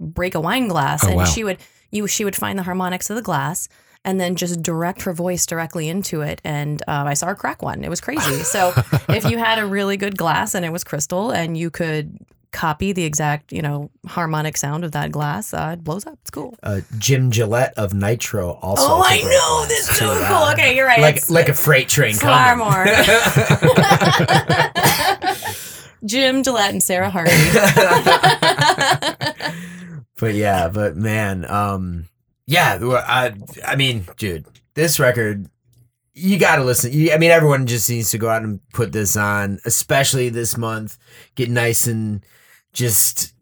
break 0.00 0.34
a 0.36 0.40
wine 0.40 0.68
glass 0.68 1.02
Oh, 1.04 1.08
and 1.08 1.16
wow. 1.18 1.24
she 1.24 1.42
would 1.42 1.58
you 1.90 2.06
she 2.06 2.24
would 2.24 2.36
find 2.36 2.58
the 2.58 2.62
harmonics 2.64 3.10
of 3.10 3.16
the 3.16 3.22
glass 3.22 3.68
and 4.08 4.18
then 4.18 4.34
just 4.36 4.62
direct 4.62 5.02
her 5.02 5.12
voice 5.12 5.44
directly 5.44 5.86
into 5.88 6.22
it 6.22 6.40
and 6.42 6.80
uh, 6.88 7.04
i 7.06 7.12
saw 7.14 7.26
her 7.26 7.34
crack 7.34 7.60
one. 7.62 7.84
It 7.84 7.90
was 7.90 8.00
crazy. 8.00 8.42
So 8.42 8.72
if 9.10 9.30
you 9.30 9.36
had 9.36 9.58
a 9.58 9.66
really 9.66 9.98
good 9.98 10.16
glass 10.16 10.54
and 10.54 10.64
it 10.64 10.72
was 10.72 10.82
crystal 10.82 11.30
and 11.30 11.58
you 11.58 11.68
could 11.70 12.16
copy 12.50 12.94
the 12.94 13.04
exact 13.04 13.52
you 13.52 13.60
know 13.60 13.90
harmonic 14.06 14.56
sound 14.56 14.82
of 14.82 14.92
that 14.92 15.12
glass 15.12 15.52
uh, 15.52 15.72
it 15.74 15.84
blows 15.84 16.06
up. 16.06 16.18
It's 16.22 16.30
cool. 16.30 16.56
Uh, 16.62 16.80
Jim 16.96 17.30
Gillette 17.30 17.74
of 17.76 17.92
Nitro 17.92 18.52
also. 18.62 18.82
oh 18.86 19.02
i 19.04 19.20
know 19.20 19.66
that's 19.68 19.88
too, 19.98 20.06
so 20.06 20.24
cool. 20.26 20.48
Okay 20.52 20.74
you're 20.74 20.86
right. 20.86 21.00
Like 21.02 21.16
It's- 21.16 21.28
like 21.30 21.50
a 21.50 21.54
freight 21.54 21.90
train 21.90 22.14
Far 22.14 22.56
coming. 22.56 22.64
more. 22.64 22.86
jim 26.06 26.42
gillette 26.44 26.70
and 26.72 26.82
sarah 26.82 27.10
hardy. 27.10 27.32
But 30.20 30.34
yeah, 30.34 30.66
but 30.68 30.96
man, 30.96 31.48
um, 31.48 32.06
yeah, 32.48 32.78
I, 32.82 33.34
I 33.62 33.76
mean, 33.76 34.06
dude, 34.16 34.46
this 34.72 34.98
record, 34.98 35.50
you 36.14 36.38
got 36.38 36.56
to 36.56 36.64
listen. 36.64 36.90
You, 36.94 37.12
I 37.12 37.18
mean, 37.18 37.30
everyone 37.30 37.66
just 37.66 37.90
needs 37.90 38.10
to 38.12 38.18
go 38.18 38.30
out 38.30 38.42
and 38.42 38.66
put 38.72 38.90
this 38.90 39.18
on, 39.18 39.58
especially 39.66 40.30
this 40.30 40.56
month. 40.56 40.96
Get 41.34 41.50
nice 41.50 41.86
and 41.86 42.24
just 42.72 43.34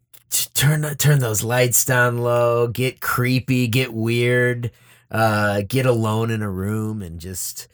turn 0.55 0.83
turn 0.97 1.21
those 1.21 1.45
lights 1.45 1.85
down 1.85 2.19
low. 2.19 2.67
Get 2.67 3.01
creepy. 3.01 3.69
Get 3.69 3.95
weird. 3.95 4.73
Uh, 5.09 5.63
get 5.69 5.87
alone 5.87 6.33
in 6.33 6.43
a 6.43 6.51
room 6.51 7.01
and 7.01 7.21
just 7.21 7.69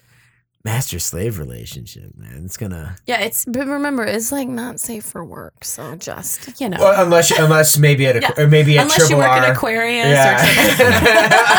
master 0.65 0.99
slave 0.99 1.39
relationship, 1.39 2.17
man. 2.17 2.43
It's 2.45 2.57
gonna. 2.57 2.97
yeah 3.07 3.21
it's 3.21 3.45
but 3.45 3.67
remember 3.67 4.05
it's 4.05 4.31
like 4.31 4.47
not 4.49 4.79
safe 4.79 5.05
for 5.05 5.25
work 5.25 5.65
so 5.65 5.97
just 5.97 6.61
you 6.61 6.69
know 6.69 6.77
Well, 6.79 7.05
unless 7.05 7.31
unless 7.37 7.79
maybe 7.79 8.07
at 8.07 8.17
a 8.17 8.21
Yeah. 8.21 8.31
or 8.39 8.47
maybe 8.47 8.79
at 8.79 8.83
unless 8.85 9.11
you 9.11 9.17
work 9.17 9.27
R. 9.29 9.39
at 9.39 9.51
aquarius 9.57 10.07
or 10.07 10.11
Yeah. 10.11 11.59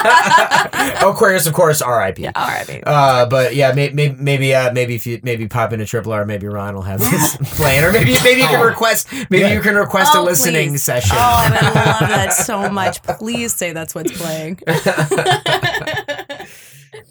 Aquarius, 1.04 1.46
of 1.48 1.54
course, 1.54 1.82
R.I.P. 1.82 2.22
yeah 2.24 2.32
all 2.36 2.48
right 2.48 2.66
baby. 2.66 2.84
Uh, 2.86 3.26
but 3.26 3.56
yeah, 3.56 3.72
may, 3.74 3.90
may, 3.90 4.10
maybe 4.18 4.54
uh, 4.56 4.72
maybe 4.74 4.96
if 4.96 5.06
you 5.06 5.20
maybe 5.24 5.48
pop 5.48 5.74
into 5.74 5.86
Triple 5.86 6.14
R, 6.14 6.26
maybe 6.26 6.48
Ron 6.48 6.74
will 6.76 6.82
have 6.84 7.00
this 7.02 7.36
playing, 7.58 7.84
or 7.84 7.92
maybe 7.92 8.14
maybe 8.24 8.42
you 8.42 8.48
can 8.48 8.66
request 8.66 9.12
maybe 9.30 9.40
Yeah. 9.40 9.54
you 9.54 9.62
can 9.62 9.76
request 9.76 10.16
a 10.16 10.20
Oh, 10.20 10.24
listening 10.24 10.70
please. 10.72 10.84
session. 10.84 11.18
Oh, 11.18 11.20
I 11.20 11.50
would 11.52 11.62
love 11.76 12.10
that 12.10 12.34
so 12.46 12.70
much. 12.70 13.02
Please 13.04 13.54
say 13.54 13.74
that's 13.74 13.94
what's 13.96 14.12
playing. 14.18 14.60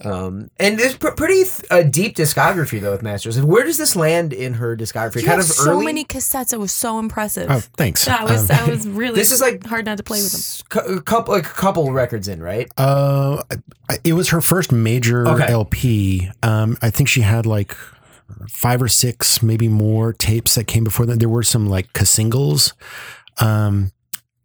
Um, 0.04 0.50
and 0.58 0.78
there's 0.78 0.96
pr- 0.96 1.10
pretty 1.10 1.42
uh, 1.70 1.82
deep 1.82 2.16
discography 2.16 2.80
though 2.80 2.92
with 2.92 3.02
Masters. 3.02 3.36
And 3.36 3.46
Where 3.48 3.64
does 3.64 3.78
this 3.78 3.94
land 3.96 4.32
in 4.32 4.54
her 4.54 4.76
discography? 4.76 5.16
You 5.22 5.26
kind 5.26 5.40
have 5.40 5.50
of 5.50 5.56
so 5.56 5.70
early. 5.72 5.84
many 5.86 6.04
cassettes. 6.04 6.52
It 6.52 6.58
was 6.58 6.72
so 6.72 6.98
impressive. 6.98 7.46
oh, 7.50 7.60
thanks. 7.76 8.04
that 8.06 8.24
was 8.24 8.42
Um, 8.42 8.46
that 8.56 8.68
was 8.68 8.86
really. 8.88 9.14
This 9.14 9.32
is 9.32 9.40
like 9.40 9.64
hard 9.66 9.84
not 9.86 9.98
to 9.98 10.02
play 10.02 10.22
with 10.22 10.32
them. 10.32 10.38
s- 10.40 10.62
a 10.98 11.00
couple 11.02 11.34
like 11.34 11.46
a 11.46 11.50
couple 11.50 11.92
records 11.92 12.28
in, 12.28 12.42
right? 12.42 12.68
Uh, 12.76 13.42
it 14.04 14.14
was 14.14 14.30
her 14.30 14.40
first 14.40 14.72
major 14.72 15.26
Okay. 15.28 15.46
LP. 15.46 16.30
Um, 16.42 16.76
I 16.82 16.90
think 16.90 17.08
she 17.08 17.20
had 17.22 17.46
like 17.46 17.76
five 18.48 18.80
or 18.82 18.88
six, 18.88 19.42
maybe 19.42 19.68
more 19.68 20.12
tapes 20.12 20.54
that 20.54 20.64
came 20.64 20.84
before 20.84 21.06
that. 21.06 21.18
There 21.20 21.28
were 21.28 21.42
some 21.42 21.68
like 21.68 21.96
singles. 21.98 22.74
Um, 23.40 23.92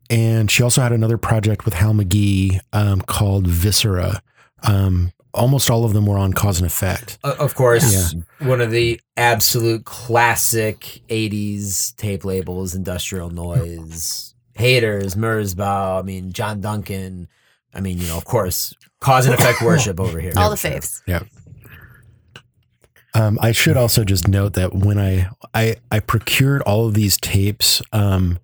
and 0.10 0.50
she 0.50 0.64
also 0.64 0.82
had 0.82 0.92
another 0.92 1.18
project 1.18 1.66
with 1.66 1.74
Hal 1.74 1.94
McGee 1.94 2.60
um, 2.74 3.02
called 3.02 3.48
Viscera. 3.48 4.22
Um, 4.64 5.12
almost 5.38 5.70
all 5.70 5.86
of 5.86 5.94
them 5.94 6.06
were 6.06 6.18
on 6.18 6.34
Cause 6.34 6.60
and 6.60 6.68
Effect. 6.68 7.18
Uh, 7.24 7.36
of 7.40 7.56
course, 7.56 8.14
one 8.40 8.60
of 8.62 8.72
the 8.72 9.00
absolute 9.16 9.86
classic 9.86 11.02
80s 11.08 11.96
tape 11.96 12.26
labels, 12.26 12.76
Industrial 12.76 13.30
Noise, 13.30 14.36
Haters, 14.54 15.16
Merzbow, 15.16 16.00
I 16.00 16.02
mean, 16.02 16.34
John 16.34 16.62
Duncan. 16.62 17.28
I 17.74 17.82
mean, 17.82 18.00
you 18.00 18.08
know, 18.08 18.18
of 18.18 18.26
course, 18.26 18.74
cause 19.00 19.26
and 19.26 19.36
effect 19.36 19.62
worship 19.62 20.00
over 20.00 20.20
here. 20.20 20.34
All 20.36 20.50
the 20.50 20.56
faves. 20.56 21.02
Yeah. 21.06 21.24
Um, 23.14 23.40
I 23.42 23.52
should 23.52 23.78
also 23.78 24.04
just 24.04 24.28
note 24.28 24.54
that 24.54 24.74
when 24.74 25.00
I 25.00 25.30
I, 25.54 25.78
I 25.92 26.00
procured 26.00 26.62
all 26.64 26.88
of 26.88 26.94
these 26.94 27.18
tapes 27.18 27.82
um, 27.92 28.40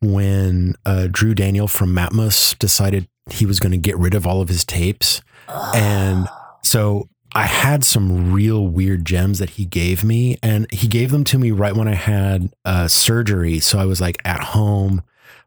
when 0.00 0.76
uh, 0.84 1.08
Drew 1.10 1.34
Daniel 1.34 1.68
from 1.68 1.94
Matmos 1.94 2.58
decided 2.58 3.08
he 3.30 3.46
was 3.46 3.58
going 3.58 3.72
to 3.72 3.78
get 3.78 3.96
rid 3.98 4.14
of 4.14 4.26
all 4.26 4.40
of 4.40 4.48
his 4.48 4.64
tapes, 4.64 5.22
and 5.48 6.28
so 6.62 7.08
I 7.34 7.46
had 7.46 7.84
some 7.84 8.32
real 8.32 8.66
weird 8.66 9.04
gems 9.04 9.38
that 9.40 9.50
he 9.50 9.64
gave 9.64 10.04
me, 10.04 10.38
and 10.42 10.70
he 10.72 10.86
gave 10.86 11.10
them 11.10 11.24
to 11.24 11.38
me 11.38 11.50
right 11.50 11.74
when 11.74 11.88
I 11.88 11.94
had 11.94 12.54
uh, 12.64 12.88
surgery. 12.88 13.60
So 13.60 13.78
I 13.78 13.84
was 13.84 14.00
like 14.00 14.20
at 14.24 14.40
home, 14.40 15.02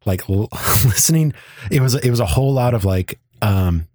like 0.06 0.30
l- 0.30 0.50
listening. 0.84 1.34
It 1.72 1.82
was 1.82 1.96
it 1.96 2.10
was 2.10 2.20
a 2.20 2.26
whole 2.26 2.54
lot 2.54 2.74
of 2.74 2.86
like. 2.86 3.20
Um, 3.42 3.88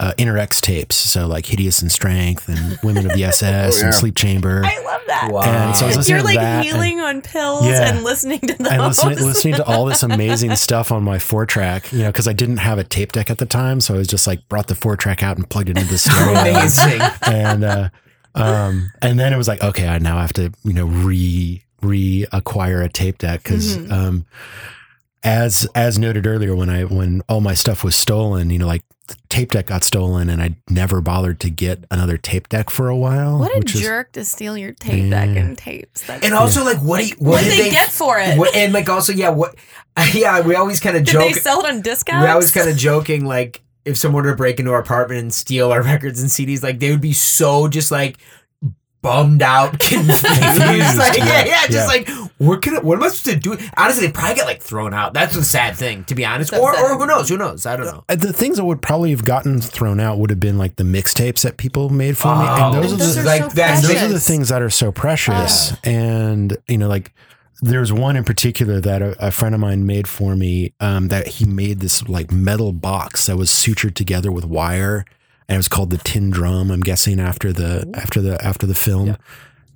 uh, 0.00 0.12
Inner 0.16 0.38
X 0.38 0.60
tapes, 0.62 0.96
so 0.96 1.26
like 1.26 1.44
Hideous 1.46 1.82
in 1.82 1.90
Strength 1.90 2.48
and 2.48 2.78
Women 2.82 3.04
of 3.06 3.12
the 3.12 3.22
SS 3.36 3.76
Oh, 3.76 3.78
yeah. 3.78 3.84
and 3.84 3.94
Sleep 3.94 4.16
Chamber. 4.16 4.62
I 4.64 4.78
love 4.82 5.02
that. 5.06 5.28
Wow. 5.30 5.42
And 5.42 5.76
so 5.76 5.84
I 5.84 5.88
was 5.88 5.98
listening 5.98 6.14
You're 6.16 6.20
to 6.22 6.24
like 6.24 6.36
that 6.38 6.64
healing 6.64 7.00
on 7.00 7.20
pills 7.20 7.66
Yeah. 7.66 7.88
and 7.94 8.02
listening 8.02 8.40
to 8.40 8.54
those. 8.54 8.66
and 8.66 8.82
listening, 8.82 9.18
listening 9.18 9.54
to 9.56 9.64
all 9.66 9.84
this 9.84 10.02
amazing 10.02 10.56
stuff 10.66 10.90
on 10.90 11.04
my 11.04 11.18
four 11.18 11.44
track, 11.44 11.92
you 11.92 11.98
know, 11.98 12.06
because 12.08 12.26
I 12.26 12.32
didn't 12.32 12.56
have 12.56 12.78
a 12.78 12.84
tape 12.84 13.12
deck 13.12 13.28
at 13.30 13.36
the 13.38 13.44
time, 13.46 13.80
so 13.82 13.94
I 13.94 13.98
was 13.98 14.08
just 14.08 14.26
like 14.26 14.48
brought 14.48 14.68
the 14.68 14.74
four 14.74 14.96
track 14.96 15.22
out 15.22 15.36
and 15.36 15.48
plugged 15.48 15.68
it 15.68 15.76
into 15.76 15.90
the 15.90 15.98
stereo, 15.98 16.40
Amazing. 16.40 17.00
and 17.26 17.62
uh, 17.64 17.88
um, 18.34 18.90
and 19.02 19.20
then 19.20 19.34
it 19.34 19.36
was 19.36 19.48
like, 19.48 19.62
okay, 19.62 19.86
I 19.86 19.98
now 19.98 20.16
have 20.18 20.32
to 20.32 20.50
you 20.64 20.72
know 20.72 20.86
re 20.86 21.62
reacquire 21.82 22.82
a 22.84 22.88
tape 22.88 23.18
deck 23.18 23.42
because 23.42 23.76
Mhm. 23.76 23.92
um, 23.92 24.26
as 25.22 25.66
as 25.74 25.98
noted 25.98 26.26
earlier, 26.26 26.56
when 26.56 26.70
I 26.70 26.84
when 26.84 27.20
all 27.28 27.40
my 27.42 27.54
stuff 27.54 27.84
was 27.84 27.94
stolen, 27.96 28.48
you 28.50 28.58
know, 28.58 28.66
like 28.66 28.82
the 29.08 29.16
tape 29.30 29.52
deck 29.52 29.66
got 29.66 29.82
stolen, 29.84 30.28
and 30.28 30.42
I 30.42 30.56
never 30.68 31.00
bothered 31.00 31.40
to 31.40 31.50
get 31.50 31.84
another 31.90 32.18
tape 32.18 32.48
deck 32.50 32.68
for 32.68 32.88
a 32.88 32.96
while. 32.96 33.38
what 33.38 33.54
a 33.54 33.58
which 33.60 33.74
is- 33.74 33.80
jerk 33.80 34.12
to 34.12 34.24
steal 34.24 34.58
your 34.58 34.72
tape 34.72 35.08
deck 35.08 35.34
and 35.36 35.56
tapes. 35.56 36.02
That's 36.06 36.22
And 36.24 36.34
also, 36.34 36.64
like, 36.64 36.78
what 36.78 37.00
do 37.00 37.06
you, 37.06 37.14
what, 37.18 37.30
what 37.36 37.44
did 37.44 37.50
did 37.56 37.64
they, 37.66 37.70
get 37.70 37.90
for 37.92 38.18
it? 38.18 38.36
What, 38.36 38.54
and 38.54 38.72
like, 38.74 38.88
also, 38.90 39.12
yeah, 39.12 39.30
what? 39.30 39.54
Yeah, 40.14 40.40
we 40.40 40.54
always 40.54 40.80
kind 40.80 40.96
of 40.96 41.04
did 41.04 41.12
joke. 41.12 41.22
they 41.22 41.40
sell 41.40 41.60
it 41.64 41.66
on 41.72 41.80
discounts? 41.80 42.24
We 42.24 42.30
always 42.30 42.50
kind 42.52 42.68
of 42.68 42.76
joking, 42.76 43.24
like, 43.24 43.62
if 43.84 43.96
someone 43.96 44.24
were 44.24 44.30
to 44.30 44.36
break 44.36 44.58
into 44.60 44.72
our 44.72 44.80
apartment 44.80 45.20
and 45.20 45.32
steal 45.32 45.72
our 45.72 45.82
records 45.92 46.20
and 46.20 46.28
CDs, 46.30 46.62
like, 46.62 46.78
they 46.80 46.90
would 46.90 47.00
be 47.00 47.12
so 47.12 47.68
just 47.68 47.90
like 47.90 48.18
bummed 49.02 49.42
out, 49.42 49.78
confused. 49.78 50.22
like, 50.24 51.16
yeah, 51.18 51.44
yeah, 51.44 51.66
just 51.66 51.70
Yeah. 51.72 51.86
like, 51.86 52.08
what 52.38 52.62
can 52.62 52.76
I, 52.76 52.80
what 52.80 52.96
am 52.98 53.02
I 53.04 53.08
supposed 53.08 53.42
to 53.42 53.56
do? 53.56 53.68
Honestly, 53.76 54.06
they 54.06 54.12
probably 54.12 54.34
get 54.36 54.46
like 54.46 54.62
thrown 54.62 54.92
out. 54.94 55.14
That's 55.14 55.34
a 55.36 55.44
sad 55.44 55.76
thing, 55.76 56.04
to 56.04 56.14
be 56.14 56.24
honest. 56.24 56.50
That's 56.50 56.62
Or, 56.62 56.74
sad. 56.74 56.84
or 56.84 56.98
who 56.98 57.06
knows? 57.06 57.28
Who 57.28 57.36
knows? 57.36 57.66
I 57.66 57.76
don't 57.76 57.86
know. 57.86 58.04
Uh, 58.08 58.16
The 58.16 58.32
things 58.32 58.56
that 58.56 58.64
would 58.64 58.82
probably 58.82 59.10
have 59.10 59.24
gotten 59.24 59.60
thrown 59.60 60.00
out 60.00 60.18
would 60.18 60.30
have 60.30 60.40
been 60.40 60.58
like 60.58 60.76
the 60.76 60.84
mixtapes 60.84 61.42
that 61.42 61.56
people 61.56 61.88
made 61.90 62.16
for 62.18 62.28
me, 62.36 62.44
Oh, 62.46 62.72
and 62.72 62.74
those, 62.84 62.96
those 62.98 63.16
are 63.16 63.20
are 63.20 63.22
the, 63.24 63.28
like 63.28 63.42
so 63.42 63.48
that's 63.48 63.58
and 63.58 63.84
precious. 63.86 63.88
those 64.00 64.02
are 64.10 64.12
the 64.14 64.20
things 64.20 64.48
that 64.50 64.62
are 64.62 64.70
so 64.70 64.92
precious. 64.92 65.72
And 65.84 66.56
you 66.68 66.78
know, 66.78 66.88
like 66.88 67.12
there's 67.62 67.92
one 67.92 68.16
in 68.16 68.24
particular 68.24 68.80
that 68.80 69.02
a, 69.02 69.26
a 69.26 69.30
friend 69.30 69.54
of 69.54 69.60
mine 69.60 69.84
made 69.86 70.08
for 70.08 70.34
me. 70.36 70.72
Um, 70.80 71.08
that 71.08 71.26
he 71.26 71.44
made 71.44 71.80
this 71.80 72.06
like 72.08 72.32
metal 72.32 72.72
box 72.72 73.26
that 73.26 73.36
was 73.36 73.50
sutured 73.50 73.94
together 73.94 74.32
with 74.32 74.44
wire, 74.46 75.04
and 75.50 75.56
it 75.56 75.58
was 75.58 75.68
called 75.68 75.90
the 75.90 75.98
Tin 75.98 76.30
Drum. 76.30 76.70
I'm 76.70 76.80
guessing 76.80 77.18
after 77.18 77.52
the 77.52 77.90
after 77.94 78.22
the 78.22 78.42
after 78.42 78.66
the 78.66 78.74
film, 78.74 79.08
Yeah. 79.08 79.16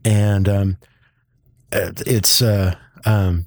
and 0.05 0.49
um, 0.49 0.77
uh, 1.73 1.91
it's 2.07 2.41
uh 2.41 2.77
um. 3.05 3.47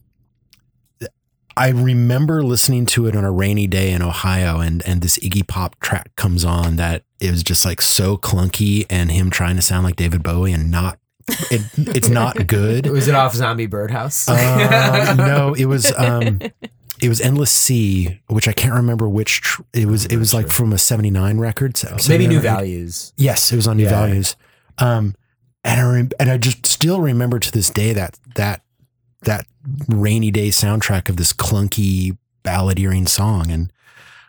I 1.56 1.70
remember 1.70 2.44
listening 2.44 2.86
to 2.88 3.08
it 3.08 3.16
on 3.16 3.24
a 3.24 3.32
rainy 3.32 3.66
day 3.66 3.92
in 3.92 4.04
Ohio, 4.04 4.60
and 4.60 4.86
and 4.86 5.02
this 5.02 5.18
Iggy 5.20 5.48
Pop 5.48 5.80
track 5.80 6.16
comes 6.16 6.46
on 6.46 6.76
that 6.76 7.04
it 7.20 7.32
was 7.32 7.42
just 7.42 7.66
like 7.66 7.82
so 7.82 8.16
clunky, 8.18 8.86
and 8.92 9.10
him 9.10 9.32
trying 9.32 9.56
to 9.56 9.62
sound 9.64 9.84
like 9.84 9.96
David 9.96 10.22
Bowie 10.22 10.52
and 10.54 10.70
not 10.70 11.00
it, 11.50 11.62
it's 11.78 12.10
not 12.10 12.46
good. 12.48 12.86
Was 12.88 13.08
it 13.08 13.16
off 13.16 13.34
Zombie 13.34 13.66
Birdhouse? 13.66 14.30
Uh, 14.30 15.16
no, 15.18 15.56
it 15.56 15.66
was 15.66 15.92
um, 15.98 16.40
it 17.02 17.10
was 17.10 17.22
Endless 17.22 17.52
Sea, 17.52 18.20
which 18.28 18.48
I 18.48 18.54
can't 18.54 18.74
remember 18.74 19.08
which. 19.08 19.42
Tr- 19.42 19.62
it 19.74 19.86
was 19.88 20.06
it 20.06 20.18
was 20.18 20.34
like 20.34 20.48
from 20.50 20.74
a 20.74 20.78
'79 20.78 21.38
record. 21.38 21.78
so- 21.78 21.90
Maybe 21.92 22.02
79 22.02 22.30
New 22.30 22.36
record. 22.38 22.44
Values. 22.50 23.14
Yes, 23.18 23.52
it 23.52 23.56
was 23.56 23.68
on 23.68 23.78
New 23.78 23.84
Yeah. 23.84 23.90
Values. 23.90 24.36
Um, 24.78 25.16
and 25.64 25.82
I 25.82 25.84
rem- 25.92 26.12
and 26.20 26.30
I 26.32 26.38
just 26.38 26.66
still 26.66 27.02
remember 27.02 27.40
to 27.40 27.52
this 27.52 27.70
day 27.70 27.94
that 27.94 28.18
that 28.36 28.62
that 29.24 29.46
rainy 29.90 30.32
day 30.32 30.50
soundtrack 30.50 31.10
of 31.10 31.18
this 31.18 31.34
clunky 31.34 32.18
balladeering 32.44 33.08
song, 33.10 33.52
and 33.52 33.72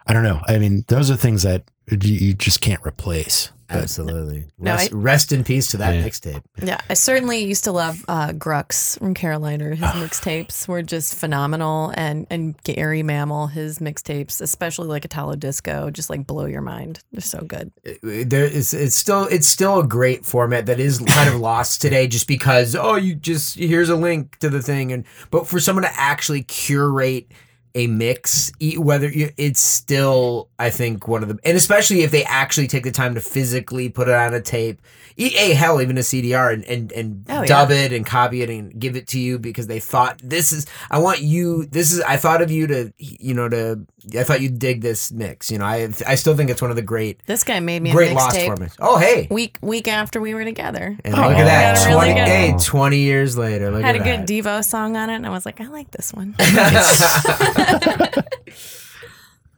I 0.06 0.12
don't 0.12 0.22
know. 0.24 0.40
I 0.48 0.58
mean, 0.58 0.84
those 0.88 1.10
are 1.10 1.16
things 1.16 1.42
that 1.42 1.64
you, 1.90 2.14
you 2.14 2.34
just 2.34 2.60
can't 2.60 2.84
replace. 2.84 3.50
But 3.68 3.82
Absolutely. 3.82 4.46
No, 4.58 4.72
rest, 4.72 4.92
I- 4.92 4.96
rest 4.96 5.32
in 5.32 5.44
peace 5.44 5.68
to 5.68 5.76
that 5.76 5.94
Yeah. 5.94 6.02
mixtape. 6.02 6.42
Yeah, 6.62 6.80
I 6.88 6.94
certainly 6.94 7.44
used 7.44 7.64
to 7.64 7.72
love 7.72 8.02
uh, 8.08 8.28
Grux 8.28 8.98
from 8.98 9.14
Caroliner. 9.14 9.70
His 9.76 9.80
mixtapes 9.88 10.66
were 10.66 10.82
just 10.82 11.14
phenomenal, 11.14 11.92
and 11.94 12.26
and 12.30 12.56
Gary 12.64 13.02
Mammal, 13.02 13.48
his 13.48 13.78
mixtapes, 13.78 14.40
especially 14.40 14.88
like 14.88 15.04
Italo 15.04 15.36
Disco, 15.36 15.90
just 15.90 16.08
like 16.08 16.26
blow 16.26 16.46
your 16.46 16.62
mind. 16.62 17.00
They're 17.12 17.20
so 17.20 17.40
good. 17.46 17.70
there 18.02 18.44
is 18.46 18.72
it's 18.72 18.94
still 18.96 19.24
it's 19.26 19.46
still 19.46 19.80
a 19.80 19.86
great 19.86 20.24
format 20.24 20.64
that 20.66 20.80
is 20.80 20.98
kind 21.00 21.28
of 21.28 21.38
lost 21.38 21.80
today 21.82 22.06
just 22.08 22.26
because 22.26 22.74
oh 22.74 22.94
you 22.96 23.14
just 23.14 23.56
here's 23.58 23.90
a 23.90 23.96
link 23.96 24.38
to 24.38 24.48
the 24.48 24.62
thing 24.62 24.92
and 24.92 25.04
but 25.30 25.46
for 25.46 25.60
someone 25.60 25.82
to 25.84 25.90
actually 26.00 26.42
curate 26.42 27.30
a 27.78 27.86
mix 27.86 28.50
whether 28.76 29.08
you, 29.08 29.30
it's 29.36 29.60
still 29.60 30.48
i 30.58 30.68
think 30.70 31.06
one 31.06 31.22
of 31.22 31.28
the 31.28 31.38
and 31.44 31.56
especially 31.56 32.02
if 32.02 32.10
they 32.10 32.24
actually 32.24 32.66
take 32.66 32.82
the 32.84 32.90
time 32.90 33.14
to 33.14 33.20
physically 33.20 33.88
put 33.88 34.08
it 34.08 34.14
on 34.14 34.34
a 34.34 34.40
tape 34.40 34.80
a 35.18 35.52
hell 35.52 35.80
even 35.82 35.96
a 35.98 36.00
cdr 36.00 36.52
and 36.52 36.64
and, 36.64 36.92
and 36.92 37.24
Oh, 37.28 37.44
dub 37.44 37.70
it 37.70 37.92
and 37.92 38.04
copy 38.06 38.42
it 38.42 38.50
and 38.50 38.78
give 38.78 38.96
it 38.96 39.06
to 39.08 39.18
you 39.20 39.38
because 39.38 39.66
they 39.66 39.80
thought 39.80 40.18
this 40.22 40.52
is 40.52 40.66
i 40.90 40.98
want 40.98 41.20
you 41.20 41.66
this 41.66 41.92
is 41.92 42.00
i 42.02 42.16
thought 42.16 42.40
of 42.42 42.50
you 42.50 42.66
to 42.66 42.92
you 42.98 43.34
know 43.34 43.48
to 43.48 43.80
i 44.18 44.22
thought 44.24 44.40
you'd 44.40 44.58
dig 44.58 44.80
this 44.80 45.10
mix 45.12 45.50
you 45.50 45.58
know 45.58 45.64
i 45.64 45.88
i 46.06 46.14
still 46.14 46.36
think 46.36 46.50
it's 46.50 46.62
one 46.62 46.70
of 46.70 46.76
the 46.76 46.82
great 46.82 47.20
This 47.26 47.44
guy 47.44 47.60
made 47.60 47.82
me 47.82 47.90
a 47.90 47.92
Great 47.92 48.14
lost 48.14 48.40
for 48.40 48.56
me 48.56 48.68
Oh, 48.80 48.96
hey. 48.98 49.26
week 49.30 49.58
week 49.60 49.88
after 49.88 50.20
we 50.20 50.34
were 50.34 50.44
together. 50.44 50.96
And 51.04 51.14
Oh, 51.14 51.18
look 51.28 51.36
at 51.36 51.44
that. 51.44 51.76
got 51.76 51.84
a 51.86 51.88
really 51.88 52.12
20, 52.12 52.20
good- 52.20 52.28
hey, 52.28 52.54
20 52.58 52.98
years 52.98 53.36
later. 53.36 53.70
Look 53.70 53.82
Had 53.82 53.96
a 53.96 53.98
at 54.00 54.26
good. 54.26 54.44
Devo 54.44 54.64
song 54.64 54.96
on 54.96 55.10
it, 55.10 55.16
and 55.16 55.26
I 55.26 55.30
was 55.30 55.44
like, 55.44 55.60
I 55.60 55.66
like 55.66 55.90
this 55.90 56.12
one. 56.12 56.34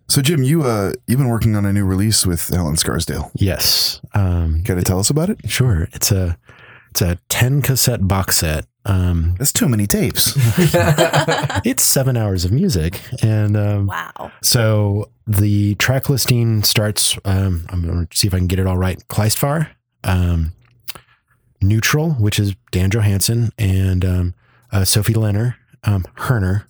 So 0.08 0.20
Jim, 0.20 0.42
you 0.42 0.62
uh 0.64 0.92
you've 1.06 1.18
been 1.18 1.28
working 1.28 1.54
on 1.54 1.64
a 1.64 1.72
new 1.72 1.84
release 1.84 2.26
with 2.26 2.48
Helen 2.48 2.74
Scarsdale. 2.76 3.30
yes, 3.36 4.00
um, 4.12 4.62
Got 4.64 4.74
to 4.74 4.82
tell 4.82 4.98
us 4.98 5.08
about 5.08 5.30
it? 5.30 5.38
sure. 5.48 5.88
It's 5.92 6.10
a 6.10 6.36
it's 6.90 7.00
a 7.00 7.16
ten 7.28 7.62
cassette 7.62 8.08
box 8.08 8.38
set. 8.38 8.66
Um, 8.86 9.36
That's 9.38 9.52
too 9.52 9.68
many 9.68 9.86
tapes. 9.86 10.32
it's 11.64 11.84
seven 11.84 12.16
hours 12.16 12.44
of 12.44 12.50
music, 12.50 13.00
and 13.22 13.56
um, 13.56 13.86
wow. 13.86 14.32
So 14.42 15.10
the 15.28 15.76
track 15.76 16.08
listing 16.08 16.64
starts. 16.64 17.16
Um, 17.24 17.66
I'm 17.68 17.82
going 17.86 18.06
to 18.08 18.16
see 18.16 18.26
if 18.26 18.34
I 18.34 18.38
can 18.38 18.48
get 18.48 18.58
it 18.58 18.66
all 18.66 18.78
right. 18.78 18.98
Kleistwahr, 19.08 19.68
um, 20.02 20.54
Neutral, 21.62 22.12
which 22.14 22.40
is 22.40 22.56
Dan 22.72 22.90
Johansson 22.90 23.52
and 23.58 24.04
um, 24.04 24.34
uh, 24.72 24.84
Sophie 24.84 25.12
Lenner, 25.14 25.54
um, 25.84 26.04
Herner, 26.16 26.64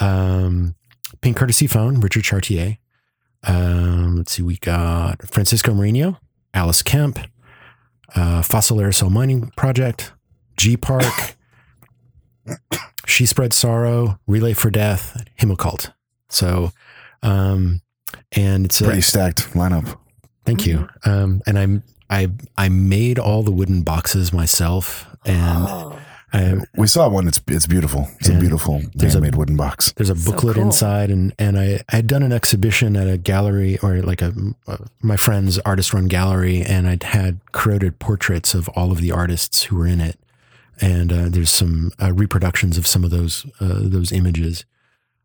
um, 0.00 0.74
Pink 1.20 1.36
Courtesy 1.36 1.66
Phone, 1.66 2.00
Richard 2.00 2.24
Chartier. 2.24 2.78
Um, 3.46 4.16
let's 4.16 4.32
see, 4.32 4.42
we 4.42 4.56
got 4.56 5.22
Francisco 5.28 5.72
Meirino, 5.72 6.18
Alice 6.54 6.82
Kemp, 6.82 7.18
uh, 8.14 8.42
Fossil 8.42 8.78
Aerosol 8.78 9.10
Mining 9.10 9.50
Project, 9.56 10.12
G 10.56 10.76
Park, 10.76 11.36
She 13.06 13.26
Spread 13.26 13.52
Sorrow, 13.52 14.18
Relay 14.26 14.54
for 14.54 14.70
Death, 14.70 15.24
Himocult. 15.38 15.92
So, 16.30 16.72
um, 17.22 17.82
and 18.32 18.64
it's 18.64 18.80
a, 18.80 18.84
Pretty 18.84 19.02
stacked 19.02 19.50
lineup. 19.52 19.98
thank 20.46 20.66
you. 20.66 20.88
Um, 21.04 21.42
and 21.46 21.58
I'm 21.58 21.82
I 22.08 22.30
I 22.56 22.68
made 22.70 23.18
all 23.18 23.42
the 23.42 23.50
wooden 23.52 23.82
boxes 23.82 24.32
myself, 24.32 25.06
and 25.24 25.66
Oh. 25.68 25.98
I, 26.34 26.54
We 26.76 26.86
saw 26.88 27.08
one. 27.08 27.28
It's 27.28 27.40
it's 27.46 27.66
beautiful. 27.66 28.08
It's 28.18 28.28
a 28.28 28.34
beautiful 28.38 28.82
there's 28.94 29.14
a- 29.14 29.20
wooden 29.20 29.56
box. 29.56 29.92
there's 29.92 30.10
a 30.10 30.16
So 30.16 30.32
booklet 30.32 30.56
cool. 30.56 30.64
inside, 30.64 31.10
and 31.10 31.32
and 31.38 31.56
I 31.58 31.80
I 31.92 31.96
had 31.96 32.06
done 32.08 32.22
an 32.24 32.32
exhibition 32.32 32.96
at 32.96 33.08
a 33.08 33.16
gallery 33.16 33.78
or 33.78 34.02
like 34.02 34.20
a 34.20 34.32
uh, 34.66 34.78
my 35.00 35.16
friend's 35.16 35.58
artist 35.60 35.94
run 35.94 36.06
gallery, 36.08 36.60
and 36.62 36.88
I'd 36.88 37.04
had 37.04 37.38
corroded 37.52 37.98
portraits 38.00 38.52
of 38.54 38.68
all 38.70 38.90
of 38.90 39.00
the 39.00 39.12
artists 39.12 39.62
who 39.64 39.76
were 39.76 39.86
in 39.86 40.00
it, 40.00 40.18
and 40.80 41.12
uh, 41.12 41.28
there's 41.28 41.50
some 41.50 41.92
uh, 42.02 42.12
reproductions 42.12 42.76
of 42.78 42.86
some 42.86 43.04
of 43.04 43.10
those 43.10 43.46
uh, 43.60 43.78
those 43.82 44.10
images. 44.12 44.64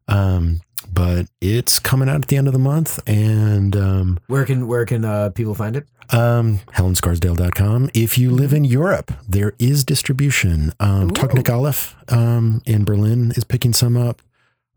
Um, 0.08 0.62
but 1.00 1.28
it's 1.40 1.80
coming 1.80 2.10
out 2.10 2.24
at 2.24 2.28
the 2.28 2.36
end 2.36 2.48
of 2.48 2.52
the 2.52 2.60
month, 2.60 3.00
and 3.08 3.74
um, 3.74 4.20
Where 4.28 4.44
can 4.44 4.68
where 4.68 4.86
can 4.86 5.06
uh, 5.06 5.30
people 5.30 5.56
find 5.56 5.78
it? 5.78 5.88
Um, 6.12 6.60
HelenScarsdale.com. 6.76 7.92
If 7.94 8.18
you 8.18 8.32
live 8.32 8.52
in 8.52 8.66
Europe, 8.66 9.14
there 9.26 9.54
is 9.60 9.86
distribution. 9.86 10.74
Um. 10.78 11.12
Tochnit 11.12 11.50
Aleph 11.50 11.96
um, 12.10 12.62
in 12.66 12.84
Berlin 12.84 13.32
is 13.38 13.46
picking 13.46 13.72
some 13.72 13.96
up. 13.96 14.22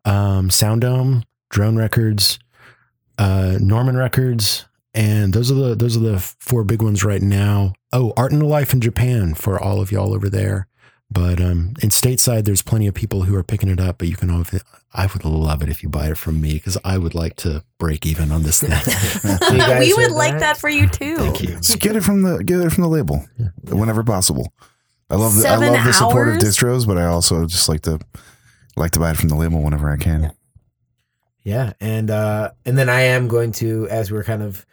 Um, 0.05 0.49
Drone 1.51 1.77
Records, 1.77 2.39
uh, 3.19 3.59
Norman 3.61 3.97
Records, 3.97 4.67
and 4.95 5.33
those 5.33 5.51
are 5.51 5.55
the 5.55 5.75
those 5.75 5.97
are 5.97 6.01
the 6.01 6.21
four 6.21 6.63
big 6.63 6.83
ones 6.83 7.03
right 7.03 7.23
now. 7.23 7.73
Oh, 7.93 8.13
Art 8.17 8.31
and 8.31 8.47
Life 8.47 8.73
in 8.73 8.81
Japan 8.81 9.35
for 9.35 9.61
all 9.61 9.81
of 9.81 9.91
y'all 9.91 10.15
over 10.15 10.29
there. 10.29 10.69
But 11.13 11.41
um, 11.41 11.75
in 11.83 11.91
stateside, 11.91 12.45
there's 12.45 12.63
plenty 12.63 12.87
of 12.87 12.95
people 12.95 13.25
who 13.25 13.35
are 13.37 13.43
picking 13.43 13.69
it 13.69 13.79
up. 13.79 13.99
But 13.99 14.09
you 14.09 14.17
can, 14.17 14.31
always- 14.31 14.63
I 14.95 15.07
would 15.07 15.25
love 15.25 15.63
it 15.63 15.69
if 15.69 15.83
you 15.83 15.89
buy 15.89 16.09
it 16.11 16.17
from 16.17 16.41
me 16.41 16.55
because 16.55 16.79
I 16.85 16.97
would 16.97 17.15
like 17.15 17.37
to 17.37 17.65
break 17.79 18.07
even 18.07 18.33
on 18.33 18.43
this 18.43 18.61
thing. 18.61 18.71
We 19.81 19.93
would 19.95 20.03
heard 20.09 20.13
like 20.13 20.33
that? 20.35 20.41
that 20.41 20.57
for 20.59 20.69
you 20.69 20.89
too. 20.89 21.17
Thank 21.17 21.43
you. 21.43 21.49
Just 21.57 21.81
get 21.81 21.97
it 21.97 22.03
from 22.03 22.23
the 22.23 22.43
get 22.43 22.61
it 22.61 22.71
from 22.71 22.83
the 22.83 22.89
label 22.89 23.25
whenever 23.65 24.03
possible. 24.03 24.53
I 25.11 25.17
love 25.17 25.35
the 25.35 25.41
I 25.41 25.43
Seven 25.43 25.73
love 25.73 25.85
the 25.85 25.93
support 25.93 26.29
of 26.29 26.37
distros, 26.37 26.87
but 26.87 26.97
I 26.97 27.05
also 27.05 27.47
just 27.47 27.69
like 27.69 27.83
to 27.83 27.99
like 28.77 28.93
to 28.93 28.99
buy 28.99 29.11
it 29.11 29.17
from 29.17 29.29
the 29.29 29.37
label 29.37 29.63
whenever 29.63 29.91
I 29.91 29.97
can. 29.97 30.33
Yeah, 31.43 31.73
and 31.81 32.11
uh, 32.11 32.53
and 32.65 32.79
then 32.79 32.89
I 32.89 33.03
am 33.03 33.29
going 33.29 33.53
to, 33.53 33.89
as 33.89 34.11
we're 34.13 34.25
kind 34.25 34.43
of 34.43 34.65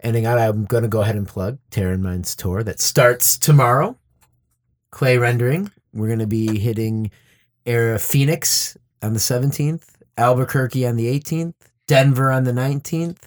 ending 0.00 0.26
out, 0.26 0.38
I'm 0.38 0.64
going 0.64 0.82
to 0.82 0.88
go 0.88 1.00
ahead 1.00 1.16
and 1.16 1.26
plug 1.26 1.58
Terran 1.70 2.02
Minds 2.02 2.34
tour 2.34 2.62
that 2.64 2.80
starts 2.80 3.38
tomorrow. 3.38 3.96
Clay 4.90 5.18
rendering. 5.18 5.70
We're 5.96 6.08
going 6.08 6.18
to 6.18 6.26
be 6.26 6.58
hitting 6.58 7.10
Era 7.64 7.98
Phoenix 7.98 8.76
on 9.02 9.14
the 9.14 9.18
17th, 9.18 9.84
Albuquerque 10.18 10.86
on 10.86 10.96
the 10.96 11.06
18th, 11.18 11.54
Denver 11.86 12.30
on 12.30 12.44
the 12.44 12.52
19th, 12.52 13.18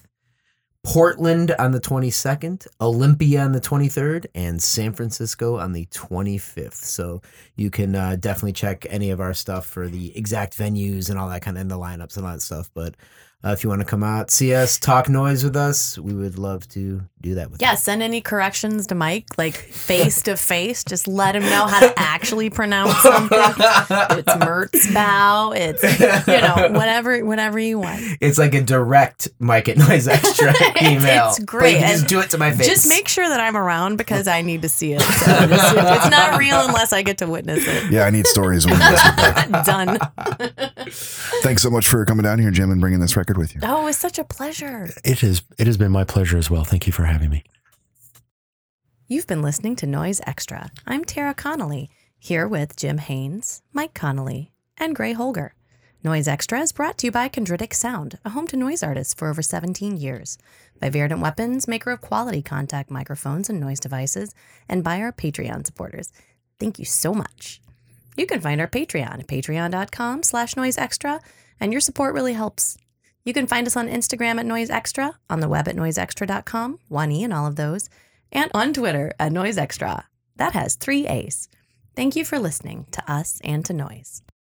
Portland 0.83 1.51
on 1.59 1.71
the 1.71 1.79
22nd, 1.79 2.67
Olympia 2.79 3.41
on 3.41 3.51
the 3.51 3.59
23rd, 3.59 4.27
and 4.33 4.61
San 4.61 4.93
Francisco 4.93 5.57
on 5.57 5.73
the 5.73 5.85
25th. 5.87 6.75
So 6.75 7.21
you 7.55 7.69
can 7.69 7.95
uh, 7.95 8.15
definitely 8.19 8.53
check 8.53 8.85
any 8.89 9.09
of 9.09 9.19
our 9.19 9.33
stuff 9.33 9.65
for 9.65 9.87
the 9.87 10.15
exact 10.17 10.57
venues 10.57 11.09
and 11.09 11.19
all 11.19 11.29
that 11.29 11.41
kind 11.41 11.57
of 11.57 11.61
and 11.61 11.71
the 11.71 11.77
lineups 11.77 12.17
and 12.17 12.25
all 12.25 12.33
that 12.33 12.41
stuff. 12.41 12.69
But 12.73 12.95
uh, 13.43 13.49
if 13.49 13.63
you 13.63 13.69
want 13.69 13.81
to 13.81 13.87
come 13.87 14.03
out, 14.03 14.31
see 14.31 14.53
us, 14.53 14.77
talk 14.77 15.09
noise 15.09 15.43
with 15.43 15.55
us, 15.55 15.97
we 15.97 16.13
would 16.13 16.37
love 16.37 16.67
to 16.69 17.01
do 17.21 17.35
that 17.35 17.51
with 17.51 17.61
Yeah, 17.61 17.75
send 17.75 18.01
any 18.01 18.21
corrections 18.21 18.87
to 18.87 18.95
Mike, 18.95 19.25
like 19.37 19.55
face 19.55 20.21
to 20.23 20.37
face. 20.37 20.83
Just 20.83 21.07
let 21.07 21.35
him 21.35 21.43
know 21.43 21.67
how 21.67 21.79
to 21.81 21.93
actually 21.97 22.49
pronounce 22.49 22.95
something. 23.01 23.37
It's 23.39 24.33
Mertz 24.35 24.93
bow. 24.93 25.51
It's 25.53 25.83
you 26.27 26.41
know 26.41 26.69
whatever 26.71 27.23
whatever 27.25 27.59
you 27.59 27.79
want. 27.79 28.01
It's 28.21 28.37
like 28.37 28.53
a 28.55 28.61
direct 28.61 29.27
Mike 29.39 29.67
at 29.69 29.77
Noise 29.77 30.07
Extra 30.07 30.47
email. 30.81 31.29
It's 31.29 31.39
But 31.39 31.45
great. 31.47 31.73
you 31.73 31.79
can 31.79 31.87
just 31.89 32.01
And 32.03 32.09
do 32.09 32.19
it 32.21 32.29
to 32.31 32.37
my 32.37 32.51
face. 32.51 32.67
Just 32.67 32.87
make 32.89 33.07
sure 33.07 33.27
that 33.27 33.39
I'm 33.39 33.57
around 33.57 33.97
because 33.97 34.27
I 34.27 34.41
need 34.41 34.61
to 34.61 34.69
see 34.69 34.93
it. 34.93 35.01
So 35.01 35.47
just- 35.47 35.75
it's 35.75 36.09
not 36.09 36.37
real 36.39 36.61
unless 36.67 36.93
I 36.93 37.01
get 37.01 37.17
to 37.19 37.27
witness 37.27 37.65
it. 37.67 37.91
Yeah, 37.91 38.03
I 38.05 38.09
need 38.09 38.27
stories 38.27 38.65
when 38.65 38.75
you 38.75 38.79
guys 38.81 39.03
get 39.03 39.51
back. 39.51 39.65
Done. 39.65 39.97
Thanks 41.43 41.61
so 41.61 41.69
much 41.69 41.87
for 41.87 42.03
coming 42.05 42.23
down 42.23 42.39
here, 42.39 42.51
Jim, 42.51 42.71
and 42.71 42.79
bringing 42.81 42.99
this 42.99 43.15
record 43.17 43.37
with 43.37 43.53
you. 43.55 43.61
Oh, 43.63 43.87
it's 43.87 43.97
such 43.97 44.19
a 44.19 44.23
pleasure. 44.23 44.89
It 45.03 45.23
is. 45.23 45.41
It 45.57 45.67
has 45.67 45.77
been 45.77 45.91
my 45.91 46.03
pleasure 46.03 46.37
as 46.37 46.49
well. 46.49 46.63
Thank 46.63 46.87
you 46.87 46.93
for 46.93 47.03
having 47.09 47.29
me. 47.29 47.43
You've 49.07 49.27
been 49.27 49.41
listening 49.41 49.75
to 49.77 49.87
Noise 49.87 50.21
Extra. 50.27 50.69
I'm 50.85 51.03
Tara 51.03 51.33
Connelly, 51.33 51.89
here 52.19 52.47
with 52.47 52.75
Jim 52.75 52.99
Haynes, 52.99 53.63
Mike 53.73 53.93
Connelly, 53.93 54.51
and 54.77 54.95
Gray 54.95 55.13
Holger. 55.13 55.55
Noise 56.03 56.27
Extra 56.27 56.61
is 56.61 56.71
brought 56.71 56.97
to 56.99 57.07
you 57.07 57.11
by 57.11 57.27
Chondritic 57.27 57.73
Sound, 57.73 58.19
a 58.23 58.29
home 58.29 58.47
to 58.47 58.55
noise 58.55 58.83
artists 58.83 59.13
for 59.13 59.27
over 59.29 59.41
17 59.41 59.97
years, 59.97 60.37
by 60.79 60.89
Verdant 60.89 61.21
Weapons, 61.21 61.67
maker 61.67 61.91
of 61.91 62.01
quality 62.01 62.41
contact 62.41 62.91
microphones 62.91 63.49
and 63.49 63.59
noise 63.59 63.79
devices, 63.79 64.33
and 64.69 64.83
by 64.83 65.01
our 65.01 65.11
Patreon 65.11 65.65
supporters. 65.65 66.13
Thank 66.59 66.79
you 66.79 66.85
so 66.85 67.13
much. 67.13 67.61
You 68.15 68.25
can 68.25 68.41
find 68.41 68.61
our 68.61 68.67
Patreon 68.67 69.19
at 69.19 69.27
patreon.com 69.27 70.23
slash 70.23 70.55
noise 70.55 70.77
extra, 70.77 71.19
and 71.59 71.71
your 71.71 71.81
support 71.81 72.13
really 72.13 72.33
helps. 72.33 72.77
You 73.29 73.33
can 73.33 73.45
find 73.45 73.67
us 73.67 73.77
on 73.77 73.87
Instagram 73.87 74.39
at 74.39 74.47
Noise 74.47 74.71
Extra, 74.71 75.19
on 75.29 75.39
the 75.39 75.47
web 75.47 75.67
at 75.67 75.75
noiseextra.com, 75.75 76.79
one 76.87 77.11
E 77.11 77.23
in 77.23 77.31
all 77.31 77.45
of 77.45 77.57
those, 77.57 77.87
and 78.31 78.49
on 78.55 78.73
Twitter 78.73 79.13
at 79.19 79.31
Noise 79.31 79.59
Extra. 79.59 80.07
That 80.37 80.53
has 80.53 80.73
three 80.73 81.05
A's. 81.05 81.47
Thank 81.95 82.15
you 82.15 82.25
for 82.25 82.39
listening 82.39 82.87
to 82.89 83.03
us 83.07 83.39
and 83.43 83.63
to 83.65 83.73
Noise. 83.73 84.23